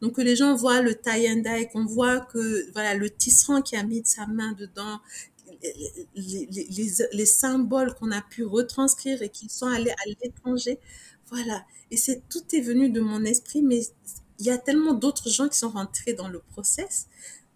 donc 0.01 0.13
que 0.13 0.21
les 0.21 0.35
gens 0.35 0.55
voient 0.55 0.81
le 0.81 0.95
tie 0.95 1.29
and 1.29 1.41
dye, 1.41 1.67
qu'on 1.71 1.85
voit 1.85 2.21
que 2.21 2.71
voilà 2.73 2.93
le 2.93 3.09
tisserand 3.09 3.61
qui 3.61 3.75
a 3.75 3.83
mis 3.83 4.01
de 4.01 4.07
sa 4.07 4.27
main 4.27 4.53
dedans, 4.53 4.99
les, 6.15 6.47
les, 6.69 6.91
les, 7.13 7.25
symboles 7.25 7.93
qu'on 7.95 8.11
a 8.11 8.21
pu 8.21 8.43
retranscrire 8.43 9.21
et 9.21 9.29
qui 9.29 9.49
sont 9.49 9.65
allés 9.65 9.91
à 9.91 10.09
l'étranger. 10.21 10.79
Voilà. 11.31 11.65
Et 11.89 11.97
c'est 11.97 12.21
tout 12.29 12.43
est 12.53 12.61
venu 12.61 12.89
de 12.89 13.01
mon 13.01 13.23
esprit, 13.23 13.61
mais 13.61 13.81
il 14.39 14.45
y 14.45 14.51
a 14.51 14.57
tellement 14.57 14.93
d'autres 14.93 15.29
gens 15.29 15.47
qui 15.47 15.57
sont 15.57 15.69
rentrés 15.69 16.13
dans 16.13 16.27
le 16.27 16.39
process. 16.51 17.07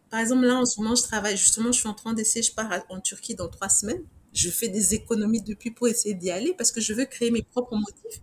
Par 0.09 0.19
exemple, 0.19 0.45
là, 0.45 0.55
en 0.55 0.65
ce 0.65 0.81
moment, 0.81 0.95
je 0.95 1.03
travaille, 1.03 1.37
justement, 1.37 1.71
je 1.71 1.79
suis 1.79 1.87
en 1.87 1.93
train 1.93 2.13
d'essayer, 2.13 2.43
je 2.43 2.53
pars 2.53 2.69
en 2.89 2.99
Turquie 2.99 3.35
dans 3.35 3.47
trois 3.49 3.69
semaines. 3.69 4.03
Je 4.33 4.49
fais 4.49 4.67
des 4.67 4.93
économies 4.93 5.41
depuis 5.41 5.71
pour 5.71 5.87
essayer 5.87 6.15
d'y 6.15 6.31
aller 6.31 6.53
parce 6.57 6.71
que 6.71 6.81
je 6.81 6.93
veux 6.93 7.05
créer 7.05 7.31
mes 7.31 7.43
propres 7.43 7.75
motifs 7.75 8.21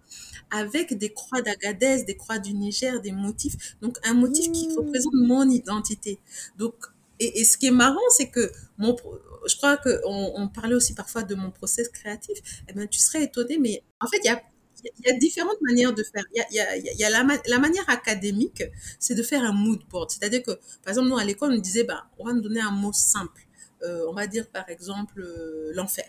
avec 0.50 0.96
des 0.96 1.12
croix 1.12 1.42
d'Agadez, 1.42 2.04
des 2.04 2.16
croix 2.16 2.38
du 2.38 2.54
Niger, 2.54 3.00
des 3.00 3.12
motifs. 3.12 3.76
Donc, 3.82 3.98
un 4.04 4.14
motif 4.14 4.50
qui 4.52 4.68
mmh. 4.68 4.78
représente 4.78 5.14
mon 5.14 5.48
identité. 5.48 6.18
Donc, 6.56 6.74
et, 7.20 7.40
et 7.40 7.44
ce 7.44 7.58
qui 7.58 7.66
est 7.66 7.72
marrant, 7.72 7.98
c'est 8.10 8.30
que 8.30 8.50
mon, 8.78 8.96
je 9.46 9.56
crois 9.56 9.76
qu'on 9.76 10.32
on 10.34 10.48
parlait 10.48 10.74
aussi 10.74 10.94
parfois 10.94 11.22
de 11.22 11.34
mon 11.34 11.50
process 11.50 11.88
créatif. 11.88 12.38
Eh 12.68 12.72
ben, 12.72 12.86
tu 12.86 12.98
serais 13.00 13.24
étonné, 13.24 13.58
mais 13.58 13.82
en 14.00 14.06
fait, 14.06 14.18
il 14.24 14.26
y 14.26 14.30
a, 14.30 14.42
y 15.04 15.10
a 15.10 15.18
différentes 15.18 15.60
manières 15.62 15.94
de 15.94 16.02
faire. 16.02 16.24
Il 16.34 16.38
y 16.54 16.60
a, 16.60 16.76
y 16.76 16.88
a, 16.88 16.94
y 16.94 17.04
a 17.04 17.10
la, 17.10 17.26
la, 17.46 17.58
manière 17.58 17.88
académique, 17.88 18.62
c'est 18.98 19.14
de 19.14 19.22
faire 19.22 19.42
un 19.42 19.52
mood 19.52 19.80
board. 19.90 20.10
C'est-à-dire 20.10 20.42
que, 20.42 20.52
par 20.82 20.90
exemple, 20.90 21.08
nous, 21.08 21.18
à 21.18 21.24
l'école, 21.24 21.52
on 21.52 21.58
disait, 21.58 21.84
bah, 21.84 22.06
on 22.18 22.26
va 22.26 22.32
nous 22.32 22.40
donner 22.42 22.60
un 22.60 22.70
mot 22.70 22.92
simple. 22.92 23.42
Euh, 23.82 24.06
on 24.08 24.12
va 24.12 24.26
dire, 24.26 24.48
par 24.48 24.68
exemple, 24.68 25.20
euh, 25.20 25.72
l'enfer. 25.74 26.08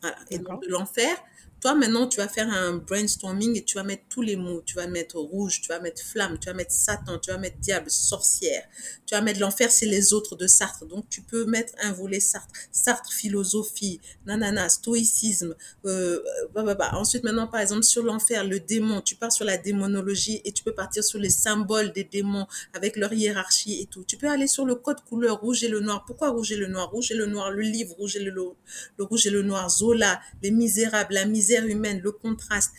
Voilà. 0.00 0.16
Et 0.30 0.38
donc, 0.38 0.64
l'enfer, 0.68 1.16
toi, 1.64 1.74
maintenant, 1.74 2.06
tu 2.06 2.18
vas 2.18 2.28
faire 2.28 2.52
un 2.52 2.74
brainstorming 2.74 3.56
et 3.56 3.64
tu 3.64 3.76
vas 3.78 3.84
mettre 3.84 4.02
tous 4.10 4.20
les 4.20 4.36
mots. 4.36 4.60
Tu 4.66 4.74
vas 4.74 4.86
mettre 4.86 5.18
rouge, 5.18 5.62
tu 5.62 5.68
vas 5.68 5.80
mettre 5.80 6.02
flamme, 6.02 6.38
tu 6.38 6.50
vas 6.50 6.52
mettre 6.52 6.72
Satan, 6.72 7.18
tu 7.18 7.30
vas 7.30 7.38
mettre 7.38 7.56
diable, 7.56 7.90
sorcière. 7.90 8.64
Tu 9.06 9.14
vas 9.14 9.22
mettre 9.22 9.40
l'enfer, 9.40 9.70
c'est 9.70 9.86
les 9.86 10.12
autres 10.12 10.36
de 10.36 10.46
Sartre. 10.46 10.84
Donc, 10.84 11.08
tu 11.08 11.22
peux 11.22 11.46
mettre 11.46 11.72
un 11.82 11.92
volet 11.92 12.20
Sartre. 12.20 12.52
Sartre, 12.70 13.10
philosophie, 13.10 13.98
nanana, 14.26 14.68
stoïcisme. 14.68 15.54
Euh, 15.86 16.22
bah, 16.54 16.64
bah, 16.64 16.74
bah. 16.74 16.90
Ensuite, 16.96 17.24
maintenant, 17.24 17.46
par 17.46 17.62
exemple, 17.62 17.84
sur 17.84 18.02
l'enfer, 18.02 18.44
le 18.44 18.60
démon, 18.60 19.00
tu 19.00 19.16
pars 19.16 19.32
sur 19.32 19.46
la 19.46 19.56
démonologie 19.56 20.42
et 20.44 20.52
tu 20.52 20.64
peux 20.64 20.74
partir 20.74 21.02
sur 21.02 21.18
les 21.18 21.30
symboles 21.30 21.92
des 21.92 22.04
démons 22.04 22.46
avec 22.74 22.98
leur 22.98 23.14
hiérarchie 23.14 23.80
et 23.80 23.86
tout. 23.86 24.04
Tu 24.06 24.18
peux 24.18 24.28
aller 24.28 24.48
sur 24.48 24.66
le 24.66 24.74
code 24.74 25.00
couleur 25.00 25.40
rouge 25.40 25.64
et 25.64 25.68
le 25.68 25.80
noir. 25.80 26.04
Pourquoi 26.06 26.28
rouge 26.28 26.52
et 26.52 26.56
le 26.56 26.66
noir? 26.66 26.90
Rouge 26.90 27.10
et 27.10 27.14
le 27.14 27.24
noir, 27.24 27.50
le 27.50 27.62
livre, 27.62 27.94
rouge 27.94 28.16
et 28.16 28.22
le, 28.22 28.34
le 28.34 29.04
rouge 29.04 29.26
et 29.26 29.30
le 29.30 29.40
noir, 29.40 29.70
Zola, 29.70 30.20
les 30.42 30.50
misérables, 30.50 31.14
la 31.14 31.24
misère 31.24 31.53
humaine, 31.62 32.00
le 32.02 32.12
contraste. 32.12 32.72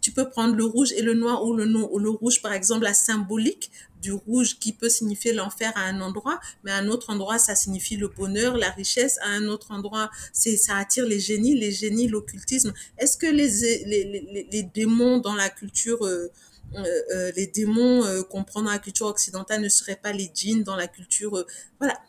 Tu 0.00 0.12
peux 0.12 0.30
prendre 0.30 0.54
le 0.54 0.64
rouge 0.64 0.92
et 0.92 1.02
le 1.02 1.12
noir 1.12 1.44
ou 1.44 1.54
le, 1.54 1.64
le 1.66 2.10
rouge, 2.10 2.40
par 2.40 2.52
exemple, 2.52 2.84
la 2.84 2.94
symbolique 2.94 3.70
du 4.00 4.12
rouge 4.12 4.58
qui 4.58 4.72
peut 4.72 4.88
signifier 4.88 5.32
l'enfer 5.32 5.72
à 5.76 5.82
un 5.82 6.00
endroit, 6.00 6.40
mais 6.64 6.70
à 6.72 6.76
un 6.76 6.88
autre 6.88 7.10
endroit, 7.10 7.38
ça 7.38 7.54
signifie 7.54 7.96
le 7.96 8.08
bonheur, 8.08 8.56
la 8.56 8.70
richesse. 8.70 9.18
À 9.22 9.28
un 9.28 9.46
autre 9.46 9.72
endroit, 9.72 10.10
c'est 10.32 10.56
ça 10.56 10.76
attire 10.76 11.04
les 11.04 11.20
génies, 11.20 11.54
les 11.54 11.70
génies, 11.72 12.08
l'occultisme. 12.08 12.72
Est-ce 12.98 13.18
que 13.18 13.26
les, 13.26 13.84
les, 13.84 14.46
les, 14.50 14.62
démons 14.62 15.18
dans 15.18 15.34
la 15.34 15.50
culture 15.50 16.04
euh, 16.06 16.30
euh, 16.76 16.84
euh, 17.14 17.32
les 17.36 17.48
démons 17.48 18.02
qu'on 18.30 18.44
prend 18.44 18.62
dans 18.62 18.70
la 18.70 18.78
culture 18.78 19.06
occidentale 19.06 19.60
ne 19.60 19.68
seraient 19.68 19.96
pas 20.00 20.12
les 20.12 20.30
djinns 20.32 20.62
dans 20.62 20.76
la 20.76 20.86
culture 20.86 21.44
voilà 21.80 22.00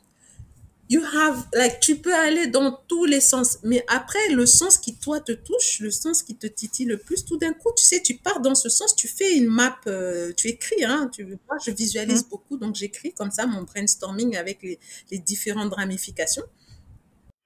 you 0.91 1.01
have, 1.13 1.47
like, 1.53 1.79
tu 1.79 1.95
peux 1.95 2.13
aller 2.13 2.47
dans 2.47 2.73
tous 2.89 3.05
les 3.05 3.21
sens. 3.21 3.59
Mais 3.63 3.83
après, 3.87 4.29
le 4.29 4.45
sens 4.45 4.77
qui, 4.77 4.95
toi, 4.97 5.21
te 5.21 5.31
touche, 5.31 5.79
le 5.79 5.89
sens 5.89 6.21
qui 6.21 6.35
te 6.35 6.47
titille 6.47 6.85
le 6.85 6.97
plus, 6.97 7.23
tout 7.23 7.37
d'un 7.37 7.53
coup, 7.53 7.69
tu 7.77 7.83
sais, 7.83 8.01
tu 8.01 8.17
pars 8.17 8.41
dans 8.41 8.55
ce 8.55 8.67
sens, 8.67 8.93
tu 8.93 9.07
fais 9.07 9.37
une 9.37 9.47
map, 9.47 9.79
euh, 9.87 10.33
tu 10.35 10.49
écris, 10.49 10.83
hein, 10.83 11.09
tu 11.13 11.23
vois, 11.23 11.57
je 11.65 11.71
visualise 11.71 12.25
mmh. 12.25 12.29
beaucoup, 12.29 12.57
donc 12.57 12.75
j'écris 12.75 13.13
comme 13.13 13.31
ça 13.31 13.47
mon 13.47 13.63
brainstorming 13.63 14.35
avec 14.35 14.61
les, 14.63 14.79
les 15.11 15.19
différentes 15.19 15.73
ramifications. 15.73 16.43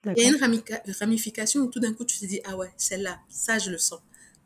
Il 0.05 0.21
y 0.21 0.25
a 0.25 0.29
une 0.29 0.93
ramification 0.99 1.61
où 1.61 1.67
tout 1.67 1.79
d'un 1.79 1.93
coup, 1.93 2.05
tu 2.05 2.19
te 2.19 2.25
dis, 2.25 2.41
ah 2.45 2.57
ouais, 2.57 2.71
celle-là, 2.77 3.19
ça, 3.29 3.59
je 3.59 3.69
le 3.69 3.77
sens. 3.77 3.99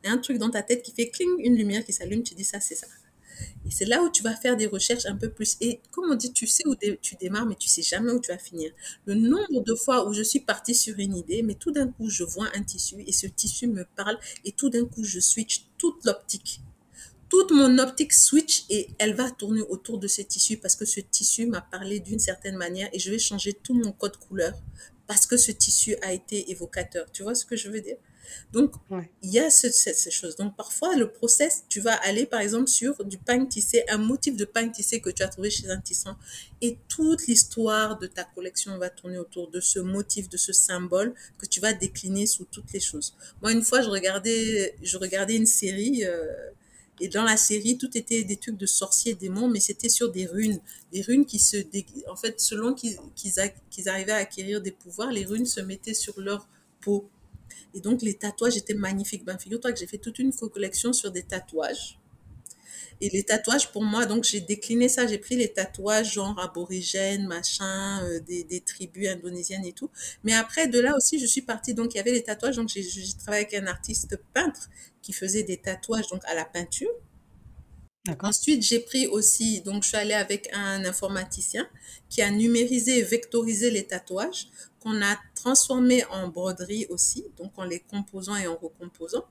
Il 0.04 0.08
y 0.08 0.10
a 0.10 0.14
un 0.14 0.18
truc 0.18 0.38
dans 0.38 0.50
ta 0.50 0.62
tête 0.62 0.84
qui 0.84 0.92
fait 0.92 1.10
cling, 1.10 1.30
une 1.40 1.56
lumière 1.56 1.86
qui 1.86 1.94
s'allume, 1.94 2.24
tu 2.24 2.36
dis, 2.36 2.46
ça, 2.46 2.60
c'est 2.60 2.76
ça. 2.76 2.88
Et 3.66 3.72
c'est 3.72 3.86
là 3.86 4.02
où 4.02 4.10
tu 4.10 4.24
vas 4.24 4.36
faire 4.36 4.58
des 4.58 4.68
recherches 4.68 5.06
un 5.06 5.16
peu 5.16 5.30
plus. 5.30 5.58
Et 5.62 5.80
comme 5.92 6.12
on 6.12 6.16
dit, 6.16 6.32
tu 6.34 6.48
sais 6.48 6.64
où 6.66 6.76
tu 6.76 7.16
démarres, 7.16 7.46
mais 7.46 7.56
tu 7.56 7.70
sais 7.70 7.82
jamais 7.82 8.12
où 8.12 8.20
tu 8.20 8.32
vas 8.32 8.38
finir. 8.38 8.72
Le 9.06 9.16
nombre 9.16 9.64
de 9.64 9.76
fois 9.76 10.08
où 10.08 10.14
je 10.14 10.24
suis 10.24 10.40
partie 10.40 10.76
sur 10.76 10.98
une 10.98 11.16
idée, 11.16 11.42
mais 11.44 11.56
tout 11.56 11.72
d'un 11.72 11.88
coup, 11.88 12.10
je 12.10 12.24
vois 12.24 12.48
un 12.56 12.64
tissu 12.64 13.04
et 13.06 13.12
ce 13.12 13.28
tissu 13.28 13.68
me 13.68 13.86
parle 13.96 14.18
et 14.46 14.52
tout 14.52 14.70
d'un 14.70 14.86
coup, 14.86 15.04
je 15.04 15.20
switch 15.20 15.66
toute 15.78 16.04
l'optique. 16.06 16.62
Toute 17.30 17.52
mon 17.52 17.78
optique 17.78 18.12
switch 18.14 18.66
et 18.70 18.88
elle 18.98 19.14
va 19.14 19.30
tourner 19.30 19.62
autour 19.62 20.00
de 20.00 20.08
ce 20.08 20.24
tissu 20.24 20.58
parce 20.58 20.76
que 20.76 20.86
ce 20.86 21.00
tissu 21.00 21.46
m'a 21.46 21.62
parlé 21.62 22.00
d'une 22.00 22.18
certaine 22.18 22.56
manière 22.58 22.90
et 22.92 22.98
je 22.98 23.12
vais 23.12 23.20
changer 23.20 23.54
tout 23.54 23.76
mon 23.76 23.92
code 23.92 24.18
couleur 24.18 24.54
parce 25.06 25.28
que 25.28 25.38
ce 25.38 25.52
tissu 25.52 25.96
a 26.02 26.12
été 26.14 26.50
évocateur. 26.50 27.12
Tu 27.12 27.22
vois 27.22 27.36
ce 27.36 27.46
que 27.46 27.56
je 27.56 27.70
veux 27.70 27.82
dire? 27.82 27.98
Donc, 28.52 28.74
il 29.22 29.32
y 29.32 29.40
a 29.40 29.50
ce, 29.50 29.70
ces 29.70 30.12
choses. 30.12 30.36
Donc, 30.36 30.56
parfois, 30.56 30.96
le 30.96 31.12
process, 31.12 31.64
tu 31.70 31.80
vas 31.80 31.96
aller, 31.96 32.26
par 32.26 32.42
exemple, 32.42 32.68
sur 32.68 33.04
du 33.06 33.18
pain 33.18 33.46
tissé, 33.46 33.84
un 33.90 33.98
motif 33.98 34.36
de 34.36 34.46
pain 34.46 34.70
tissé 34.70 35.02
que 35.02 35.10
tu 35.10 35.24
as 35.24 35.28
trouvé 35.28 35.50
chez 35.50 35.70
un 35.70 35.80
tisserand, 35.80 36.18
et 36.62 36.78
toute 36.88 37.28
l'histoire 37.28 37.98
de 38.00 38.08
ta 38.08 38.24
collection 38.24 38.78
va 38.78 38.90
tourner 38.90 39.18
autour 39.18 39.50
de 39.50 39.60
ce 39.60 39.80
motif, 39.80 40.30
de 40.30 40.38
ce 40.38 40.54
symbole 40.54 41.14
que 41.38 41.46
tu 41.46 41.60
vas 41.60 41.74
décliner 41.74 42.26
sous 42.26 42.46
toutes 42.46 42.72
les 42.74 42.80
choses. 42.80 43.16
Moi, 43.42 43.52
une 43.52 43.64
fois, 43.64 43.82
je 43.82 43.90
regardais, 43.90 44.76
je 44.82 44.98
regardais 44.98 45.36
une 45.36 45.46
série, 45.46 46.06
euh, 46.06 46.26
et 47.00 47.08
dans 47.08 47.24
la 47.24 47.38
série, 47.38 47.78
tout 47.78 47.98
était 47.98 48.24
des 48.24 48.36
trucs 48.36 48.58
de 48.58 48.66
sorciers, 48.66 49.16
démons, 49.16 49.48
mais 49.48 49.62
c'était 49.62 49.88
sur 49.90 50.12
des 50.12 50.26
runes. 50.26 50.60
Des 50.92 51.02
runes 51.02 51.26
qui 51.26 51.40
se... 51.40 51.58
En 52.10 52.16
fait, 52.18 52.42
selon 52.42 52.74
qu'ils 52.74 52.98
qu'ils 53.16 53.88
arrivaient 53.88 54.12
à 54.12 54.18
acquérir 54.18 54.62
des 54.62 54.72
pouvoirs, 54.72 55.12
les 55.12 55.24
runes 55.24 55.46
se 55.46 55.62
mettaient 55.62 55.94
sur 55.94 56.20
leur 56.20 56.50
peau. 56.82 57.10
Et 57.74 57.82
donc, 57.82 58.02
les 58.02 58.14
tatouages 58.14 58.58
étaient 58.58 58.74
magnifiques. 58.74 59.26
Ben, 59.26 59.38
figure-toi 59.38 59.72
que 59.72 59.80
j'ai 59.80 59.88
fait 59.88 59.98
toute 59.98 60.20
une 60.20 60.34
collection 60.34 60.94
sur 60.94 61.12
des 61.12 61.24
tatouages. 61.24 62.00
Et 63.02 63.10
les 63.10 63.24
tatouages, 63.24 63.72
pour 63.72 63.84
moi, 63.84 64.06
donc 64.06 64.26
j'ai 64.26 64.42
décliné 64.42 64.90
ça, 64.90 65.08
j'ai 65.08 65.18
pris 65.18 65.38
les 65.38 65.48
tatouages 65.48 66.14
genre 66.14 66.38
aborigènes, 66.40 67.28
machin, 67.28 68.04
euh, 68.04 68.20
des, 68.20 68.62
tribus 68.66 69.08
indonésiennes 69.08 69.64
et 69.64 69.72
tout. 69.72 69.90
Mais 70.24 70.34
après, 70.34 70.68
de 70.68 70.80
là 70.80 70.96
aussi, 70.98 71.18
je 71.18 71.26
suis 71.26 71.42
partie, 71.42 71.74
donc 71.74 71.94
il 71.94 71.98
y 71.98 72.00
avait 72.02 72.12
les 72.12 72.24
tatouages, 72.24 72.58
donc 72.58 72.68
j'ai 72.68 72.84
travaillé 73.18 73.46
avec 73.46 73.54
un 73.54 73.68
artiste 73.68 74.20
peintre 74.34 74.70
qui 75.02 75.14
faisait 75.14 75.44
des 75.44 75.58
tatouages 75.58 76.08
donc 76.08 76.22
à 76.26 76.36
la 76.36 76.44
peinture. 76.44 76.90
Ensuite, 78.22 78.64
j'ai 78.64 78.80
pris 78.80 79.08
aussi, 79.08 79.62
donc 79.62 79.84
je 79.84 79.90
suis 79.90 79.98
allée 79.98 80.14
avec 80.14 80.50
un 80.54 80.86
informaticien 80.86 81.68
qui 82.08 82.22
a 82.22 82.32
numérisé 82.32 83.00
et 83.00 83.04
vectorisé 83.04 83.72
les 83.72 83.86
tatouages 83.86 84.48
qu'on 84.80 85.02
a 85.02 85.18
transformés 85.36 86.06
en 86.06 86.30
broderie 86.30 86.86
aussi, 86.90 87.26
donc 87.38 87.52
en 87.58 87.66
les 87.66 87.82
composant 87.82 88.38
et 88.38 88.48
en 88.48 88.56
recomposant. 88.56 89.26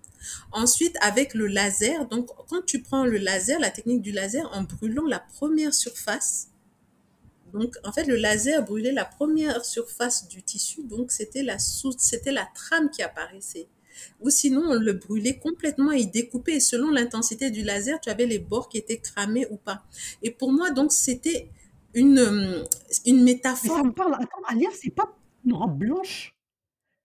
Ensuite, 0.52 0.96
avec 1.00 1.32
le 1.32 1.46
laser, 1.46 2.06
donc 2.08 2.28
quand 2.48 2.64
tu 2.66 2.82
prends 2.82 3.06
le 3.06 3.16
laser, 3.16 3.58
la 3.58 3.70
technique 3.70 4.02
du 4.02 4.12
laser, 4.12 4.48
en 4.52 4.62
brûlant 4.62 5.06
la 5.06 5.20
première 5.20 5.72
surface 5.72 6.48
Donc, 7.54 7.76
en 7.84 7.92
fait, 7.92 8.04
le 8.04 8.16
laser 8.16 8.62
brûlait 8.62 8.92
la 8.92 9.06
première 9.06 9.64
surface 9.64 10.28
du 10.28 10.42
tissu, 10.42 10.84
donc 10.84 11.10
c'était 11.10 11.42
la, 11.42 11.58
c'était 11.58 12.32
la 12.32 12.46
trame 12.54 12.90
qui 12.90 13.02
apparaissait. 13.02 13.68
Ou 14.20 14.30
sinon, 14.30 14.62
on 14.66 14.74
le 14.74 14.92
brûlait 14.94 15.38
complètement 15.38 15.92
et 15.92 16.04
découpait. 16.04 16.56
Et 16.56 16.60
selon 16.60 16.90
l'intensité 16.90 17.50
du 17.50 17.62
laser, 17.62 18.00
tu 18.00 18.10
avais 18.10 18.26
les 18.26 18.38
bords 18.38 18.68
qui 18.68 18.78
étaient 18.78 18.98
cramés 18.98 19.46
ou 19.50 19.56
pas. 19.56 19.84
Et 20.22 20.30
pour 20.30 20.52
moi, 20.52 20.70
donc, 20.70 20.92
c'était 20.92 21.50
une, 21.94 22.18
euh, 22.18 22.64
une 23.06 23.22
métaphore. 23.22 23.76
Mais 23.76 23.82
ça 23.82 23.86
me 23.88 23.92
parle. 23.92 24.14
Attends, 24.14 24.42
Alia, 24.48 24.68
c'est 24.80 24.94
pas 24.94 25.14
une 25.44 25.54
robe 25.54 25.78
blanche? 25.78 26.34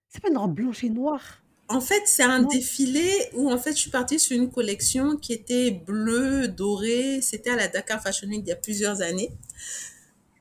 C'est 0.10 0.22
pas 0.22 0.30
une 0.30 0.38
robe 0.38 0.53
blanche 0.53 0.84
et 0.84 0.90
noire? 0.90 1.44
En 1.70 1.82
fait, 1.82 2.03
c'est 2.06 2.24
un 2.24 2.44
défilé 2.44 3.10
où 3.34 3.49
en 3.49 3.57
fait 3.57 3.72
je 3.72 3.78
suis 3.78 3.90
partie 3.90 4.20
sur 4.20 4.38
une 4.38 4.52
collection 4.52 5.15
qui 5.15 5.34
était 5.34 5.72
bleue, 5.72 6.48
dorée. 6.48 7.20
C'était 7.22 7.52
à 7.52 7.56
la 7.56 7.68
Dakar 7.68 8.02
Fashion 8.02 8.28
Week 8.28 8.41
il 8.44 8.49
y 8.49 8.52
a 8.52 8.56
plusieurs 8.56 9.02
années. 9.02 9.32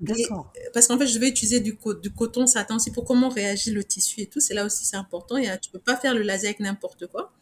D'accord. 0.02 0.52
Parce 0.74 0.88
qu'en 0.88 0.98
fait, 0.98 1.06
je 1.06 1.18
vais 1.18 1.28
utiliser 1.28 1.60
du, 1.60 1.78
du 2.02 2.10
coton 2.10 2.46
satin 2.46 2.76
aussi 2.76 2.90
pour 2.90 3.04
comment 3.04 3.28
réagit 3.28 3.70
le 3.70 3.84
tissu 3.84 4.20
et 4.20 4.26
tout. 4.26 4.40
C'est 4.40 4.52
là 4.54 4.66
aussi 4.66 4.84
c'est 4.84 4.96
important. 4.96 5.36
Et 5.36 5.48
tu 5.60 5.70
peux 5.70 5.78
pas 5.78 5.96
faire 5.96 6.14
le 6.14 6.22
laser 6.22 6.48
avec 6.48 6.60
n'importe 6.60 7.06
quoi. 7.06 7.32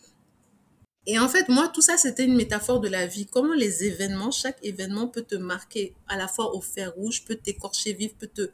Et 1.06 1.18
en 1.18 1.28
fait, 1.28 1.48
moi, 1.48 1.68
tout 1.68 1.80
ça, 1.80 1.96
c'était 1.96 2.24
une 2.26 2.36
métaphore 2.36 2.80
de 2.80 2.88
la 2.88 3.06
vie. 3.06 3.26
Comment 3.26 3.54
les 3.54 3.84
événements, 3.84 4.30
chaque 4.30 4.58
événement 4.62 5.08
peut 5.08 5.22
te 5.22 5.34
marquer 5.34 5.94
à 6.06 6.16
la 6.18 6.28
fois 6.28 6.54
au 6.54 6.60
fer 6.60 6.94
rouge, 6.94 7.24
peut 7.24 7.36
t'écorcher 7.36 7.94
vif, 7.94 8.14
peut 8.16 8.28
te, 8.32 8.50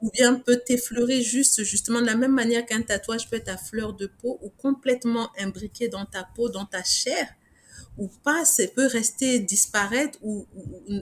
ou 0.00 0.10
bien 0.10 0.34
peut 0.36 0.60
t'effleurer 0.64 1.20
juste, 1.20 1.62
justement, 1.62 2.00
de 2.00 2.06
la 2.06 2.16
même 2.16 2.32
manière 2.32 2.64
qu'un 2.64 2.80
tatouage 2.80 3.28
peut 3.28 3.36
être 3.36 3.50
à 3.50 3.58
fleur 3.58 3.92
de 3.92 4.06
peau 4.06 4.38
ou 4.42 4.48
complètement 4.48 5.30
imbriqué 5.38 5.88
dans 5.88 6.06
ta 6.06 6.24
peau, 6.34 6.48
dans 6.48 6.64
ta 6.64 6.82
chair, 6.82 7.28
ou 7.98 8.08
pas, 8.24 8.46
ça 8.46 8.66
peut 8.74 8.86
rester 8.86 9.38
disparaître 9.38 10.18
ou, 10.22 10.46
ou, 10.88 11.00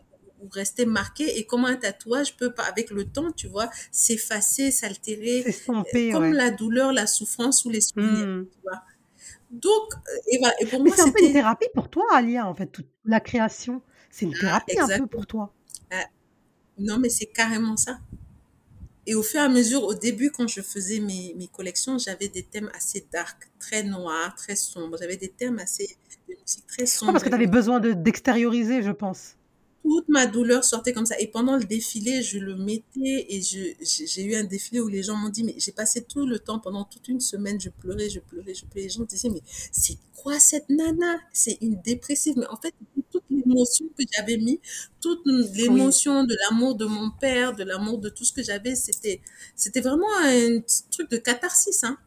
rester 0.53 0.87
marqué 0.87 1.39
et 1.39 1.47
comment 1.47 1.67
un 1.67 1.77
tatouage 1.77 2.37
peut, 2.37 2.53
avec 2.69 2.91
le 2.91 3.05
temps, 3.05 3.31
tu 3.33 3.49
vois, 3.49 3.71
s'effacer, 3.91 4.71
s'altérer, 4.71 5.45
comme 6.13 6.33
la 6.33 6.51
douleur, 6.51 6.93
la 6.93 7.07
souffrance 7.07 7.65
ou 7.65 7.71
les 7.71 7.81
souvenirs, 7.81 8.27
hmm. 8.27 8.47
tu 8.47 8.59
vois. 8.63 8.83
Donc, 9.51 9.95
Eva, 10.31 10.51
et 10.61 10.67
pour 10.67 10.83
Mais 10.83 10.91
moi, 10.91 10.97
c'est 10.97 11.09
un 11.09 11.13
peu 11.13 11.25
une 11.25 11.33
thérapie 11.33 11.69
pour 11.75 11.89
toi, 11.89 12.05
Alia, 12.13 12.47
en 12.47 12.55
fait, 12.55 12.67
toute 12.67 12.89
la 13.05 13.21
création. 13.21 13.83
C'est 14.11 14.27
une 14.27 14.35
thérapie 14.35 14.79
un 14.79 14.99
peu 14.99 15.07
pour 15.07 15.27
toi. 15.27 15.53
Ah, 15.91 16.05
non, 16.79 16.99
mais 16.99 17.09
c'est 17.09 17.27
carrément 17.27 17.77
ça. 17.77 17.99
Et 19.07 19.15
au 19.15 19.23
fur 19.23 19.41
et 19.41 19.45
à 19.45 19.49
mesure, 19.49 19.85
au 19.85 19.95
début, 19.95 20.31
quand 20.31 20.47
je 20.47 20.61
faisais 20.61 21.01
mes, 21.01 21.35
mes 21.39 21.49
collections, 21.49 21.97
j'avais 21.97 22.29
des 22.29 22.43
thèmes 22.43 22.71
assez 22.75 23.07
dark, 23.11 23.51
très 23.59 23.83
noirs, 23.83 24.35
très 24.35 24.55
sombres. 24.55 24.99
J'avais 25.01 25.17
des 25.17 25.31
thèmes 25.31 25.59
assez 25.59 25.97
de 26.29 26.35
musique 26.35 26.67
très 26.67 26.85
sombres. 26.85 27.13
parce 27.13 27.25
que 27.25 27.31
tu 27.31 27.35
avais 27.35 27.47
besoin 27.47 27.81
d'extérioriser, 27.81 28.83
je 28.83 28.91
pense 28.91 29.38
toute 29.89 30.09
ma 30.09 30.27
douleur 30.27 30.65
sortait 30.65 30.93
comme 30.93 31.07
ça. 31.07 31.19
Et 31.19 31.29
pendant 31.29 31.57
le 31.57 31.65
défilé, 31.65 32.23
je 32.23 32.39
le 32.39 32.57
mettais 32.57 33.27
et 33.29 33.41
j'ai 33.43 34.23
eu 34.25 34.35
un 34.35 34.45
défilé 34.45 34.81
où 34.81 34.89
les 34.89 35.03
gens 35.03 35.17
m'ont 35.17 35.31
dit, 35.31 35.45
mais 35.45 35.55
j'ai 35.59 35.73
passé 35.73 36.03
tout 36.03 36.27
le 36.27 36.39
temps, 36.39 36.59
pendant 36.59 36.85
toute 36.85 37.09
une 37.09 37.21
semaine, 37.21 37.61
je 37.61 37.71
pleurais, 37.71 38.11
je 38.11 38.21
pleurais, 38.21 38.55
je 38.55 38.65
pleurais. 38.67 38.85
Les 38.87 38.91
gens 38.91 39.05
disaient, 39.05 39.31
mais 39.31 39.43
c'est 39.73 39.97
quoi 40.17 40.39
cette 40.41 40.69
nana? 40.69 41.19
C'est 41.33 41.59
une 41.63 41.81
dépressive. 41.83 42.35
Mais 42.37 42.47
en 42.49 42.57
fait, 42.57 42.75
toute 43.11 43.25
l'émotion 43.31 43.87
que 43.99 44.05
j'avais 44.15 44.37
mis, 44.37 44.61
toute 45.01 45.21
l'émotion 45.55 46.25
de 46.25 46.37
l'amour 46.51 46.75
de 46.77 46.85
mon 46.87 47.11
père, 47.11 47.55
de 47.55 47.65
l'amour 47.65 47.99
de 47.99 48.09
tout 48.11 48.25
ce 48.25 48.33
que 48.33 48.43
j'avais, 48.43 48.75
c'était, 48.75 49.21
c'était 49.57 49.81
vraiment 49.81 50.07
un 50.23 50.61
truc 50.91 51.11
de 51.11 51.17
catharsis, 51.17 51.85
hein. 51.85 51.99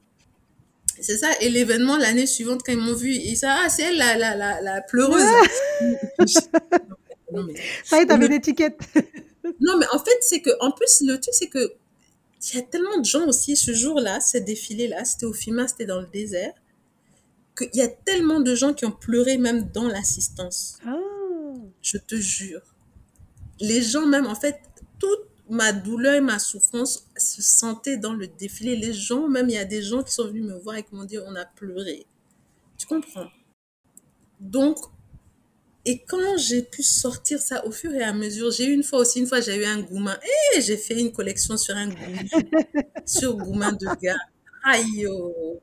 C'est 0.99 1.17
ça. 1.17 1.29
Et 1.41 1.49
l'événement 1.49 1.97
l'année 1.97 2.27
suivante, 2.27 2.61
quand 2.65 2.71
ils 2.73 2.77
m'ont 2.77 2.93
vu, 2.93 3.11
ils 3.13 3.31
disaient, 3.31 3.47
ah, 3.49 3.67
c'est 3.69 3.83
elle 3.83 3.97
la, 3.97 4.17
la, 4.17 4.35
la, 4.35 4.61
la 4.61 4.81
pleureuse. 4.81 5.23
Non, 7.31 7.43
mais, 7.43 7.53
ça 7.83 8.05
t'avais 8.05 8.27
l'étiquette. 8.27 8.79
non, 9.59 9.77
mais 9.77 9.85
en 9.93 9.99
fait, 9.99 10.17
c'est 10.21 10.41
que, 10.41 10.51
en 10.59 10.71
plus, 10.71 11.01
le 11.01 11.19
truc, 11.19 11.33
c'est 11.33 11.47
que, 11.47 11.73
il 12.43 12.55
y 12.55 12.59
a 12.59 12.63
tellement 12.63 12.97
de 12.97 13.05
gens 13.05 13.27
aussi, 13.27 13.55
ce 13.55 13.73
jour-là, 13.73 14.19
ce 14.19 14.37
défilé-là, 14.37 15.05
c'était 15.05 15.25
au 15.25 15.33
FIMA, 15.33 15.67
c'était 15.67 15.85
dans 15.85 16.01
le 16.01 16.07
désert, 16.07 16.53
qu'il 17.57 17.75
y 17.75 17.81
a 17.81 17.87
tellement 17.87 18.39
de 18.39 18.55
gens 18.55 18.73
qui 18.73 18.85
ont 18.85 18.91
pleuré 18.91 19.37
même 19.37 19.69
dans 19.71 19.87
l'assistance. 19.87 20.77
Ah. 20.85 20.97
Je 21.81 21.97
te 21.97 22.15
jure. 22.15 22.61
Les 23.59 23.81
gens 23.81 24.07
même, 24.07 24.25
en 24.25 24.35
fait, 24.35 24.59
toute 24.97 25.27
ma 25.49 25.71
douleur 25.71 26.15
et 26.15 26.21
ma 26.21 26.39
souffrance 26.39 27.05
se 27.17 27.41
sentaient 27.41 27.97
dans 27.97 28.13
le 28.13 28.27
défilé. 28.27 28.75
Les 28.75 28.93
gens, 28.93 29.27
même, 29.27 29.49
il 29.49 29.55
y 29.55 29.59
a 29.59 29.65
des 29.65 29.81
gens 29.81 30.01
qui 30.01 30.13
sont 30.13 30.27
venus 30.27 30.43
me 30.43 30.57
voir 30.57 30.77
et 30.77 30.83
qui 30.83 30.95
m'ont 30.95 31.05
dit, 31.05 31.19
on 31.19 31.35
a 31.35 31.45
pleuré. 31.45 32.07
Tu 32.77 32.87
comprends? 32.87 33.27
Donc, 34.39 34.77
et 35.85 36.03
quand 36.07 36.37
j'ai 36.37 36.61
pu 36.63 36.83
sortir 36.83 37.39
ça 37.41 37.65
au 37.65 37.71
fur 37.71 37.91
et 37.93 38.03
à 38.03 38.13
mesure, 38.13 38.51
j'ai 38.51 38.65
eu 38.67 38.73
une 38.73 38.83
fois 38.83 38.99
aussi, 38.99 39.19
une 39.19 39.27
fois 39.27 39.41
j'ai 39.41 39.55
eu 39.55 39.65
un 39.65 39.81
gourmand, 39.81 40.15
et 40.55 40.61
j'ai 40.61 40.77
fait 40.77 40.99
une 40.99 41.11
collection 41.11 41.57
sur 41.57 41.75
un 41.75 41.87
gourmand, 41.89 42.21
sur 43.05 43.35
gourmand 43.37 43.71
de 43.73 43.87
gars. 44.01 44.17
Aïe, 44.63 45.07
oh. 45.09 45.59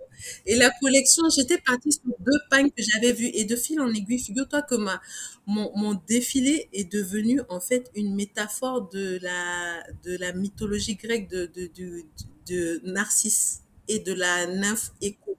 Et 0.47 0.57
la 0.57 0.71
collection, 0.81 1.23
j'étais 1.31 1.59
partie 1.59 1.93
sur 1.93 2.03
deux 2.19 2.39
pagnes 2.51 2.71
que 2.71 2.83
j'avais 2.83 3.13
vues 3.13 3.31
et 3.33 3.45
de 3.45 3.55
fil 3.55 3.81
en 3.81 3.93
aiguille, 3.95 4.19
figure-toi 4.19 4.63
que 4.63 4.75
ma, 4.75 5.01
mon, 5.47 5.71
mon, 5.77 5.95
défilé 6.09 6.69
est 6.73 6.91
devenu 6.93 7.41
en 7.49 7.61
fait 7.61 7.91
une 7.95 8.15
métaphore 8.17 8.89
de 8.89 9.19
la, 9.23 9.83
de 10.05 10.17
la 10.17 10.33
mythologie 10.33 10.97
grecque 10.97 11.29
de, 11.31 11.47
de, 11.47 11.71
de, 11.77 12.03
de 12.49 12.81
Narcisse 12.85 13.61
et 13.87 14.01
de 14.01 14.13
la 14.13 14.47
nymphe 14.47 14.91
Écho. 15.01 15.38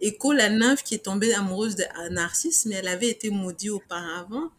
Écho, 0.00 0.32
la 0.32 0.48
nymphe 0.48 0.82
qui 0.82 0.94
est 0.94 1.04
tombée 1.04 1.34
amoureuse 1.34 1.76
de 1.76 1.84
Narcisse, 2.10 2.66
mais 2.66 2.76
elle 2.76 2.88
avait 2.88 3.10
été 3.10 3.30
maudite 3.30 3.70
auparavant. 3.70 4.50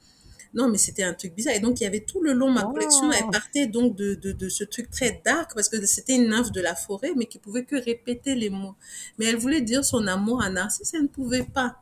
Non, 0.54 0.68
mais 0.68 0.78
c'était 0.78 1.04
un 1.04 1.14
truc 1.14 1.34
bizarre. 1.34 1.56
Et 1.56 1.60
donc, 1.60 1.80
il 1.80 1.84
y 1.84 1.88
avait 1.88 2.02
tout 2.02 2.22
le 2.22 2.34
long, 2.34 2.52
ma 2.52 2.64
collection, 2.64 3.10
elle 3.12 3.24
oh. 3.28 3.32
partait 3.32 3.68
donc 3.68 3.96
de, 3.96 4.16
de, 4.16 4.34
de, 4.34 4.50
ce 4.50 4.66
truc 4.66 4.90
très 4.92 5.22
dark, 5.24 5.54
parce 5.56 5.70
que 5.70 5.84
c'était 5.86 6.16
une 6.16 6.28
nymphe 6.28 6.52
de 6.52 6.60
la 6.60 6.76
forêt, 6.76 7.14
mais 7.16 7.26
qui 7.26 7.40
pouvait 7.40 7.64
que 7.64 7.78
répéter 7.78 8.36
les 8.36 8.50
mots. 8.50 8.76
Mais 9.18 9.26
elle 9.26 9.38
voulait 9.38 9.62
dire 9.62 9.86
son 9.86 10.08
amour 10.08 10.42
à 10.42 10.50
Narcisse, 10.50 10.94
elle 10.94 11.04
ne 11.04 11.08
pouvait 11.08 11.44
pas. 11.46 11.78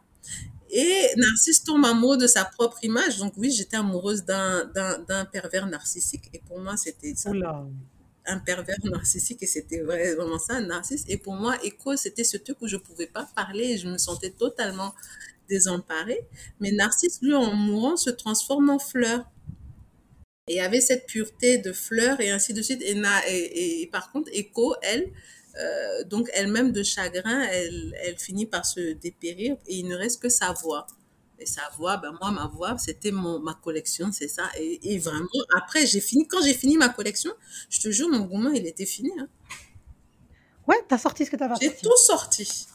Et 0.69 1.07
Narcisse 1.17 1.63
tombe 1.63 1.83
amoureux 1.83 2.17
de 2.17 2.27
sa 2.27 2.45
propre 2.45 2.77
image. 2.83 3.17
Donc 3.17 3.33
oui, 3.37 3.51
j'étais 3.51 3.77
amoureuse 3.77 4.23
d'un 4.23 5.25
pervers 5.31 5.65
narcissique. 5.65 6.29
Et 6.33 6.39
pour 6.39 6.59
moi, 6.59 6.77
c'était 6.77 7.15
ça 7.15 7.31
un 8.29 8.39
pervers 8.39 8.77
narcissique 8.83 9.43
et 9.43 9.47
c'était 9.47 9.81
vraiment 9.81 10.39
ça, 10.39 10.55
un 10.55 10.67
narcisse. 10.67 11.03
Et 11.07 11.17
pour 11.17 11.33
moi, 11.33 11.57
écho, 11.63 11.95
c'était 11.97 12.23
ce 12.23 12.37
truc 12.37 12.57
où 12.61 12.67
je 12.67 12.77
pouvais 12.77 13.07
pas 13.07 13.27
parler 13.35 13.65
et 13.71 13.77
je 13.77 13.87
me 13.87 13.97
sentais 13.97 14.31
totalement 14.31 14.93
désemparée. 15.49 16.21
Mais 16.59 16.71
Narcisse, 16.71 17.19
lui, 17.21 17.33
en 17.33 17.53
mourant, 17.53 17.97
se 17.97 18.09
transforme 18.09 18.69
en 18.69 18.79
fleur. 18.79 19.25
Et 20.47 20.61
avait 20.61 20.81
cette 20.81 21.05
pureté 21.05 21.59
de 21.59 21.71
fleur 21.71 22.19
et 22.21 22.31
ainsi 22.31 22.53
de 22.53 22.61
suite. 22.61 22.81
Et, 22.81 22.97
et, 23.27 23.81
et 23.81 23.87
par 23.87 24.11
contre, 24.11 24.29
Écho, 24.33 24.75
elle, 24.81 25.11
euh, 25.59 26.03
donc 26.05 26.29
elle-même 26.33 26.71
de 26.71 26.83
chagrin, 26.83 27.41
elle, 27.51 27.95
elle 28.03 28.17
finit 28.17 28.45
par 28.45 28.65
se 28.65 28.93
dépérir 28.93 29.57
et 29.67 29.77
il 29.77 29.87
ne 29.87 29.95
reste 29.95 30.21
que 30.21 30.29
sa 30.29 30.53
voix. 30.53 30.87
Et 31.39 31.45
sa 31.45 31.61
voix, 31.77 31.97
ben 31.97 32.15
moi, 32.19 32.31
ma 32.31 32.47
voix, 32.47 32.77
c'était 32.77 33.11
mon, 33.11 33.39
ma 33.39 33.53
collection, 33.53 34.11
c'est 34.11 34.27
ça. 34.27 34.43
Et, 34.57 34.93
et, 34.93 34.99
vraiment, 34.99 35.27
après, 35.55 35.85
j'ai 35.85 36.01
fini, 36.01 36.27
quand 36.27 36.41
j'ai 36.43 36.53
fini 36.53 36.75
ma 36.77 36.89
collection, 36.89 37.31
je 37.69 37.79
te 37.79 37.89
jure, 37.91 38.09
mon 38.09 38.19
gourmand, 38.21 38.51
il 38.51 38.67
était 38.67 38.85
fini. 38.85 39.11
Hein. 39.19 39.27
Ouais, 40.67 40.83
t'as 40.87 40.97
sorti 40.97 41.25
ce 41.25 41.31
que 41.31 41.37
t'avais 41.37 41.55
J'ai 41.61 41.75
tout 41.75 41.95
sorti. 41.97 42.67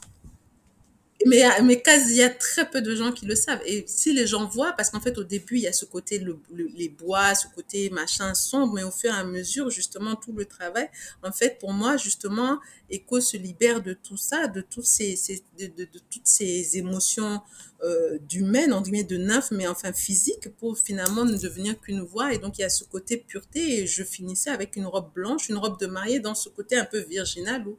Mais, 1.27 1.43
mais 1.63 1.81
quasi, 1.81 2.15
il 2.15 2.17
y 2.19 2.23
a 2.23 2.31
très 2.31 2.69
peu 2.69 2.83
de 2.83 2.95
gens 2.95 3.13
qui 3.13 3.25
le 3.25 3.35
savent. 3.35 3.63
Et 3.65 3.85
si 3.87 4.13
les 4.13 4.27
gens 4.27 4.47
voient, 4.47 4.73
parce 4.73 4.91
qu'en 4.91 5.01
fait, 5.01 5.17
au 5.17 5.25
début, 5.25 5.57
il 5.57 5.63
y 5.63 5.67
a 5.67 5.73
ce 5.73 5.85
côté, 5.85 6.19
le, 6.19 6.39
les 6.53 6.89
bois, 6.89 7.35
ce 7.35 7.47
côté 7.55 7.89
machin 7.91 8.35
sombre, 8.35 8.75
mais 8.75 8.83
au 8.83 8.91
fur 8.91 9.11
et 9.11 9.17
à 9.17 9.25
mesure, 9.25 9.71
justement, 9.71 10.17
tout 10.17 10.33
le 10.33 10.45
travail, 10.45 10.91
en 11.23 11.33
fait, 11.33 11.59
pour 11.59 11.73
moi, 11.73 11.97
justement, 11.97 12.59
Echo 12.91 13.21
se 13.21 13.37
libère 13.37 13.83
de 13.83 13.95
tout 13.95 14.19
ça, 14.19 14.49
de, 14.49 14.61
tous 14.61 14.83
ces, 14.83 15.17
ces 15.17 15.43
de, 15.59 15.67
de, 15.67 15.85
de, 15.85 15.99
toutes 16.11 16.27
ces 16.27 16.77
émotions 16.77 17.41
euh, 17.83 18.19
d'humaine, 18.29 18.73
en 18.73 18.83
guillemets, 18.83 19.05
de 19.05 19.17
nymphe, 19.17 19.51
mais 19.51 19.67
enfin 19.67 19.93
physique, 19.93 20.49
pour 20.59 20.79
finalement 20.79 21.25
ne 21.25 21.37
devenir 21.37 21.81
qu'une 21.81 22.03
voix. 22.03 22.35
Et 22.35 22.39
donc, 22.39 22.59
il 22.59 22.63
y 22.63 22.65
a 22.65 22.71
ce 22.71 22.85
côté 22.85 23.17
pureté. 23.17 23.81
Et 23.81 23.87
je 23.87 24.03
finissais 24.03 24.51
avec 24.51 24.77
une 24.77 24.87
robe 24.87 25.13
blanche, 25.15 25.49
une 25.49 25.57
robe 25.57 25.79
de 25.81 25.87
mariée, 25.87 26.21
dans 26.21 26.35
ce 26.35 26.49
côté 26.49 26.77
un 26.77 26.85
peu 26.85 26.99
virginal 26.99 27.67
où 27.67 27.79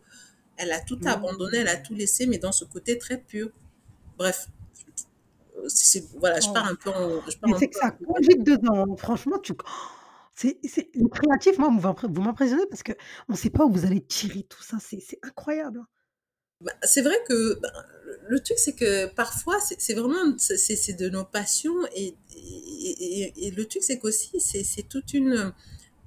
elle 0.58 0.72
a 0.72 0.80
tout 0.80 1.00
mmh. 1.02 1.08
abandonné, 1.08 1.58
elle 1.60 1.68
a 1.68 1.78
tout 1.78 1.94
laissé, 1.94 2.28
mais 2.28 2.38
dans 2.38 2.52
ce 2.52 2.66
côté 2.66 2.98
très 2.98 3.18
pur. 3.18 3.50
Bref, 4.18 4.48
voilà, 6.18 6.40
je 6.40 6.52
pars 6.52 6.68
un 6.68 6.76
peu 6.76 6.90
en. 6.90 7.22
C'est 7.58 7.68
que 7.68 7.78
ça 7.78 7.92
conduit 7.92 8.38
dedans. 8.38 8.96
Franchement, 8.96 9.40
tu. 9.40 9.54
C'est 10.36 10.60
créatif, 11.12 11.58
moi, 11.58 11.70
vous 11.70 12.22
m'impressionnez 12.22 12.66
parce 12.70 12.84
qu'on 12.84 12.94
ne 13.30 13.38
sait 13.38 13.50
pas 13.50 13.66
où 13.66 13.72
vous 13.72 13.86
allez 13.86 14.02
tirer 14.02 14.44
tout 14.44 14.62
ça. 14.62 14.78
C'est 14.82 15.20
incroyable. 15.24 15.80
Hein. 15.80 15.88
Bah, 16.62 16.74
c'est 16.84 17.02
vrai 17.02 17.16
que 17.28 17.60
bah, 17.60 17.72
le 18.28 18.40
truc, 18.40 18.58
c'est 18.58 18.76
que 18.76 19.08
parfois, 19.14 19.58
c'est 19.60 19.94
vraiment 19.94 20.36
c'est 20.38 20.94
de 20.98 21.10
nos 21.10 21.24
passions 21.24 21.76
et, 21.96 22.16
et, 22.36 23.48
et 23.48 23.52
le 23.52 23.66
truc, 23.66 23.84
c'est 23.84 23.98
qu'aussi, 23.98 24.40
c'est 24.40 24.90
toute 24.90 25.14
une 25.14 25.54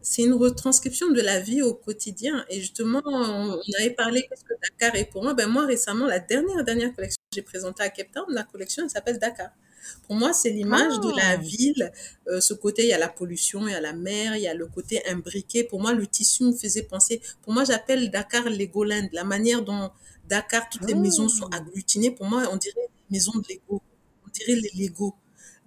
c'est 0.02 0.22
une 0.22 0.34
retranscription 0.34 1.10
de 1.12 1.20
la 1.20 1.40
vie 1.40 1.62
au 1.62 1.74
quotidien. 1.74 2.44
Et 2.48 2.60
justement, 2.60 3.02
on, 3.04 3.58
avait 3.80 3.90
parlé 3.90 4.22
qu'est-ce 4.28 4.44
que 4.44 4.54
Dakar 4.62 4.94
est 4.96 5.04
pour 5.06 5.22
moi? 5.22 5.34
Ben 5.34 5.48
moi, 5.48 5.66
récemment, 5.66 6.06
la 6.06 6.18
dernière, 6.20 6.64
dernière 6.64 6.94
collection 6.94 7.20
que 7.30 7.34
j'ai 7.34 7.42
présentée 7.42 7.82
à 7.82 7.88
Cape 7.90 8.12
Town, 8.12 8.24
la 8.28 8.44
collection, 8.44 8.84
elle 8.84 8.90
s'appelle 8.90 9.18
Dakar. 9.18 9.50
Pour 10.06 10.16
moi, 10.16 10.32
c'est 10.32 10.50
l'image 10.50 11.00
de 11.00 11.08
la 11.16 11.30
Ah. 11.30 11.36
ville. 11.36 11.92
Euh, 12.28 12.40
ce 12.40 12.52
côté, 12.54 12.82
il 12.82 12.88
y 12.88 12.92
a 12.92 12.98
la 12.98 13.08
pollution, 13.08 13.66
il 13.66 13.72
y 13.72 13.74
a 13.74 13.80
la 13.80 13.92
mer, 13.92 14.36
il 14.36 14.42
y 14.42 14.48
a 14.48 14.54
le 14.54 14.66
côté 14.66 15.02
imbriqué. 15.06 15.64
Pour 15.64 15.80
moi, 15.80 15.92
le 15.92 16.06
tissu 16.06 16.44
me 16.44 16.52
faisait 16.52 16.82
penser. 16.82 17.20
Pour 17.42 17.52
moi, 17.52 17.64
j'appelle 17.64 18.10
Dakar 18.10 18.44
Legoland. 18.50 19.08
La 19.12 19.24
manière 19.24 19.62
dont 19.62 19.90
Dakar, 20.28 20.68
toutes 20.68 20.86
les 20.86 20.94
maisons 20.94 21.28
sont 21.28 21.48
Ah. 21.52 21.56
agglutinées. 21.58 22.10
Pour 22.10 22.26
moi, 22.26 22.42
on 22.52 22.56
dirait 22.56 22.88
maison 23.10 23.32
de 23.34 23.44
Lego. 23.48 23.80
On 24.26 24.30
dirait 24.30 24.60
les 24.60 24.70
Lego. 24.84 25.14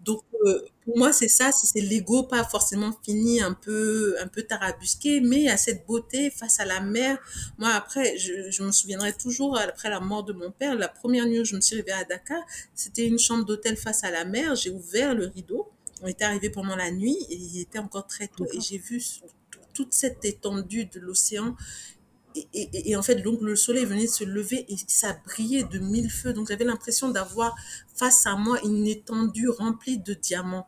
Donc, 0.03 0.22
euh, 0.45 0.65
pour 0.86 0.98
moi, 0.98 1.14
c'est 1.14 1.28
ça, 1.28 1.52
c'est 1.52 1.68
c'est 1.68 1.82
Lego, 1.82 2.23
pas 2.23 2.44
forcément 2.44 2.91
fini, 3.06 3.41
un 3.41 3.53
peu, 3.53 4.15
un 4.19 4.28
peu 4.28 4.41
tarabusqué, 4.44 5.22
mais 5.22 5.48
a 5.48 5.57
cette 5.57 5.86
beauté 5.86 6.32
face 6.32 6.60
à 6.60 6.65
la 6.65 6.82
mer. 6.82 7.18
Moi, 7.60 7.69
après, 7.69 8.18
je, 8.18 8.49
je 8.49 8.64
me 8.64 8.72
souviendrai 8.72 9.14
toujours, 9.14 9.57
après 9.60 9.90
la 9.90 9.99
mort 9.99 10.23
de 10.23 10.34
mon 10.34 10.52
père, 10.52 10.76
la 10.76 10.88
première 10.88 11.26
nuit 11.28 11.40
où 11.41 11.45
je 11.45 11.56
me 11.56 11.61
suis 11.61 11.76
réveillée 11.76 11.99
à 11.99 12.03
Dakar, 12.03 12.41
c'était 12.73 13.06
une 13.06 13.19
chambre 13.19 13.45
d'hôtel 13.45 13.78
face 13.78 14.03
à 14.03 14.11
la 14.11 14.26
mer. 14.26 14.56
J'ai 14.56 14.72
ouvert 14.72 15.14
le 15.14 15.28
rideau. 15.28 15.69
On 16.02 16.07
était 16.07 16.23
arrivé 16.23 16.49
pendant 16.49 16.76
la 16.76 16.90
nuit 16.91 17.18
et 17.30 17.36
il 17.36 17.61
était 17.61 17.80
encore 17.80 18.07
très 18.07 18.28
tôt 18.28 18.48
et 18.52 18.60
j'ai 18.60 18.80
vu 18.80 19.03
toute 19.73 19.94
cette 19.94 20.26
étendue 20.26 20.86
de 20.86 20.99
l'océan 20.99 21.56
et, 22.36 22.48
et- 22.53 22.91
et 22.91 22.95
en 22.95 23.03
fait, 23.03 23.16
donc 23.16 23.41
le 23.41 23.56
soleil 23.56 23.86
venait 23.86 24.06
de 24.06 24.12
se 24.12 24.24
lever 24.24 24.66
et 24.70 24.76
ça 24.88 25.18
brillait 25.26 25.64
de 25.64 25.80
mille 25.80 26.10
feux. 26.10 26.34
Donc 26.34 26.48
j'avais 26.49 26.66
l'impression 26.66 27.10
d'avoir 27.10 27.56
face 27.95 28.26
à 28.26 28.36
moi 28.36 28.60
une 28.64 28.88
étendue 28.88 29.49
remplie 29.49 29.98
de 29.99 30.14
diamants. 30.14 30.68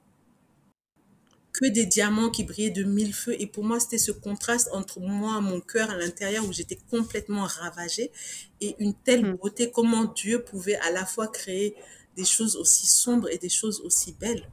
Que 1.54 1.68
des 1.68 1.86
diamants 1.86 2.32
qui 2.32 2.44
brillaient 2.44 2.72
de 2.72 2.84
mille 2.84 3.14
feux. 3.14 3.36
Et 3.40 3.46
pour 3.46 3.64
moi, 3.64 3.80
c'était 3.80 4.00
ce 4.00 4.12
contraste 4.12 4.70
entre 4.74 5.00
moi, 5.00 5.40
mon 5.40 5.62
cœur 5.62 5.92
à 5.92 5.96
l'intérieur 5.98 6.46
où 6.48 6.52
j'étais 6.52 6.80
complètement 6.90 7.44
ravagée 7.46 8.12
et 8.60 8.76
une 8.80 8.96
telle 8.96 9.24
Hmm. 9.24 9.36
beauté. 9.38 9.70
Comment 9.72 10.06
Dieu 10.06 10.44
pouvait 10.44 10.78
à 10.78 10.90
la 10.92 11.06
fois 11.06 11.28
créer 11.28 11.76
des 12.18 12.26
choses 12.26 12.56
aussi 12.56 12.88
sombres 12.88 13.30
et 13.30 13.38
des 13.38 13.50
choses 13.50 13.82
aussi 13.82 14.14
belles. 14.14 14.50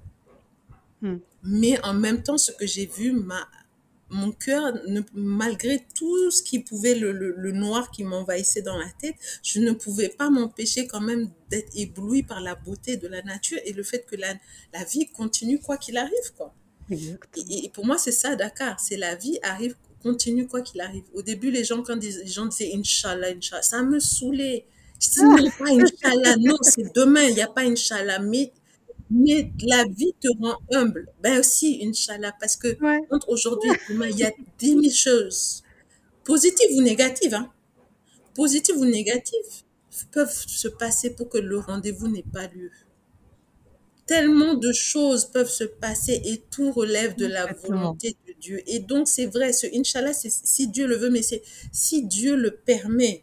Hmm. 1.02 1.18
Mais 1.42 1.82
en 1.84 1.94
même 1.94 2.22
temps, 2.22 2.38
ce 2.38 2.52
que 2.52 2.66
j'ai 2.66 2.86
vu 2.86 3.12
m'a 3.12 3.48
mon 4.10 4.32
cœur, 4.32 4.74
ne- 4.88 5.00
malgré 5.14 5.86
tout 5.94 6.30
ce 6.30 6.42
qui 6.42 6.58
pouvait, 6.60 6.94
le, 6.94 7.12
le- 7.12 7.34
le 7.36 7.52
noir 7.52 7.90
qui 7.90 8.04
m'envahissait 8.04 8.62
dans 8.62 8.76
la 8.78 8.90
tête, 9.00 9.14
je 9.42 9.60
ne 9.60 9.72
pouvais 9.72 10.08
pas 10.08 10.30
m'empêcher 10.30 10.86
quand 10.86 11.00
même 11.00 11.30
d'être 11.50 11.70
ébloui 11.74 12.22
par 12.22 12.40
la 12.40 12.54
beauté 12.54 12.96
de 12.96 13.08
la 13.08 13.22
nature 13.22 13.58
et 13.64 13.72
le 13.72 13.82
fait 13.82 14.04
que 14.06 14.16
la, 14.16 14.34
la 14.72 14.84
vie 14.84 15.06
continue 15.08 15.58
quoi 15.60 15.76
qu'il 15.76 15.96
arrive, 15.96 16.32
quoi. 16.36 16.54
Et, 17.36 17.64
et 17.66 17.68
pour 17.70 17.86
moi, 17.86 17.98
c'est 17.98 18.12
ça, 18.12 18.36
Dakar. 18.36 18.80
C'est 18.80 18.96
la 18.96 19.14
vie 19.14 19.38
arrive, 19.42 19.76
continue 20.02 20.46
quoi 20.46 20.62
qu'il 20.62 20.80
arrive. 20.80 21.04
Au 21.14 21.22
début, 21.22 21.50
les 21.50 21.64
gens, 21.64 21.82
quand 21.82 21.96
des- 21.96 22.12
les 22.24 22.26
gens 22.26 22.46
disaient 22.46 22.72
Inch'Allah, 22.74 23.28
Inch'Allah, 23.36 23.62
ça 23.62 23.82
me 23.82 24.00
saoulait. 24.00 24.66
Je 25.00 25.08
dis 25.08 25.24
non, 25.24 25.50
pas 25.58 25.70
Inch'Allah, 25.70 26.36
non, 26.38 26.56
c'est 26.62 26.92
demain, 26.94 27.22
il 27.22 27.34
n'y 27.34 27.40
a 27.42 27.48
pas 27.48 27.62
Inch'Allah. 27.62 28.18
Mais, 28.18 28.52
mais 29.10 29.52
la 29.62 29.84
vie 29.84 30.14
te 30.20 30.28
rend 30.40 30.56
humble. 30.72 31.08
Ben 31.22 31.40
aussi, 31.40 31.80
Inch'Allah, 31.84 32.32
parce 32.40 32.56
que 32.56 32.78
Ouais. 32.80 33.00
entre 33.10 33.28
aujourd'hui 33.30 33.70
et 33.70 33.80
demain, 33.92 34.08
il 34.08 34.18
y 34.18 34.24
a 34.24 34.32
des 34.58 34.74
mille 34.74 34.94
choses, 34.94 35.62
positives 36.24 36.76
ou 36.76 36.82
négatives, 36.82 37.34
hein, 37.34 37.52
positives 38.34 38.76
ou 38.78 38.86
négatives, 38.86 39.64
peuvent 40.12 40.32
se 40.46 40.68
passer 40.68 41.10
pour 41.14 41.28
que 41.28 41.38
le 41.38 41.58
rendez-vous 41.58 42.08
n'ait 42.08 42.24
pas 42.32 42.46
lieu. 42.48 42.70
Tellement 44.06 44.54
de 44.54 44.72
choses 44.72 45.26
peuvent 45.26 45.48
se 45.50 45.62
passer 45.64 46.20
et 46.24 46.42
tout 46.50 46.72
relève 46.72 47.14
de 47.16 47.26
la 47.26 47.46
volonté 47.46 48.16
de 48.26 48.32
Dieu. 48.40 48.60
Et 48.66 48.80
donc, 48.80 49.06
c'est 49.08 49.26
vrai, 49.26 49.52
ce 49.52 49.66
Inch'Allah, 49.72 50.12
c'est 50.12 50.30
si 50.30 50.66
Dieu 50.68 50.86
le 50.86 50.96
veut, 50.96 51.10
mais 51.10 51.22
c'est 51.22 51.42
si 51.72 52.04
Dieu 52.06 52.34
le 52.36 52.50
permet. 52.56 53.22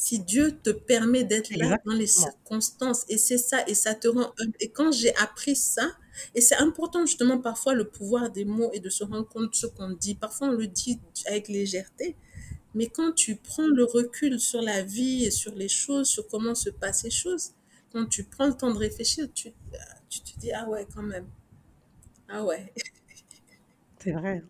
Si 0.00 0.18
Dieu 0.20 0.58
te 0.62 0.70
permet 0.70 1.24
d'être 1.24 1.50
là 1.50 1.76
dans 1.84 1.92
les 1.92 2.06
circonstances, 2.06 3.04
et 3.10 3.18
c'est 3.18 3.36
ça, 3.36 3.62
et 3.66 3.74
ça 3.74 3.94
te 3.94 4.08
rend 4.08 4.32
humble. 4.38 4.56
Et 4.58 4.70
quand 4.70 4.92
j'ai 4.92 5.14
appris 5.16 5.54
ça, 5.54 5.92
et 6.34 6.40
c'est 6.40 6.56
important 6.56 7.04
justement 7.04 7.38
parfois 7.38 7.74
le 7.74 7.86
pouvoir 7.86 8.30
des 8.30 8.46
mots 8.46 8.70
et 8.72 8.80
de 8.80 8.88
se 8.88 9.04
rendre 9.04 9.28
compte 9.28 9.50
de 9.50 9.54
ce 9.54 9.66
qu'on 9.66 9.90
dit. 9.90 10.14
Parfois 10.14 10.48
on 10.48 10.52
le 10.52 10.66
dit 10.66 10.98
avec 11.26 11.48
légèreté, 11.48 12.16
mais 12.74 12.86
quand 12.86 13.12
tu 13.12 13.36
prends 13.36 13.68
le 13.68 13.84
recul 13.84 14.40
sur 14.40 14.62
la 14.62 14.80
vie 14.82 15.26
et 15.26 15.30
sur 15.30 15.54
les 15.54 15.68
choses, 15.68 16.08
sur 16.08 16.26
comment 16.28 16.54
se 16.54 16.70
passent 16.70 17.04
les 17.04 17.10
choses, 17.10 17.50
quand 17.92 18.06
tu 18.06 18.24
prends 18.24 18.46
le 18.46 18.54
temps 18.54 18.72
de 18.72 18.78
réfléchir, 18.78 19.28
tu, 19.34 19.52
tu 20.08 20.20
te 20.22 20.38
dis, 20.38 20.50
ah 20.52 20.66
ouais, 20.66 20.86
quand 20.94 21.02
même. 21.02 21.26
Ah 22.28 22.42
ouais. 22.42 22.72
C'est 23.98 24.12
vrai. 24.12 24.42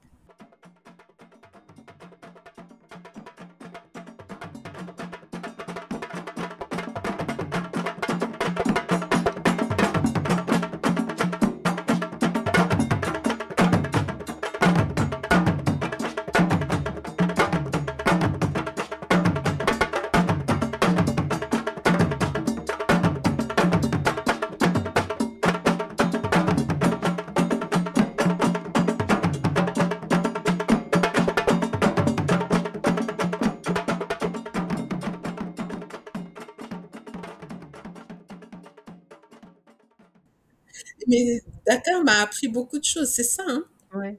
Beaucoup 42.60 42.78
de 42.78 42.84
choses, 42.84 43.08
c'est 43.10 43.24
ça. 43.24 43.44
Hein? 43.48 43.64
Ouais. 43.94 44.18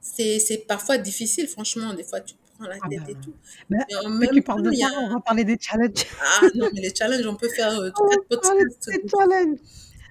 C'est 0.00 0.64
parfois 0.68 0.98
difficile, 0.98 1.48
franchement. 1.48 1.92
Des 1.94 2.04
fois, 2.04 2.20
tu 2.20 2.34
prends 2.56 2.66
la 2.68 2.76
Ah 2.82 2.88
tête 2.88 3.02
bah, 3.04 3.10
et 3.10 3.14
tout. 3.16 3.34
bah, 3.70 3.78
Mais 3.88 3.96
en 3.96 4.08
même 4.10 4.30
tu 4.32 4.42
parles 4.42 4.62
temps, 4.62 4.70
de 4.70 4.70
a... 4.70 4.88
ça, 4.88 5.00
on 5.00 5.14
va 5.14 5.20
parler 5.20 5.44
des 5.44 5.58
challenges. 5.60 6.06
Ah 6.20 6.40
non, 6.54 6.68
mais 6.74 6.80
les 6.80 6.94
challenges, 6.94 7.26
on 7.26 7.36
peut 7.36 7.48
faire 7.48 7.78
euh, 7.80 7.90
On 8.00 8.04
va 8.04 8.16
quatre 8.28 8.40
parler 8.42 8.64
podcasts. 8.64 8.90
des 8.90 9.08
challenges. 9.08 9.58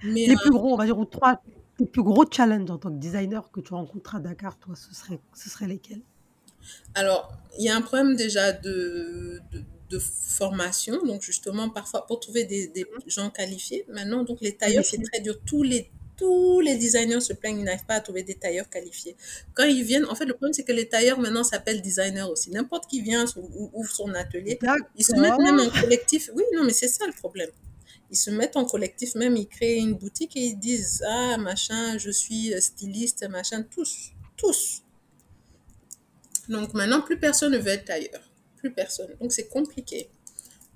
Mais 0.04 0.26
Les 0.26 0.34
euh, 0.34 0.38
plus 0.42 0.50
gros, 0.50 0.72
on 0.74 0.76
va 0.76 0.84
dire, 0.84 0.98
ou 0.98 1.04
trois, 1.06 1.42
les 1.78 1.86
plus 1.86 2.02
gros 2.02 2.24
challenges 2.30 2.70
en 2.70 2.78
tant 2.78 2.90
que 2.90 2.98
designer 2.98 3.50
que 3.50 3.60
tu 3.60 3.72
rencontres 3.74 4.14
à 4.16 4.20
Dakar, 4.20 4.58
toi, 4.58 4.74
ce 4.76 4.94
serait, 4.94 5.20
ce 5.34 5.48
serait 5.50 5.66
lesquels? 5.66 6.02
alors, 6.94 7.32
il 7.58 7.64
y 7.64 7.68
a 7.68 7.76
un 7.76 7.80
problème 7.82 8.16
déjà 8.16 8.52
de, 8.52 9.40
de, 9.52 9.62
de 9.90 9.98
formation. 10.00 11.04
Donc, 11.06 11.22
justement, 11.22 11.70
parfois, 11.70 12.06
pour 12.06 12.18
trouver 12.20 12.44
des, 12.44 12.66
des 12.68 12.86
gens 13.06 13.30
qualifiés. 13.30 13.84
Maintenant, 13.88 14.24
donc, 14.24 14.38
les 14.40 14.56
tailleurs, 14.56 14.84
c'est 14.84 15.00
très 15.02 15.20
dur. 15.20 15.36
Tous 15.46 15.62
les, 15.62 15.90
tous 16.16 16.60
les 16.60 16.76
designers 16.76 17.20
se 17.20 17.32
plaignent, 17.32 17.58
ils 17.58 17.64
n'arrivent 17.64 17.86
pas 17.86 17.94
à 17.96 18.00
trouver 18.00 18.22
des 18.22 18.34
tailleurs 18.34 18.68
qualifiés. 18.70 19.16
Quand 19.54 19.64
ils 19.64 19.84
viennent, 19.84 20.06
en 20.06 20.14
fait, 20.14 20.24
le 20.24 20.32
problème, 20.32 20.52
c'est 20.52 20.64
que 20.64 20.72
les 20.72 20.88
tailleurs, 20.88 21.18
maintenant, 21.18 21.44
s'appellent 21.44 21.82
designers 21.82 22.22
aussi. 22.30 22.50
N'importe 22.50 22.88
qui 22.88 23.02
vient 23.02 23.24
ou 23.36 23.70
ouvre 23.72 23.90
son 23.90 24.14
atelier, 24.14 24.58
ils 24.96 25.04
se 25.04 25.14
mettent 25.14 25.38
même 25.38 25.60
en 25.60 25.70
collectif. 25.80 26.30
Oui, 26.34 26.44
non, 26.54 26.64
mais 26.64 26.72
c'est 26.72 26.88
ça 26.88 27.06
le 27.06 27.12
problème. 27.12 27.50
Ils 28.10 28.16
se 28.16 28.30
mettent 28.30 28.56
en 28.56 28.64
collectif, 28.64 29.14
même 29.16 29.36
ils 29.36 29.48
créent 29.48 29.78
une 29.78 29.94
boutique 29.94 30.36
et 30.36 30.40
ils 30.40 30.58
disent 30.58 31.02
Ah, 31.06 31.36
machin, 31.38 31.98
je 31.98 32.10
suis 32.10 32.54
styliste, 32.60 33.28
machin, 33.28 33.62
tous, 33.62 34.12
tous. 34.36 34.82
Donc 36.48 36.74
maintenant, 36.74 37.00
plus 37.00 37.18
personne 37.18 37.52
ne 37.52 37.58
veut 37.58 37.68
être 37.68 37.86
tailleur. 37.86 38.22
Plus 38.56 38.72
personne. 38.72 39.08
Donc 39.20 39.32
c'est 39.32 39.48
compliqué. 39.48 40.08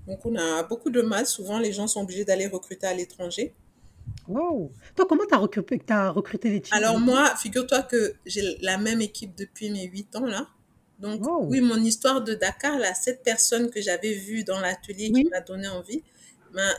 Donc 0.07 0.25
on 0.27 0.35
a 0.37 0.63
beaucoup 0.65 0.91
de 0.91 1.03
mal. 1.03 1.27
Souvent, 1.27 1.59
les 1.59 1.73
gens 1.73 1.87
sont 1.87 2.03
obligés 2.03 2.25
d'aller 2.25 2.47
recruter 2.47 2.87
à 2.87 2.95
l'étranger. 2.95 3.55
Wow. 4.29 4.73
Toi, 4.95 5.07
comment 5.09 5.25
tu 5.27 5.35
as 5.35 5.39
recruté, 5.39 5.81
as 5.89 6.11
recruté 6.11 6.51
les 6.51 6.61
teams? 6.61 6.77
Alors 6.77 6.99
moi, 6.99 7.35
figure-toi 7.37 7.83
que 7.83 8.15
j'ai 8.27 8.57
la 8.61 8.79
même 8.79 9.01
équipe 9.01 9.35
depuis 9.37 9.71
mes 9.71 9.85
8 9.87 10.17
ans 10.17 10.27
là. 10.27 10.47
Donc 10.99 11.27
Wow. 11.27 11.47
oui, 11.49 11.61
mon 11.61 11.83
histoire 11.83 12.23
de 12.23 12.35
Dakar, 12.35 12.79
là, 12.79 12.95
cette 12.95 13.23
personne 13.23 13.71
que 13.71 13.81
j'avais 13.81 14.13
vue 14.15 14.45
dans 14.45 14.61
l'atelier 14.61 15.11
Oui. 15.13 15.25
qui 15.25 15.31
m'a 15.31 15.41
donné 15.41 15.67
envie, 15.69 16.03
ben, 16.55 16.73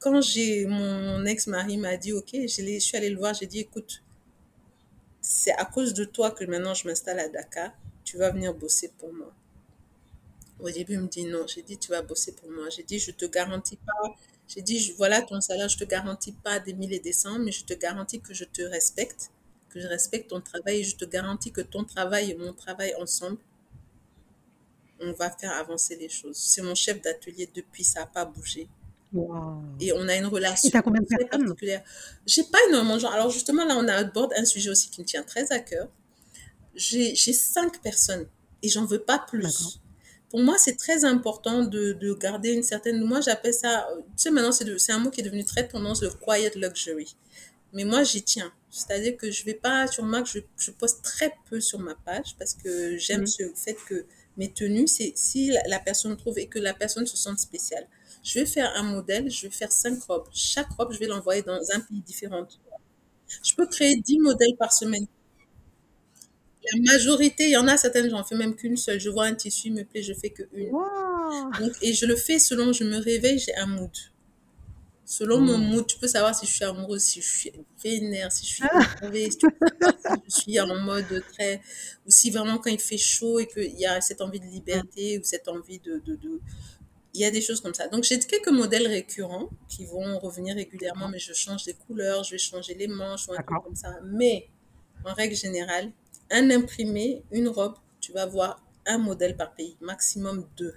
quand 0.00 0.20
j'ai 0.20 0.66
mon 0.66 1.24
ex-mari 1.24 1.76
m'a 1.76 1.96
dit 1.96 2.12
ok, 2.12 2.30
je 2.34 2.78
suis 2.78 2.96
allée 2.96 3.10
le 3.10 3.18
voir, 3.18 3.34
j'ai 3.34 3.46
dit 3.46 3.60
écoute, 3.60 4.02
c'est 5.20 5.52
à 5.52 5.64
cause 5.64 5.94
de 5.94 6.04
toi 6.04 6.30
que 6.30 6.44
maintenant 6.44 6.74
je 6.74 6.86
m'installe 6.88 7.18
à 7.20 7.28
Dakar, 7.28 7.70
tu 8.04 8.16
vas 8.18 8.30
venir 8.30 8.54
bosser 8.54 8.90
pour 8.98 9.12
moi. 9.12 9.32
Au 10.60 10.70
début, 10.70 10.94
il 10.94 11.00
me 11.00 11.06
dit 11.06 11.24
non. 11.24 11.46
J'ai 11.46 11.62
dit, 11.62 11.78
tu 11.78 11.90
vas 11.90 12.02
bosser 12.02 12.32
pour 12.32 12.50
moi. 12.50 12.68
J'ai 12.68 12.82
dit, 12.82 12.98
je 12.98 13.12
te 13.12 13.24
garantis 13.26 13.76
pas. 13.76 13.92
J'ai 14.48 14.62
dit, 14.62 14.92
voilà 14.96 15.20
ton 15.20 15.40
salaire, 15.42 15.68
je 15.68 15.76
te 15.76 15.84
garantis 15.84 16.32
pas 16.32 16.58
des 16.58 16.72
mille 16.72 16.92
et 16.94 17.00
des 17.00 17.12
cents, 17.12 17.38
mais 17.38 17.52
je 17.52 17.64
te 17.64 17.74
garantis 17.74 18.20
que 18.20 18.32
je 18.32 18.44
te 18.44 18.62
respecte, 18.62 19.30
que 19.68 19.78
je 19.78 19.86
respecte 19.86 20.30
ton 20.30 20.40
travail 20.40 20.80
et 20.80 20.84
je 20.84 20.96
te 20.96 21.04
garantis 21.04 21.52
que 21.52 21.60
ton 21.60 21.84
travail 21.84 22.30
et 22.30 22.34
mon 22.34 22.54
travail 22.54 22.94
ensemble, 22.98 23.36
on 25.00 25.12
va 25.12 25.30
faire 25.30 25.52
avancer 25.52 25.96
les 25.96 26.08
choses. 26.08 26.36
C'est 26.36 26.62
mon 26.62 26.74
chef 26.74 27.00
d'atelier 27.02 27.48
depuis, 27.54 27.84
ça 27.84 28.00
n'a 28.00 28.06
pas 28.06 28.24
bougé. 28.24 28.68
Wow. 29.12 29.62
Et 29.80 29.92
on 29.92 30.06
a 30.08 30.16
une 30.16 30.26
relation 30.26 30.68
t'as 30.70 30.82
combien 30.82 31.00
de 31.00 31.06
très 31.06 31.24
particulière. 31.26 31.82
J'ai 32.26 32.44
pas 32.44 32.58
énormément 32.68 32.96
de 32.96 33.00
gens. 33.00 33.10
Alors 33.10 33.30
justement, 33.30 33.64
là, 33.64 33.76
on 33.76 33.86
a 33.86 33.94
aborde 33.94 34.32
un 34.36 34.44
sujet 34.44 34.70
aussi 34.70 34.90
qui 34.90 35.00
me 35.00 35.06
tient 35.06 35.22
très 35.22 35.52
à 35.52 35.60
cœur. 35.60 35.88
J'ai 36.74 37.14
cinq 37.14 37.80
personnes 37.82 38.26
et 38.62 38.68
j'en 38.68 38.86
veux 38.86 39.00
pas 39.00 39.14
D'accord. 39.14 39.28
plus. 39.28 39.80
Pour 40.30 40.40
moi, 40.40 40.58
c'est 40.58 40.76
très 40.76 41.04
important 41.04 41.62
de, 41.64 41.92
de 41.92 42.12
garder 42.14 42.52
une 42.52 42.62
certaine. 42.62 43.02
Moi, 43.04 43.20
j'appelle 43.20 43.54
ça. 43.54 43.88
Tu 44.16 44.24
sais, 44.24 44.30
maintenant, 44.30 44.52
c'est 44.52 44.92
un 44.92 44.98
mot 44.98 45.10
qui 45.10 45.20
est 45.20 45.24
devenu 45.24 45.44
très 45.44 45.66
tendance, 45.68 46.02
le 46.02 46.10
quiet 46.10 46.52
luxury. 46.56 47.16
Mais 47.72 47.84
moi, 47.84 48.04
j'y 48.04 48.22
tiens. 48.22 48.52
C'est-à-dire 48.70 49.16
que 49.16 49.30
je 49.30 49.44
vais 49.44 49.54
pas, 49.54 49.86
sur 49.86 50.04
Mac, 50.04 50.26
je, 50.26 50.40
je 50.58 50.70
poste 50.70 51.02
très 51.02 51.34
peu 51.50 51.60
sur 51.60 51.78
ma 51.78 51.94
page 51.94 52.36
parce 52.38 52.54
que 52.54 52.96
j'aime 52.98 53.22
Mhm. 53.22 53.26
ce 53.26 53.42
fait 53.56 53.76
que 53.88 54.06
mes 54.36 54.52
tenues, 54.52 54.86
c'est 54.88 55.12
si 55.16 55.50
la, 55.50 55.62
la 55.68 55.78
personne 55.80 56.16
trouve 56.16 56.38
et 56.38 56.46
que 56.48 56.58
la 56.58 56.74
personne 56.74 57.06
se 57.06 57.16
sente 57.16 57.38
spéciale. 57.38 57.86
Je 58.22 58.40
vais 58.40 58.46
faire 58.46 58.72
un 58.76 58.82
modèle, 58.84 59.30
je 59.30 59.46
vais 59.48 59.52
faire 59.54 59.72
cinq 59.72 60.02
robes. 60.04 60.28
Chaque 60.32 60.70
robe, 60.78 60.92
je 60.92 60.98
vais 60.98 61.06
l'envoyer 61.06 61.42
dans 61.42 61.60
un 61.74 61.80
pays 61.80 62.00
différent. 62.02 62.46
Je 63.44 63.54
peux 63.54 63.66
créer 63.66 63.96
10 63.96 64.18
modèles 64.20 64.56
par 64.58 64.72
semaine. 64.72 65.06
La 66.72 66.92
majorité, 66.92 67.44
il 67.44 67.50
y 67.50 67.56
en 67.56 67.68
a 67.68 67.76
certaines, 67.76 68.10
j'en 68.10 68.24
fais 68.24 68.36
même 68.36 68.54
qu'une 68.56 68.76
seule. 68.76 69.00
Je 69.00 69.10
vois 69.10 69.24
un 69.26 69.34
tissu, 69.34 69.68
il 69.68 69.74
me 69.74 69.84
plaît, 69.84 70.02
je 70.02 70.14
fais 70.14 70.30
que 70.30 70.44
une. 70.52 70.78
Donc, 71.58 71.72
et 71.82 71.94
je 71.94 72.06
le 72.06 72.16
fais 72.16 72.38
selon, 72.38 72.72
je 72.72 72.84
me 72.84 72.98
réveille, 72.98 73.38
j'ai 73.38 73.54
un 73.56 73.66
mood. 73.66 73.92
Selon 75.04 75.40
mon 75.40 75.56
Mhm. 75.56 75.58
mood, 75.58 75.86
tu 75.86 75.98
peux 75.98 76.06
savoir 76.08 76.34
si 76.34 76.46
je 76.46 76.52
suis 76.52 76.64
amoureuse, 76.64 77.02
si 77.02 77.22
je 77.22 77.26
suis 77.28 77.52
vénère, 77.82 78.30
si 78.30 78.44
je 78.46 78.50
suis 78.52 78.68
Ah, 78.70 78.98
énervée, 79.00 79.30
si, 79.30 79.38
je 80.28 80.30
suis 80.30 80.60
en 80.60 80.76
mode 80.80 81.24
très... 81.32 81.62
Ou 82.06 82.10
si 82.10 82.30
vraiment 82.30 82.58
quand 82.58 82.70
il 82.70 82.80
fait 82.80 82.98
chaud 82.98 83.38
et 83.40 83.46
qu'il 83.46 83.78
y 83.78 83.86
a 83.86 84.00
cette 84.02 84.20
envie 84.20 84.40
de 84.40 84.46
liberté 84.46 85.18
ou 85.18 85.24
cette 85.24 85.48
envie 85.48 85.78
de, 85.80 85.98
de, 86.00 86.16
de- 86.16 86.40
Il 87.14 87.20
y 87.22 87.24
a 87.26 87.30
des 87.32 87.42
choses 87.42 87.60
comme 87.62 87.74
ça. 87.74 87.88
Donc 87.88 88.04
j'ai 88.04 88.18
quelques 88.20 88.48
modèles 88.50 88.86
récurrents 88.88 89.50
qui 89.68 89.86
vont 89.86 90.18
revenir 90.20 90.56
régulièrement, 90.56 91.08
mais 91.08 91.18
je 91.20 91.32
change 91.34 91.66
les 91.66 91.74
couleurs, 91.74 92.24
je 92.24 92.32
vais 92.32 92.38
changer 92.38 92.74
les 92.74 92.88
manches 92.88 93.28
ou 93.28 93.32
un 93.34 93.40
truc 93.40 93.60
comme 93.62 93.76
ça. 93.76 93.96
Mais 94.04 94.48
en 95.04 95.14
règle 95.14 95.36
générale, 95.36 95.92
un 96.30 96.50
imprimé, 96.50 97.24
une 97.32 97.48
robe, 97.48 97.74
tu 98.00 98.12
vas 98.12 98.26
voir 98.26 98.62
un 98.88 98.98
modèle 98.98 99.36
par 99.36 99.54
pays, 99.54 99.76
maximum 99.80 100.46
deux. 100.56 100.74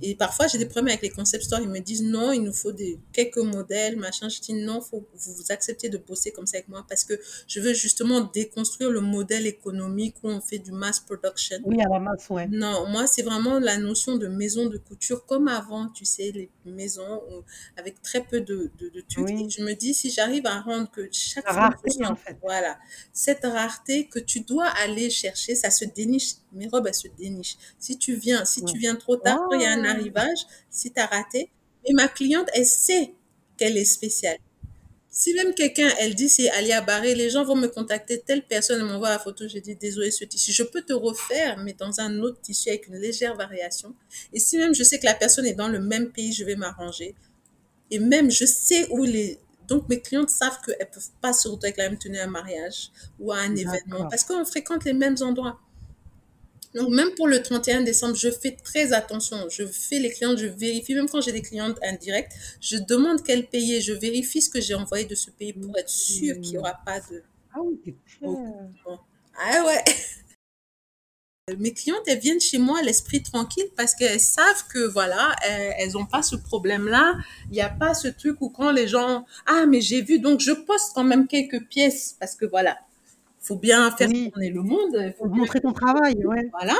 Et 0.00 0.14
parfois, 0.14 0.46
j'ai 0.46 0.58
des 0.58 0.66
problèmes 0.66 0.88
avec 0.88 1.02
les 1.02 1.10
concept 1.10 1.44
stores. 1.44 1.60
Ils 1.60 1.68
me 1.68 1.80
disent 1.80 2.02
non, 2.02 2.32
il 2.32 2.42
nous 2.42 2.52
faut 2.52 2.72
des, 2.72 2.98
quelques 3.12 3.38
modèles, 3.38 3.96
machin. 3.96 4.28
Je 4.28 4.40
dis 4.40 4.52
non, 4.54 4.80
faut, 4.80 5.04
vous, 5.14 5.34
vous 5.34 5.44
acceptez 5.50 5.88
de 5.88 5.98
bosser 5.98 6.30
comme 6.30 6.46
ça 6.46 6.58
avec 6.58 6.68
moi 6.68 6.84
parce 6.88 7.04
que 7.04 7.14
je 7.46 7.60
veux 7.60 7.74
justement 7.74 8.20
déconstruire 8.20 8.90
le 8.90 9.00
modèle 9.00 9.46
économique 9.46 10.16
où 10.22 10.28
on 10.28 10.40
fait 10.40 10.58
du 10.58 10.72
mass 10.72 11.00
production. 11.00 11.58
Oui, 11.64 11.80
à 11.80 11.88
la 11.88 11.98
masse, 11.98 12.28
ouais. 12.30 12.46
Non, 12.48 12.86
moi, 12.88 13.06
c'est 13.06 13.22
vraiment 13.22 13.58
la 13.58 13.76
notion 13.78 14.16
de 14.16 14.28
maison 14.28 14.66
de 14.66 14.78
couture 14.78 15.26
comme 15.26 15.48
avant, 15.48 15.88
tu 15.88 16.04
sais, 16.04 16.30
les 16.32 16.50
maisons 16.64 17.22
où- 17.30 17.42
avec 17.76 18.00
très 18.02 18.22
peu 18.24 18.40
de, 18.40 18.70
de, 18.78 18.88
de 18.90 19.00
trucs. 19.08 19.30
Et 19.30 19.48
je 19.50 19.62
me 19.62 19.74
dis, 19.74 19.94
si 19.94 20.10
j'arrive 20.10 20.46
à 20.46 20.60
rendre 20.60 20.90
que 20.90 21.08
chaque 21.12 21.46
la 21.46 21.52
rareté, 21.52 21.90
en 22.06 22.14
fait. 22.16 22.36
voilà, 22.42 22.78
cette 23.12 23.44
rareté 23.44 24.06
que 24.08 24.18
tu 24.18 24.40
dois 24.40 24.66
aller 24.66 25.10
chercher, 25.10 25.54
ça 25.54 25.70
se 25.70 25.84
déniche. 25.84 26.34
Mes 26.52 26.66
robes, 26.68 26.86
elles 26.86 26.94
se 26.98 27.08
dénichent. 27.18 27.56
Si 27.78 27.98
tu 27.98 28.14
viens, 28.14 28.44
si 28.44 28.64
tu 28.64 28.76
viens 28.78 28.96
trop 28.96 29.16
tard, 29.16 29.48
il 29.52 29.62
y 29.62 29.64
a 29.64 29.72
un 29.72 29.84
arrivage, 29.84 30.46
si 30.70 30.92
tu 30.92 31.00
as 31.00 31.06
raté, 31.06 31.50
et 31.84 31.92
ma 31.94 32.08
cliente, 32.08 32.48
elle 32.52 32.66
sait 32.66 33.14
qu'elle 33.56 33.76
est 33.76 33.84
spéciale. 33.84 34.38
Si 35.10 35.34
même 35.34 35.52
quelqu'un, 35.54 35.88
elle 35.98 36.14
dit 36.14 36.28
c'est 36.28 36.48
Alia 36.50 36.80
Barré, 36.80 37.14
les 37.14 37.30
gens 37.30 37.42
vont 37.42 37.56
me 37.56 37.66
contacter, 37.66 38.20
telle 38.20 38.42
personne 38.46 38.82
m'envoie 38.82 39.08
la 39.08 39.18
photo, 39.18 39.48
je 39.48 39.58
dis 39.58 39.74
désolé 39.74 40.10
ce 40.10 40.24
tissu, 40.24 40.52
je 40.52 40.62
peux 40.62 40.82
te 40.82 40.92
refaire, 40.92 41.58
mais 41.58 41.72
dans 41.72 41.98
un 41.98 42.20
autre 42.20 42.40
tissu 42.40 42.68
avec 42.68 42.86
une 42.86 42.96
légère 42.96 43.34
variation. 43.34 43.94
Et 44.32 44.38
si 44.38 44.58
même 44.58 44.74
je 44.74 44.84
sais 44.84 44.98
que 45.00 45.06
la 45.06 45.14
personne 45.14 45.46
est 45.46 45.54
dans 45.54 45.68
le 45.68 45.80
même 45.80 46.12
pays, 46.12 46.32
je 46.32 46.44
vais 46.44 46.56
m'arranger. 46.56 47.16
Et 47.90 47.98
même 47.98 48.30
je 48.30 48.44
sais 48.44 48.86
où 48.90 49.02
les... 49.04 49.38
Donc 49.66 49.88
mes 49.88 50.00
clientes 50.00 50.30
savent 50.30 50.60
qu'elles 50.64 50.76
ne 50.78 50.94
peuvent 50.94 51.10
pas 51.20 51.32
se 51.32 51.48
retrouver 51.48 51.68
avec 51.68 51.78
la 51.78 51.88
même 51.88 51.98
tenue 51.98 52.18
à 52.18 52.24
un 52.24 52.28
mariage 52.28 52.90
ou 53.18 53.32
à 53.32 53.38
un 53.38 53.56
événement, 53.56 54.08
parce 54.08 54.24
qu'on 54.24 54.44
fréquente 54.44 54.84
les 54.84 54.92
mêmes 54.92 55.16
endroits. 55.20 55.58
Donc, 56.74 56.90
même 56.90 57.10
pour 57.14 57.28
le 57.28 57.42
31 57.42 57.82
décembre, 57.82 58.14
je 58.14 58.30
fais 58.30 58.52
très 58.52 58.92
attention. 58.92 59.48
Je 59.48 59.64
fais 59.66 59.98
les 59.98 60.10
clientes, 60.10 60.38
je 60.38 60.46
vérifie, 60.46 60.94
même 60.94 61.08
quand 61.08 61.20
j'ai 61.20 61.32
des 61.32 61.42
clientes 61.42 61.78
indirectes, 61.82 62.32
je 62.60 62.76
demande 62.76 63.22
quel 63.22 63.46
pays 63.46 63.74
et 63.74 63.80
je 63.80 63.92
vérifie 63.92 64.42
ce 64.42 64.50
que 64.50 64.60
j'ai 64.60 64.74
envoyé 64.74 65.04
de 65.04 65.14
ce 65.14 65.30
pays 65.30 65.52
pour 65.52 65.76
être 65.78 65.88
sûr 65.88 66.34
qu'il 66.40 66.52
n'y 66.52 66.58
aura 66.58 66.78
pas 66.84 67.00
de 67.00 67.22
Ah 67.54 67.60
oui. 67.62 67.94
Ah 69.40 69.64
ouais! 69.66 69.84
Mes 71.58 71.72
clientes, 71.72 72.02
elles 72.06 72.18
viennent 72.18 72.40
chez 72.40 72.58
moi 72.58 72.82
l'esprit 72.82 73.22
tranquille 73.22 73.68
parce 73.74 73.94
qu'elles 73.94 74.20
savent 74.20 74.64
que 74.70 74.86
voilà, 74.86 75.34
elles, 75.46 75.74
elles 75.78 75.96
ont 75.96 76.04
pas 76.04 76.22
ce 76.22 76.36
problème-là. 76.36 77.14
Il 77.46 77.52
n'y 77.52 77.62
a 77.62 77.70
pas 77.70 77.94
ce 77.94 78.08
truc 78.08 78.36
où 78.42 78.50
quand 78.50 78.70
les 78.70 78.86
gens, 78.86 79.24
ah, 79.46 79.64
mais 79.66 79.80
j'ai 79.80 80.02
vu, 80.02 80.18
donc 80.18 80.40
je 80.40 80.52
poste 80.52 80.92
quand 80.94 81.04
même 81.04 81.26
quelques 81.26 81.66
pièces 81.68 82.16
parce 82.20 82.34
que 82.34 82.44
voilà, 82.44 82.76
faut 83.48 83.56
bien 83.56 83.90
faire 83.96 84.08
Oui, 84.08 84.30
tourner 84.32 84.50
le 84.50 84.62
monde. 84.62 84.94
il 84.94 85.14
faut 85.18 85.28
bien 85.28 85.40
montrer 85.40 85.60
ton 85.60 85.72
travail, 85.72 86.24
ouais. 86.26 86.48
Voilà. 86.52 86.76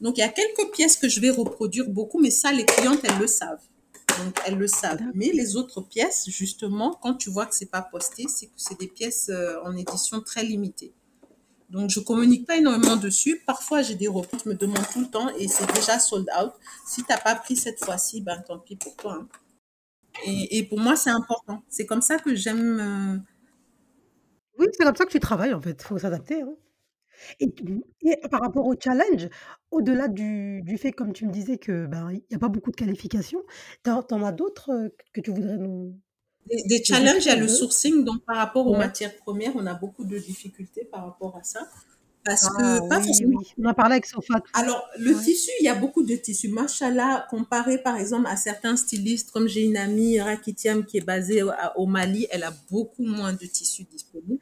Donc, 0.00 0.18
il 0.18 0.20
y 0.20 0.24
a 0.24 0.28
quelques 0.28 0.72
pièces 0.72 0.96
que 0.96 1.08
je 1.08 1.20
vais 1.20 1.30
reproduire 1.30 1.88
beaucoup, 1.88 2.20
mais 2.20 2.30
ça, 2.30 2.52
les 2.52 2.66
clientes, 2.66 3.00
elles 3.04 3.18
le 3.18 3.26
savent. 3.26 3.62
Donc, 4.24 4.38
elles 4.46 4.58
le 4.58 4.66
savent. 4.66 5.02
Mais 5.14 5.30
les 5.32 5.56
autres 5.56 5.80
pièces, 5.82 6.28
justement, 6.28 6.98
quand 7.02 7.14
tu 7.14 7.30
vois 7.30 7.46
que 7.46 7.54
c'est 7.54 7.70
pas 7.70 7.82
posté, 7.82 8.26
c'est 8.28 8.46
que 8.46 8.52
c'est 8.56 8.78
des 8.78 8.88
pièces 8.88 9.30
euh, 9.30 9.56
en 9.64 9.76
édition 9.76 10.20
très 10.20 10.44
limitée. 10.44 10.92
Donc, 11.70 11.90
je 11.90 12.00
communique 12.00 12.46
pas 12.46 12.56
énormément 12.58 12.96
dessus. 12.96 13.42
Parfois, 13.46 13.82
j'ai 13.82 13.94
des 13.96 14.08
reports, 14.08 14.40
je 14.44 14.48
me 14.50 14.54
demande 14.54 14.86
tout 14.92 15.00
le 15.00 15.08
temps 15.10 15.28
et 15.38 15.48
c'est 15.48 15.72
déjà 15.74 15.98
sold 15.98 16.28
out. 16.40 16.52
Si 16.86 17.04
t'as 17.04 17.18
pas 17.18 17.34
pris 17.36 17.56
cette 17.56 17.84
fois-ci, 17.84 18.20
ben 18.22 18.42
tant 18.46 18.58
pis 18.58 18.76
pour 18.76 18.96
toi. 18.96 19.18
hein. 19.22 19.28
Et, 20.26 20.58
et 20.58 20.62
pour 20.64 20.78
moi, 20.80 20.96
c'est 20.96 21.10
important. 21.10 21.62
C'est 21.68 21.86
comme 21.86 22.02
ça 22.02 22.18
que 22.18 22.34
j'aime. 22.34 23.24
Euh, 24.62 24.66
Oui, 24.66 24.72
c'est 24.72 24.84
comme 24.84 24.96
ça 24.96 25.04
que 25.06 25.10
tu 25.10 25.20
travailles, 25.20 25.54
en 25.54 25.60
fait. 25.60 25.80
Il 25.82 25.86
faut 25.86 25.98
s'adapter, 25.98 26.42
hein. 26.42 26.54
Et 27.40 27.52
tu 27.54 27.64
et 28.02 28.16
par 28.30 28.40
rapport 28.42 28.66
au 28.66 28.74
challenge, 28.82 29.28
au-delà 29.72 30.08
du 30.08 30.62
du 30.62 30.78
fait, 30.78 30.92
comme 30.92 31.12
tu 31.14 31.26
me 31.26 31.32
disais, 31.32 31.58
que, 31.58 31.86
ben, 31.86 32.10
il 32.12 32.22
y 32.30 32.34
a 32.36 32.38
pas 32.40 32.48
beaucoup 32.50 32.70
de 32.72 32.76
qualifications, 32.76 33.42
tu 33.84 33.90
en 33.90 34.02
tu 34.04 34.14
en 34.14 34.24
as 34.24 34.32
d'autres, 34.32 34.70
heu, 34.72 34.96
que 35.14 35.20
tu 35.22 35.30
voudrais 35.32 35.58
nous 35.58 36.00
Des, 36.48 36.62
des 36.68 36.84
nous 36.88 37.08
challenges, 37.08 37.24
il 37.24 37.28
y 37.28 37.30
a 37.30 37.36
le 37.36 37.48
sourcing. 37.48 38.04
Donc, 38.04 38.24
par 38.24 38.36
rapport 38.36 38.66
aux 38.68 38.74
Ouais. 38.74 38.76
matières 38.76 39.16
premières, 39.16 39.56
on 39.56 39.66
a 39.66 39.74
beaucoup 39.74 40.04
de 40.04 40.18
difficultés 40.18 40.84
par 40.84 41.04
rapport 41.06 41.36
à 41.36 41.42
ça. 41.42 41.68
Parce 42.24 42.48
Ah 42.48 42.48
que, 42.50 42.80
pas 42.88 43.00
oui, 43.00 43.00
forcément 43.00 43.40
oui. 43.40 43.52
On 43.58 43.64
en 43.68 43.74
parlait 43.74 43.94
avec 43.94 44.06
Sofatou. 44.06 44.52
Alors, 44.54 44.86
le 44.98 45.14
Ouais. 45.14 45.24
tissu, 45.24 45.50
il 45.60 45.64
y 45.64 45.68
a 45.68 45.74
beaucoup 45.74 46.02
de 46.02 46.14
tissus. 46.16 46.48
Machallah, 46.48 47.26
comparé 47.30 47.78
par 47.82 47.96
exemple 47.96 48.26
à 48.28 48.36
certains 48.36 48.76
stylistes, 48.76 49.30
comme 49.30 49.48
j'ai 49.48 49.62
une 49.62 49.76
amie, 49.78 50.20
Rakitiam, 50.20 50.84
qui 50.84 50.98
est 50.98 51.04
basée 51.04 51.42
au, 51.42 51.50
à- 51.50 51.78
au 51.78 51.86
Mali, 51.86 52.26
elle 52.30 52.44
a 52.44 52.52
beaucoup 52.70 53.04
moins 53.04 53.32
de 53.32 53.46
tissus 53.46 53.84
disponibles. 53.84 54.41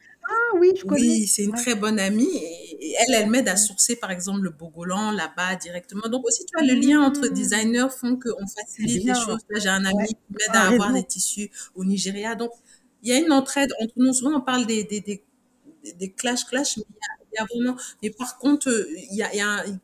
Oui, 0.54 0.72
je 0.76 0.84
connais. 0.84 1.02
Oui, 1.02 1.26
c'est 1.26 1.44
une 1.44 1.52
Ouais, 1.52 1.54
très 1.54 1.74
bonne 1.74 1.98
amie 2.00 2.26
et, 2.38 2.94
elle, 3.00 3.14
elle 3.14 3.30
m'aide 3.30 3.48
à 3.48 3.56
sourcer 3.58 3.96
par 3.96 4.10
exemple 4.10 4.40
le 4.40 4.50
bogolan 4.50 5.10
là-bas 5.12 5.56
directement. 5.56 6.08
Donc 6.08 6.24
aussi, 6.26 6.46
tu 6.46 6.52
vois, 6.56 6.66
le 6.66 6.74
lien 6.80 7.02
entre 7.02 7.28
Mmh. 7.28 7.34
designers 7.34 7.88
font 7.90 8.18
qu'on 8.18 8.46
facilite 8.46 9.04
les 9.04 9.14
choses. 9.14 9.40
Là, 9.50 9.60
j'ai 9.60 9.68
un 9.68 9.84
Ouais, 9.90 10.06
ami 10.06 10.14
qui 10.14 10.32
m'aide 10.38 10.56
à 10.56 10.68
avoir 10.68 10.94
des 10.94 11.04
tissus 11.04 11.50
au 11.74 11.84
Nigeria. 11.84 12.34
Donc, 12.34 12.50
il 13.02 13.10
y 13.10 13.12
a 13.12 13.18
une 13.18 13.30
entraide 13.32 13.70
entre 13.82 13.92
nous. 13.96 14.14
Souvent, 14.14 14.38
on 14.38 14.40
parle 14.40 14.64
des, 14.66 14.84
des, 14.84 15.00
des, 15.02 15.22
des- 15.84 15.92
des 15.94 16.12
clash 16.12 16.44
clash, 16.46 16.78
mais 16.78 16.84
il 16.88 16.94
y 16.94 16.98
a, 16.98 17.26
il 17.32 17.36
y 17.36 17.38
a 17.42 17.44
vraiment. 17.70 17.80
Mais 18.02 18.10
par 18.10 18.38
contre, 18.38 18.68
euh, 18.70 18.86
il 19.10 19.16
y 19.16 19.22
a, 19.22 19.32
il 19.34 19.38
y 19.38 19.40
a 19.42 19.48
un- 19.48 19.78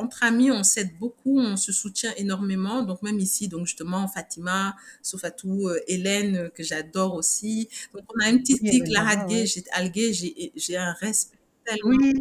entre 0.00 0.22
amis, 0.24 0.50
on 0.50 0.62
s'aide 0.62 0.90
beaucoup, 0.98 1.38
on 1.38 1.56
se 1.56 1.72
soutient 1.72 2.12
énormément. 2.16 2.82
Donc 2.82 3.02
même 3.02 3.18
ici, 3.18 3.48
donc 3.48 3.66
justement 3.66 4.08
Fatima, 4.08 4.74
Sofatou, 5.02 5.68
euh, 5.68 5.78
Hélène 5.86 6.36
euh, 6.36 6.48
que 6.48 6.62
j'adore 6.62 7.14
aussi. 7.14 7.68
Donc 7.94 8.02
on 8.14 8.24
a 8.24 8.30
une 8.30 8.40
petite 8.40 8.60
Oui, 8.62 8.70
clique, 8.70 8.88
Lara 8.88 9.26
ouais. 9.26 9.54
Algué, 9.72 10.12
j'ai 10.56 10.76
un 10.76 10.92
respect 10.92 11.36
tellement. 11.64 11.90
Oui, 11.90 12.12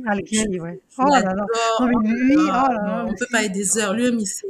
ouais. 0.60 0.82
je 0.90 0.96
Oh 0.98 1.06
là 1.06 1.22
là. 1.22 1.34
l'adore. 1.34 1.48
Non, 1.82 1.88
mais 1.88 1.94
Oh 1.96 2.02
lui, 2.02 2.34
oh 2.36 2.46
là, 2.46 2.70
là 2.74 3.06
on 3.08 3.14
peut 3.14 3.26
être 3.38 3.52
des 3.52 3.78
heures. 3.78 3.94
Lui-même 3.94 4.20
il 4.20 4.28
sait. 4.28 4.48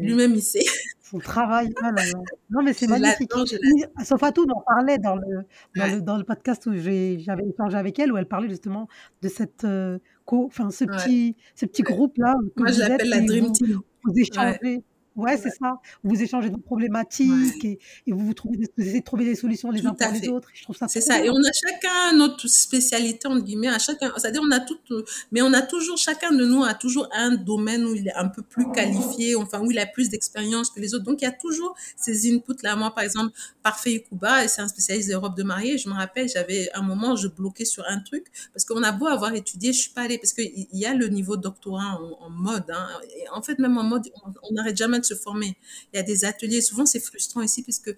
Lui-même 0.00 0.34
il 0.34 0.42
sait. 0.42 0.64
son 1.02 1.18
travail, 1.18 1.70
oh 1.76 1.82
là 1.84 1.92
là. 1.92 2.02
Non, 2.50 2.62
mais 2.62 2.72
c'est 2.72 2.86
magnifique. 2.86 3.30
Oui. 3.36 3.84
Sofatou 4.04 4.44
en 4.50 4.62
parlait 4.62 4.98
dans 4.98 5.16
le 5.16 5.44
dans 5.76 5.84
Ouais, 5.84 5.94
le 5.94 6.00
dans 6.00 6.16
le 6.16 6.24
podcast 6.24 6.66
où 6.66 6.74
j'avais 6.74 7.14
échangé 7.16 7.76
avec 7.76 7.98
elle, 7.98 8.12
où 8.12 8.16
elle 8.16 8.26
parlait 8.26 8.48
justement 8.48 8.88
de 9.22 9.28
cette, 9.28 9.64
heu, 9.64 10.00
co 10.24 10.44
enfin 10.46 10.70
ce 10.70 10.84
ouais, 10.84 10.90
petit 10.96 11.36
ce 11.54 11.66
petit 11.66 11.82
ouais. 11.82 11.92
groupe-là 11.94 12.34
que 12.56 12.62
Moi 12.62 12.72
je 12.72 12.80
l'appelle 12.80 13.08
la 13.08 13.20
Dream 13.20 13.52
Team. 13.52 13.80
vous 14.04 14.12
échangez 14.16 14.58
ouais, 14.62 14.84
c'est 15.16 15.22
ouais, 15.22 15.36
ça. 15.36 15.80
Vous 16.02 16.20
échangez 16.20 16.48
ouais. 16.48 16.60
problématiques 16.64 17.64
et 17.64 17.78
et 18.06 18.12
vous 18.12 18.26
vous 18.26 18.34
trouvez 18.34 18.56
vous 18.76 18.82
essayez 18.82 19.00
de 19.00 19.04
trouver 19.04 19.24
des 19.24 19.34
solutions 19.34 19.70
les 19.70 19.86
uns 19.86 19.90
Tout 19.90 20.04
pour 20.04 20.12
les 20.12 20.28
autres. 20.28 20.48
Je 20.52 20.62
trouve 20.62 20.76
ça 20.76 20.88
C'est 20.88 21.00
ça. 21.00 21.24
Et 21.24 21.30
on 21.30 21.36
a 21.36 21.52
chacun 21.52 22.16
notre 22.16 22.48
spécialité, 22.48 23.28
entre 23.28 23.44
guillemets, 23.44 23.68
à 23.68 23.78
chacun. 23.78 24.12
C'est-à-dire, 24.16 24.42
on 24.44 24.50
a 24.50 24.60
toutes, 24.60 24.90
euh, 24.90 25.04
mais 25.32 25.42
on 25.42 25.52
a 25.52 25.62
toujours, 25.62 25.96
chacun 25.96 26.32
de 26.32 26.44
nous 26.44 26.64
a 26.64 26.74
toujours 26.74 27.08
un 27.12 27.34
domaine 27.34 27.84
où 27.84 27.94
il 27.94 28.08
est 28.08 28.14
un 28.14 28.28
peu 28.28 28.42
plus 28.42 28.70
qualifié, 28.72 29.36
enfin, 29.36 29.60
où 29.60 29.70
il 29.70 29.78
a 29.78 29.86
plus 29.86 30.08
d'expérience 30.08 30.70
que 30.70 30.80
les 30.80 30.94
autres. 30.94 31.04
Donc, 31.04 31.22
il 31.22 31.24
y 31.24 31.28
a 31.28 31.32
toujours 31.32 31.74
ces 31.96 32.32
inputs-là. 32.32 32.76
Moi, 32.76 32.94
par 32.94 33.04
exemple, 33.04 33.32
Parfait 33.62 34.04
Kuba, 34.08 34.46
c'est 34.48 34.62
un 34.62 34.68
spécialiste 34.68 35.08
des 35.08 35.14
robes 35.14 35.36
de 35.36 35.42
mariée. 35.42 35.78
Je 35.78 35.88
me 35.88 35.94
rappelle, 35.94 36.28
j'avais 36.28 36.68
un 36.74 36.82
moment, 36.82 37.16
je 37.16 37.28
bloquais 37.28 37.64
sur 37.64 37.84
un 37.88 38.00
truc 38.00 38.26
parce 38.52 38.64
qu'on 38.64 38.82
a 38.82 38.92
beau 38.92 39.06
avoir 39.06 39.34
étudié, 39.34 39.72
je 39.72 39.80
suis 39.80 39.90
pas 39.90 40.02
allée 40.02 40.18
parce 40.18 40.32
qu'il 40.32 40.66
y 40.72 40.84
a 40.84 40.94
le 40.94 41.08
niveau 41.08 41.36
doctorat 41.36 41.98
en, 42.00 42.26
en 42.26 42.30
mode. 42.30 42.70
Hein. 42.70 42.88
Et 43.16 43.28
en 43.30 43.42
fait, 43.42 43.58
même 43.58 43.78
en 43.78 43.82
mode, 43.82 44.10
on 44.42 44.52
n'arrête 44.52 44.76
jamais 44.76 44.98
de 45.00 45.03
se 45.04 45.14
former. 45.14 45.56
Il 45.92 45.96
y 45.96 46.00
a 46.00 46.02
des 46.02 46.24
ateliers. 46.24 46.60
Souvent, 46.60 46.86
c'est 46.86 47.00
frustrant 47.00 47.42
ici 47.42 47.62
parce 47.62 47.78
que 47.78 47.90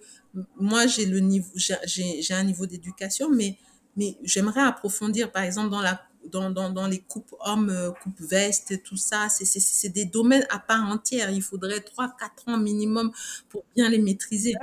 moi, 0.57 0.87
j'ai 0.87 1.05
le 1.05 1.19
niveau, 1.19 1.49
j'ai 1.55 1.75
j'ai 2.21 2.33
un 2.33 2.43
niveau 2.43 2.65
d'éducation, 2.65 3.29
mais, 3.29 3.57
mais 3.95 4.17
j'aimerais 4.23 4.61
approfondir, 4.61 5.31
par 5.31 5.43
exemple, 5.43 5.69
dans 5.69 5.81
la 5.81 6.01
dans, 6.31 6.49
dans, 6.49 6.69
dans 6.69 6.87
les 6.87 6.99
coupes 6.99 7.33
hommes, 7.39 7.69
euh, 7.69 7.91
coupes 7.91 8.19
vestes, 8.19 8.83
tout 8.83 8.97
ça, 8.97 9.27
c'est 9.29 9.89
des 9.89 10.05
domaines 10.05 10.45
à 10.49 10.59
part 10.59 10.83
entière. 10.83 11.31
Il 11.31 11.41
faudrait 11.41 11.79
3-4 11.79 12.09
ans 12.47 12.57
minimum 12.57 13.11
pour 13.49 13.63
bien 13.75 13.89
les 13.89 13.99
maîtriser. 13.99 14.53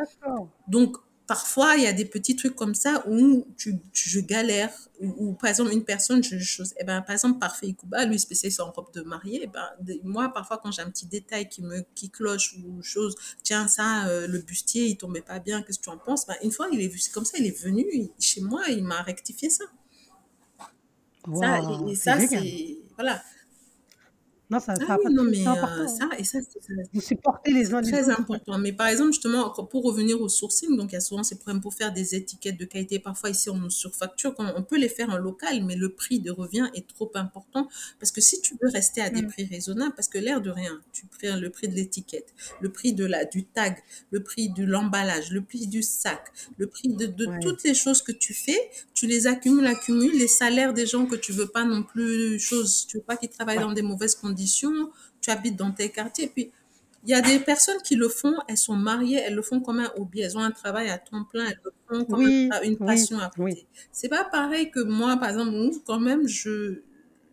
Donc, 0.69 0.97
parfois, 1.27 1.77
il 1.77 1.85
y 1.85 1.87
a 1.87 1.93
des 1.93 2.05
petits 2.05 2.37
trucs 2.37 2.55
comme 2.55 2.75
ça 2.75 3.05
où 3.09 3.47
tu, 3.57 3.79
je 3.93 4.21
galère. 4.21 4.71
Ou, 5.01 5.33
par 5.35 5.51
exemple, 5.51 5.73
une 5.73 5.85
personne, 5.85 6.23
je, 6.23 6.39
chose, 6.39 6.73
eh 6.79 6.85
ben, 6.85 7.03
par 7.03 7.13
exemple, 7.13 7.39
Parfait 7.39 7.67
Ikuba, 7.67 8.05
lui, 8.05 8.19
spécialiste 8.19 8.61
en 8.61 8.71
robe 8.71 8.93
de 8.95 9.03
mariée, 9.03 9.41
eh 9.43 9.47
ben, 9.47 9.99
moi, 10.03 10.29
parfois, 10.33 10.59
quand 10.63 10.71
j'ai 10.71 10.83
un 10.83 10.91
petit 10.91 11.07
détail 11.07 11.49
qui 11.49 11.63
me 11.63 11.85
qui 11.95 12.11
cloche 12.11 12.55
ou 12.59 12.83
chose, 12.83 13.15
tiens, 13.43 13.69
ça, 13.69 14.07
euh, 14.07 14.27
le 14.27 14.39
bustier, 14.39 14.87
il 14.87 14.97
tombait 14.97 15.21
pas 15.21 15.41
bien, 15.41 15.63
qu'est-ce 15.63 15.79
que 15.79 15.85
tu 15.85 15.91
en 15.91 15.99
penses? 15.99 16.27
Ben, 16.27 16.37
Une 16.43 16.53
fois, 16.53 16.69
il 16.73 16.81
est 16.81 16.89
vu 16.89 17.01
comme 17.13 17.25
ça, 17.25 17.39
il 17.39 17.47
est 17.47 17.59
venu 17.59 17.85
chez 18.19 18.41
moi, 18.41 18.63
il 18.69 18.85
m'a 18.85 19.03
rectifié 19.03 19.51
ça. 19.51 19.65
ça 21.41 21.61
et 21.89 21.95
ça, 21.97 22.19
c'est. 22.21 22.79
Voilà. 22.97 23.23
Non, 24.55 24.60
ça, 24.60 24.74
ah 24.89 24.97
oui, 25.05 25.12
non, 25.12 25.24
mais 25.24 25.43
ça, 25.43 26.09
et 26.16 26.22
ça, 26.24 26.39
vous 26.93 27.01
supportez 27.01 27.52
les 27.52 27.74
uns 27.74 27.82
Très 27.82 28.09
important. 28.09 28.56
Mais 28.59 28.72
par 28.72 28.86
exemple, 28.86 29.12
justement, 29.12 29.51
pour 29.51 29.82
revenir 29.82 30.20
au 30.20 30.28
sourcing, 30.28 30.76
donc 30.76 30.93
il 30.93 30.94
y 30.94 30.97
a 30.97 31.01
souvent 31.01 31.24
ces 31.24 31.36
problèmes 31.36 31.60
pour 31.60 31.74
faire 31.74 31.93
des 31.93 32.14
étiquettes 32.14 32.56
de 32.56 32.64
qualité. 32.64 33.01
Parfois, 33.01 33.31
ici, 33.31 33.51
on 33.51 33.56
nous 33.56 33.70
surfacture. 33.70 34.32
On 34.39 34.62
peut 34.62 34.78
les 34.78 34.89
faire 34.89 35.10
en 35.10 35.18
local, 35.18 35.64
mais 35.64 35.74
le 35.74 35.89
prix 35.89 36.20
de 36.20 36.31
revient 36.31 36.68
est 36.74 36.86
trop 36.86 37.10
important. 37.14 37.68
Parce 37.98 38.12
que 38.12 38.20
si 38.20 38.40
tu 38.40 38.55
veux 38.62 38.70
rester 38.70 39.01
à 39.01 39.10
des 39.10 39.22
mm. 39.22 39.26
prix 39.28 39.44
raisonnables, 39.47 39.94
parce 39.97 40.09
que 40.09 40.18
l'air 40.18 40.40
de 40.40 40.51
rien, 40.51 40.81
tu 40.93 41.06
prends 41.06 41.36
le 41.36 41.51
prix 41.51 41.66
de 41.66 41.74
l'étiquette, 41.74 42.32
le 42.60 42.70
prix 42.70 42.93
de 42.93 43.05
la, 43.05 43.24
du 43.24 43.44
tag, 43.44 43.76
le 44.12 44.22
prix 44.22 44.51
de 44.51 44.64
l'emballage, 44.64 45.32
le 45.32 45.43
prix 45.43 45.66
du 45.66 45.82
sac, 45.82 46.32
le 46.59 46.68
prix 46.68 46.90
de, 46.90 47.06
de 47.06 47.26
toutes 47.43 47.64
les 47.64 47.74
choses 47.74 48.02
que 48.02 48.12
tu 48.12 48.35
fais, 48.35 48.70
tu 48.94 49.09
les 49.09 49.26
accumules, 49.26 49.66
accumules, 49.66 50.16
les 50.16 50.28
salaires 50.28 50.74
des 50.74 50.86
gens 50.86 51.06
que 51.06 51.16
tu 51.16 51.32
veux 51.32 51.48
pas 51.48 51.64
non 51.64 51.82
plus, 51.82 52.39
choses, 52.39 52.86
tu 52.86 52.98
veux 52.98 53.02
pas 53.02 53.16
qu'ils 53.16 53.31
travaillent 53.31 53.59
dans 53.59 53.72
des 53.72 53.82
mauvaises 53.82 54.14
conditions 54.14 54.44
tu 55.21 55.31
habites 55.31 55.57
dans 55.57 55.73
tes 55.73 55.91
quartiers. 55.91 56.25
Et 56.27 56.29
puis, 56.29 56.53
il 57.05 57.11
y 57.11 57.15
a 57.15 57.21
des 57.21 57.39
personnes 57.39 57.81
qui 57.83 57.97
le 57.97 58.09
font, 58.09 58.35
elles 58.49 58.57
sont 58.57 58.77
mariées, 58.77 59.19
elles 59.19 59.35
le 59.35 59.43
font 59.43 59.61
comme 59.61 59.81
un 59.81 59.93
hobby, 59.97 60.21
elles 60.21 60.37
ont 60.39 60.41
un 60.43 60.51
travail 60.51 60.89
à 60.89 60.99
temps 60.99 61.25
plein, 61.25 61.47
elles 61.47 61.61
le 61.65 61.71
font 61.89 62.05
comme 62.07 62.23
une 62.62 62.79
passion 62.79 63.19
à 63.19 63.29
côté. 63.29 63.66
C'est 63.93 64.09
pas 64.09 64.25
pareil 64.25 64.71
que 64.71 64.81
moi, 64.81 65.16
par 65.19 65.31
exemple, 65.31 65.53
quand 65.87 66.01
même, 66.01 66.27
je, 66.27 66.81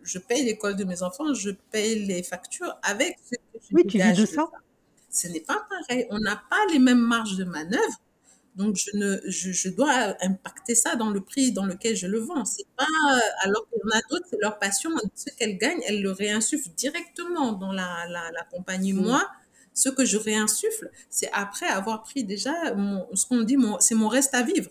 je 0.03 0.19
paye 0.19 0.43
l'école 0.43 0.75
de 0.75 0.83
mes 0.83 1.03
enfants, 1.03 1.33
je 1.33 1.51
paye 1.71 2.05
les 2.05 2.23
factures 2.23 2.75
avec 2.83 3.17
ce 3.23 3.35
que 3.53 3.63
je 3.63 3.75
oui, 3.75 3.85
tu 3.87 3.97
de 3.97 4.25
ça. 4.25 4.49
Ce 5.09 5.27
n'est 5.27 5.41
pas 5.41 5.65
pareil. 5.69 6.05
On 6.09 6.19
n'a 6.19 6.35
pas 6.49 6.65
les 6.71 6.79
mêmes 6.79 6.99
marges 6.99 7.35
de 7.37 7.43
manœuvre. 7.43 8.01
Donc, 8.55 8.75
je, 8.75 8.97
ne, 8.97 9.17
je, 9.27 9.51
je, 9.51 9.69
dois 9.69 10.15
impacter 10.21 10.75
ça 10.75 10.95
dans 10.95 11.09
le 11.09 11.21
prix 11.21 11.51
dans 11.53 11.65
lequel 11.65 11.95
je 11.95 12.07
le 12.07 12.19
vends. 12.19 12.43
C'est 12.43 12.67
pas, 12.75 12.85
alors 13.41 13.65
qu'il 13.69 13.79
y 13.79 13.93
en 13.93 13.97
a 13.97 14.01
d'autres, 14.09 14.25
c'est 14.29 14.41
leur 14.41 14.59
passion, 14.59 14.91
ce 15.15 15.29
qu'elles 15.37 15.57
gagnent, 15.57 15.81
elles 15.87 16.01
le 16.01 16.11
réinsufflent 16.11 16.69
directement 16.75 17.53
dans 17.53 17.71
la, 17.71 18.05
la, 18.09 18.29
la 18.31 18.43
compagnie. 18.51 18.93
Mmh. 18.93 19.03
Moi, 19.03 19.25
ce 19.73 19.89
que 19.89 20.05
je 20.05 20.17
réinsuffle, 20.17 20.89
c'est 21.09 21.29
après 21.33 21.67
avoir 21.67 22.03
pris 22.03 22.23
déjà 22.23 22.73
mon, 22.75 23.07
ce 23.13 23.25
qu'on 23.25 23.41
dit, 23.41 23.57
c'est 23.79 23.95
mon 23.95 24.07
reste 24.07 24.33
à 24.35 24.43
vivre. 24.43 24.69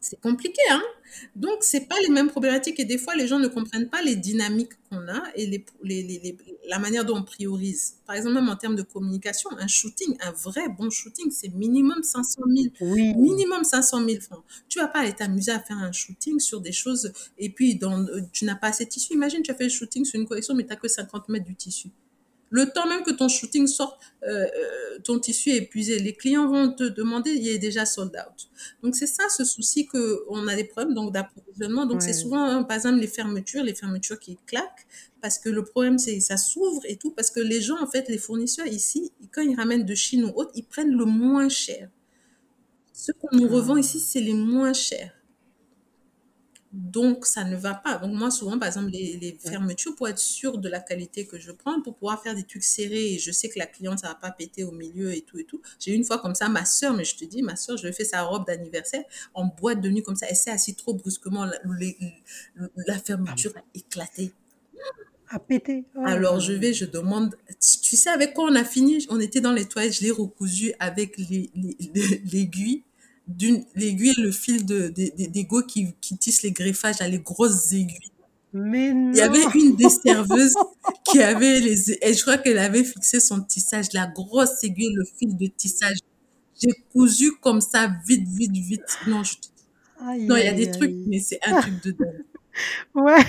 C'est 0.00 0.20
compliqué, 0.20 0.60
hein 0.70 0.82
donc, 1.34 1.58
c'est 1.60 1.88
pas 1.88 1.96
les 2.02 2.10
mêmes 2.10 2.28
problématiques 2.28 2.78
et 2.80 2.84
des 2.84 2.98
fois, 2.98 3.14
les 3.14 3.26
gens 3.26 3.38
ne 3.38 3.48
comprennent 3.48 3.88
pas 3.88 4.02
les 4.02 4.16
dynamiques 4.16 4.72
qu'on 4.90 5.08
a 5.08 5.22
et 5.34 5.46
les, 5.46 5.64
les, 5.82 6.02
les, 6.02 6.36
la 6.68 6.78
manière 6.78 7.04
dont 7.04 7.16
on 7.16 7.22
priorise. 7.22 7.94
Par 8.06 8.16
exemple, 8.16 8.34
même 8.34 8.48
en 8.48 8.56
termes 8.56 8.76
de 8.76 8.82
communication, 8.82 9.50
un 9.58 9.66
shooting, 9.66 10.16
un 10.20 10.32
vrai 10.32 10.68
bon 10.68 10.90
shooting, 10.90 11.30
c'est 11.30 11.48
minimum 11.54 12.02
500 12.02 12.42
000. 12.46 12.94
Minimum 13.16 13.64
500 13.64 14.06
000 14.06 14.20
francs. 14.20 14.42
Tu 14.68 14.78
vas 14.78 14.88
pas 14.88 15.00
aller 15.00 15.12
t'amuser 15.12 15.52
à 15.52 15.60
faire 15.60 15.78
un 15.78 15.92
shooting 15.92 16.38
sur 16.40 16.60
des 16.60 16.72
choses 16.72 17.12
et 17.38 17.50
puis 17.50 17.76
dans, 17.76 18.06
tu 18.32 18.44
n'as 18.44 18.56
pas 18.56 18.68
assez 18.68 18.84
de 18.84 18.90
tissu. 18.90 19.14
Imagine, 19.14 19.42
tu 19.42 19.50
as 19.50 19.54
fait 19.54 19.64
un 19.64 19.68
shooting 19.68 20.04
sur 20.04 20.20
une 20.20 20.26
collection, 20.26 20.54
mais 20.54 20.64
tu 20.64 20.70
n'as 20.70 20.76
que 20.76 20.88
50 20.88 21.28
mètres 21.28 21.46
du 21.46 21.54
tissu. 21.54 21.90
Le 22.50 22.66
temps 22.70 22.86
même 22.86 23.02
que 23.02 23.10
ton 23.10 23.28
shooting 23.28 23.66
sorte, 23.66 24.00
euh, 24.22 24.44
euh, 24.44 24.98
ton 25.04 25.18
tissu 25.18 25.50
est 25.50 25.58
épuisé. 25.58 25.98
Les 25.98 26.14
clients 26.14 26.48
vont 26.48 26.72
te 26.72 26.84
demander, 26.84 27.30
il 27.30 27.48
est 27.48 27.58
déjà 27.58 27.84
sold 27.84 28.10
out. 28.10 28.48
Donc 28.82 28.96
c'est 28.96 29.06
ça 29.06 29.24
ce 29.28 29.44
souci 29.44 29.86
que 29.86 30.24
on 30.28 30.48
a 30.48 30.56
des 30.56 30.64
problèmes 30.64 30.94
donc 30.94 31.12
d'approvisionnement. 31.12 31.86
Donc 31.86 32.02
c'est 32.02 32.12
souvent 32.12 32.42
hein, 32.42 32.62
par 32.62 32.76
exemple 32.76 32.98
les 32.98 33.06
fermetures, 33.06 33.62
les 33.62 33.74
fermetures 33.74 34.18
qui 34.18 34.38
claquent 34.46 34.86
parce 35.20 35.38
que 35.38 35.48
le 35.48 35.64
problème 35.64 35.98
c'est 35.98 36.20
ça 36.20 36.36
s'ouvre 36.36 36.82
et 36.84 36.96
tout 36.96 37.10
parce 37.10 37.30
que 37.30 37.40
les 37.40 37.60
gens 37.60 37.80
en 37.80 37.86
fait 37.86 38.08
les 38.08 38.18
fournisseurs 38.18 38.66
ici 38.66 39.12
quand 39.32 39.42
ils 39.42 39.56
ramènent 39.56 39.84
de 39.84 39.94
Chine 39.94 40.24
ou 40.24 40.32
autre, 40.34 40.50
ils 40.54 40.64
prennent 40.64 40.96
le 40.96 41.04
moins 41.04 41.48
cher. 41.48 41.90
Ce 42.92 43.12
qu'on 43.12 43.36
nous 43.36 43.48
revend 43.48 43.76
ici 43.76 44.00
c'est 44.00 44.20
les 44.20 44.34
moins 44.34 44.72
chers. 44.72 45.17
Donc, 46.72 47.24
ça 47.24 47.44
ne 47.44 47.56
va 47.56 47.74
pas. 47.74 47.96
Donc, 47.96 48.12
moi, 48.12 48.30
souvent, 48.30 48.58
par 48.58 48.68
exemple, 48.68 48.90
les, 48.90 49.38
fermetures, 49.40 49.96
pour 49.96 50.06
être 50.06 50.18
sûr 50.18 50.58
de 50.58 50.68
la 50.68 50.80
qualité 50.80 51.26
que 51.26 51.38
je 51.38 51.50
prends, 51.50 51.80
pour 51.80 51.94
pouvoir 51.94 52.22
faire 52.22 52.34
des 52.34 52.42
trucs 52.42 52.64
serrés, 52.64 53.14
et 53.14 53.18
je 53.18 53.32
sais 53.32 53.48
que 53.48 53.58
la 53.58 53.66
cliente, 53.66 54.00
ça 54.00 54.08
va 54.08 54.14
pas 54.14 54.30
péter 54.30 54.64
au 54.64 54.70
milieu 54.70 55.14
et 55.14 55.22
tout 55.22 55.38
et 55.38 55.44
tout. 55.44 55.62
J'ai 55.80 55.92
eu 55.92 55.94
une 55.94 56.04
fois 56.04 56.18
comme 56.18 56.34
ça, 56.34 56.48
ma 56.50 56.66
soeur, 56.66 56.94
mais 56.94 57.04
je 57.04 57.16
te 57.16 57.24
dis, 57.24 57.42
ma 57.42 57.56
soeur, 57.56 57.78
je 57.78 57.90
fait 57.90 58.04
sa 58.04 58.22
robe 58.22 58.46
d'anniversaire 58.46 59.04
en 59.32 59.46
boîte 59.46 59.80
de 59.80 59.88
nuit 59.88 60.02
comme 60.02 60.16
ça. 60.16 60.26
Elle 60.28 60.36
s'est 60.36 60.50
assise 60.50 60.76
trop 60.76 60.92
brusquement, 60.92 61.46
la, 61.46 62.98
fermeture 62.98 63.52
a 63.56 63.62
éclaté. 63.74 64.32
A 65.30 65.38
pété. 65.38 65.84
Oh 65.94 66.02
Alors, 66.04 66.40
je 66.40 66.52
vais, 66.52 66.74
je 66.74 66.84
demande, 66.84 67.34
tu 67.60 67.96
sais 67.96 68.10
avec 68.10 68.34
quoi 68.34 68.44
on 68.44 68.54
a 68.54 68.64
fini? 68.64 69.06
On 69.08 69.20
était 69.20 69.40
dans 69.40 69.52
les 69.52 69.66
toilettes, 69.66 69.94
je 69.94 70.02
l'ai 70.02 70.10
recousu 70.10 70.74
avec 70.78 71.16
l'aiguille 71.18 72.82
d'une 73.28 73.64
l'aiguille 73.76 74.14
et 74.16 74.20
le 74.20 74.32
fil 74.32 74.64
de, 74.64 74.88
des 74.88 75.44
go 75.44 75.62
qui, 75.62 75.88
qui 76.00 76.16
tissent 76.16 76.42
les 76.42 76.52
greffages 76.52 77.00
à 77.00 77.08
les 77.08 77.18
grosses 77.18 77.72
aiguilles. 77.72 78.10
Mais 78.52 78.92
non. 78.94 79.12
Il 79.12 79.18
y 79.18 79.20
avait 79.20 79.44
une 79.54 79.76
des 79.76 79.90
serveuses 80.06 80.54
qui 81.04 81.22
avait 81.22 81.60
les, 81.60 81.90
et 82.02 82.14
je 82.14 82.22
crois 82.22 82.38
qu'elle 82.38 82.58
avait 82.58 82.84
fixé 82.84 83.20
son 83.20 83.42
tissage, 83.42 83.92
la 83.92 84.06
grosse 84.06 84.64
aiguille, 84.64 84.94
le 84.94 85.04
fil 85.04 85.36
de 85.36 85.46
tissage. 85.46 85.98
J'ai 86.60 86.72
cousu 86.92 87.36
comme 87.40 87.60
ça, 87.60 87.90
vite, 88.06 88.26
vite, 88.26 88.52
vite. 88.52 88.98
Non, 89.06 89.22
je 89.22 89.34
non, 90.00 90.36
il 90.36 90.44
y 90.44 90.48
a 90.48 90.52
des 90.52 90.70
trucs, 90.70 90.94
mais 91.06 91.18
c'est 91.18 91.38
un 91.44 91.60
truc 91.60 91.82
de 91.84 91.90
dingue. 91.92 92.24
Ouais. 92.92 93.24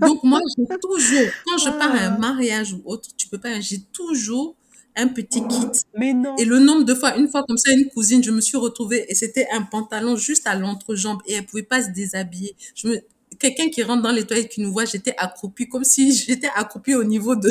Donc, 0.00 0.24
moi, 0.24 0.40
j'ai 0.56 0.64
toujours, 0.80 1.32
quand 1.46 1.58
je 1.58 1.70
pars 1.78 1.94
à 1.94 2.06
un 2.06 2.14
ah. 2.14 2.18
mariage 2.18 2.72
ou 2.72 2.82
autre, 2.86 3.08
tu 3.16 3.28
peux 3.28 3.38
pas, 3.38 3.60
j'ai 3.60 3.80
toujours 3.92 4.56
un 4.98 5.08
petit 5.08 5.46
kit. 5.46 5.66
Mais 5.96 6.12
non. 6.12 6.36
Et 6.38 6.44
le 6.44 6.58
nombre 6.58 6.84
de 6.84 6.94
fois, 6.94 7.16
une 7.16 7.28
fois 7.28 7.44
comme 7.46 7.56
ça, 7.58 7.72
une 7.72 7.88
cousine, 7.88 8.22
je 8.22 8.30
me 8.30 8.40
suis 8.40 8.56
retrouvée 8.58 9.06
et 9.08 9.14
c'était 9.14 9.46
un 9.52 9.62
pantalon 9.62 10.16
juste 10.16 10.46
à 10.46 10.54
l'entrejambe 10.56 11.20
et 11.26 11.34
elle 11.34 11.46
pouvait 11.46 11.62
pas 11.62 11.82
se 11.82 11.90
déshabiller. 11.90 12.56
Je 12.74 12.88
me, 12.88 13.00
quelqu'un 13.38 13.70
qui 13.70 13.82
rentre 13.82 14.02
dans 14.02 14.12
les 14.12 14.26
toilettes 14.26 14.50
qui 14.50 14.60
nous 14.60 14.72
voit, 14.72 14.84
j'étais 14.84 15.14
accroupie 15.18 15.68
comme 15.68 15.84
si 15.84 16.12
j'étais 16.26 16.50
accroupie 16.54 16.94
au 16.94 17.04
niveau 17.04 17.36
de, 17.36 17.50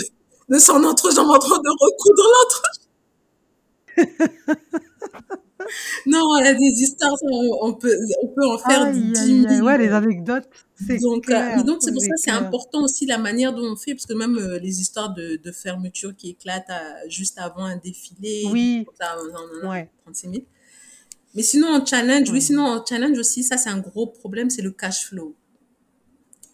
de 0.49 0.59
son 0.59 0.83
entrejambe 0.83 1.29
en 1.29 1.39
train 1.39 1.57
de 1.57 1.69
recoudre 1.69 2.23
l'entrejambe. 2.23 2.87
non, 6.05 6.25
y 6.43 6.47
a 6.47 6.53
des 6.53 6.81
histoires, 6.81 7.15
on, 7.61 7.73
peut, 7.73 7.95
on 8.23 8.27
peut 8.27 8.45
en 8.45 8.57
faire 8.57 8.91
des 8.91 9.61
Ouais, 9.61 9.77
les 9.77 9.89
anecdotes. 9.89 10.49
Donc, 11.01 11.29
euh, 11.29 11.63
donc 11.63 11.77
c'est 11.81 11.91
pour 11.91 12.01
ça 12.01 12.09
c'est 12.17 12.31
important 12.31 12.83
aussi 12.83 13.05
la 13.05 13.17
manière 13.17 13.53
dont 13.53 13.71
on 13.71 13.75
fait, 13.75 13.95
parce 13.95 14.05
que 14.05 14.13
même 14.13 14.37
euh, 14.37 14.59
les 14.59 14.79
histoires 14.79 15.13
de, 15.13 15.39
de, 15.43 15.51
fermeture 15.51 16.15
qui 16.15 16.29
éclatent 16.31 16.71
juste 17.07 17.39
avant 17.39 17.65
un 17.65 17.77
défilé, 17.77 18.43
oui. 18.51 18.85
Ça, 18.99 19.15
on, 19.63 19.69
ouais. 19.69 19.89
36 20.03 20.29
000. 20.29 20.43
Mais 21.33 21.41
sinon, 21.41 21.67
en 21.69 21.85
challenge, 21.85 22.29
oui, 22.29 22.41
sinon, 22.41 22.63
en 22.63 22.85
challenge 22.85 23.17
aussi, 23.17 23.43
ça 23.43 23.57
c'est 23.57 23.69
un 23.69 23.79
gros 23.79 24.07
problème, 24.07 24.49
c'est 24.49 24.61
le 24.61 24.71
cash 24.71 25.05
flow 25.05 25.35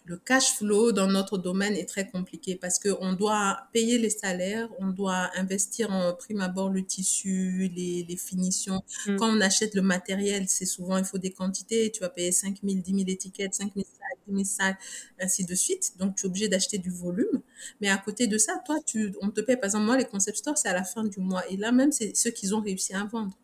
le 0.06 0.18
cash 0.18 0.56
flow 0.56 0.92
dans 0.92 1.06
notre 1.06 1.38
domaine 1.38 1.74
est 1.74 1.88
très 1.88 2.06
compliqué 2.06 2.56
parce 2.56 2.78
qu'on 2.78 3.14
doit 3.14 3.68
payer 3.72 3.98
les 3.98 4.10
salaires, 4.10 4.68
on 4.78 4.88
doit 4.88 5.30
investir 5.34 5.90
en 5.90 6.12
prime 6.12 6.42
abord 6.42 6.68
le 6.68 6.84
tissu, 6.84 7.70
les, 7.74 8.04
les 8.06 8.16
finitions. 8.16 8.82
Mm. 9.06 9.16
Quand 9.16 9.34
on 9.34 9.40
achète 9.40 9.74
le 9.74 9.80
matériel, 9.80 10.44
c'est 10.46 10.66
souvent, 10.66 10.98
il 10.98 11.06
faut 11.06 11.16
des 11.16 11.30
quantités. 11.30 11.90
Tu 11.90 12.00
vas 12.00 12.10
payer 12.10 12.32
5 12.32 12.58
000, 12.62 12.82
10 12.82 12.90
000 12.90 13.04
étiquettes, 13.08 13.54
5 13.54 13.72
000 13.74 13.86
sacs, 13.86 14.18
10 14.28 14.34
000 14.34 14.44
sacs, 14.44 14.78
ainsi 15.18 15.46
de 15.46 15.54
suite. 15.54 15.92
Donc, 15.98 16.16
tu 16.16 16.26
es 16.26 16.28
obligé 16.28 16.48
d'acheter 16.48 16.76
du 16.76 16.90
volume. 16.90 17.40
Mais 17.80 17.88
à 17.88 17.96
côté 17.96 18.26
de 18.26 18.36
ça, 18.36 18.60
toi, 18.66 18.76
tu, 18.84 19.14
on 19.22 19.30
te 19.30 19.40
paye, 19.40 19.56
par 19.56 19.66
exemple, 19.66 19.86
moi, 19.86 19.96
les 19.96 20.04
concept 20.04 20.36
stores, 20.36 20.58
c'est 20.58 20.68
à 20.68 20.74
la 20.74 20.84
fin 20.84 21.04
du 21.04 21.20
mois. 21.20 21.48
Et 21.50 21.56
là, 21.56 21.72
même, 21.72 21.92
c'est 21.92 22.14
ceux 22.14 22.30
qu'ils 22.30 22.54
ont 22.54 22.60
réussi 22.60 22.92
à 22.92 23.04
vendre. 23.04 23.38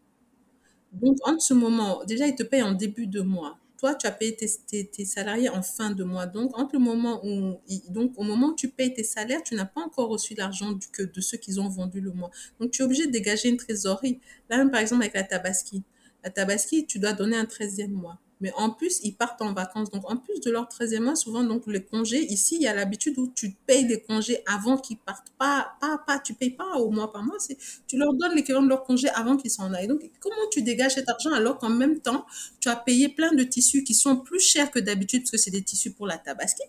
Donc, 0.93 1.17
en 1.27 1.39
ce 1.39 1.55
moment, 1.55 2.05
déjà, 2.05 2.27
ils 2.27 2.35
te 2.35 2.43
payent 2.43 2.63
en 2.63 2.73
début 2.73 3.07
de 3.07 3.23
mois 3.23 3.59
toi, 3.81 3.95
tu 3.95 4.07
as 4.07 4.13
payé 4.13 4.37
tes, 4.37 5.05
salariés 5.07 5.49
en 5.49 5.63
fin 5.63 5.91
de 5.91 6.05
mois. 6.05 6.27
Donc, 6.27 6.53
au 6.55 6.79
moment 6.79 7.23
où 7.23 8.55
tu 8.55 8.69
payes 8.69 8.93
tes 8.93 9.05
salaires, 9.05 9.43
tu 9.43 9.55
n'as 9.55 9.65
pas 9.65 9.81
encore 9.81 10.11
reçu 10.11 10.35
l'argent 10.35 10.73
de 10.73 11.21
ceux 11.23 11.39
qu'ils 11.39 11.59
ont 11.61 11.69
vendu 11.71 12.03
le 12.03 12.13
mois. 12.13 12.31
Donc, 12.61 12.73
tu 12.73 12.83
es 12.83 12.85
obligé 12.85 13.07
de 13.07 13.11
dégager 13.11 13.49
une 13.49 13.57
trésorerie. 13.57 14.21
Là, 14.51 14.59
même, 14.59 14.71
par 14.71 14.81
exemple, 14.81 15.03
avec 15.03 15.15
la 15.15 15.23
Tabaski. 15.23 15.83
La 16.23 16.29
Tabaski, 16.29 16.85
tu 16.85 16.99
dois 16.99 17.15
donner 17.15 17.39
un 17.39 17.45
13e 17.45 17.89
mois. 17.89 18.19
Mais 18.41 18.53
en 18.57 18.71
plus, 18.71 19.01
ils 19.03 19.15
partent 19.15 19.43
en 19.43 19.53
vacances. 19.53 19.91
Donc, 19.91 20.11
en 20.11 20.17
plus 20.17 20.41
de 20.41 20.51
leur 20.51 20.65
13e 20.65 21.01
mois, 21.01 21.17
souvent, 21.17 21.45
donc, 21.45 21.67
les 21.67 21.85
congés, 21.85 22.25
ici, 22.33 22.57
il 22.57 22.63
y 22.63 22.67
a 22.67 22.75
l'habitude 22.75 23.19
où 23.19 23.31
tu 23.35 23.55
payes 23.67 23.87
les 23.87 24.01
congés 24.03 24.43
avant 24.47 24.79
qu'ils 24.79 24.97
partent. 24.97 25.29
Pas, 25.39 25.73
pas, 25.81 25.99
pas, 26.07 26.19
tu 26.19 26.35
payes 26.35 26.51
pas 26.51 26.77
au 26.79 26.91
mois 26.91 27.13
par 27.13 27.23
mois. 27.23 27.37
C'est, 27.39 27.59
tu 27.87 27.99
leur 27.99 28.15
donnes 28.15 28.35
l'équivalent 28.35 28.65
de 28.65 28.69
leur 28.69 28.83
congé 28.83 29.09
avant 29.11 29.37
qu'ils 29.37 29.51
s'en 29.51 29.73
aillent. 29.75 29.89
Donc, 29.89 30.03
comment 30.21 30.49
tu 30.51 30.63
dégages 30.63 30.95
cet 30.95 31.09
argent 31.09 31.33
alors 31.33 31.59
qu'en 31.59 31.69
même 31.69 32.01
temps, 32.01 32.25
tu 32.61 32.69
as 32.69 32.77
payé 32.77 33.11
plein 33.11 33.33
de 33.33 33.43
tissus 33.43 33.85
qui 33.85 33.95
sont 33.95 34.17
plus 34.17 34.41
chers 34.41 34.71
que 34.71 34.79
d'habitude 34.79 35.23
parce 35.23 35.33
que 35.33 35.39
c'est 35.39 35.51
des 35.51 35.63
tissus 35.63 35.93
pour 35.93 36.07
la 36.07 36.17
tabaski? 36.17 36.63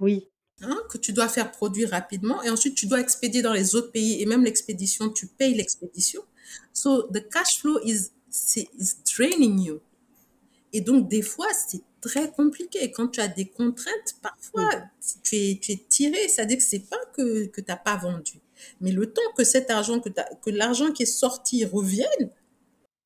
Oui. 0.00 0.28
Hein, 0.62 0.78
que 0.88 0.96
tu 0.96 1.12
dois 1.12 1.28
faire 1.28 1.52
produire 1.52 1.90
rapidement 1.90 2.42
et 2.42 2.48
ensuite 2.48 2.74
tu 2.74 2.86
dois 2.86 3.00
expédier 3.00 3.42
dans 3.42 3.52
les 3.52 3.74
autres 3.74 3.92
pays 3.92 4.22
et 4.22 4.24
même 4.24 4.42
l'expédition, 4.42 5.10
tu 5.10 5.26
payes 5.26 5.52
l'expédition. 5.52 6.22
So 6.72 7.02
the 7.12 7.28
cash 7.28 7.60
flow 7.60 7.78
is, 7.84 8.10
is 8.56 8.94
draining 9.04 9.58
you. 9.58 9.82
Et 10.72 10.80
donc, 10.80 11.08
des 11.08 11.22
fois, 11.22 11.48
c'est 11.52 11.82
très 12.00 12.30
compliqué. 12.30 12.90
Quand 12.92 13.08
tu 13.08 13.20
as 13.20 13.28
des 13.28 13.46
contraintes, 13.46 14.16
parfois, 14.22 14.70
tu, 15.22 15.36
es, 15.36 15.58
tu 15.60 15.72
es 15.72 15.84
tiré. 15.88 16.28
C'est-à-dire 16.28 16.58
que 16.58 16.62
c'est 16.62 16.88
pas 16.88 17.00
que, 17.14 17.46
que 17.46 17.60
tu 17.60 17.66
n'as 17.68 17.76
pas 17.76 17.96
vendu. 17.96 18.40
Mais 18.80 18.92
le 18.92 19.12
temps 19.12 19.22
que 19.36 19.44
cet 19.44 19.70
argent, 19.70 20.00
que, 20.00 20.08
que 20.08 20.50
l'argent 20.50 20.92
qui 20.92 21.04
est 21.04 21.06
sorti 21.06 21.64
revienne, 21.64 22.30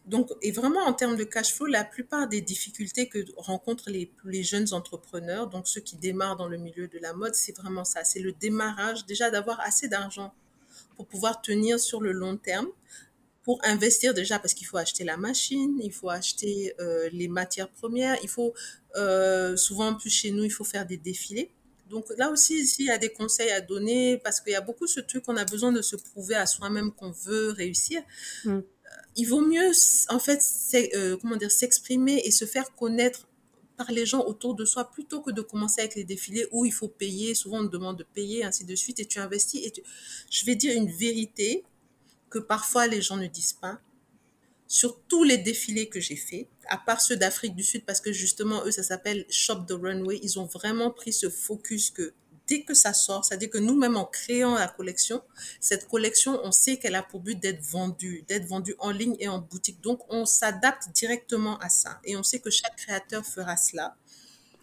donc, 0.07 0.31
et 0.43 0.51
vraiment 0.51 0.81
en 0.81 0.93
termes 0.93 1.16
de 1.16 1.24
cash 1.24 1.55
flow, 1.55 1.66
la 1.66 1.85
plupart 1.85 2.28
des 2.28 2.41
difficultés 2.41 3.09
que 3.09 3.24
rencontrent 3.37 3.91
les, 3.91 4.11
les 4.24 4.43
jeunes 4.43 4.73
entrepreneurs, 4.73 5.49
donc 5.49 5.69
ceux 5.69 5.81
qui 5.81 5.97
démarrent 5.97 6.37
dans 6.37 6.49
le 6.49 6.57
milieu 6.57 6.89
de 6.89 6.99
la 6.99 7.12
mode, 7.12 7.35
c'est 7.35 7.57
vraiment 7.57 7.85
ça. 7.85 8.03
C'est 8.03 8.19
le 8.19 8.32
démarrage, 8.32 9.07
déjà 9.07 9.31
d'avoir 9.31 9.61
assez 9.61 9.87
d'argent 9.89 10.32
pour 10.97 11.07
pouvoir 11.07 11.43
tenir 11.43 11.78
sur 11.78 12.01
le 12.01 12.12
long 12.12 12.37
terme, 12.37 12.66
pour 13.42 13.58
investir 13.64 14.14
déjà 14.14 14.38
parce 14.38 14.54
qu'il 14.54 14.66
faut 14.66 14.76
acheter 14.76 15.04
la 15.04 15.16
machine, 15.16 15.80
il 15.82 15.92
faut 15.92 16.10
acheter 16.10 16.74
euh, 16.78 17.08
les 17.12 17.28
matières 17.28 17.70
premières, 17.70 18.16
il 18.22 18.28
faut 18.28 18.52
euh, 18.96 19.56
souvent 19.56 19.94
plus 19.94 20.10
chez 20.10 20.30
nous, 20.30 20.44
il 20.44 20.50
faut 20.50 20.64
faire 20.64 20.86
des 20.86 20.96
défilés. 20.96 21.50
Donc 21.88 22.06
là 22.18 22.30
aussi, 22.30 22.60
ici, 22.60 22.82
il 22.82 22.86
y 22.86 22.90
a 22.90 22.98
des 22.98 23.08
conseils 23.08 23.50
à 23.50 23.60
donner 23.60 24.18
parce 24.18 24.40
qu'il 24.40 24.52
y 24.52 24.56
a 24.56 24.60
beaucoup 24.60 24.86
ce 24.86 25.00
truc 25.00 25.24
qu'on 25.24 25.36
a 25.36 25.44
besoin 25.44 25.72
de 25.72 25.82
se 25.82 25.96
prouver 25.96 26.36
à 26.36 26.46
soi-même 26.46 26.92
qu'on 26.92 27.10
veut 27.10 27.50
réussir. 27.50 28.00
Mm. 28.44 28.60
Il 29.16 29.24
vaut 29.24 29.40
mieux, 29.40 29.72
en 30.08 30.20
fait, 30.20 30.40
euh, 30.94 31.16
comment 31.20 31.36
dire, 31.36 31.50
s'exprimer 31.50 32.22
et 32.24 32.30
se 32.30 32.44
faire 32.44 32.74
connaître 32.76 33.26
par 33.76 33.90
les 33.90 34.06
gens 34.06 34.24
autour 34.24 34.54
de 34.54 34.64
soi 34.64 34.84
plutôt 34.84 35.20
que 35.20 35.30
de 35.30 35.40
commencer 35.40 35.80
avec 35.80 35.96
les 35.96 36.04
défilés 36.04 36.46
où 36.52 36.64
il 36.64 36.72
faut 36.72 36.88
payer. 36.88 37.34
Souvent, 37.34 37.60
on 37.60 37.66
te 37.66 37.72
demande 37.72 37.98
de 37.98 38.04
payer, 38.04 38.44
ainsi 38.44 38.64
de 38.64 38.74
suite, 38.76 39.00
et 39.00 39.06
tu 39.06 39.18
investis. 39.18 39.66
Et 39.66 39.72
Je 40.30 40.44
vais 40.44 40.54
dire 40.54 40.76
une 40.76 40.90
vérité 40.92 41.64
que 42.31 42.39
parfois 42.39 42.86
les 42.86 43.02
gens 43.02 43.16
ne 43.16 43.27
disent 43.27 43.52
pas. 43.52 43.81
Sur 44.66 45.01
tous 45.09 45.24
les 45.24 45.36
défilés 45.36 45.89
que 45.89 45.98
j'ai 45.98 46.15
faits, 46.15 46.47
à 46.69 46.78
part 46.78 47.01
ceux 47.01 47.16
d'Afrique 47.16 47.57
du 47.57 47.65
Sud, 47.65 47.85
parce 47.85 48.01
que 48.01 48.12
justement, 48.12 48.65
eux, 48.65 48.70
ça 48.70 48.85
s'appelle 48.85 49.27
Shop 49.28 49.65
the 49.66 49.73
Runway, 49.73 50.20
ils 50.23 50.39
ont 50.39 50.47
vraiment 50.47 50.93
pris 50.93 51.12
ce 51.12 51.28
focus 51.28 51.90
que 51.90 52.15
dès 52.47 52.62
que 52.62 52.74
ça 52.74 52.94
sort, 52.94 53.24
c'est-à-dire 53.24 53.51
que 53.51 53.59
nous-mêmes, 53.59 53.97
en 53.97 54.05
créant 54.05 54.55
la 54.55 54.69
collection, 54.69 55.23
cette 55.61 55.89
collection, 55.89 56.40
on 56.44 56.52
sait 56.52 56.77
qu'elle 56.77 56.94
a 56.94 57.02
pour 57.02 57.20
but 57.20 57.39
d'être 57.39 57.62
vendue, 57.62 58.24
d'être 58.28 58.47
vendue 58.47 58.77
en 58.78 58.93
ligne 58.93 59.16
et 59.19 59.28
en 59.28 59.40
boutique. 59.40 59.81
Donc, 59.81 60.01
on 60.09 60.24
s'adapte 60.24 60.89
directement 60.94 61.59
à 61.59 61.69
ça. 61.69 62.01
Et 62.05 62.16
on 62.16 62.23
sait 62.23 62.39
que 62.39 62.51
chaque 62.51 62.77
créateur 62.77 63.27
fera 63.27 63.57
cela. 63.57 63.97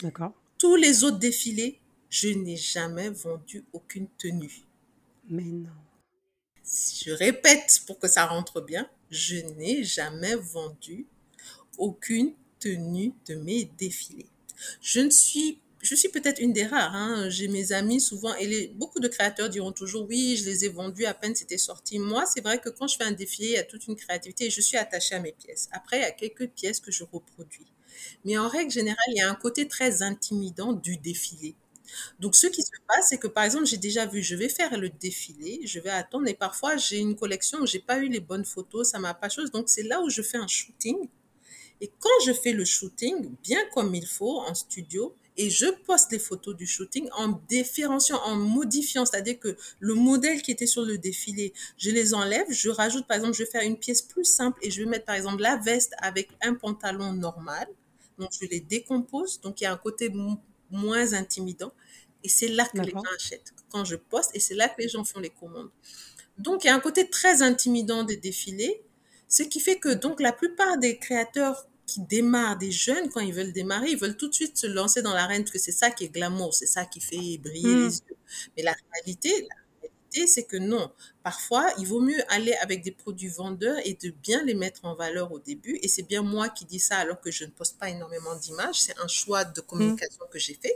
D'accord. 0.02 0.34
Tous 0.58 0.76
les 0.78 1.04
autres 1.04 1.20
défilés, 1.20 1.82
je 2.10 2.30
n'ai 2.30 2.56
jamais 2.56 3.10
vendu 3.10 3.66
aucune 3.74 4.08
tenue. 4.18 4.64
Mais 5.30 5.44
non 5.44 5.87
je 6.68 7.12
répète 7.12 7.82
pour 7.86 8.00
que 8.00 8.08
ça 8.08 8.26
rentre 8.26 8.62
bien, 8.62 8.90
je 9.10 9.38
n'ai 9.58 9.84
jamais 9.84 10.36
vendu 10.36 11.06
aucune 11.78 12.34
tenue 12.60 13.14
de 13.28 13.36
mes 13.36 13.66
défilés. 13.78 14.28
Je 14.82 15.08
suis 15.10 16.10
peut-être 16.10 16.40
une 16.40 16.52
des 16.54 16.66
rares. 16.66 16.96
Hein. 16.96 17.30
J'ai 17.30 17.48
mes 17.48 17.72
amis 17.72 18.02
souvent, 18.02 18.36
et 18.36 18.68
beaucoup 18.76 19.00
de 19.00 19.08
créateurs 19.08 19.50
diront 19.50 19.72
toujours 19.72 20.08
oui, 20.10 20.36
je 20.38 20.46
les 20.46 20.66
ai 20.66 20.70
vendus 20.70 21.06
à 21.06 21.14
peine 21.14 21.36
c'était 21.36 21.58
sorti. 21.58 22.00
Moi, 22.00 22.26
c'est 22.26 22.42
vrai 22.42 22.60
que 22.60 22.70
quand 22.70 22.88
je 22.88 22.98
fais 22.98 23.04
un 23.06 23.12
défilé, 23.12 23.48
il 23.50 23.54
y 23.54 23.58
a 23.58 23.64
toute 23.64 23.88
une 23.88 23.96
créativité 23.96 24.46
et 24.46 24.50
je 24.50 24.62
suis 24.62 24.78
attachée 24.78 25.16
à 25.16 25.20
mes 25.20 25.32
pièces. 25.32 25.70
Après, 25.72 26.00
il 26.00 26.02
y 26.02 26.06
a 26.06 26.12
quelques 26.12 26.50
pièces 26.50 26.80
que 26.80 26.92
je 26.92 27.04
reproduis. 27.04 27.68
Mais 28.26 28.38
en 28.38 28.48
règle 28.48 28.72
générale, 28.72 28.98
il 29.10 29.18
y 29.18 29.22
a 29.22 29.30
un 29.30 29.36
côté 29.36 29.68
très 29.68 30.02
intimidant 30.02 30.74
du 30.74 30.98
défilé. 30.98 31.56
Donc, 32.20 32.36
ce 32.36 32.48
qui 32.48 32.62
se 32.62 32.72
passe, 32.88 33.10
c'est 33.10 33.18
que 33.18 33.28
par 33.28 33.44
exemple, 33.44 33.66
j'ai 33.66 33.78
déjà 33.78 34.06
vu, 34.06 34.22
je 34.22 34.36
vais 34.36 34.50
faire 34.50 34.78
le 34.78 34.90
défilé, 34.90 35.62
je 35.66 35.80
vais 35.80 35.90
attendre, 35.90 36.28
et 36.28 36.34
parfois 36.34 36.78
j'ai 36.78 36.98
une 36.98 37.16
collection 37.16 37.60
où 37.60 37.68
j'ai 37.68 37.80
pas 37.80 38.00
eu 38.00 38.08
les 38.08 38.20
bonnes 38.20 38.46
photos, 38.46 38.90
ça 38.90 39.00
m'a 39.00 39.14
pas 39.14 39.30
chose. 39.30 39.52
Donc, 39.52 39.70
c'est 39.70 39.84
là 39.84 40.02
où 40.02 40.10
je 40.10 40.22
fais 40.22 40.38
un 40.38 40.48
shooting. 40.48 40.98
Et 41.80 41.92
quand 42.00 42.26
je 42.26 42.34
fais 42.34 42.54
le 42.54 42.66
shooting, 42.66 43.36
bien 43.44 43.60
comme 43.74 43.94
il 43.94 44.08
faut, 44.08 44.40
en 44.40 44.56
studio, 44.56 45.16
et 45.38 45.52
je 45.52 45.68
poste 45.86 46.12
les 46.12 46.20
photos 46.20 46.56
du 46.56 46.66
shooting 46.66 47.08
en 47.16 47.40
différenciant, 47.48 48.20
en 48.24 48.36
modifiant, 48.36 49.06
c'est-à-dire 49.06 49.40
que 49.40 49.56
le 49.80 49.94
modèle 49.94 50.42
qui 50.42 50.52
était 50.52 50.66
sur 50.66 50.84
le 50.84 50.98
défilé, 50.98 51.54
je 51.78 51.92
les 51.92 52.16
enlève, 52.16 52.48
je 52.50 52.70
rajoute, 52.70 53.06
par 53.06 53.18
exemple, 53.18 53.36
je 53.36 53.44
vais 53.44 53.50
faire 53.50 53.62
une 53.62 53.78
pièce 53.78 54.02
plus 54.02 54.26
simple 54.26 54.58
et 54.64 54.72
je 54.72 54.82
vais 54.82 54.90
mettre, 54.90 55.06
par 55.06 55.16
exemple, 55.16 55.44
la 55.44 55.58
veste 55.58 55.94
avec 56.00 56.30
un 56.42 56.56
pantalon 56.56 57.14
normal. 57.14 57.68
Donc, 58.18 58.32
je 58.42 58.48
les 58.48 58.60
décompose. 58.60 59.40
Donc, 59.42 59.62
il 59.62 59.66
y 59.66 59.68
a 59.68 59.72
un 59.72 59.78
côté 59.78 60.10
moins 60.72 61.14
intimidant. 61.14 61.72
Et 62.24 62.30
c'est 62.30 62.48
là 62.48 62.66
que 62.66 62.80
les 62.80 62.92
gens 62.92 63.04
achètent. 63.16 63.54
Quand 63.70 63.86
je 63.86 63.96
poste, 63.96 64.32
et 64.34 64.40
c'est 64.40 64.56
là 64.56 64.70
que 64.70 64.82
les 64.82 64.90
gens 64.90 65.04
font 65.04 65.20
les 65.20 65.30
commandes. 65.30 65.70
Donc, 66.38 66.64
il 66.64 66.68
y 66.68 66.70
a 66.70 66.76
un 66.76 66.80
côté 66.80 67.10
très 67.10 67.42
intimidant 67.42 68.04
des 68.04 68.18
défilés, 68.18 68.84
ce 69.28 69.44
qui 69.44 69.60
fait 69.60 69.78
que 69.78 69.90
donc 69.90 70.22
la 70.22 70.32
plupart 70.32 70.78
des 70.78 70.98
créateurs 70.98 71.68
qui 71.86 72.02
démarrent, 72.02 72.58
des 72.58 72.72
jeunes, 72.72 73.10
quand 73.10 73.22
ils 73.22 73.34
veulent 73.34 73.54
démarrer, 73.54 73.92
ils 73.92 73.98
veulent 73.98 74.18
tout 74.18 74.28
de 74.28 74.34
suite 74.34 74.58
se 74.58 74.68
lancer 74.68 75.02
dans 75.02 75.14
l'arène, 75.14 75.44
parce 75.44 75.54
que 75.54 75.60
c'est 75.60 75.72
ça 75.72 75.90
qui 75.90 76.04
est 76.06 76.10
glamour, 76.10 76.54
c'est 76.54 76.66
ça 76.66 76.86
qui 76.86 77.00
fait 77.00 77.38
briller 77.38 77.76
hmm. 77.76 77.86
les 77.86 77.98
yeux. 77.98 78.18
Mais 78.56 78.64
la 78.64 78.76
réalité, 78.94 79.30
la 79.42 79.56
réalité, 80.18 80.28
c'est 80.34 80.44
que 80.46 80.58
non. 80.58 80.92
Parfois, 81.24 81.66
il 81.80 81.88
vaut 81.88 82.00
mieux 82.00 82.20
aller 82.30 82.54
avec 82.62 82.84
des 82.84 82.92
produits 82.92 83.30
vendeurs 83.30 83.78
et 83.86 83.94
de 83.94 84.10
bien 84.10 84.44
les 84.44 84.54
mettre 84.54 84.86
en 84.86 84.96
valeur 84.96 85.32
au 85.32 85.40
début. 85.40 85.80
Et 85.82 85.88
c'est 85.88 86.04
bien 86.04 86.22
moi 86.22 86.50
qui 86.50 86.66
dis 86.66 86.80
ça 86.80 86.98
alors 86.98 87.20
que 87.20 87.32
je 87.32 87.46
ne 87.46 87.52
poste 87.52 87.78
pas 87.78 87.90
énormément 87.90 88.36
d'images. 88.36 88.82
C'est 88.82 88.98
un 89.00 89.08
choix 89.08 89.46
de 89.46 89.62
communication 89.62 90.26
que 90.32 90.40
j'ai 90.40 90.56
fait. 90.56 90.76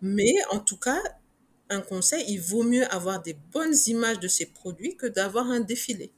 Mais 0.00 0.34
en 0.50 0.58
tout 0.58 0.76
cas, 0.76 1.02
un 1.70 1.80
conseil, 1.80 2.24
il 2.28 2.40
vaut 2.40 2.62
mieux 2.62 2.86
avoir 2.92 3.22
des 3.22 3.34
bonnes 3.52 3.76
images 3.86 4.20
de 4.20 4.28
ces 4.28 4.46
produits 4.46 4.96
que 4.96 5.06
d'avoir 5.06 5.46
un 5.46 5.60
défilé. 5.60 6.12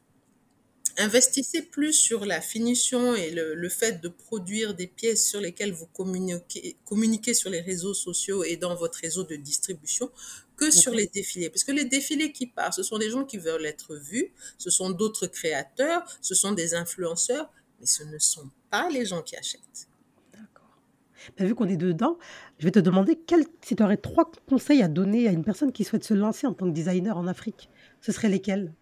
Investissez 0.98 1.60
plus 1.60 1.92
sur 1.92 2.24
la 2.24 2.40
finition 2.40 3.14
et 3.14 3.30
le, 3.30 3.68
fait 3.68 4.00
de 4.00 4.08
produire 4.08 4.74
des 4.74 4.86
pièces 4.86 5.28
sur 5.28 5.40
lesquelles 5.40 5.72
vous 5.72 5.86
communiquez, 5.86 6.76
communiquez 6.86 7.34
sur 7.34 7.50
les 7.50 7.60
réseaux 7.60 7.92
sociaux 7.92 8.44
et 8.44 8.56
dans 8.56 8.74
votre 8.74 8.98
réseau 9.00 9.22
de 9.22 9.36
distribution 9.36 10.10
que 10.56 10.70
sur 10.70 10.92
les 10.92 11.06
défilés. 11.06 11.50
Parce 11.50 11.64
que 11.64 11.72
les 11.72 11.84
défilés 11.84 12.32
qui 12.32 12.46
partent, 12.46 12.74
ce 12.74 12.82
sont 12.82 12.98
des 12.98 13.10
gens 13.10 13.24
qui 13.24 13.38
veulent 13.38 13.66
être 13.66 13.96
vus, 13.96 14.32
ce 14.58 14.70
sont 14.70 14.90
d'autres 14.90 15.26
créateurs, 15.26 16.04
ce 16.20 16.34
sont 16.34 16.52
des 16.52 16.74
influenceurs, 16.74 17.50
mais 17.80 17.86
ce 17.86 18.02
ne 18.04 18.18
sont 18.18 18.50
pas 18.70 18.88
les 18.90 19.04
gens 19.04 19.22
qui 19.22 19.36
achètent. 19.36 19.88
D'accord. 20.32 20.78
Bah, 21.38 21.44
vu 21.44 21.54
qu'on 21.54 21.68
est 21.68 21.76
dedans, 21.76 22.18
je 22.58 22.64
vais 22.64 22.72
te 22.72 22.78
demander 22.78 23.18
quel, 23.26 23.44
si 23.62 23.76
tu 23.76 23.82
aurais 23.82 23.96
trois 23.96 24.30
conseils 24.48 24.82
à 24.82 24.88
donner 24.88 25.28
à 25.28 25.32
une 25.32 25.44
personne 25.44 25.72
qui 25.72 25.84
souhaite 25.84 26.04
se 26.04 26.14
lancer 26.14 26.46
en 26.46 26.54
tant 26.54 26.66
que 26.66 26.74
designer 26.74 27.16
en 27.16 27.26
Afrique, 27.26 27.68
ce 28.00 28.12
seraient 28.12 28.28
lesquels? 28.28 28.72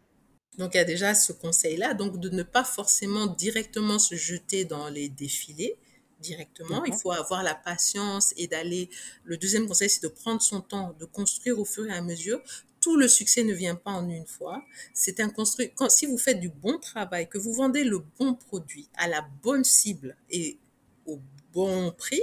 Donc 0.59 0.75
il 0.75 0.77
y 0.77 0.81
a 0.81 0.85
déjà 0.85 1.15
ce 1.15 1.33
conseil-là, 1.33 1.95
donc 1.95 2.21
de 2.21 2.31
ne 2.31 2.45
pas 2.45 2.63
forcément 2.63 3.27
directement 3.27 3.99
se 3.99 4.15
jeter 4.15 4.65
dans 4.65 4.89
les 4.89 5.09
défilés 5.09 5.77
directement. 6.25 6.85
Il 6.85 6.95
faut 6.95 7.13
avoir 7.13 7.43
la 7.43 7.55
patience 7.55 8.33
et 8.37 8.47
d'aller. 8.49 8.91
Le 9.25 9.37
deuxième 9.37 9.67
conseil, 9.69 9.89
c'est 9.89 10.03
de 10.03 10.09
prendre 10.09 10.43
son 10.43 10.61
temps, 10.61 10.97
de 10.99 11.05
construire 11.05 11.59
au 11.59 11.65
fur 11.65 11.87
et 11.87 11.93
à 11.93 12.03
mesure. 12.03 12.41
Tout 12.81 12.97
le 12.97 13.09
succès 13.09 13.45
ne 13.45 13.55
vient 13.55 13.77
pas 13.77 13.93
en 13.93 14.09
une 14.09 14.27
fois. 14.27 14.63
C'est 14.93 15.21
un 15.21 15.31
construit. 15.31 15.71
Quand, 15.75 15.91
si 15.91 16.07
vous 16.07 16.19
faites 16.19 16.41
du 16.41 16.49
bon 16.49 16.79
travail, 16.79 17.29
que 17.29 17.39
vous 17.39 17.53
vendez 17.53 17.85
le 17.85 17.99
bon 18.19 18.35
produit 18.35 18.89
à 18.97 19.09
la 19.09 19.23
bonne 19.43 19.65
cible 19.65 20.17
et 20.31 20.59
au 21.07 21.21
bon 21.53 21.93
prix, 21.93 22.23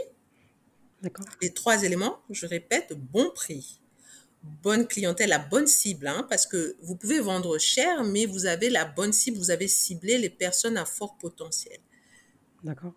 les 1.42 1.54
trois 1.54 1.84
éléments, 1.84 2.20
je 2.30 2.46
répète, 2.46 2.94
bon 2.94 3.32
prix, 3.34 3.82
bonne 4.64 4.88
clientèle, 4.88 5.30
la 5.30 5.40
bonne 5.40 5.68
cible, 5.68 6.08
hein, 6.08 6.26
parce 6.30 6.46
que 6.46 6.76
vous 6.82 6.96
pouvez 6.96 7.20
vendre 7.20 7.58
cher, 7.58 8.04
mais 8.04 8.26
vous 8.26 8.46
avez 8.46 8.70
la 8.70 8.86
bonne 8.86 9.14
cible, 9.14 9.38
vous 9.38 9.52
avez 9.52 9.68
ciblé 9.68 10.18
les 10.18 10.30
personnes 10.30 10.78
à 10.78 10.86
fort 10.86 11.18
potentiel. 11.18 11.80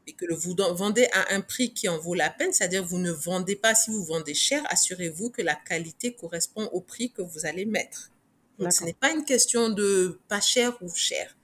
Et 0.06 0.12
que 0.12 0.32
vous 0.32 0.54
vendez 0.74 1.08
à 1.12 1.34
un 1.34 1.40
prix 1.40 1.72
qui 1.72 1.88
en 1.88 1.98
vaut 1.98 2.14
la 2.14 2.30
peine, 2.30 2.52
c'est-à-dire 2.52 2.84
vous 2.84 2.98
ne 2.98 3.10
vendez 3.10 3.56
pas, 3.56 3.74
si 3.74 3.90
vous 3.90 4.04
vendez 4.04 4.34
cher, 4.34 4.62
assurez-vous 4.68 5.30
que 5.30 5.42
la 5.42 5.54
qualité 5.54 6.14
correspond 6.14 6.64
au 6.72 6.80
prix 6.80 7.10
que 7.10 7.22
vous 7.22 7.46
allez 7.46 7.64
mettre. 7.64 8.10
Donc 8.58 8.72
ce 8.72 8.84
n'est 8.84 8.92
pas 8.92 9.10
une 9.10 9.24
question 9.24 9.70
de 9.70 10.20
pas 10.28 10.40
cher 10.40 10.76
ou 10.82 10.94
cher. 10.94 11.34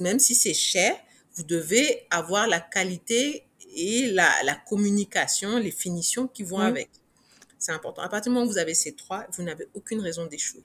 Même 0.00 0.18
si 0.18 0.34
c'est 0.34 0.54
cher, 0.54 0.96
vous 1.34 1.42
devez 1.42 2.06
avoir 2.10 2.48
la 2.48 2.60
qualité 2.60 3.44
et 3.74 4.06
la, 4.06 4.30
la 4.42 4.54
communication, 4.54 5.58
les 5.58 5.70
finitions 5.70 6.26
qui 6.26 6.42
vont 6.42 6.58
avec. 6.58 6.88
C'est 7.58 7.72
important. 7.72 8.02
À 8.02 8.08
partir 8.08 8.30
du 8.30 8.34
moment 8.34 8.46
où 8.46 8.52
vous 8.52 8.58
avez 8.58 8.74
ces 8.74 8.92
trois, 8.92 9.26
vous 9.32 9.42
n'avez 9.42 9.68
aucune 9.74 10.00
raison 10.00 10.26
d'échouer. 10.26 10.62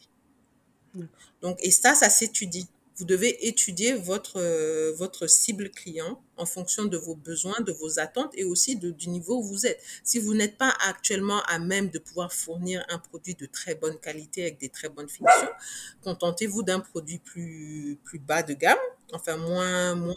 Donc, 1.41 1.57
et 1.61 1.71
ça, 1.71 1.93
ça 1.95 2.09
s'étudie. 2.09 2.67
Vous 3.01 3.07
devez 3.07 3.47
étudier 3.47 3.95
votre, 3.95 4.39
euh, 4.39 4.93
votre 4.95 5.25
cible 5.25 5.71
client 5.71 6.21
en 6.37 6.45
fonction 6.45 6.85
de 6.85 6.97
vos 6.97 7.15
besoins, 7.15 7.59
de 7.61 7.71
vos 7.71 7.97
attentes 7.97 8.31
et 8.35 8.43
aussi 8.43 8.75
du 8.75 9.09
niveau 9.09 9.39
où 9.39 9.43
vous 9.43 9.65
êtes. 9.65 9.81
Si 10.03 10.19
vous 10.19 10.35
n'êtes 10.35 10.55
pas 10.55 10.71
actuellement 10.87 11.41
à 11.47 11.57
même 11.57 11.89
de 11.89 11.97
pouvoir 11.97 12.31
fournir 12.31 12.85
un 12.89 12.99
produit 12.99 13.33
de 13.33 13.47
très 13.47 13.73
bonne 13.73 13.97
qualité 13.99 14.43
avec 14.43 14.59
des 14.59 14.69
très 14.69 14.87
bonnes 14.87 15.09
finitions, 15.09 15.49
contentez-vous 16.03 16.61
d'un 16.61 16.79
produit 16.79 17.17
plus, 17.17 17.97
plus 18.03 18.19
bas 18.19 18.43
de 18.43 18.53
gamme, 18.53 18.77
enfin 19.13 19.37
moins, 19.37 19.95
moins 19.95 20.15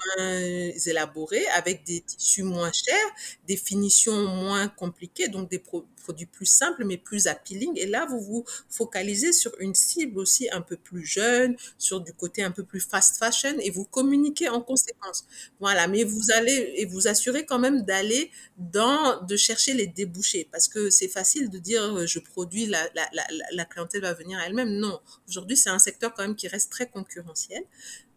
élaboré, 0.86 1.44
avec 1.48 1.84
des 1.84 2.00
tissus 2.00 2.42
moins 2.42 2.72
chers, 2.72 3.10
des 3.46 3.56
finitions 3.56 4.26
moins 4.26 4.68
compliquées, 4.68 5.28
donc 5.28 5.50
des 5.50 5.58
pro 5.58 5.84
produits 6.04 6.26
plus 6.26 6.44
simples 6.44 6.84
mais 6.84 6.98
plus 6.98 7.28
appealing. 7.28 7.78
Et 7.78 7.86
là, 7.86 8.04
vous 8.10 8.20
vous 8.20 8.44
focalisez 8.68 9.32
sur 9.32 9.52
une 9.58 9.74
cible 9.74 10.18
aussi 10.18 10.50
un 10.52 10.60
peu 10.60 10.76
plus 10.76 11.02
jeune, 11.06 11.56
sur 11.78 12.00
du 12.02 12.12
côté 12.12 12.42
un 12.42 12.50
peu 12.50 12.62
plus 12.62 12.80
fast 12.80 13.16
fashion 13.16 13.56
et 13.60 13.70
vous 13.70 13.86
communiquez 13.86 14.50
en 14.50 14.60
conséquence. 14.60 15.24
Voilà, 15.60 15.88
mais 15.88 16.04
vous 16.04 16.30
allez 16.34 16.74
et 16.76 16.84
vous 16.84 17.08
assurez 17.08 17.46
quand 17.46 17.58
même 17.58 17.82
d'aller 17.82 18.30
dans 18.58 19.22
de 19.22 19.36
chercher 19.36 19.72
les 19.72 19.86
débouchés 19.86 20.46
parce 20.52 20.68
que 20.68 20.90
c'est 20.90 21.08
facile 21.08 21.48
de 21.48 21.58
dire 21.58 21.82
euh, 21.96 22.06
je 22.06 22.18
produis 22.18 22.66
la, 22.66 22.82
la, 22.94 23.08
la, 23.14 23.24
la 23.52 23.64
clientèle 23.64 24.02
va 24.02 24.12
venir 24.12 24.38
elle-même. 24.46 24.70
Non, 24.76 25.00
aujourd'hui 25.28 25.56
c'est 25.56 25.70
un 25.70 25.78
secteur 25.78 26.12
quand 26.12 26.22
même 26.22 26.36
qui 26.36 26.48
reste 26.48 26.70
très 26.70 26.86
concurrentiel. 26.88 27.64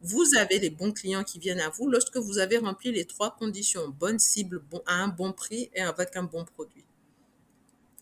Vous 0.02 0.36
avez 0.38 0.60
les 0.60 0.69
bons 0.69 0.91
clients 0.91 1.24
qui 1.24 1.40
viennent 1.40 1.60
à 1.60 1.69
vous 1.69 1.90
lorsque 1.90 2.18
vous 2.18 2.38
avez 2.38 2.57
rempli 2.57 2.91
les 2.91 3.06
trois 3.06 3.36
conditions 3.36 3.90
bonne 3.90 4.19
cible, 4.19 4.61
à 4.86 4.94
un 4.95 5.07
bon 5.07 5.34
prix 5.34 5.69
et 5.74 5.82
avec 5.82 6.15
un 6.15 6.24
bon 6.24 6.45
produit. 6.45 6.86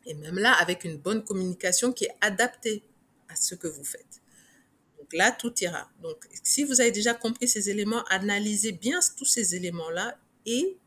Et 0.05 0.13
même 0.13 0.37
là, 0.37 0.53
avec 0.53 0.83
une 0.83 0.97
bonne 0.97 1.23
communication 1.23 1.91
qui 1.91 2.05
est 2.05 2.15
adaptée 2.21 2.83
à 3.29 3.35
ce 3.35 3.55
que 3.55 3.67
vous 3.67 3.83
faites. 3.83 4.21
Donc 4.99 5.13
là, 5.13 5.31
tout 5.31 5.53
ira. 5.61 5.89
Donc, 6.01 6.27
si 6.43 6.63
vous 6.63 6.81
avez 6.81 6.91
déjà 6.91 7.13
compris 7.13 7.47
ces 7.47 7.69
éléments, 7.69 8.03
analysez 8.05 8.71
bien 8.71 8.99
tous 9.17 9.25
ces 9.25 9.55
éléments-là 9.55 10.17
et 10.45 10.77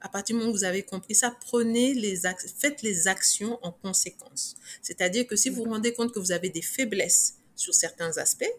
à 0.00 0.08
partir 0.08 0.34
du 0.34 0.40
moment 0.40 0.52
où 0.52 0.56
vous 0.56 0.64
avez 0.64 0.82
compris 0.82 1.14
ça, 1.14 1.36
prenez 1.46 1.94
les 1.94 2.22
faites 2.58 2.82
les 2.82 3.06
actions 3.06 3.58
en 3.62 3.70
conséquence. 3.70 4.56
C'est-à-dire 4.82 5.26
que 5.26 5.36
si 5.36 5.50
vous 5.50 5.64
vous 5.64 5.70
rendez 5.70 5.92
compte 5.92 6.12
que 6.12 6.18
vous 6.18 6.32
avez 6.32 6.48
des 6.48 6.62
faiblesses 6.62 7.36
sur 7.54 7.74
certains 7.74 8.16
aspects, 8.16 8.50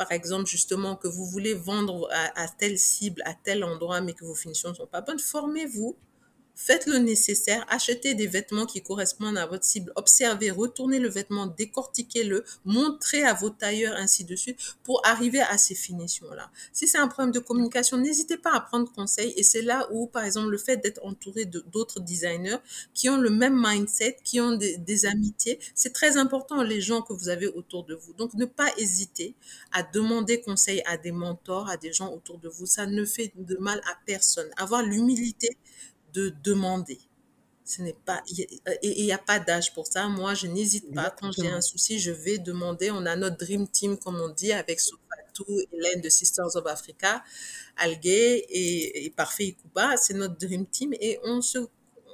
par 0.00 0.12
exemple 0.12 0.46
justement 0.46 0.96
que 0.96 1.08
vous 1.08 1.26
voulez 1.26 1.52
vendre 1.52 2.08
à, 2.10 2.48
telle 2.48 2.78
cible, 2.78 3.20
à 3.26 3.34
tel 3.34 3.62
endroit, 3.62 4.00
mais 4.00 4.14
que 4.14 4.24
vos 4.24 4.34
finitions 4.34 4.70
ne 4.70 4.74
sont 4.74 4.86
pas 4.86 5.02
bonnes, 5.02 5.18
formez-vous 5.18 5.94
Faites 6.62 6.84
le 6.84 6.98
nécessaire, 6.98 7.64
achetez 7.70 8.12
des 8.12 8.26
vêtements 8.26 8.66
qui 8.66 8.82
correspondent 8.82 9.38
à 9.38 9.46
votre 9.46 9.64
cible, 9.64 9.94
observez, 9.96 10.50
retournez 10.50 10.98
le 10.98 11.08
vêtement, 11.08 11.46
décortiquez-le, 11.46 12.44
montrez 12.66 13.24
à 13.24 13.32
vos 13.32 13.48
tailleurs, 13.48 13.96
ainsi 13.96 14.24
de 14.24 14.36
suite, 14.36 14.58
pour 14.84 15.00
arriver 15.06 15.40
à 15.40 15.56
ces 15.56 15.74
finitions-là. 15.74 16.50
Si 16.74 16.86
c'est 16.86 16.98
un 16.98 17.08
problème 17.08 17.32
de 17.32 17.38
communication, 17.38 17.96
n'hésitez 17.96 18.36
pas 18.36 18.52
à 18.52 18.60
prendre 18.60 18.92
conseil 18.92 19.32
et 19.38 19.42
c'est 19.42 19.62
là 19.62 19.88
où, 19.90 20.06
par 20.06 20.22
exemple, 20.22 20.50
le 20.50 20.58
fait 20.58 20.76
d'être 20.76 21.00
entouré 21.02 21.46
d'autres 21.46 21.98
designers 21.98 22.58
qui 22.92 23.08
ont 23.08 23.16
le 23.16 23.30
même 23.30 23.58
mindset, 23.58 24.18
qui 24.22 24.38
ont 24.38 24.54
des, 24.54 25.06
amitiés, 25.06 25.58
c'est 25.74 25.94
très 25.94 26.18
important, 26.18 26.62
les 26.62 26.82
gens 26.82 27.00
que 27.00 27.14
vous 27.14 27.30
avez 27.30 27.46
autour 27.46 27.84
de 27.84 27.94
vous. 27.94 28.12
Donc, 28.12 28.34
ne 28.34 28.44
pas 28.44 28.68
hésiter 28.76 29.34
à 29.72 29.82
demander 29.82 30.42
conseil 30.42 30.82
à 30.84 30.98
des 30.98 31.12
mentors, 31.12 31.70
à 31.70 31.78
des 31.78 31.94
gens 31.94 32.12
autour 32.12 32.36
de 32.36 32.50
vous. 32.50 32.66
Ça 32.66 32.84
ne 32.84 33.06
fait 33.06 33.32
de 33.34 33.56
mal 33.56 33.80
à 33.90 33.96
personne. 34.04 34.50
Avoir 34.58 34.82
l'humilité 34.82 35.56
de 36.12 36.34
demander. 36.42 36.98
Ce 37.64 37.82
n'est 37.82 37.96
pas, 38.04 38.22
et 38.26 39.00
il 39.00 39.04
n'y 39.04 39.12
a 39.12 39.18
pas 39.18 39.38
d'âge 39.38 39.72
pour 39.72 39.86
ça. 39.86 40.08
Moi, 40.08 40.34
je 40.34 40.48
n'hésite 40.48 40.92
pas. 40.92 41.10
Quand 41.10 41.30
j'ai 41.30 41.48
un 41.48 41.60
souci, 41.60 42.00
je 42.00 42.10
vais 42.10 42.38
demander. 42.38 42.90
On 42.90 43.06
a 43.06 43.14
notre 43.14 43.36
Dream 43.36 43.68
Team, 43.68 43.96
comme 43.96 44.20
on 44.20 44.28
dit, 44.30 44.52
avec 44.52 44.80
Sofatou, 44.80 45.60
Hélène 45.72 46.00
de 46.00 46.08
Sisters 46.08 46.56
of 46.56 46.66
Africa, 46.66 47.22
Algé 47.76 48.38
et, 48.48 49.04
et 49.04 49.10
Parfait 49.10 49.44
Ikuba. 49.44 49.96
C'est 49.96 50.14
notre 50.14 50.36
Dream 50.36 50.66
Team 50.66 50.94
et 50.94 51.20
on 51.22 51.40
se 51.42 51.58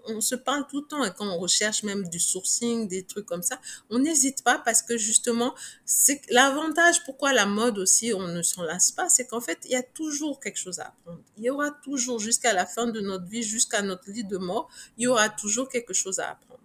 on 0.09 0.21
se 0.21 0.35
parle 0.35 0.67
tout 0.67 0.81
le 0.81 0.87
temps 0.87 1.05
et 1.05 1.11
quand 1.17 1.27
on 1.27 1.39
recherche 1.39 1.83
même 1.83 2.09
du 2.09 2.21
sourcing, 2.21 2.89
des 2.89 3.05
trucs 3.05 3.27
comme 3.27 3.43
ça, 3.43 3.61
on 3.91 3.99
n'hésite 3.99 4.43
pas 4.43 4.59
parce 4.59 4.83
que 4.83 4.97
justement, 4.97 5.55
c'est 5.85 6.21
l'avantage 6.31 7.05
pourquoi 7.05 7.33
la 7.33 7.47
mode 7.47 7.79
aussi, 7.79 8.13
on 8.15 8.27
ne 8.29 8.43
s'en 8.43 8.63
lasse 8.63 8.93
pas, 8.93 9.09
c'est 9.09 9.27
qu'en 9.27 9.41
fait, 9.41 9.59
il 9.65 9.73
y 9.73 9.77
a 9.77 9.83
toujours 9.83 10.41
quelque 10.41 10.59
chose 10.59 10.79
à 10.81 10.89
apprendre. 10.89 11.21
Il 11.39 11.45
y 11.45 11.51
aura 11.51 11.71
toujours 11.71 12.19
jusqu'à 12.19 12.53
la 12.53 12.67
fin 12.67 12.87
de 12.87 13.01
notre 13.01 13.27
vie, 13.27 13.43
jusqu'à 13.43 13.83
notre 13.83 14.11
lit 14.11 14.25
de 14.25 14.39
mort, 14.39 14.69
il 14.99 15.05
y 15.05 15.07
aura 15.07 15.29
toujours 15.29 15.69
quelque 15.69 15.95
chose 15.95 16.19
à 16.19 16.31
apprendre. 16.31 16.61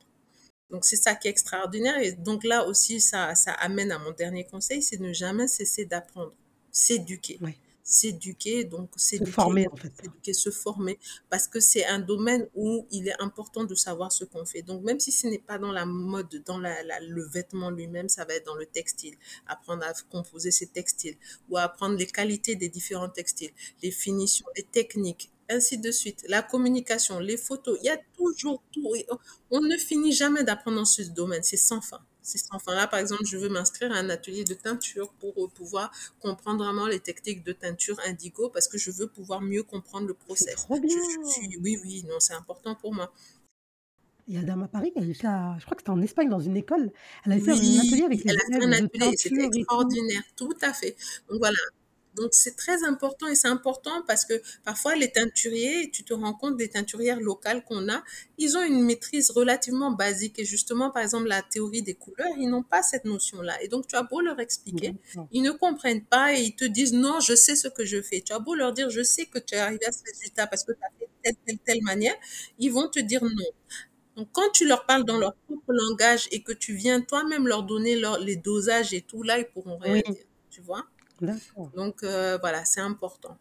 Donc 0.70 0.86
c'est 0.86 0.96
ça 0.96 1.16
qui 1.16 1.28
est 1.28 1.32
extraordinaire 1.32 1.98
et 1.98 2.14
donc 2.14 2.46
là 2.46 2.66
aussi 2.66 3.02
ça 3.02 3.36
ça 3.36 3.52
amène 3.52 3.92
à 3.92 4.00
mon 4.00 4.12
dernier 4.12 4.46
conseil, 4.46 4.82
c'est 4.82 5.02
ne 5.02 5.12
jamais 5.12 5.48
cesser 5.48 5.84
d'apprendre, 5.84 6.34
s'éduquer. 6.72 7.38
Ouais. 7.42 7.58
S'éduquer, 7.92 8.64
donc 8.66 8.90
Se 9.16 9.26
s'éduquer, 9.26 9.32
former, 9.32 9.68
en 9.68 9.76
fait. 9.78 9.94
s'éduquer, 10.02 10.34
se 10.34 10.50
former, 10.52 10.98
parce 11.30 11.48
que 11.48 11.60
c'est 11.60 11.86
un 11.86 12.00
domaine 12.00 12.48
où 12.56 12.88
il 12.92 13.08
est 13.08 13.22
important 13.22 13.64
de 13.66 13.76
savoir 13.76 14.12
ce 14.12 14.24
qu'on 14.26 14.46
fait. 14.46 14.62
Donc 14.64 14.84
même 14.84 15.00
si 15.00 15.12
ce 15.12 15.28
n'est 15.28 15.40
pas 15.40 15.58
dans 15.60 15.72
la 15.72 15.86
mode, 15.86 16.44
dans 16.46 16.58
la, 16.60 16.84
la- 16.84 17.00
le 17.02 17.24
vêtement 17.28 17.70
lui-même, 17.70 18.10
ça 18.10 18.26
va 18.26 18.34
être 18.36 18.46
dans 18.46 18.56
le 18.56 18.66
textile, 18.66 19.16
apprendre 19.48 19.84
à 19.86 19.94
composer 20.10 20.52
ses 20.52 20.68
textiles 20.68 21.18
ou 21.50 21.58
à 21.58 21.64
apprendre 21.64 21.98
les 21.98 22.08
qualités 22.08 22.56
des 22.56 22.70
différents 22.70 23.10
textiles, 23.10 23.52
les 23.84 23.92
finitions, 23.92 24.46
les 24.56 24.64
techniques, 24.64 25.32
ainsi 25.50 25.78
de 25.78 25.92
suite, 25.92 26.24
la 26.30 26.42
communication, 26.42 27.20
les 27.20 27.38
photos, 27.38 27.78
il 27.82 27.88
y 27.88 27.90
a 27.90 28.00
toujours 28.16 28.64
tout. 28.72 28.94
On 29.52 29.60
ne 29.62 29.78
finit 29.78 30.14
jamais 30.14 30.44
d'apprendre 30.44 30.78
dans 30.78 30.86
ce 30.86 31.02
domaine, 31.04 31.44
c'est 31.44 31.58
sans 31.58 31.82
fin. 31.82 32.02
C'est 32.22 32.38
sans 32.38 32.60
fin. 32.60 32.76
Là, 32.76 32.88
par 32.88 33.00
exemple, 33.00 33.26
je 33.26 33.38
veux 33.38 33.50
m'inscrire 33.50 33.92
à 33.92 33.96
un 33.98 34.10
atelier 34.10 34.44
de 34.44 34.54
teinture 34.54 35.12
pour 35.20 35.44
euh, 35.44 35.48
pouvoir 35.48 35.92
comprendre 36.20 36.64
vraiment 36.64 36.88
les 36.88 37.00
techniques 37.00 37.44
de 37.44 37.52
teinture 37.52 38.00
indigo 38.06 38.50
parce 38.50 38.68
que 38.68 38.78
je 38.78 38.92
veux 38.92 39.08
pouvoir 39.08 39.42
mieux 39.42 39.64
comprendre 39.64 40.08
le 40.08 40.14
process. 40.14 40.56
trop 40.56 40.80
Je, 40.82 40.82
bien. 40.82 40.98
je 40.98 41.30
suis, 41.32 41.58
oui, 41.58 41.80
oui, 41.84 42.04
non, 42.08 42.20
c'est 42.20 42.34
important 42.34 42.76
pour 42.76 42.94
moi. 42.94 43.12
Il 44.28 44.36
y 44.36 44.38
a 44.38 44.44
Dama 44.44 44.68
Paris 44.68 44.92
qui 44.94 45.00
a 45.00 45.02
réussi 45.02 45.26
à, 45.28 45.58
je 45.60 45.66
crois 45.66 45.76
que 45.76 45.82
c'était 45.82 45.90
en 45.92 46.02
Espagne, 46.02 46.30
dans 46.30 46.40
une 46.40 46.56
école. 46.58 46.92
Elle 47.26 47.34
avait 47.34 47.42
fait 47.42 47.52
un 47.52 47.80
atelier 47.80 48.04
avec 48.04 48.24
les 48.24 48.32
elle 48.32 48.38
a 48.38 48.46
fait 48.46 48.64
un 48.66 48.72
atelier 48.72 49.18
c'était 49.18 49.48
tout. 49.50 49.58
extraordinaire, 49.58 50.24
tout 50.36 50.54
à 50.62 50.74
fait. 50.74 50.96
Donc 51.30 51.40
voilà. 51.40 51.58
Donc 52.16 52.30
c'est 52.34 52.56
très 52.56 52.84
important 52.84 53.28
et 53.28 53.36
c'est 53.36 53.48
important 53.48 54.04
parce 54.06 54.26
que 54.26 54.42
parfois 54.66 54.96
les 54.96 55.12
teinturiers, 55.12 55.90
tu 55.92 56.04
te 56.04 56.14
rends 56.14 56.34
compte 56.34 56.58
des 56.58 56.70
teinturières 56.70 57.20
locales 57.22 57.64
qu'on 57.64 57.88
a, 57.90 58.04
ils 58.38 58.58
ont 58.58 58.64
une 58.64 58.84
maîtrise 58.84 59.32
relativement 59.32 59.92
basique 59.92 60.38
et 60.40 60.46
justement 60.46 60.92
par 60.92 61.04
exemple 61.04 61.28
la 61.28 61.42
théorie 61.42 61.82
des 61.84 61.94
couleurs, 61.96 62.28
ils 62.38 62.50
n'ont 62.50 62.64
pas 62.64 62.84
cette 62.84 63.06
notion-là. 63.06 63.62
Et 63.64 63.68
donc 63.70 63.88
tu 63.88 63.96
as 63.96 64.04
beau 64.04 64.22
leur 64.22 64.40
expliquer, 64.40 64.94
ils 65.32 65.42
ne 65.42 65.52
comprennent 65.52 66.04
pas 66.06 66.34
et 66.34 66.42
ils 66.42 66.56
te 66.56 66.66
disent 66.66 66.94
non, 66.94 67.20
je 67.22 67.34
sais 67.36 67.56
ce 67.56 67.68
que 67.70 67.86
je 67.86 68.02
fais. 68.02 68.22
Tu 68.22 68.34
as 68.34 68.40
beau 68.40 68.56
leur 68.56 68.74
dire 68.74 68.90
je 68.90 69.04
sais 69.04 69.26
que 69.26 69.40
tu 69.40 69.56
es 69.56 69.58
arrivé 69.60 69.86
à 69.86 69.92
ce 69.92 70.04
résultat 70.06 70.48
parce 70.48 70.64
que 70.64 70.74
tu 70.74 70.80
as 70.84 70.90
fait 71.00 71.10
telle, 71.24 71.36
telle, 71.46 71.60
telle 71.60 71.82
manière, 71.84 72.16
ils 72.60 72.72
vont 72.72 72.90
te 72.90 73.00
dire 73.00 73.24
non. 73.24 73.46
Donc, 74.16 74.30
quand 74.34 74.50
tu 74.54 74.68
leur 74.68 74.86
parles 74.86 75.06
dans 75.06 75.18
leur 75.18 75.36
propre 75.48 75.74
langage 75.74 76.28
et 76.32 76.44
que 76.44 76.52
tu 76.52 76.74
viens 76.76 77.02
toi-même 77.02 77.48
leur 77.48 77.64
donner 77.64 77.96
leur- 77.96 78.20
les 78.20 78.36
dosages 78.36 78.94
et 78.94 79.02
tout, 79.02 79.24
là, 79.24 79.40
ils 79.40 79.46
pourront 79.48 79.78
rien 79.78 79.94
Oui, 79.94 80.02
dire. 80.10 80.26
Tu 80.50 80.62
vois? 80.62 80.86
D'accord. 81.22 81.70
Donc, 81.76 82.04
euh, 82.04 82.38
voilà, 82.40 82.66
c'est 82.66 82.82
important. 82.82 83.38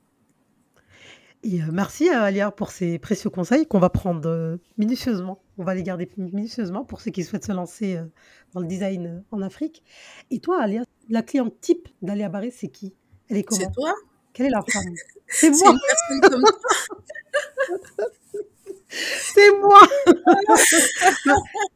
Et 1.43 1.63
euh, 1.63 1.67
merci 1.73 2.09
à 2.11 2.23
Alia 2.25 2.51
pour 2.51 2.71
ces 2.71 2.99
précieux 2.99 3.31
conseils 3.31 3.67
qu'on 3.67 3.79
va 3.79 3.89
prendre 3.89 4.29
euh, 4.29 4.59
minutieusement. 4.77 5.43
On 5.57 5.65
va 5.65 5.75
les 5.75 5.83
garder 5.83 6.11
minutieusement 6.19 6.85
pour 6.85 7.01
ceux 7.01 7.11
qui 7.11 7.25
souhaitent 7.25 7.47
se 7.47 7.53
lancer 7.53 7.97
euh, 7.97 8.05
dans 8.53 8.61
le 8.61 8.67
design 8.67 9.07
euh, 9.07 9.21
en 9.31 9.41
Afrique. 9.41 9.83
Et 10.31 10.41
toi, 10.41 10.63
Alia, 10.63 10.83
la 11.09 11.23
cliente 11.23 11.59
type 11.61 11.89
d'Alia 12.03 12.29
Barré, 12.29 12.51
c'est 12.51 12.69
qui? 12.69 12.95
Elle 13.31 13.39
est 13.39 13.47
C'est 13.49 13.61
comment? 13.63 13.73
toi? 13.73 13.95
Quelle 14.35 14.47
est 14.47 14.51
la 14.51 14.63
femme? 14.63 14.83
C'est 15.29 15.53
C'est 15.55 15.65
moi 15.65 15.73
une 15.73 15.79
personne 15.87 16.21
comme 16.31 16.43
toi. 16.43 18.07
C'est 18.91 19.51
moi 19.61 19.81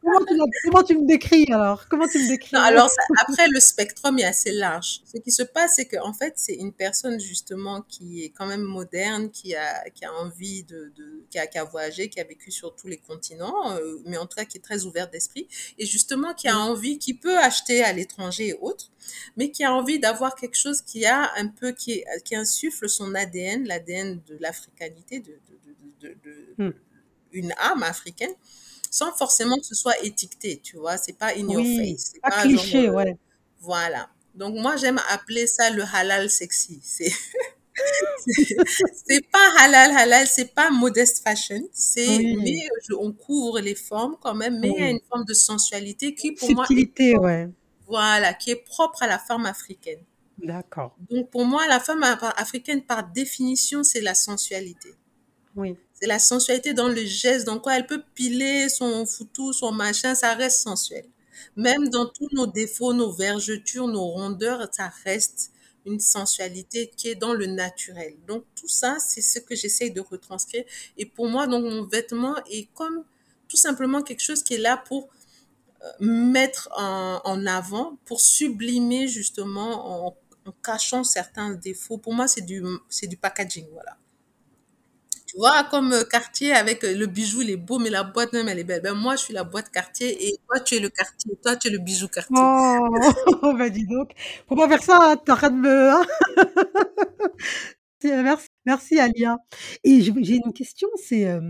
comment, 0.01 0.25
tu 0.25 0.35
la- 0.35 0.45
comment 0.63 0.83
tu 0.83 0.97
me 0.97 1.07
décris 1.07 1.45
alors? 1.51 1.87
Comment 1.89 2.07
tu 2.07 2.17
me 2.17 2.23
Non, 2.23 2.29
décrirais 2.29 2.61
alors, 2.61 2.89
ça- 2.89 3.01
après, 3.21 3.47
le 3.49 3.59
spectrum 3.59 4.19
est 4.19 4.25
assez 4.25 4.51
large. 4.51 5.01
Ce 5.05 5.17
qui 5.19 5.31
se 5.31 5.43
passe, 5.43 5.75
c'est 5.75 5.85
qu'en 5.85 6.13
fait, 6.13 6.33
c'est 6.35 6.55
une 6.55 6.73
personne 6.73 7.19
justement 7.19 7.81
qui 7.83 8.23
est 8.23 8.29
quand 8.29 8.45
même 8.45 8.61
moderne, 8.63 9.29
qui 9.31 9.55
a, 9.55 9.89
qui 9.91 10.05
a 10.05 10.13
envie 10.13 10.63
de, 10.63 10.91
de 10.95 11.23
qui, 11.29 11.39
a, 11.39 11.47
qui 11.47 11.57
a 11.57 11.63
voyagé, 11.63 12.09
qui 12.09 12.19
a 12.19 12.23
vécu 12.23 12.51
sur 12.51 12.75
tous 12.75 12.87
les 12.87 12.97
continents, 12.97 13.71
euh, 13.77 13.97
mais 14.05 14.17
en 14.17 14.25
tout 14.25 14.35
cas 14.35 14.45
qui 14.45 14.57
est 14.57 14.61
très 14.61 14.83
ouverte 14.85 15.11
d'esprit, 15.11 15.47
et 15.77 15.85
justement 15.85 16.33
qui 16.33 16.47
a 16.47 16.55
Oui. 16.55 16.61
envie, 16.71 16.99
qui 16.99 17.13
peut 17.13 17.37
acheter 17.39 17.83
à 17.83 17.93
l'étranger 17.93 18.49
et 18.49 18.53
autres, 18.61 18.91
mais 19.37 19.51
qui 19.51 19.63
a 19.63 19.73
envie 19.73 19.99
d'avoir 19.99 20.35
quelque 20.35 20.57
chose 20.57 20.81
qui 20.81 21.05
a 21.05 21.31
un 21.37 21.47
peu, 21.47 21.71
qui, 21.71 22.03
qui 22.23 22.35
insuffle 22.35 22.89
son 22.89 23.15
ADN, 23.15 23.65
l'ADN 23.65 24.19
de 24.27 24.37
l'africanité, 24.39 25.19
de, 25.19 25.31
de, 25.31 25.59
de, 26.01 26.07
de, 26.09 26.15
de- 26.23 26.45
Hmm. 26.57 26.71
Une 27.35 27.53
âme 27.57 27.83
africaine, 27.83 28.33
sans 28.89 29.11
forcément 29.13 29.57
que 29.57 29.65
ce 29.65 29.75
soit 29.75 29.97
étiqueté, 30.03 30.59
tu 30.63 30.77
vois. 30.77 30.97
C'est 30.97 31.13
pas 31.17 31.33
in 31.35 31.47
your 31.49 31.61
Oui, 31.61 31.91
face. 31.93 32.11
C'est 32.13 32.21
pas 32.21 32.41
cliché, 32.41 32.87
euh, 32.87 32.93
ouais. 32.93 33.17
voilà. 33.59 34.09
Donc 34.33 34.55
moi, 34.55 34.75
j'aime 34.77 34.99
appeler 35.09 35.47
ça 35.47 35.69
le 35.69 35.83
halal 35.93 36.29
sexy. 36.29 36.79
C'est 36.83 37.11
c'est 39.07 39.21
pas 39.31 39.47
halal 39.59 39.91
halal, 39.95 40.27
c'est 40.27 40.53
pas 40.53 40.69
modest 40.71 41.23
fashion. 41.23 41.61
C'est 41.73 42.07
Oui, 42.17 42.37
mais 42.41 42.67
je- 42.87 42.93
on 42.93 43.11
couvre 43.11 43.59
les 43.59 43.75
formes 43.75 44.17
quand 44.21 44.33
même, 44.35 44.59
mais 44.59 44.69
il 44.69 44.79
y 44.79 44.83
a 44.83 44.89
une 44.89 44.99
forme 45.09 45.25
de 45.25 45.33
sensualité 45.33 46.15
qui 46.15 46.31
pour 46.33 46.51
moi 46.53 46.65
est 46.69 47.17
ouais. 47.17 47.49
voilà, 47.87 48.33
qui 48.33 48.51
est 48.51 48.63
propre 48.63 49.03
à 49.03 49.07
la 49.07 49.19
femme 49.19 49.45
africaine. 49.45 49.99
D'accord. 50.37 50.95
Donc, 51.09 51.29
pour 51.29 51.45
moi, 51.45 51.65
la 51.67 51.79
femme 51.79 52.03
africaine, 52.03 52.81
par 52.83 53.07
définition, 53.07 53.83
c'est 53.83 54.01
la 54.01 54.13
sensualité. 54.15 54.93
Oui. 55.55 55.77
C'est 55.99 56.07
la 56.07 56.19
sensualité 56.19 56.73
dans 56.73 56.89
le 56.89 57.05
geste, 57.05 57.45
dans 57.45 57.59
quoi 57.59 57.77
elle 57.77 57.87
peut 57.87 58.03
piler 58.15 58.69
son 58.69 59.05
foutou, 59.05 59.53
son 59.53 59.71
machin, 59.71 60.13
ça 60.13 60.33
reste 60.33 60.61
sensuel. 60.61 61.05
Même 61.55 61.89
dans 61.89 62.05
tous 62.05 62.27
nos 62.33 62.47
défauts, 62.47 62.93
nos 62.93 63.11
vergetures, 63.11 63.87
nos 63.87 64.05
rondeurs, 64.05 64.67
ça 64.71 64.91
reste 65.05 65.51
une 65.85 65.99
sensualité 65.99 66.91
qui 66.97 67.09
est 67.09 67.15
dans 67.15 67.33
le 67.33 67.45
naturel. 67.45 68.15
Donc 68.27 68.43
tout 68.55 68.67
ça, 68.67 68.97
c'est 68.99 69.21
ce 69.21 69.39
que 69.39 69.55
j'essaye 69.55 69.91
de 69.91 70.01
retranscrire. 70.01 70.65
Et 70.97 71.05
pour 71.05 71.27
moi, 71.27 71.47
donc 71.47 71.63
mon 71.63 71.85
vêtement 71.85 72.35
est 72.51 72.67
comme 72.73 73.03
tout 73.47 73.57
simplement 73.57 74.01
quelque 74.01 74.23
chose 74.23 74.43
qui 74.43 74.55
est 74.55 74.59
là 74.59 74.77
pour 74.77 75.09
euh, 75.83 75.87
mettre 75.99 76.69
en, 76.75 77.21
en 77.23 77.45
avant, 77.45 77.97
pour 78.05 78.21
sublimer 78.21 79.07
justement 79.07 80.07
en, 80.07 80.17
en, 80.45 80.51
cachant 80.63 81.03
certains 81.03 81.51
défauts. 81.53 81.97
Pour 81.97 82.13
moi, 82.13 82.27
c'est 82.27 82.41
du, 82.41 82.63
c'est 82.89 83.07
du 83.07 83.17
packaging, 83.17 83.67
voilà. 83.71 83.97
Tu 85.35 85.41
vois, 85.41 85.65
comme 85.65 85.91
euh, 85.91 86.05
Cartier 86.05 86.53
avec 86.53 86.85
euh, 86.85 86.95
le 86.95 87.07
bijou, 87.07 87.41
il 87.41 87.49
est 87.49 87.57
beau, 87.57 87.77
mais 87.77 87.89
la 87.89 88.03
boîte 88.03 88.31
même, 88.31 88.47
elle 88.47 88.59
est 88.59 88.63
belle. 88.63 88.81
Ben, 88.81 88.93
moi, 88.93 89.17
je 89.17 89.23
suis 89.23 89.33
la 89.33 89.43
boîte 89.43 89.69
Cartier 89.69 90.29
et 90.29 90.37
toi, 90.47 90.61
tu 90.61 90.75
es 90.75 90.79
le 90.79 90.87
Cartier. 90.87 91.33
Toi, 91.43 91.57
tu 91.57 91.67
es 91.67 91.71
le 91.71 91.79
bijou 91.79 92.07
Cartier. 92.07 92.37
Oh, 92.39 93.53
ben 93.57 93.69
dis 93.69 93.85
donc. 93.85 94.11
Faut 94.47 94.55
pas 94.55 94.69
faire 94.69 94.81
ça, 94.81 94.97
hein, 95.01 95.17
t'es 95.17 95.33
en 95.33 95.35
train 95.35 95.49
de 95.49 95.57
me... 95.57 95.89
Hein 95.89 96.05
merci, 98.23 98.47
merci 98.65 98.97
Alia. 98.97 99.37
Et 99.83 100.01
j'ai 100.01 100.35
une 100.35 100.53
question, 100.53 100.87
c'est... 100.95 101.27
Euh... 101.27 101.41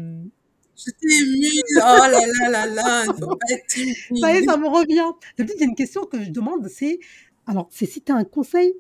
Je 0.76 0.92
t'ai 0.92 1.20
émue. 1.22 1.62
Oh 1.76 1.80
là 1.80 2.10
là 2.10 2.50
là 2.50 2.66
là, 2.66 3.04
il 3.06 3.14
faut 3.14 3.28
pas 3.28 3.54
être 3.54 3.68
timide. 3.68 3.96
Ça 4.20 4.34
y 4.34 4.38
est, 4.38 4.46
ça 4.46 4.58
me 4.58 4.68
revient. 4.68 5.14
D'habitude, 5.38 5.60
il 5.60 5.62
y 5.62 5.66
a 5.68 5.70
une 5.70 5.76
question 5.76 6.06
que 6.06 6.24
je 6.24 6.32
demande, 6.32 6.68
c'est... 6.70 6.98
Alors, 7.46 7.70
c'est 7.72 7.86
si 7.86 8.02
tu 8.02 8.12
as 8.12 8.16
un 8.16 8.24
conseil 8.24 8.74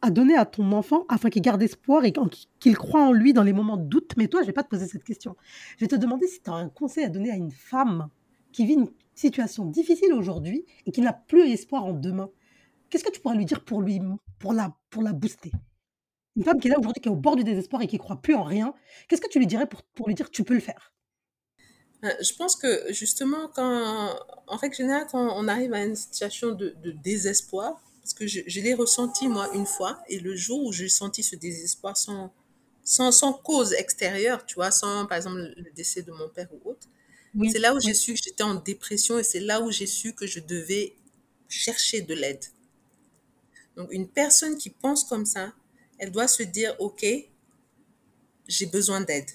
à 0.00 0.10
donner 0.10 0.36
à 0.36 0.46
ton 0.46 0.72
enfant 0.72 1.04
afin 1.08 1.30
qu'il 1.30 1.42
garde 1.42 1.62
espoir 1.62 2.04
et 2.04 2.12
qu'il 2.60 2.76
croit 2.76 3.02
en 3.02 3.12
lui 3.12 3.32
dans 3.32 3.42
les 3.42 3.52
moments 3.52 3.76
de 3.76 3.84
doute. 3.84 4.12
Mais 4.16 4.28
toi, 4.28 4.42
je 4.42 4.46
vais 4.46 4.52
pas 4.52 4.62
te 4.62 4.68
poser 4.68 4.86
cette 4.86 5.04
question. 5.04 5.36
Je 5.76 5.84
vais 5.84 5.88
te 5.88 5.96
demander 5.96 6.26
si 6.26 6.40
tu 6.40 6.50
as 6.50 6.54
un 6.54 6.68
conseil 6.68 7.04
à 7.04 7.08
donner 7.08 7.30
à 7.30 7.36
une 7.36 7.50
femme 7.50 8.08
qui 8.52 8.64
vit 8.64 8.74
une 8.74 8.90
situation 9.14 9.64
difficile 9.64 10.12
aujourd'hui 10.12 10.64
et 10.86 10.92
qui 10.92 11.00
n'a 11.00 11.12
plus 11.12 11.50
espoir 11.50 11.84
en 11.84 11.92
demain. 11.92 12.30
Qu'est-ce 12.88 13.04
que 13.04 13.10
tu 13.10 13.20
pourrais 13.20 13.36
lui 13.36 13.44
dire 13.44 13.64
pour 13.64 13.82
lui, 13.82 14.00
pour 14.38 14.52
la, 14.52 14.76
pour 14.90 15.02
la 15.02 15.12
booster? 15.12 15.52
Une 16.36 16.44
femme 16.44 16.60
qui 16.60 16.68
est 16.68 16.70
là 16.70 16.78
aujourd'hui, 16.78 17.02
qui 17.02 17.08
est 17.08 17.12
au 17.12 17.16
bord 17.16 17.36
du 17.36 17.44
désespoir 17.44 17.82
et 17.82 17.86
qui 17.86 17.98
croit 17.98 18.22
plus 18.22 18.34
en 18.34 18.44
rien. 18.44 18.72
Qu'est-ce 19.08 19.20
que 19.20 19.28
tu 19.28 19.38
lui 19.38 19.46
dirais 19.46 19.66
pour, 19.66 19.82
pour 19.82 20.06
lui 20.06 20.14
dire 20.14 20.30
tu 20.30 20.44
peux 20.44 20.54
le 20.54 20.60
faire? 20.60 20.92
Je 22.02 22.32
pense 22.36 22.54
que 22.54 22.92
justement, 22.92 23.48
quand, 23.52 24.14
en 24.46 24.56
règle 24.56 24.76
générale, 24.76 25.08
quand 25.10 25.32
on 25.36 25.48
arrive 25.48 25.72
à 25.74 25.84
une 25.84 25.96
situation 25.96 26.52
de 26.52 26.92
désespoir, 27.02 27.82
parce 28.08 28.20
que 28.20 28.26
je, 28.26 28.40
je 28.46 28.60
l'ai 28.62 28.72
ressenti 28.72 29.28
moi 29.28 29.50
une 29.54 29.66
fois, 29.66 30.02
et 30.08 30.18
le 30.18 30.34
jour 30.34 30.64
où 30.64 30.72
j'ai 30.72 30.88
senti 30.88 31.22
ce 31.22 31.36
désespoir 31.36 31.94
sans, 31.94 32.32
sans, 32.82 33.12
sans, 33.12 33.34
cause 33.34 33.74
extérieure, 33.74 34.46
tu 34.46 34.54
vois, 34.54 34.70
sans 34.70 35.04
par 35.04 35.18
exemple 35.18 35.52
le 35.54 35.70
décès 35.72 36.00
de 36.00 36.10
mon 36.10 36.26
père 36.30 36.48
ou 36.54 36.70
autre, 36.70 36.88
oui. 37.34 37.50
c'est 37.52 37.58
là 37.58 37.74
où 37.74 37.80
j'ai 37.80 37.92
su 37.92 38.14
que 38.14 38.20
j'étais 38.24 38.44
en 38.44 38.54
dépression 38.54 39.18
et 39.18 39.22
c'est 39.22 39.40
là 39.40 39.60
où 39.60 39.70
j'ai 39.70 39.86
su 39.86 40.14
que 40.14 40.26
je 40.26 40.40
devais 40.40 40.94
chercher 41.50 42.00
de 42.00 42.14
l'aide. 42.14 42.42
Donc 43.76 43.92
une 43.92 44.08
personne 44.08 44.56
qui 44.56 44.70
pense 44.70 45.04
comme 45.04 45.26
ça, 45.26 45.52
elle 45.98 46.10
doit 46.10 46.28
se 46.28 46.42
dire, 46.42 46.74
OK, 46.78 47.04
j'ai 48.48 48.66
besoin 48.66 49.02
d'aide. 49.02 49.28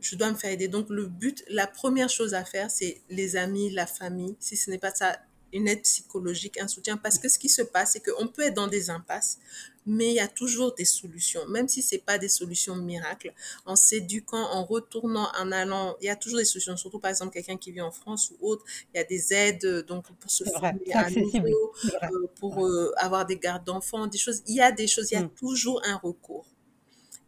Je 0.00 0.14
dois 0.14 0.30
me 0.30 0.36
faire 0.36 0.52
aider. 0.52 0.68
Donc 0.68 0.88
le 0.88 1.06
but, 1.06 1.42
la 1.48 1.66
première 1.66 2.10
chose 2.10 2.32
à 2.32 2.44
faire, 2.44 2.70
c'est 2.70 3.02
les 3.10 3.34
amis, 3.34 3.70
la 3.70 3.88
famille. 3.88 4.36
Si 4.38 4.56
ce 4.56 4.70
n'est 4.70 4.78
pas 4.78 4.94
ça, 4.94 5.18
une 5.54 5.68
aide 5.68 5.82
psychologique, 5.82 6.58
un 6.60 6.68
soutien. 6.68 6.96
Parce 6.96 7.18
que 7.18 7.28
ce 7.28 7.38
qui 7.38 7.48
se 7.48 7.62
passe, 7.62 7.92
c'est 7.92 8.00
qu'on 8.00 8.28
peut 8.28 8.42
être 8.42 8.54
dans 8.54 8.66
des 8.66 8.90
impasses, 8.90 9.38
mais 9.86 10.08
il 10.08 10.14
y 10.14 10.20
a 10.20 10.28
toujours 10.28 10.74
des 10.74 10.84
solutions. 10.84 11.46
Même 11.48 11.68
si 11.68 11.80
c'est 11.80 11.98
pas 11.98 12.18
des 12.18 12.28
solutions 12.28 12.76
miracles, 12.76 13.32
en 13.64 13.76
s'éduquant, 13.76 14.50
en 14.52 14.64
retournant, 14.64 15.28
en 15.38 15.52
allant, 15.52 15.96
il 16.00 16.06
y 16.06 16.10
a 16.10 16.16
toujours 16.16 16.38
des 16.38 16.44
solutions. 16.44 16.76
Surtout, 16.76 16.98
par 16.98 17.10
exemple, 17.10 17.32
quelqu'un 17.32 17.56
qui 17.56 17.70
vit 17.70 17.80
en 17.80 17.92
France 17.92 18.32
ou 18.32 18.48
autre, 18.48 18.64
il 18.92 18.98
y 18.98 19.00
a 19.00 19.04
des 19.04 19.32
aides, 19.32 19.84
donc, 19.86 20.04
pour 20.18 20.30
se 20.30 20.44
former 20.44 20.92
à 20.92 21.08
nouveau, 21.10 21.72
euh, 22.02 22.26
pour 22.36 22.66
euh, 22.66 22.92
avoir 22.96 23.24
des 23.24 23.36
gardes 23.36 23.64
d'enfants, 23.64 24.06
des 24.06 24.18
choses. 24.18 24.42
Il 24.46 24.56
y 24.56 24.60
a 24.60 24.72
des 24.72 24.86
choses, 24.86 25.12
il 25.12 25.14
y 25.14 25.18
a 25.18 25.22
mm. 25.22 25.30
toujours 25.30 25.80
un 25.84 25.96
recours. 25.96 26.46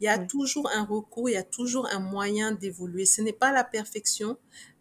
Il 0.01 0.05
y 0.05 0.09
a 0.09 0.19
toujours 0.19 0.69
un 0.74 0.85
recours, 0.85 1.31
il 1.31 1.32
y 1.32 1.36
a 1.39 1.43
toujours 1.43 1.86
un 1.90 2.01
moyen 2.01 2.53
d'évoluer. 2.53 3.07
Ce 3.07 3.23
n'est 3.23 3.32
pas 3.32 3.51
la 3.51 3.65
perfection, 3.65 4.36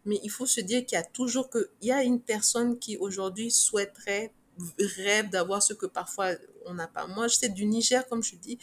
mais 0.05 0.19
il 0.23 0.29
faut 0.29 0.45
se 0.45 0.61
dire 0.61 0.85
qu'il 0.85 0.95
y 0.95 0.99
a 1.01 1.03
toujours 1.03 1.49
que, 1.49 1.69
il 1.81 1.87
y 1.87 1.91
a 1.91 2.03
une 2.03 2.19
personne 2.21 2.77
qui 2.79 2.97
aujourd'hui 2.97 3.51
souhaiterait, 3.51 4.31
rêve 4.79 5.29
d'avoir 5.29 5.61
ce 5.61 5.73
que 5.73 5.85
parfois 5.85 6.31
on 6.65 6.73
n'a 6.75 6.87
pas. 6.87 7.07
Moi, 7.07 7.27
je 7.27 7.35
sais 7.35 7.49
du 7.49 7.65
Niger, 7.65 8.07
comme 8.07 8.23
je 8.23 8.35
dis, 8.35 8.57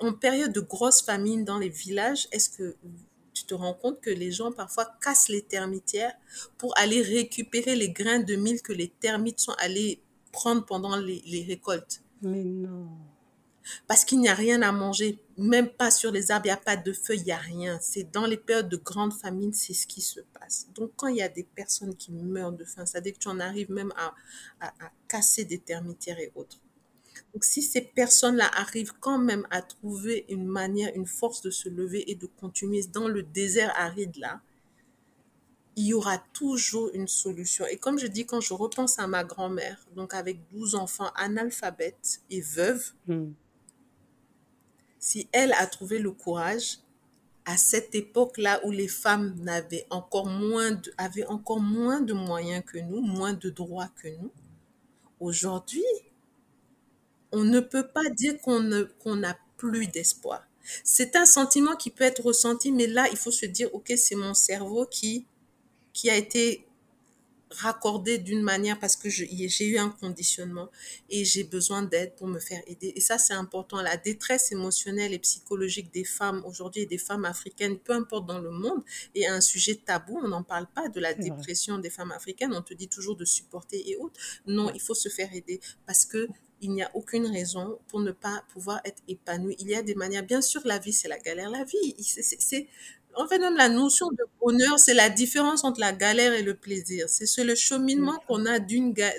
en 0.00 0.12
période 0.12 0.52
de 0.52 0.60
grosse 0.60 1.02
famine 1.02 1.44
dans 1.44 1.58
les 1.58 1.68
villages, 1.68 2.28
est-ce 2.30 2.50
que 2.50 2.76
tu 3.34 3.44
te 3.44 3.54
rends 3.54 3.74
compte 3.74 4.00
que 4.00 4.10
les 4.10 4.30
gens 4.30 4.52
parfois 4.52 4.86
cassent 5.00 5.28
les 5.28 5.42
termitières 5.42 6.14
pour 6.56 6.76
aller 6.78 7.02
récupérer 7.02 7.76
les 7.76 7.90
grains 7.90 8.20
de 8.20 8.36
mil 8.36 8.62
que 8.62 8.72
les 8.72 8.88
termites 8.88 9.40
sont 9.40 9.54
allés 9.58 10.00
prendre 10.32 10.64
pendant 10.64 10.96
les, 10.96 11.22
les 11.26 11.42
récoltes? 11.44 12.02
Mais 12.22 12.44
non. 12.44 12.88
Parce 13.86 14.04
qu'il 14.04 14.20
n'y 14.20 14.28
a 14.28 14.34
rien 14.34 14.62
à 14.62 14.72
manger, 14.72 15.18
même 15.38 15.68
pas 15.68 15.92
sur 15.92 16.10
les 16.10 16.32
arbres, 16.32 16.46
il 16.46 16.48
n'y 16.48 16.54
a 16.54 16.56
pas 16.56 16.76
de 16.76 16.92
feuilles, 16.92 17.20
il 17.20 17.26
n'y 17.26 17.32
a 17.32 17.38
rien. 17.38 17.78
C'est 17.80 18.10
dans 18.10 18.26
les 18.26 18.36
périodes 18.36 18.68
de 18.68 18.76
grande 18.76 19.14
famine, 19.14 19.52
c'est 19.52 19.72
ce 19.72 19.86
qui 19.86 20.00
se 20.00 20.20
passe. 20.20 20.66
Donc 20.74 20.90
quand 20.96 21.06
il 21.06 21.16
y 21.16 21.22
a 21.22 21.28
des 21.28 21.44
personnes 21.44 21.94
qui 21.94 22.12
meurent 22.12 22.52
de 22.52 22.64
faim, 22.64 22.84
ça 22.86 22.98
veut 22.98 23.04
dire 23.04 23.14
que 23.14 23.18
tu 23.18 23.28
en 23.28 23.38
arrives 23.38 23.70
même 23.70 23.92
à, 23.96 24.14
à, 24.60 24.72
casser 25.06 25.44
des 25.44 25.58
termitières 25.58 26.18
et 26.18 26.32
autres. 26.34 26.58
Donc 27.32 27.44
si 27.44 27.62
ces 27.62 27.82
personnes-là 27.82 28.50
arrivent 28.56 28.94
quand 28.98 29.18
même 29.18 29.46
à 29.50 29.62
trouver 29.62 30.26
une 30.28 30.46
manière, 30.46 30.90
une 30.96 31.06
force 31.06 31.40
de 31.40 31.50
se 31.50 31.68
lever 31.68 32.10
et 32.10 32.16
de 32.16 32.26
continuer 32.26 32.82
dans 32.92 33.06
le 33.06 33.22
désert 33.22 33.72
aride 33.76 34.16
là, 34.16 34.40
il 35.76 35.86
y 35.86 35.94
aura 35.94 36.18
toujours 36.32 36.90
une 36.94 37.06
solution. 37.06 37.64
Et 37.66 37.76
comme 37.76 38.00
je 38.00 38.08
dis, 38.08 38.26
quand 38.26 38.40
je 38.40 38.52
repense 38.52 38.98
à 38.98 39.06
ma 39.06 39.22
grand-mère, 39.22 39.86
donc 39.94 40.12
avec 40.12 40.40
12 40.50 40.74
enfants 40.74 41.12
analphabètes 41.14 42.22
et 42.30 42.40
veuves, 42.40 42.92
Hmm. 43.06 43.30
Si 44.98 45.28
elle 45.32 45.52
a 45.52 45.66
trouvé 45.66 45.98
le 45.98 46.10
courage 46.10 46.78
à 47.44 47.56
cette 47.56 47.94
époque-là 47.94 48.60
où 48.64 48.70
les 48.70 48.88
femmes 48.88 49.34
n'avaient 49.40 49.86
encore 49.90 50.26
moins 50.26 50.72
de, 50.72 50.92
avaient 50.98 51.26
encore 51.26 51.60
moins 51.60 52.00
de 52.00 52.12
moyens 52.12 52.62
que 52.66 52.78
nous, 52.78 53.00
moins 53.00 53.32
de 53.32 53.48
droits 53.48 53.88
que 54.02 54.08
nous, 54.08 54.30
aujourd'hui, 55.18 55.84
on 57.32 57.44
ne 57.44 57.60
peut 57.60 57.86
pas 57.86 58.08
dire 58.10 58.38
qu'on 58.40 58.60
n'a 59.16 59.38
plus 59.56 59.86
d'espoir. 59.86 60.46
C'est 60.84 61.16
un 61.16 61.24
sentiment 61.24 61.74
qui 61.74 61.90
peut 61.90 62.04
être 62.04 62.22
ressenti, 62.22 62.70
mais 62.70 62.86
là, 62.86 63.06
il 63.10 63.16
faut 63.16 63.30
se 63.30 63.46
dire, 63.46 63.74
OK, 63.74 63.92
c'est 63.96 64.14
mon 64.14 64.34
cerveau 64.34 64.84
qui, 64.84 65.24
qui 65.94 66.10
a 66.10 66.16
été 66.16 66.67
raccordé 67.50 68.18
d'une 68.18 68.42
manière 68.42 68.78
parce 68.78 68.96
que 68.96 69.08
j'ai 69.08 69.66
eu 69.66 69.78
un 69.78 69.90
conditionnement 69.90 70.68
et 71.08 71.24
j'ai 71.24 71.44
besoin 71.44 71.82
d'aide 71.82 72.14
pour 72.16 72.26
me 72.26 72.38
faire 72.38 72.62
aider. 72.66 72.92
Et 72.94 73.00
ça, 73.00 73.18
c'est 73.18 73.34
important. 73.34 73.80
La 73.80 73.96
détresse 73.96 74.52
émotionnelle 74.52 75.12
et 75.14 75.18
psychologique 75.18 75.92
des 75.92 76.04
femmes 76.04 76.42
aujourd'hui 76.44 76.82
et 76.82 76.86
des 76.86 76.98
femmes 76.98 77.24
africaines, 77.24 77.78
peu 77.78 77.92
importe 77.92 78.26
dans 78.26 78.38
le 78.40 78.50
monde, 78.50 78.82
est 79.14 79.26
un 79.26 79.40
sujet 79.40 79.76
tabou. 79.76 80.18
On 80.22 80.28
n'en 80.28 80.42
parle 80.42 80.66
pas 80.66 80.88
de 80.88 81.00
la 81.00 81.14
dépression 81.14 81.78
des 81.78 81.90
femmes 81.90 82.12
africaines. 82.12 82.52
On 82.54 82.62
te 82.62 82.74
dit 82.74 82.88
toujours 82.88 83.16
de 83.16 83.24
supporter 83.24 83.90
et 83.90 83.96
autres. 83.96 84.20
Non, 84.46 84.70
il 84.74 84.80
faut 84.80 84.94
se 84.94 85.08
faire 85.08 85.32
aider 85.34 85.60
parce 85.86 86.04
que 86.04 86.28
il 86.60 86.72
n'y 86.72 86.82
a 86.82 86.90
aucune 86.94 87.26
raison 87.26 87.78
pour 87.88 88.00
ne 88.00 88.10
pas 88.10 88.42
pouvoir 88.52 88.80
être 88.84 89.00
épanoui. 89.06 89.54
Il 89.60 89.68
y 89.68 89.74
a 89.76 89.82
des 89.82 89.94
manières. 89.94 90.24
Bien 90.24 90.40
sûr, 90.40 90.60
la 90.64 90.78
vie, 90.78 90.92
c'est 90.92 91.08
la 91.08 91.18
galère. 91.18 91.50
La 91.50 91.64
vie, 91.64 91.94
c'est- 92.02 92.66
en 93.16 93.26
fait, 93.26 93.38
même 93.38 93.56
la 93.56 93.68
notion 93.68 94.08
de 94.10 94.24
bonheur, 94.40 94.78
c'est 94.78 94.94
la 94.94 95.10
différence 95.10 95.64
entre 95.64 95.80
la 95.80 95.92
galère 95.92 96.32
et 96.34 96.42
le 96.42 96.54
plaisir. 96.54 97.08
C'est 97.08 97.26
ce- 97.26 97.40
le 97.40 97.54
cheminement 97.54 98.16
qu'on 98.28 98.46
a 98.46 98.58
d'une 98.58 98.92
ga- 98.92 99.14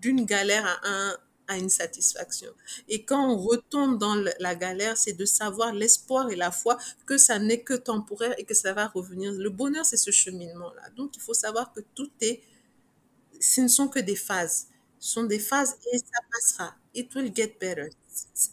d'une 0.00 0.24
galère 0.24 0.64
à, 0.66 0.88
un, 0.88 1.16
à 1.48 1.58
une 1.58 1.68
satisfaction. 1.68 2.48
Et 2.88 3.04
quand 3.04 3.28
on 3.30 3.36
retombe 3.36 3.98
dans 3.98 4.14
le- 4.14 4.32
la 4.40 4.54
galère, 4.54 4.96
c'est 4.96 5.12
de 5.12 5.24
savoir 5.26 5.72
l'espoir 5.74 6.30
et 6.30 6.36
la 6.36 6.50
foi 6.50 6.78
que 7.06 7.18
ça 7.18 7.38
n'est 7.38 7.60
que 7.62 7.74
temporaire 7.74 8.34
et 8.38 8.44
que 8.44 8.54
ça 8.54 8.72
va 8.72 8.86
revenir. 8.88 9.32
Le 9.32 9.50
bonheur, 9.50 9.84
c'est 9.84 9.96
ce 9.98 10.10
cheminement-là. 10.10 10.82
Donc, 10.96 11.16
il 11.16 11.20
faut 11.22 11.34
savoir 11.34 11.72
que 11.72 11.80
tout 11.94 12.10
est, 12.20 12.42
ce 13.40 13.60
ne 13.62 13.68
sont 13.68 13.88
que 13.88 14.00
des 14.00 14.16
phases. 14.16 14.68
Ce 15.00 15.12
sont 15.14 15.24
des 15.24 15.38
phases 15.40 15.76
et 15.92 15.98
ça 15.98 16.20
passera. 16.32 16.74
It 16.94 17.14
will 17.14 17.32
get 17.34 17.56
better. 17.60 17.90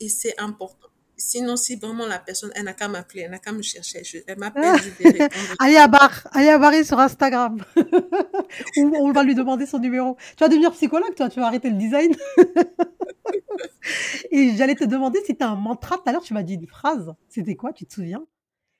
Et 0.01 0.09
c'est 0.09 0.39
important. 0.39 0.88
Sinon, 1.19 1.55
si 1.57 1.75
vraiment 1.75 2.07
la 2.07 2.17
personne, 2.19 2.51
elle 2.55 2.63
n'a 2.63 2.73
qu'à 2.73 2.87
m'appeler, 2.87 3.21
elle 3.23 3.31
n'a 3.31 3.39
qu'à 3.39 3.51
me 3.51 3.61
chercher, 3.61 4.03
je- 4.03 4.19
elle 4.25 4.39
m'appelle, 4.39 4.77
je 4.79 4.89
vais 4.89 5.07
répondre. 5.09 5.55
Allez 5.59 5.75
à 5.77 5.87
Bar, 5.87 6.27
allez 6.31 6.49
à 6.49 6.57
Barry 6.57 6.85
sur 6.85 6.99
Instagram. 6.99 7.63
On 8.77 9.11
va 9.11 9.23
lui 9.23 9.35
demander 9.35 9.65
son 9.65 9.79
numéro. 9.79 10.17
Tu 10.37 10.43
vas 10.43 10.49
devenir 10.49 10.71
psychologue, 10.71 11.13
toi, 11.15 11.29
tu 11.29 11.39
vas 11.39 11.47
arrêter 11.47 11.69
le 11.69 11.75
design. 11.77 12.15
Et 14.31 14.55
j'allais 14.55 14.75
te 14.75 14.83
demander 14.83 15.19
si 15.25 15.35
tu 15.35 15.43
as 15.43 15.49
un 15.49 15.55
mantra. 15.55 15.97
Tout 15.97 16.03
à 16.07 16.11
l'heure, 16.11 16.21
tu 16.23 16.33
m'as 16.33 16.43
dit 16.43 16.55
une 16.55 16.67
phrase. 16.67 17.13
C'était 17.29 17.55
quoi, 17.55 17.73
tu 17.73 17.85
te 17.85 17.93
souviens 17.93 18.25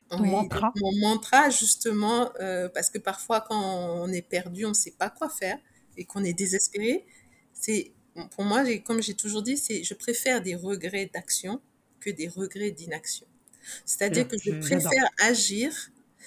Ton 0.09 0.19
Oui, 0.19 0.29
mantra? 0.29 0.73
mon 0.75 0.91
mantra, 0.99 1.49
justement, 1.49 2.31
euh, 2.39 2.69
parce 2.69 2.89
que 2.89 2.97
parfois, 2.99 3.41
quand 3.41 3.59
on 4.03 4.07
est 4.11 4.21
perdu, 4.21 4.65
on 4.65 4.69
ne 4.69 4.73
sait 4.73 4.95
pas 4.97 5.09
quoi 5.09 5.29
faire 5.29 5.57
et 5.97 6.05
qu'on 6.05 6.23
est 6.23 6.33
désespéré, 6.33 7.05
c'est 7.53 7.91
pour 8.31 8.43
moi, 8.43 8.63
comme 8.85 9.01
j'ai 9.01 9.13
toujours 9.13 9.43
dit, 9.43 9.57
c'est 9.57 9.83
je 9.83 9.93
préfère 9.93 10.41
des 10.41 10.55
regrets 10.55 11.09
d'action 11.13 11.61
que 11.99 12.09
des 12.09 12.27
regrets 12.27 12.71
d'inaction. 12.71 13.27
C'est-à-dire 13.85 14.27
que 14.27 14.37
je 14.37 14.51
préfère 14.51 15.09
agir 15.21 15.71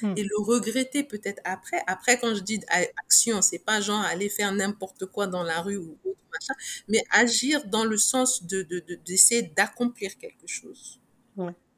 hmm. 0.01 0.15
et 0.17 0.23
le 0.23 0.43
regretter 0.43 1.03
peut-être 1.03 1.41
après. 1.45 1.83
Après, 1.87 2.19
quand 2.19 2.35
je 2.35 2.41
dis 2.41 2.61
action, 2.69 3.43
c'est 3.43 3.59
pas 3.59 3.81
genre 3.81 4.01
aller 4.01 4.29
faire 4.29 4.53
n'importe 4.53 5.07
quoi 5.07 5.27
dans 5.27 5.43
la 5.43 5.61
rue 5.61 5.77
ou 5.77 5.99
autre 6.05 6.19
machin, 6.33 6.55
mais 6.89 7.03
agir 7.11 7.65
dans 7.67 7.85
le 7.85 7.97
sens 7.97 8.45
de 8.45 8.63
d'essayer 9.05 9.43
d'accomplir 9.43 10.17
quelque 10.19 10.47
chose. 10.47 11.01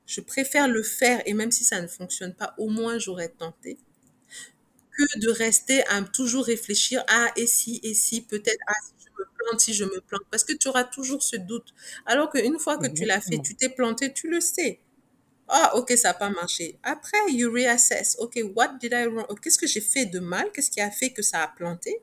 Je 0.06 0.20
préfère 0.20 0.68
le 0.68 0.82
faire 0.82 1.22
et 1.24 1.32
même 1.32 1.50
si 1.50 1.64
ça 1.64 1.80
ne 1.80 1.86
fonctionne 1.86 2.34
pas, 2.34 2.54
au 2.58 2.68
moins 2.68 2.98
j'aurais 2.98 3.30
tenté 3.30 3.78
que 4.96 5.18
de 5.18 5.30
rester 5.30 5.84
à 5.88 6.02
toujours 6.02 6.44
réfléchir 6.44 7.02
ah 7.08 7.28
et 7.36 7.46
si 7.46 7.80
et 7.82 7.94
si 7.94 8.20
peut-être 8.20 8.60
ah 8.66 8.74
si 8.84 9.03
me 9.18 9.24
plante 9.36 9.60
si 9.60 9.74
je 9.74 9.84
me 9.84 10.00
plante 10.00 10.22
parce 10.30 10.44
que 10.44 10.52
tu 10.52 10.68
auras 10.68 10.84
toujours 10.84 11.22
ce 11.22 11.36
doute. 11.36 11.74
Alors 12.06 12.30
qu'une 12.30 12.58
fois 12.58 12.78
que 12.78 12.86
tu 12.86 13.04
l'as 13.04 13.20
fait 13.20 13.38
tu 13.42 13.54
t'es 13.54 13.68
planté 13.68 14.12
tu 14.12 14.28
le 14.28 14.40
sais. 14.40 14.80
Ah 15.48 15.76
ok 15.76 15.92
ça 15.96 16.08
n'a 16.08 16.14
pas 16.14 16.30
marché. 16.30 16.78
Après 16.82 17.18
you 17.28 17.52
reassess. 17.52 18.16
Ok 18.18 18.40
what 18.54 18.78
did 18.80 18.92
I 18.92 19.06
wrong? 19.06 19.26
Qu'est-ce 19.40 19.58
que 19.58 19.66
j'ai 19.66 19.80
fait 19.80 20.06
de 20.06 20.20
mal? 20.20 20.50
Qu'est-ce 20.52 20.70
qui 20.70 20.80
a 20.80 20.90
fait 20.90 21.10
que 21.10 21.22
ça 21.22 21.42
a 21.42 21.48
planté? 21.48 22.00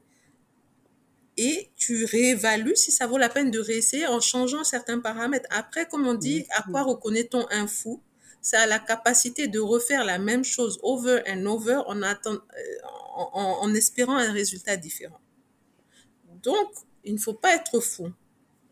Et 1.38 1.72
tu 1.76 2.06
réévalues 2.06 2.76
si 2.76 2.92
ça 2.92 3.08
vaut 3.08 3.18
la 3.18 3.30
peine 3.30 3.52
de 3.52 3.60
réessayer 3.60 4.06
en 4.06 4.20
changeant 4.20 4.64
certains 4.64 5.00
paramètres. 5.00 5.48
Après, 5.50 5.88
comme 5.88 6.06
on 6.06 6.14
dit, 6.14 6.46
à 6.52 6.64
quoi 6.64 6.84
reconnaît-on 6.84 7.48
un 7.50 7.68
fou? 7.68 8.02
C'est 8.42 8.58
à 8.58 8.66
la 8.66 8.80
capacité 8.80 9.48
de 9.48 9.60
refaire 9.60 10.04
la 10.04 10.18
même 10.18 10.44
chose 10.44 10.80
over 10.82 11.22
and 11.28 11.46
over 11.46 11.82
en, 11.86 12.02
attend, 12.02 12.34
euh, 12.34 12.38
en, 13.34 13.74
espérant 13.74 14.18
un 14.18 14.32
résultat 14.32 14.78
différent. 14.78 15.22
Donc, 16.44 16.68
il 17.04 17.14
ne 17.14 17.20
faut 17.20 17.34
pas 17.34 17.56
être 17.56 17.80
fou. 17.80 18.12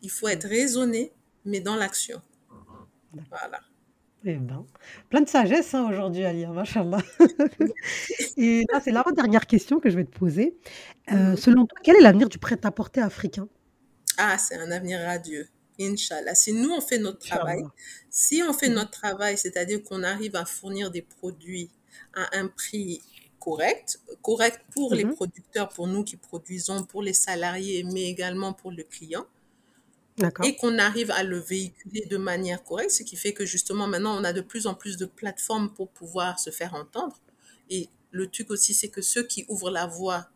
Il 0.02 0.10
faut 0.10 0.28
être 0.28 0.46
raisonné, 0.46 1.12
mais 1.44 1.60
dans 1.60 1.76
l'action. 1.76 2.20
Voilà. 3.12 3.60
Eh 4.24 4.34
ben, 4.34 4.66
plein 5.08 5.22
de 5.22 5.28
sagesse 5.28 5.72
hein, 5.74 5.88
aujourd'hui, 5.88 6.24
Alia, 6.24 6.50
machallah. 6.50 7.02
Et 8.36 8.66
là, 8.70 8.80
c'est 8.84 8.90
l'avant-dernière 8.90 9.46
question 9.46 9.80
que 9.80 9.88
je 9.88 9.96
vais 9.96 10.04
te 10.04 10.16
poser. 10.16 10.58
Euh, 11.10 11.36
selon 11.36 11.64
toi, 11.64 11.78
quel 11.82 11.96
est 11.96 12.02
l'avenir 12.02 12.28
du 12.28 12.38
prêt-à-porter 12.38 13.00
africain? 13.00 13.48
Ah, 14.18 14.36
c'est 14.36 14.56
un 14.56 14.70
avenir 14.70 15.00
radieux. 15.00 15.48
Inch'Allah. 15.80 16.34
Si 16.34 16.52
nous, 16.52 16.70
on 16.70 16.82
fait 16.82 16.98
notre 16.98 17.20
travail, 17.20 17.62
si 18.10 18.42
on 18.46 18.52
fait 18.52 18.68
mm. 18.68 18.74
notre 18.74 18.90
travail, 18.90 19.38
c'est-à-dire 19.38 19.82
qu'on 19.82 20.02
arrive 20.02 20.36
à 20.36 20.44
fournir 20.44 20.90
des 20.90 21.02
produits 21.02 21.70
à 22.14 22.36
un 22.36 22.48
prix 22.48 23.00
correct, 23.40 24.00
correct 24.22 24.60
pour 24.72 24.94
les 24.94 25.04
mm-hmm. 25.04 25.14
producteurs, 25.14 25.68
pour 25.70 25.86
nous 25.88 26.04
qui 26.04 26.16
produisons, 26.16 26.84
pour 26.84 27.02
les 27.02 27.14
salariés, 27.14 27.82
mais 27.82 28.04
également 28.04 28.52
pour 28.52 28.70
le 28.70 28.84
client, 28.84 29.26
et 30.44 30.56
qu'on 30.56 30.78
arrive 30.78 31.10
à 31.10 31.22
le 31.22 31.38
véhiculer 31.38 32.06
de 32.06 32.18
manière 32.18 32.62
correcte, 32.62 32.90
ce 32.90 33.02
qui 33.02 33.16
fait 33.16 33.32
que 33.32 33.46
justement 33.46 33.86
maintenant 33.86 34.20
on 34.20 34.24
a 34.24 34.32
de 34.32 34.42
plus 34.42 34.66
en 34.66 34.74
plus 34.74 34.96
de 34.96 35.06
plateformes 35.06 35.72
pour 35.72 35.88
pouvoir 35.88 36.38
se 36.38 36.50
faire 36.50 36.74
entendre. 36.74 37.16
Et 37.70 37.88
le 38.10 38.26
truc 38.26 38.50
aussi, 38.50 38.74
c'est 38.74 38.88
que 38.88 39.02
ceux 39.02 39.22
qui 39.22 39.46
ouvrent 39.48 39.70
la 39.70 39.86
voie 39.86 40.28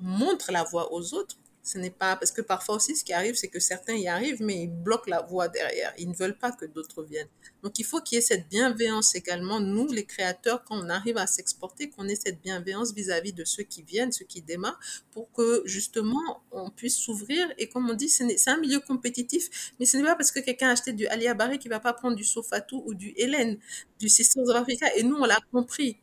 montrent 0.00 0.52
la 0.52 0.62
voie 0.62 0.92
aux 0.92 1.14
autres 1.14 1.36
ce 1.62 1.78
n'est 1.78 1.90
pas 1.90 2.16
parce 2.16 2.32
que 2.32 2.40
parfois 2.40 2.76
aussi 2.76 2.96
ce 2.96 3.04
qui 3.04 3.12
arrive 3.12 3.34
c'est 3.34 3.48
que 3.48 3.60
certains 3.60 3.94
y 3.94 4.08
arrivent 4.08 4.42
mais 4.42 4.62
ils 4.62 4.68
bloquent 4.68 5.10
la 5.10 5.22
voie 5.22 5.48
derrière. 5.48 5.92
Ils 5.98 6.08
ne 6.08 6.14
veulent 6.14 6.38
pas 6.38 6.52
que 6.52 6.64
d'autres 6.64 7.02
viennent. 7.02 7.28
Donc 7.62 7.78
il 7.78 7.84
faut 7.84 8.00
qu'il 8.00 8.16
y 8.16 8.18
ait 8.18 8.22
cette 8.22 8.48
bienveillance 8.48 9.14
également 9.14 9.60
nous 9.60 9.86
les 9.88 10.04
créateurs 10.04 10.64
quand 10.64 10.78
on 10.78 10.88
arrive 10.88 11.18
à 11.18 11.26
s'exporter 11.26 11.90
qu'on 11.90 12.08
ait 12.08 12.16
cette 12.16 12.40
bienveillance 12.40 12.92
vis-à-vis 12.94 13.32
de 13.32 13.44
ceux 13.44 13.62
qui 13.62 13.82
viennent 13.82 14.12
ceux 14.12 14.24
qui 14.24 14.42
démarrent 14.42 14.80
pour 15.12 15.30
que 15.32 15.62
justement 15.64 16.42
on 16.50 16.70
puisse 16.70 16.96
s'ouvrir. 16.96 17.52
Et 17.58 17.68
comme 17.68 17.88
on 17.90 17.94
dit 17.94 18.08
c'est 18.08 18.48
un 18.48 18.58
milieu 18.58 18.80
compétitif 18.80 19.72
mais 19.78 19.86
ce 19.86 19.96
n'est 19.96 20.04
pas 20.04 20.16
parce 20.16 20.30
que 20.30 20.40
quelqu'un 20.40 20.68
a 20.68 20.72
acheté 20.72 20.92
du 20.92 21.06
Ali 21.08 21.28
Abari 21.28 21.58
qu'il 21.58 21.70
va 21.70 21.80
pas 21.80 21.92
prendre 21.92 22.16
du 22.16 22.24
Sofatou 22.24 22.82
ou 22.86 22.94
du 22.94 23.12
Hélène 23.16 23.58
du 23.98 24.08
Sisters 24.08 24.48
of 24.48 24.56
Africa. 24.56 24.86
Et 24.96 25.02
nous 25.02 25.16
on 25.16 25.24
l'a 25.24 25.40
compris 25.52 25.98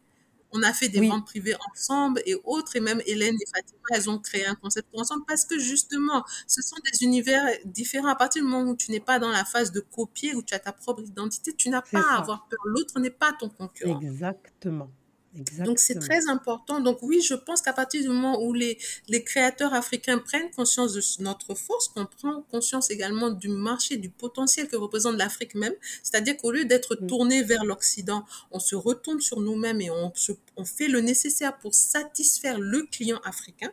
on 0.52 0.64
a 0.64 0.74
fait 0.74 0.90
des 0.90 1.08
ventes 1.08 1.26
privées 1.26 1.56
ensemble 1.72 2.22
et 2.26 2.36
autres, 2.44 2.76
et 2.76 2.80
même 2.80 3.02
Hélène 3.06 3.36
et 3.36 3.46
Fatima, 3.54 3.80
elles 3.92 4.10
ont 4.10 4.20
créé 4.20 4.46
un 4.46 4.56
concept 4.56 4.88
ensemble 4.94 5.24
parce 5.28 5.46
que 5.46 5.60
justement, 5.60 6.24
ce 6.48 6.62
sont 6.62 6.78
des 6.92 7.04
univers 7.04 7.46
différents. 7.66 8.10
À 8.10 8.16
partir 8.16 8.44
du 8.44 8.50
moment 8.50 8.72
où 8.72 8.76
tu 8.76 8.92
n'es 8.92 9.00
pas 9.00 9.20
dans 9.20 9.30
la 9.30 9.46
phase 9.46 9.72
de 9.72 9.80
copier, 9.80 10.36
où 10.36 10.42
tu 10.42 10.54
as 10.54 10.60
ta 10.60 10.72
propre 10.72 11.04
identité, 11.04 11.54
tu 11.54 11.70
n'as 11.70 11.82
pas 11.82 12.02
à 12.02 12.20
avoir 12.20 12.48
peur. 12.48 12.60
L'autre 12.66 13.00
n'est 13.00 13.10
pas 13.10 13.34
ton 13.34 13.50
concurrent. 13.50 14.00
Exactement. 14.00 14.90
Donc 15.34 15.80
c'est 15.80 16.00
très 16.00 16.28
important. 16.30 16.80
Donc 16.80 17.00
oui, 17.02 17.22
je 17.22 17.36
pense 17.36 17.62
qu'à 17.62 17.74
partir 17.74 18.02
du 18.02 18.08
moment 18.08 18.42
où 18.42 18.54
les, 18.54 18.78
les 19.08 19.24
créateurs 19.24 19.74
africains 19.74 20.18
prennent 20.18 20.50
conscience 20.52 20.94
de 20.94 21.24
notre 21.24 21.54
force, 21.54 21.90
qu'on 21.90 22.06
prend 22.06 22.42
conscience 22.50 22.90
également 22.90 23.30
du 23.30 23.50
marché, 23.50 23.98
du 23.98 24.10
potentiel 24.10 24.68
que 24.68 24.76
représente 24.76 25.18
l'Afrique 25.18 25.54
même, 25.54 25.74
c'est-à-dire 26.02 26.38
qu'au 26.38 26.52
lieu 26.52 26.66
d'être 26.66 26.98
mm. 27.00 27.08
tourné 27.08 27.44
vers 27.44 27.66
l'Occident, 27.66 28.26
on 28.52 28.60
se 28.60 28.76
retourne 28.76 29.22
sur 29.22 29.40
nous-mêmes 29.40 29.82
et 29.82 29.92
on, 29.92 30.12
on 30.56 30.66
fait 30.66 30.88
le 30.88 31.02
nécessaire 31.02 31.58
pour 31.60 31.76
satisfaire 31.76 32.60
le 32.60 32.84
client 32.84 33.20
africain, 33.24 33.72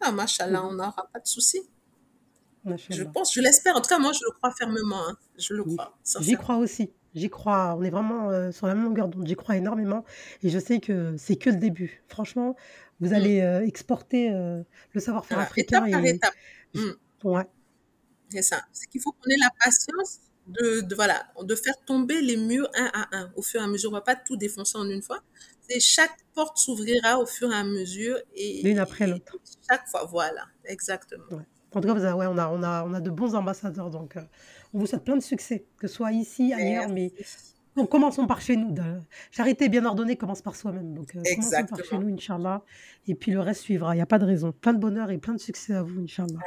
ah, 0.00 0.12
machallah, 0.12 0.62
mm. 0.62 0.66
on 0.66 0.72
n'aura 0.72 1.08
pas 1.12 1.20
de 1.20 1.26
souci. 1.26 1.60
Je 2.90 3.04
pense, 3.04 3.32
je 3.32 3.40
l'espère. 3.40 3.76
En 3.76 3.80
tout 3.80 3.88
cas, 3.88 3.98
moi, 3.98 4.12
je 4.12 4.20
le 4.24 4.32
crois 4.32 4.50
fermement. 4.50 5.08
Hein. 5.08 5.16
Je 5.38 5.54
le 5.54 5.62
crois. 5.62 5.96
J'y 6.20 6.34
crois 6.34 6.56
aussi. 6.56 6.90
J'y 7.16 7.30
crois, 7.30 7.74
on 7.78 7.82
est 7.82 7.88
vraiment 7.88 8.30
euh, 8.30 8.52
sur 8.52 8.66
la 8.66 8.74
même 8.74 8.84
longueur 8.84 9.08
d'onde. 9.08 9.26
J'y 9.26 9.36
crois 9.36 9.56
énormément 9.56 10.04
et 10.42 10.50
je 10.50 10.58
sais 10.58 10.80
que 10.80 11.14
c'est 11.16 11.36
que 11.36 11.48
le 11.48 11.56
début. 11.56 12.04
Franchement, 12.08 12.54
vous 13.00 13.08
mmh. 13.08 13.14
allez 13.14 13.40
euh, 13.40 13.64
exporter 13.64 14.30
euh, 14.30 14.62
le 14.92 15.00
savoir-faire 15.00 15.38
africain. 15.38 15.86
Étape 15.86 16.02
par 16.02 16.04
étape. 16.04 16.34
Mmh. 16.74 16.90
Ouais. 17.24 17.46
C'est 18.28 18.42
ça. 18.42 18.62
C'est 18.70 18.86
qu'il 18.90 19.00
faut 19.00 19.12
qu'on 19.12 19.30
ait 19.30 19.38
la 19.40 19.50
patience 19.64 20.18
de, 20.46 20.82
de, 20.82 20.94
voilà, 20.94 21.26
de 21.42 21.54
faire 21.54 21.74
tomber 21.86 22.20
les 22.20 22.36
murs 22.36 22.68
un 22.74 22.90
à 22.92 23.16
un 23.16 23.32
au 23.34 23.40
fur 23.40 23.62
et 23.62 23.64
à 23.64 23.66
mesure. 23.66 23.88
On 23.90 23.94
ne 23.94 23.98
va 23.98 24.04
pas 24.04 24.16
tout 24.16 24.36
défoncer 24.36 24.76
en 24.76 24.88
une 24.88 25.02
fois. 25.02 25.20
Et 25.70 25.80
chaque 25.80 26.18
porte 26.34 26.58
s'ouvrira 26.58 27.18
au 27.18 27.24
fur 27.24 27.50
et 27.50 27.56
à 27.56 27.64
mesure. 27.64 28.18
Et, 28.34 28.60
L'une 28.62 28.78
après 28.78 29.06
l'autre. 29.06 29.38
Chaque 29.68 29.88
fois, 29.88 30.04
voilà, 30.04 30.44
exactement. 30.66 31.24
En 31.72 31.80
tout 31.80 31.88
cas, 31.88 32.14
ouais, 32.14 32.26
on, 32.26 32.38
a, 32.38 32.48
on, 32.48 32.62
a, 32.62 32.84
on 32.84 32.94
a 32.94 33.00
de 33.00 33.10
bons 33.10 33.34
ambassadeurs. 33.34 33.90
Donc, 33.90 34.16
on 34.72 34.78
vous 34.78 34.86
souhaite 34.86 35.04
plein 35.04 35.16
de 35.16 35.22
succès, 35.22 35.66
que 35.78 35.86
ce 35.86 35.94
soit 35.94 36.12
ici, 36.12 36.52
ailleurs, 36.52 36.88
mais 36.88 37.12
donc, 37.76 37.90
commençons 37.90 38.26
par 38.26 38.40
chez 38.40 38.56
nous. 38.56 38.74
Charité 39.30 39.68
bien 39.68 39.84
ordonnée 39.84 40.16
commence 40.16 40.40
par 40.40 40.56
soi-même. 40.56 40.94
Donc, 40.94 41.14
euh, 41.14 41.22
commençons 41.34 41.66
par 41.66 41.84
chez 41.84 41.98
nous, 41.98 42.08
Inch'Allah. 42.14 42.64
Et 43.06 43.14
puis, 43.14 43.32
le 43.32 43.40
reste 43.40 43.60
suivra. 43.60 43.94
Il 43.94 43.98
n'y 43.98 44.02
a 44.02 44.06
pas 44.06 44.18
de 44.18 44.24
raison. 44.24 44.52
Plein 44.52 44.72
de 44.72 44.78
bonheur 44.78 45.10
et 45.10 45.18
plein 45.18 45.34
de 45.34 45.40
succès 45.40 45.74
à 45.74 45.82
vous, 45.82 46.00
Inch'Allah. 46.00 46.40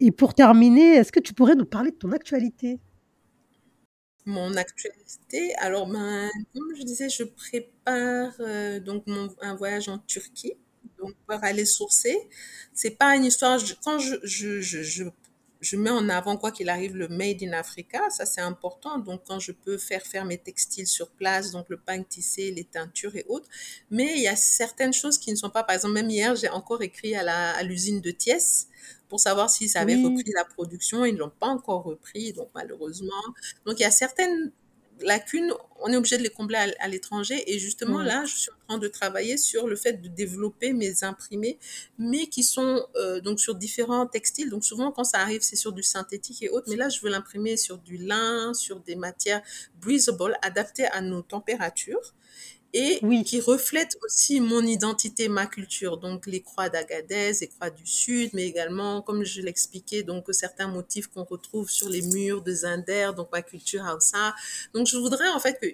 Et 0.00 0.12
pour 0.12 0.34
terminer, 0.34 0.96
est-ce 0.96 1.12
que 1.12 1.20
tu 1.20 1.32
pourrais 1.32 1.54
nous 1.54 1.64
parler 1.64 1.92
de 1.92 1.96
ton 1.96 2.12
actualité? 2.12 2.78
Mon 4.26 4.54
actualité 4.54 5.54
Alors, 5.56 5.88
ben, 5.88 6.28
comme 6.54 6.76
je 6.76 6.82
disais, 6.82 7.08
je 7.08 7.24
prépare 7.24 8.34
euh, 8.40 8.80
donc 8.80 9.04
un 9.40 9.56
voyage 9.56 9.88
en 9.88 9.98
Turquie. 9.98 10.52
Donc, 10.98 11.14
pour 11.26 11.42
aller 11.42 11.64
sourcer. 11.64 12.14
C'est 12.74 12.98
pas 12.98 13.16
une 13.16 13.24
histoire. 13.24 13.58
quand 13.82 13.98
je, 13.98 14.16
je, 14.24 14.60
je 14.60 14.82
je 14.82 15.04
mets 15.76 15.90
en 15.90 16.08
avant, 16.08 16.36
quoi 16.36 16.50
qu'il 16.50 16.68
arrive, 16.68 16.96
le 16.96 17.08
Made 17.08 17.42
in 17.42 17.52
Africa. 17.52 18.08
Ça, 18.10 18.24
c'est 18.26 18.40
important. 18.40 18.98
Donc, 18.98 19.22
quand 19.26 19.38
je 19.38 19.52
peux 19.52 19.76
faire 19.78 20.02
faire 20.02 20.24
mes 20.24 20.38
textiles 20.38 20.86
sur 20.86 21.10
place, 21.10 21.50
donc 21.50 21.66
le 21.68 21.76
pain 21.76 22.02
tissé, 22.02 22.50
les 22.50 22.64
teintures 22.64 23.14
et 23.16 23.24
autres. 23.28 23.48
Mais 23.90 24.14
il 24.16 24.22
y 24.22 24.28
a 24.28 24.36
certaines 24.36 24.92
choses 24.92 25.18
qui 25.18 25.30
ne 25.30 25.36
sont 25.36 25.50
pas, 25.50 25.62
par 25.62 25.74
exemple, 25.74 25.94
même 25.94 26.10
hier, 26.10 26.34
j'ai 26.34 26.48
encore 26.48 26.82
écrit 26.82 27.14
à 27.14 27.62
l'usine 27.62 28.00
de 28.00 28.10
Thiès 28.10 28.68
pour 29.08 29.20
savoir 29.20 29.50
s'ils 29.50 29.76
avaient 29.76 30.02
repris 30.02 30.32
la 30.34 30.44
production. 30.44 31.04
Ils 31.04 31.14
ne 31.14 31.18
l'ont 31.18 31.32
pas 31.38 31.48
encore 31.48 31.82
repris, 31.82 32.32
donc 32.32 32.48
malheureusement. 32.54 33.22
Donc, 33.66 33.78
il 33.80 33.82
y 33.82 33.86
a 33.86 33.90
certaines 33.90 34.52
lacunes, 35.02 35.52
on 35.80 35.92
est 35.92 35.96
obligé 35.96 36.18
de 36.18 36.22
les 36.22 36.30
combler 36.30 36.58
à, 36.78 36.88
l'étranger. 36.88 37.42
Et 37.46 37.58
justement, 37.58 38.02
là, 38.02 38.24
je 38.24 38.36
suis 38.36 38.50
en 38.50 38.68
train 38.68 38.78
de 38.78 38.88
travailler 38.88 39.36
sur 39.36 39.66
le 39.66 39.76
fait 39.76 39.94
de 39.94 40.08
développer 40.08 40.72
mes 40.72 41.04
imprimés, 41.04 41.58
mais 41.98 42.26
qui 42.26 42.42
sont 42.42 42.86
euh, 42.96 43.20
donc 43.20 43.40
sur 43.40 43.54
différents 43.54 44.06
textiles. 44.06 44.50
Donc 44.50 44.64
souvent, 44.64 44.92
quand 44.92 45.04
ça 45.04 45.18
arrive, 45.18 45.42
c'est 45.42 45.56
sur 45.56 45.72
du 45.72 45.82
synthétique 45.82 46.42
et 46.42 46.48
autres. 46.48 46.66
Mais 46.68 46.76
là, 46.76 46.88
je 46.88 47.00
veux 47.00 47.10
l'imprimer 47.10 47.56
sur 47.56 47.78
du 47.78 47.96
lin, 47.96 48.52
sur 48.54 48.80
des 48.80 48.96
matières 48.96 49.42
breathable, 49.80 50.36
adaptées 50.42 50.86
à 50.86 51.00
nos 51.00 51.22
températures 51.22 52.14
et 52.72 53.00
qui 53.24 53.40
reflète 53.40 53.96
aussi 54.04 54.40
mon 54.40 54.62
identité, 54.62 55.28
ma 55.28 55.46
culture. 55.46 55.98
Donc 55.98 56.26
les 56.26 56.40
croix 56.40 56.68
d'Agadez, 56.68 57.32
les 57.40 57.48
croix 57.48 57.70
du 57.70 57.86
Sud, 57.86 58.30
mais 58.32 58.46
également, 58.46 59.02
comme 59.02 59.24
je 59.24 59.40
l'expliquais, 59.42 60.02
donc 60.02 60.26
certains 60.30 60.68
motifs 60.68 61.08
qu'on 61.08 61.24
retrouve 61.24 61.68
sur 61.70 61.88
les 61.88 62.02
murs 62.02 62.42
de 62.42 62.52
Zinder, 62.52 63.10
donc 63.16 63.28
ma 63.32 63.42
culture 63.42 63.82
Hausa. 63.82 64.34
Donc 64.72 64.86
je 64.86 64.96
voudrais 64.98 65.28
en 65.30 65.40
fait 65.40 65.58
que, 65.60 65.66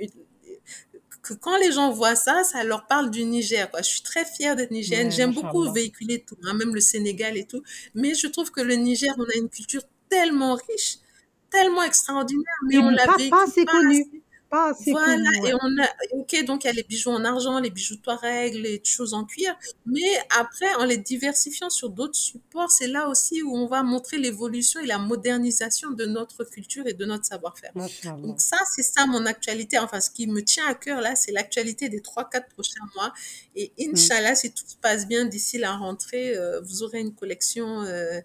que 1.22 1.34
quand 1.34 1.58
les 1.58 1.72
gens 1.72 1.90
voient 1.90 2.16
ça, 2.16 2.44
ça 2.44 2.64
leur 2.64 2.86
parle 2.86 3.10
du 3.10 3.24
Niger. 3.24 3.70
Quoi. 3.70 3.82
Je 3.82 3.88
suis 3.88 4.02
très 4.02 4.24
fière 4.24 4.56
d'être 4.56 4.70
nigérienne. 4.70 5.10
J'aime 5.12 5.34
beaucoup 5.34 5.70
véhiculer 5.70 6.24
tout, 6.26 6.36
hein, 6.44 6.54
même 6.54 6.74
le 6.74 6.80
Sénégal 6.80 7.36
et 7.36 7.46
tout. 7.46 7.62
Mais 7.94 8.14
je 8.14 8.26
trouve 8.26 8.50
que 8.50 8.62
le 8.62 8.74
Niger, 8.74 9.14
on 9.18 9.24
a 9.24 9.36
une 9.36 9.50
culture 9.50 9.82
tellement 10.08 10.54
riche, 10.54 10.98
tellement 11.50 11.82
extraordinaire, 11.82 12.44
mais 12.68 12.78
on 12.78 12.88
l'a 12.90 13.06
pas 13.06 13.44
assez 13.44 13.64
connue 13.66 14.22
pas 14.50 14.70
assez 14.70 14.90
Voilà, 14.90 15.30
et 15.44 15.54
on 15.54 15.82
a, 15.82 15.88
ok, 16.12 16.44
donc 16.44 16.64
il 16.64 16.66
y 16.68 16.70
a 16.70 16.72
les 16.72 16.82
bijoux 16.84 17.10
en 17.10 17.24
argent, 17.24 17.58
les 17.60 17.70
bijoux 17.70 17.96
Touareg, 17.96 18.54
les 18.54 18.80
choses 18.84 19.14
en 19.14 19.24
cuir, 19.24 19.56
mais 19.86 20.00
après, 20.38 20.72
en 20.76 20.84
les 20.84 20.98
diversifiant 20.98 21.70
sur 21.70 21.90
d'autres 21.90 22.16
supports, 22.18 22.70
c'est 22.70 22.86
là 22.88 23.08
aussi 23.08 23.42
où 23.42 23.56
on 23.56 23.66
va 23.66 23.82
montrer 23.82 24.18
l'évolution 24.18 24.80
et 24.80 24.86
la 24.86 24.98
modernisation 24.98 25.90
de 25.90 26.04
notre 26.06 26.44
culture 26.44 26.86
et 26.86 26.94
de 26.94 27.04
notre 27.04 27.24
savoir-faire. 27.26 27.72
Donc 28.22 28.40
ça, 28.40 28.58
c'est 28.74 28.82
ça 28.82 29.06
mon 29.06 29.26
actualité. 29.26 29.78
Enfin, 29.78 30.00
ce 30.00 30.10
qui 30.10 30.26
me 30.26 30.42
tient 30.42 30.66
à 30.66 30.74
cœur 30.74 31.00
là, 31.00 31.16
c'est 31.16 31.32
l'actualité 31.32 31.88
des 31.88 32.00
3-4 32.00 32.48
prochains 32.48 32.84
mois. 32.96 33.12
Et 33.54 33.72
Mm. 33.92 33.94
Inch'Allah, 33.94 34.34
si 34.34 34.52
tout 34.52 34.66
se 34.66 34.76
passe 34.76 35.06
bien 35.06 35.24
d'ici 35.26 35.58
la 35.58 35.76
rentrée, 35.76 36.36
euh, 36.36 36.60
vous 36.62 36.82
aurez 36.82 37.00
une 37.00 37.14
collection. 37.14 37.82
euh, 37.82 38.20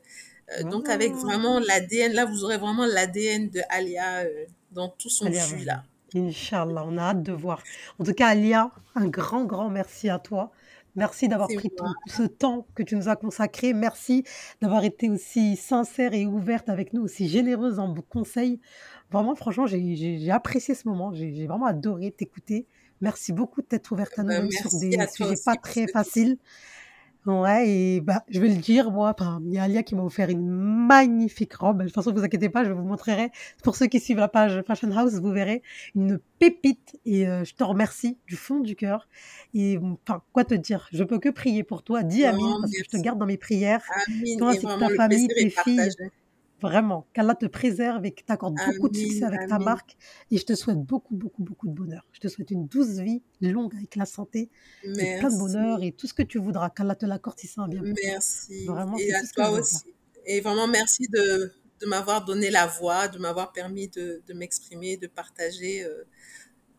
euh, 0.60 0.64
donc 0.64 0.89
avec 0.89 1.15
vraiment 1.15 1.60
l'ADN, 1.60 2.14
là, 2.14 2.26
vous 2.26 2.43
aurez 2.43 2.57
vraiment 2.57 2.85
l'ADN 2.85 3.49
de 3.49 3.61
Alia 3.69 4.22
euh, 4.26 4.45
dans 4.72 4.89
tout 4.89 5.10
son 5.10 5.31
jus 5.34 5.64
là. 5.65 5.85
Inch'Allah, 6.15 6.83
on 6.88 6.97
a 6.97 7.01
hâte 7.03 7.23
de 7.23 7.31
voir. 7.31 7.61
En 7.99 8.03
tout 8.03 8.13
cas, 8.13 8.27
Alia, 8.29 8.71
un 8.95 9.07
grand, 9.07 9.45
grand 9.45 9.69
merci 9.69 10.09
à 10.09 10.19
toi. 10.19 10.51
Merci 10.95 11.29
d'avoir 11.29 11.47
pris 11.47 11.69
ton- 11.69 11.85
ce 12.07 12.23
temps 12.23 12.67
que 12.75 12.83
tu 12.83 12.97
nous 12.97 13.07
as 13.07 13.15
consacré. 13.15 13.73
Merci 13.73 14.25
d'avoir 14.61 14.83
été 14.83 15.09
aussi 15.09 15.55
sincère 15.55 16.13
et 16.13 16.25
ouverte 16.25 16.67
avec 16.67 16.91
nous, 16.91 17.03
aussi 17.03 17.29
généreuse 17.29 17.79
en 17.79 17.93
conseils. 18.09 18.59
Vraiment, 19.09 19.35
franchement, 19.35 19.67
j'ai 19.67 20.29
apprécié 20.31 20.75
ce 20.75 20.88
moment. 20.89 21.13
J'ai 21.13 21.47
vraiment 21.47 21.65
adoré 21.67 22.11
t'écouter. 22.11 22.65
Merci 22.99 23.31
beaucoup 23.31 23.61
de 23.61 23.67
t'être 23.67 23.91
ouverte 23.93 24.19
à 24.19 24.23
nous, 24.23 24.29
Ben, 24.29 24.41
même 24.43 24.51
sur 24.51 24.69
des 24.79 24.97
à 24.99 25.07
sujets 25.07 25.29
aussi 25.31 25.43
pas 25.45 25.55
très 25.55 25.88
faciles. 25.88 26.38
Ouais, 27.27 27.69
et 27.69 28.02
bah, 28.02 28.23
je 28.30 28.39
vais 28.39 28.48
le 28.48 28.56
dire, 28.56 28.89
moi, 28.89 29.14
enfin, 29.15 29.39
il 29.45 29.53
y 29.53 29.60
a 29.60 29.64
Alia 29.64 29.84
qui 29.84 29.93
m'a 29.93 30.03
offert 30.03 30.30
une 30.30 30.48
magnifique 30.48 31.53
robe. 31.53 31.80
De 31.80 31.84
toute 31.85 31.93
façon, 31.93 32.11
vous 32.11 32.23
inquiétez 32.23 32.49
pas, 32.49 32.64
je 32.64 32.72
vous 32.72 32.84
montrerai. 32.84 33.30
Pour 33.64 33.76
ceux 33.76 33.85
qui 33.85 33.99
suivent 33.99 34.18
la 34.18 34.27
page 34.27 34.64
Fashion 34.65 34.89
House, 34.95 35.14
vous 35.14 35.31
verrez 35.31 35.61
une 35.93 36.19
pépite. 36.39 36.99
Et 37.06 37.27
euh, 37.27 37.43
je 37.43 37.53
te 37.53 37.64
remercie 37.64 38.18
du 38.26 38.35
fond 38.35 38.60
du 38.60 38.76
cœur. 38.76 39.07
Et 39.53 39.80
enfin, 40.07 40.23
quoi 40.34 40.45
te 40.45 40.56
dire 40.56 40.88
Je 40.91 41.03
peux 41.03 41.19
que 41.19 41.30
prier 41.30 41.64
pour 41.64 41.84
toi. 41.84 42.02
Dis 42.02 42.26
Amin, 42.26 42.39
Non, 42.39 42.61
parce 42.61 42.72
que 42.72 42.84
je 42.84 42.89
te 42.89 42.98
garde 42.98 43.19
dans 43.19 43.27
mes 43.27 43.38
prières. 43.38 43.84
Amin. 44.07 44.38
Toi 44.39 44.53
vraiment, 44.53 44.80
ta 44.80 44.89
le 44.89 44.95
famille, 44.95 45.27
tes 45.27 45.49
filles. 45.49 45.76
partagé. 45.76 46.11
Vraiment, 46.61 47.07
qu'Allah 47.13 47.35
te 47.35 47.45
préserve 47.47 48.05
et 48.05 48.11
que 48.11 48.23
t'accorde 48.23 48.55
beaucoup 48.67 48.89
de 48.89 48.95
succès 48.95 49.23
avec 49.23 49.47
ta 49.47 49.57
marque. 49.59 49.97
Et 50.29 50.38
je 50.38 50.45
te 50.45 50.53
souhaite 50.53 50.77
beaucoup, 50.79 51.15
beaucoup, 51.15 51.43
beaucoup 51.43 51.67
de 51.67 51.73
bonheur. 51.73 52.05
Je 52.11 52.19
te 52.19 52.27
souhaite 52.27 52.51
une 52.51 52.67
douce 52.67 52.99
vie, 52.99 53.23
longue 53.41 53.73
avec 53.75 53.95
la 53.95 54.05
santé 54.05 54.49
et 54.83 55.17
plein 55.19 55.29
de 55.31 55.38
bonheur 55.39 55.83
et 55.83 55.91
tout 55.91 56.07
ce 56.07 56.13
que 56.13 56.23
tu 56.23 56.38
voudras. 56.39 56.69
Qu'Allah 56.69 56.95
te 56.95 57.05
l'accorde 57.05 57.39
si 57.39 57.47
c'est 57.47 57.59
un 57.59 57.67
bien 57.67 57.81
pour 57.81 57.93
toi. 57.93 58.01
Merci. 58.05 58.65
Vraiment, 58.65 58.97
Et 58.97 59.13
à 59.13 59.21
toi 59.33 59.51
aussi. 59.51 59.93
Et 60.25 60.39
vraiment, 60.41 60.67
merci 60.67 61.07
de, 61.09 61.51
de 61.79 61.85
m'avoir 61.88 62.23
donné 62.23 62.49
la 62.51 62.67
voix, 62.67 63.07
de 63.07 63.17
m'avoir 63.17 63.51
permis 63.53 63.88
de, 63.88 64.21
de 64.27 64.33
m'exprimer, 64.33 64.97
de 64.97 65.07
partager 65.07 65.83
euh, 65.83 66.03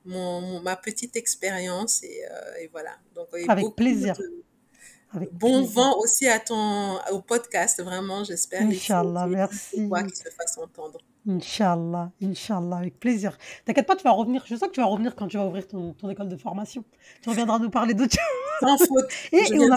mon, 0.05 0.41
mon- 0.41 0.61
ma 0.63 0.77
petite 0.77 1.17
expérience. 1.17 2.03
Et, 2.05 2.23
euh, 2.31 2.61
et 2.61 2.69
voilà. 2.69 2.97
Donc, 3.17 3.27
et 3.37 3.47
Avec 3.49 3.67
plaisir. 3.75 4.15
de 4.17 4.43
Avec 5.15 5.33
bon 5.35 5.59
plaisir. 5.61 5.75
vent 5.83 5.99
aussi 5.99 6.27
à 6.29 6.39
ton, 6.39 6.99
au 7.11 7.21
podcast. 7.21 7.83
Vraiment, 7.83 8.25
j'espère. 8.25 8.63
Inch'Allah, 8.63 9.25
qu'il 9.25 9.33
merci. 9.33 9.89
qui 10.11 10.17
se 10.17 10.31
fassent 10.31 10.59
entendre. 10.59 10.99
Inch'Allah, 11.29 12.11
Inch'Allah, 12.23 12.77
avec 12.79 12.99
plaisir. 12.99 13.37
T'inquiète 13.65 13.87
pas, 13.87 13.95
tu 13.97 14.03
vas 14.05 14.11
revenir. 14.13 14.43
Je 14.47 14.57
sais 14.57 14.67
que 14.67 14.73
tu 14.73 14.81
vas 14.81 14.87
revenir 14.87 15.15
quand 15.15 15.29
tu 15.29 15.37
vas 15.37 15.47
ouvrir 15.47 15.69
ton, 15.69 15.93
ton 15.93 16.09
école 16.11 16.29
de 16.29 16.37
formation. 16.37 16.85
Tu 17.23 17.29
reviendras 17.29 17.59
nous 17.59 17.71
parler 17.71 17.95
d'autres 17.95 18.17
choses. 18.17 18.69
Sans 18.69 18.79
faute. 18.87 19.07
Et, 19.33 19.37
et 19.39 19.59
on 19.59 19.71
a 19.71 19.77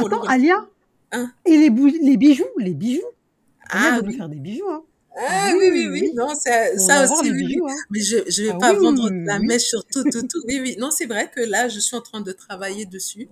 Attends. 0.00 0.22
Alia, 0.24 0.66
Hein? 1.12 1.30
et 1.44 1.56
les, 1.56 1.70
bou- 1.70 1.86
les 1.86 2.16
bijoux, 2.16 2.44
les 2.58 2.74
bijoux. 2.74 3.00
Ah 3.70 3.92
va 3.96 4.02
nous 4.02 4.12
faire 4.12 4.28
des 4.28 4.36
bijoux, 4.40 4.68
hein. 4.68 4.82
Ah 5.18 5.50
Oui, 5.56 5.68
oui, 5.70 5.70
oui, 5.72 5.88
oui. 5.92 6.12
Non, 6.14 6.34
ça, 6.34 6.76
ça 6.76 7.04
aussi, 7.04 7.24
les 7.24 7.30
oui, 7.30 7.46
bijoux, 7.46 7.66
hein. 7.68 7.74
Mais 7.90 8.00
je 8.00 8.18
je 8.28 8.42
vais 8.42 8.50
Ah 8.52 8.58
pas 8.58 8.72
oui, 8.74 8.78
vendre 8.82 9.08
la 9.24 9.38
mèche 9.38 9.62
sur 9.62 9.84
tout, 9.86 10.04
tout, 10.04 10.22
tout. 10.22 10.42
Oui, 10.46 10.60
oui. 10.60 10.76
Non, 10.78 10.90
c'est 10.90 11.06
vrai 11.06 11.30
que 11.34 11.40
là, 11.40 11.68
je 11.68 11.80
suis 11.80 11.96
en 11.96 12.02
train 12.02 12.20
de 12.20 12.32
travailler 12.32 12.84
dessus, 12.84 13.28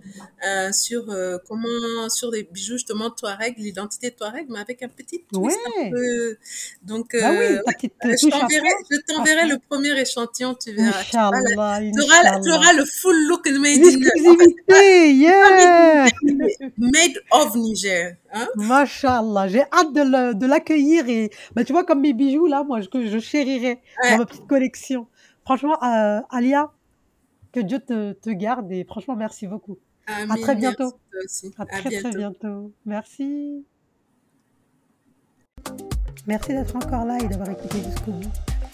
euh, 0.46 0.72
sur 0.72 1.10
euh, 1.10 1.36
comment, 1.46 2.08
sur 2.08 2.30
des 2.30 2.44
bijoux 2.44 2.74
justement 2.74 3.10
Touareg, 3.10 3.54
l'identité 3.58 4.10
Touareg, 4.10 4.46
mais 4.48 4.60
avec 4.60 4.82
un 4.82 4.88
petit 4.88 5.24
twist 5.30 5.58
un 5.66 5.90
peu. 5.90 6.36
Donc, 6.82 7.10
Bah 7.12 7.30
euh, 7.30 7.32
oui, 7.32 7.46
ouais, 7.54 7.62
ta 7.66 7.72
petite 7.72 7.92
euh, 8.04 8.14
je 8.20 8.28
t'enverrai, 9.06 9.44
je 9.48 9.52
le 9.52 9.58
premier 9.68 10.00
échantillon, 10.00 10.54
tu 10.54 10.72
verras. 10.72 11.04
Tu 11.04 11.16
auras, 11.16 11.30
la- 11.40 11.78
Inch'Allah, 11.80 12.40
tu 12.42 12.50
auras, 12.50 12.70
tu 12.70 12.76
le 12.78 12.84
full 12.86 13.26
look 13.28 13.46
made 13.46 13.82
in, 13.84 14.46
in, 15.46 16.08
made 16.78 17.16
of 17.30 17.56
Niger, 17.56 18.16
hein? 18.34 18.46
Mashallah, 18.56 19.48
j'ai 19.48 19.62
hâte 19.62 19.92
de 19.94 20.02
le- 20.02 20.34
de 20.34 20.46
l'accueillir 20.46 21.08
et 21.08 21.30
bah, 21.54 21.64
tu 21.64 21.72
vois 21.72 21.84
comme 21.84 22.00
mes 22.02 22.12
bijoux 22.12 22.46
là, 22.46 22.62
moi 22.64 22.80
je- 22.80 22.88
que 22.88 23.06
je 23.06 23.18
chérirais 23.18 23.80
dans 24.02 24.10
Ouais. 24.10 24.18
ma 24.18 24.26
petite 24.26 24.46
collection. 24.46 25.06
Franchement, 25.44 25.82
euh, 25.82 26.20
Alia, 26.30 26.70
que 27.52 27.60
Dieu 27.60 27.78
te, 27.78 28.12
te 28.12 28.30
garde 28.30 28.70
et 28.72 28.84
franchement 28.84 29.16
merci 29.16 29.46
beaucoup. 29.46 29.78
À 30.06 30.12
très 30.26 30.26
merci 30.36 30.56
bientôt. 30.56 30.90
toi 30.90 31.20
aussi. 31.24 31.52
À 31.58 31.62
À 31.62 31.66
très 31.66 31.80
très 31.82 31.90
bientôt. 32.10 32.18
bientôt. 32.18 32.72
Merci. 32.84 33.64
Merci 36.26 36.48
d'être 36.52 36.76
encore 36.76 37.04
là 37.04 37.18
et 37.22 37.28
d'avoir 37.28 37.50
écouté 37.50 37.78
jusqu'au 37.82 38.12
bout. 38.12 38.30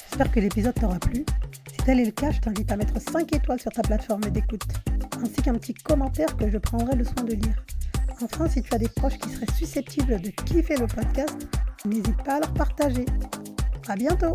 J'espère 0.09 0.31
que 0.32 0.41
l'épisode 0.41 0.74
t'aura 0.74 0.99
plu. 0.99 1.24
Si 1.70 1.77
tel 1.85 2.01
est 2.01 2.05
le 2.05 2.11
cas, 2.11 2.31
je 2.31 2.41
t'invite 2.41 2.70
à 2.73 2.77
mettre 2.77 3.01
5 3.01 3.32
étoiles 3.32 3.61
sur 3.61 3.70
ta 3.70 3.82
plateforme 3.82 4.23
d'écoute, 4.23 4.62
ainsi 5.23 5.35
qu'un 5.43 5.55
petit 5.55 5.74
commentaire 5.74 6.37
que 6.37 6.51
je 6.51 6.59
prendrai 6.59 6.97
le 6.97 7.05
soin 7.05 7.23
de 7.24 7.35
lire. 7.35 7.65
Enfin, 8.23 8.49
si 8.49 8.63
tu 8.63 8.75
as 8.75 8.79
des 8.79 8.89
proches 8.89 9.19
qui 9.19 9.31
seraient 9.31 9.53
susceptibles 9.57 10.21
de 10.21 10.29
kiffer 10.31 10.77
le 10.77 10.87
podcast, 10.87 11.49
n'hésite 11.87 12.23
pas 12.23 12.35
à 12.35 12.41
leur 12.41 12.53
partager. 12.53 13.07
À 13.89 13.97
bientôt 13.97 14.35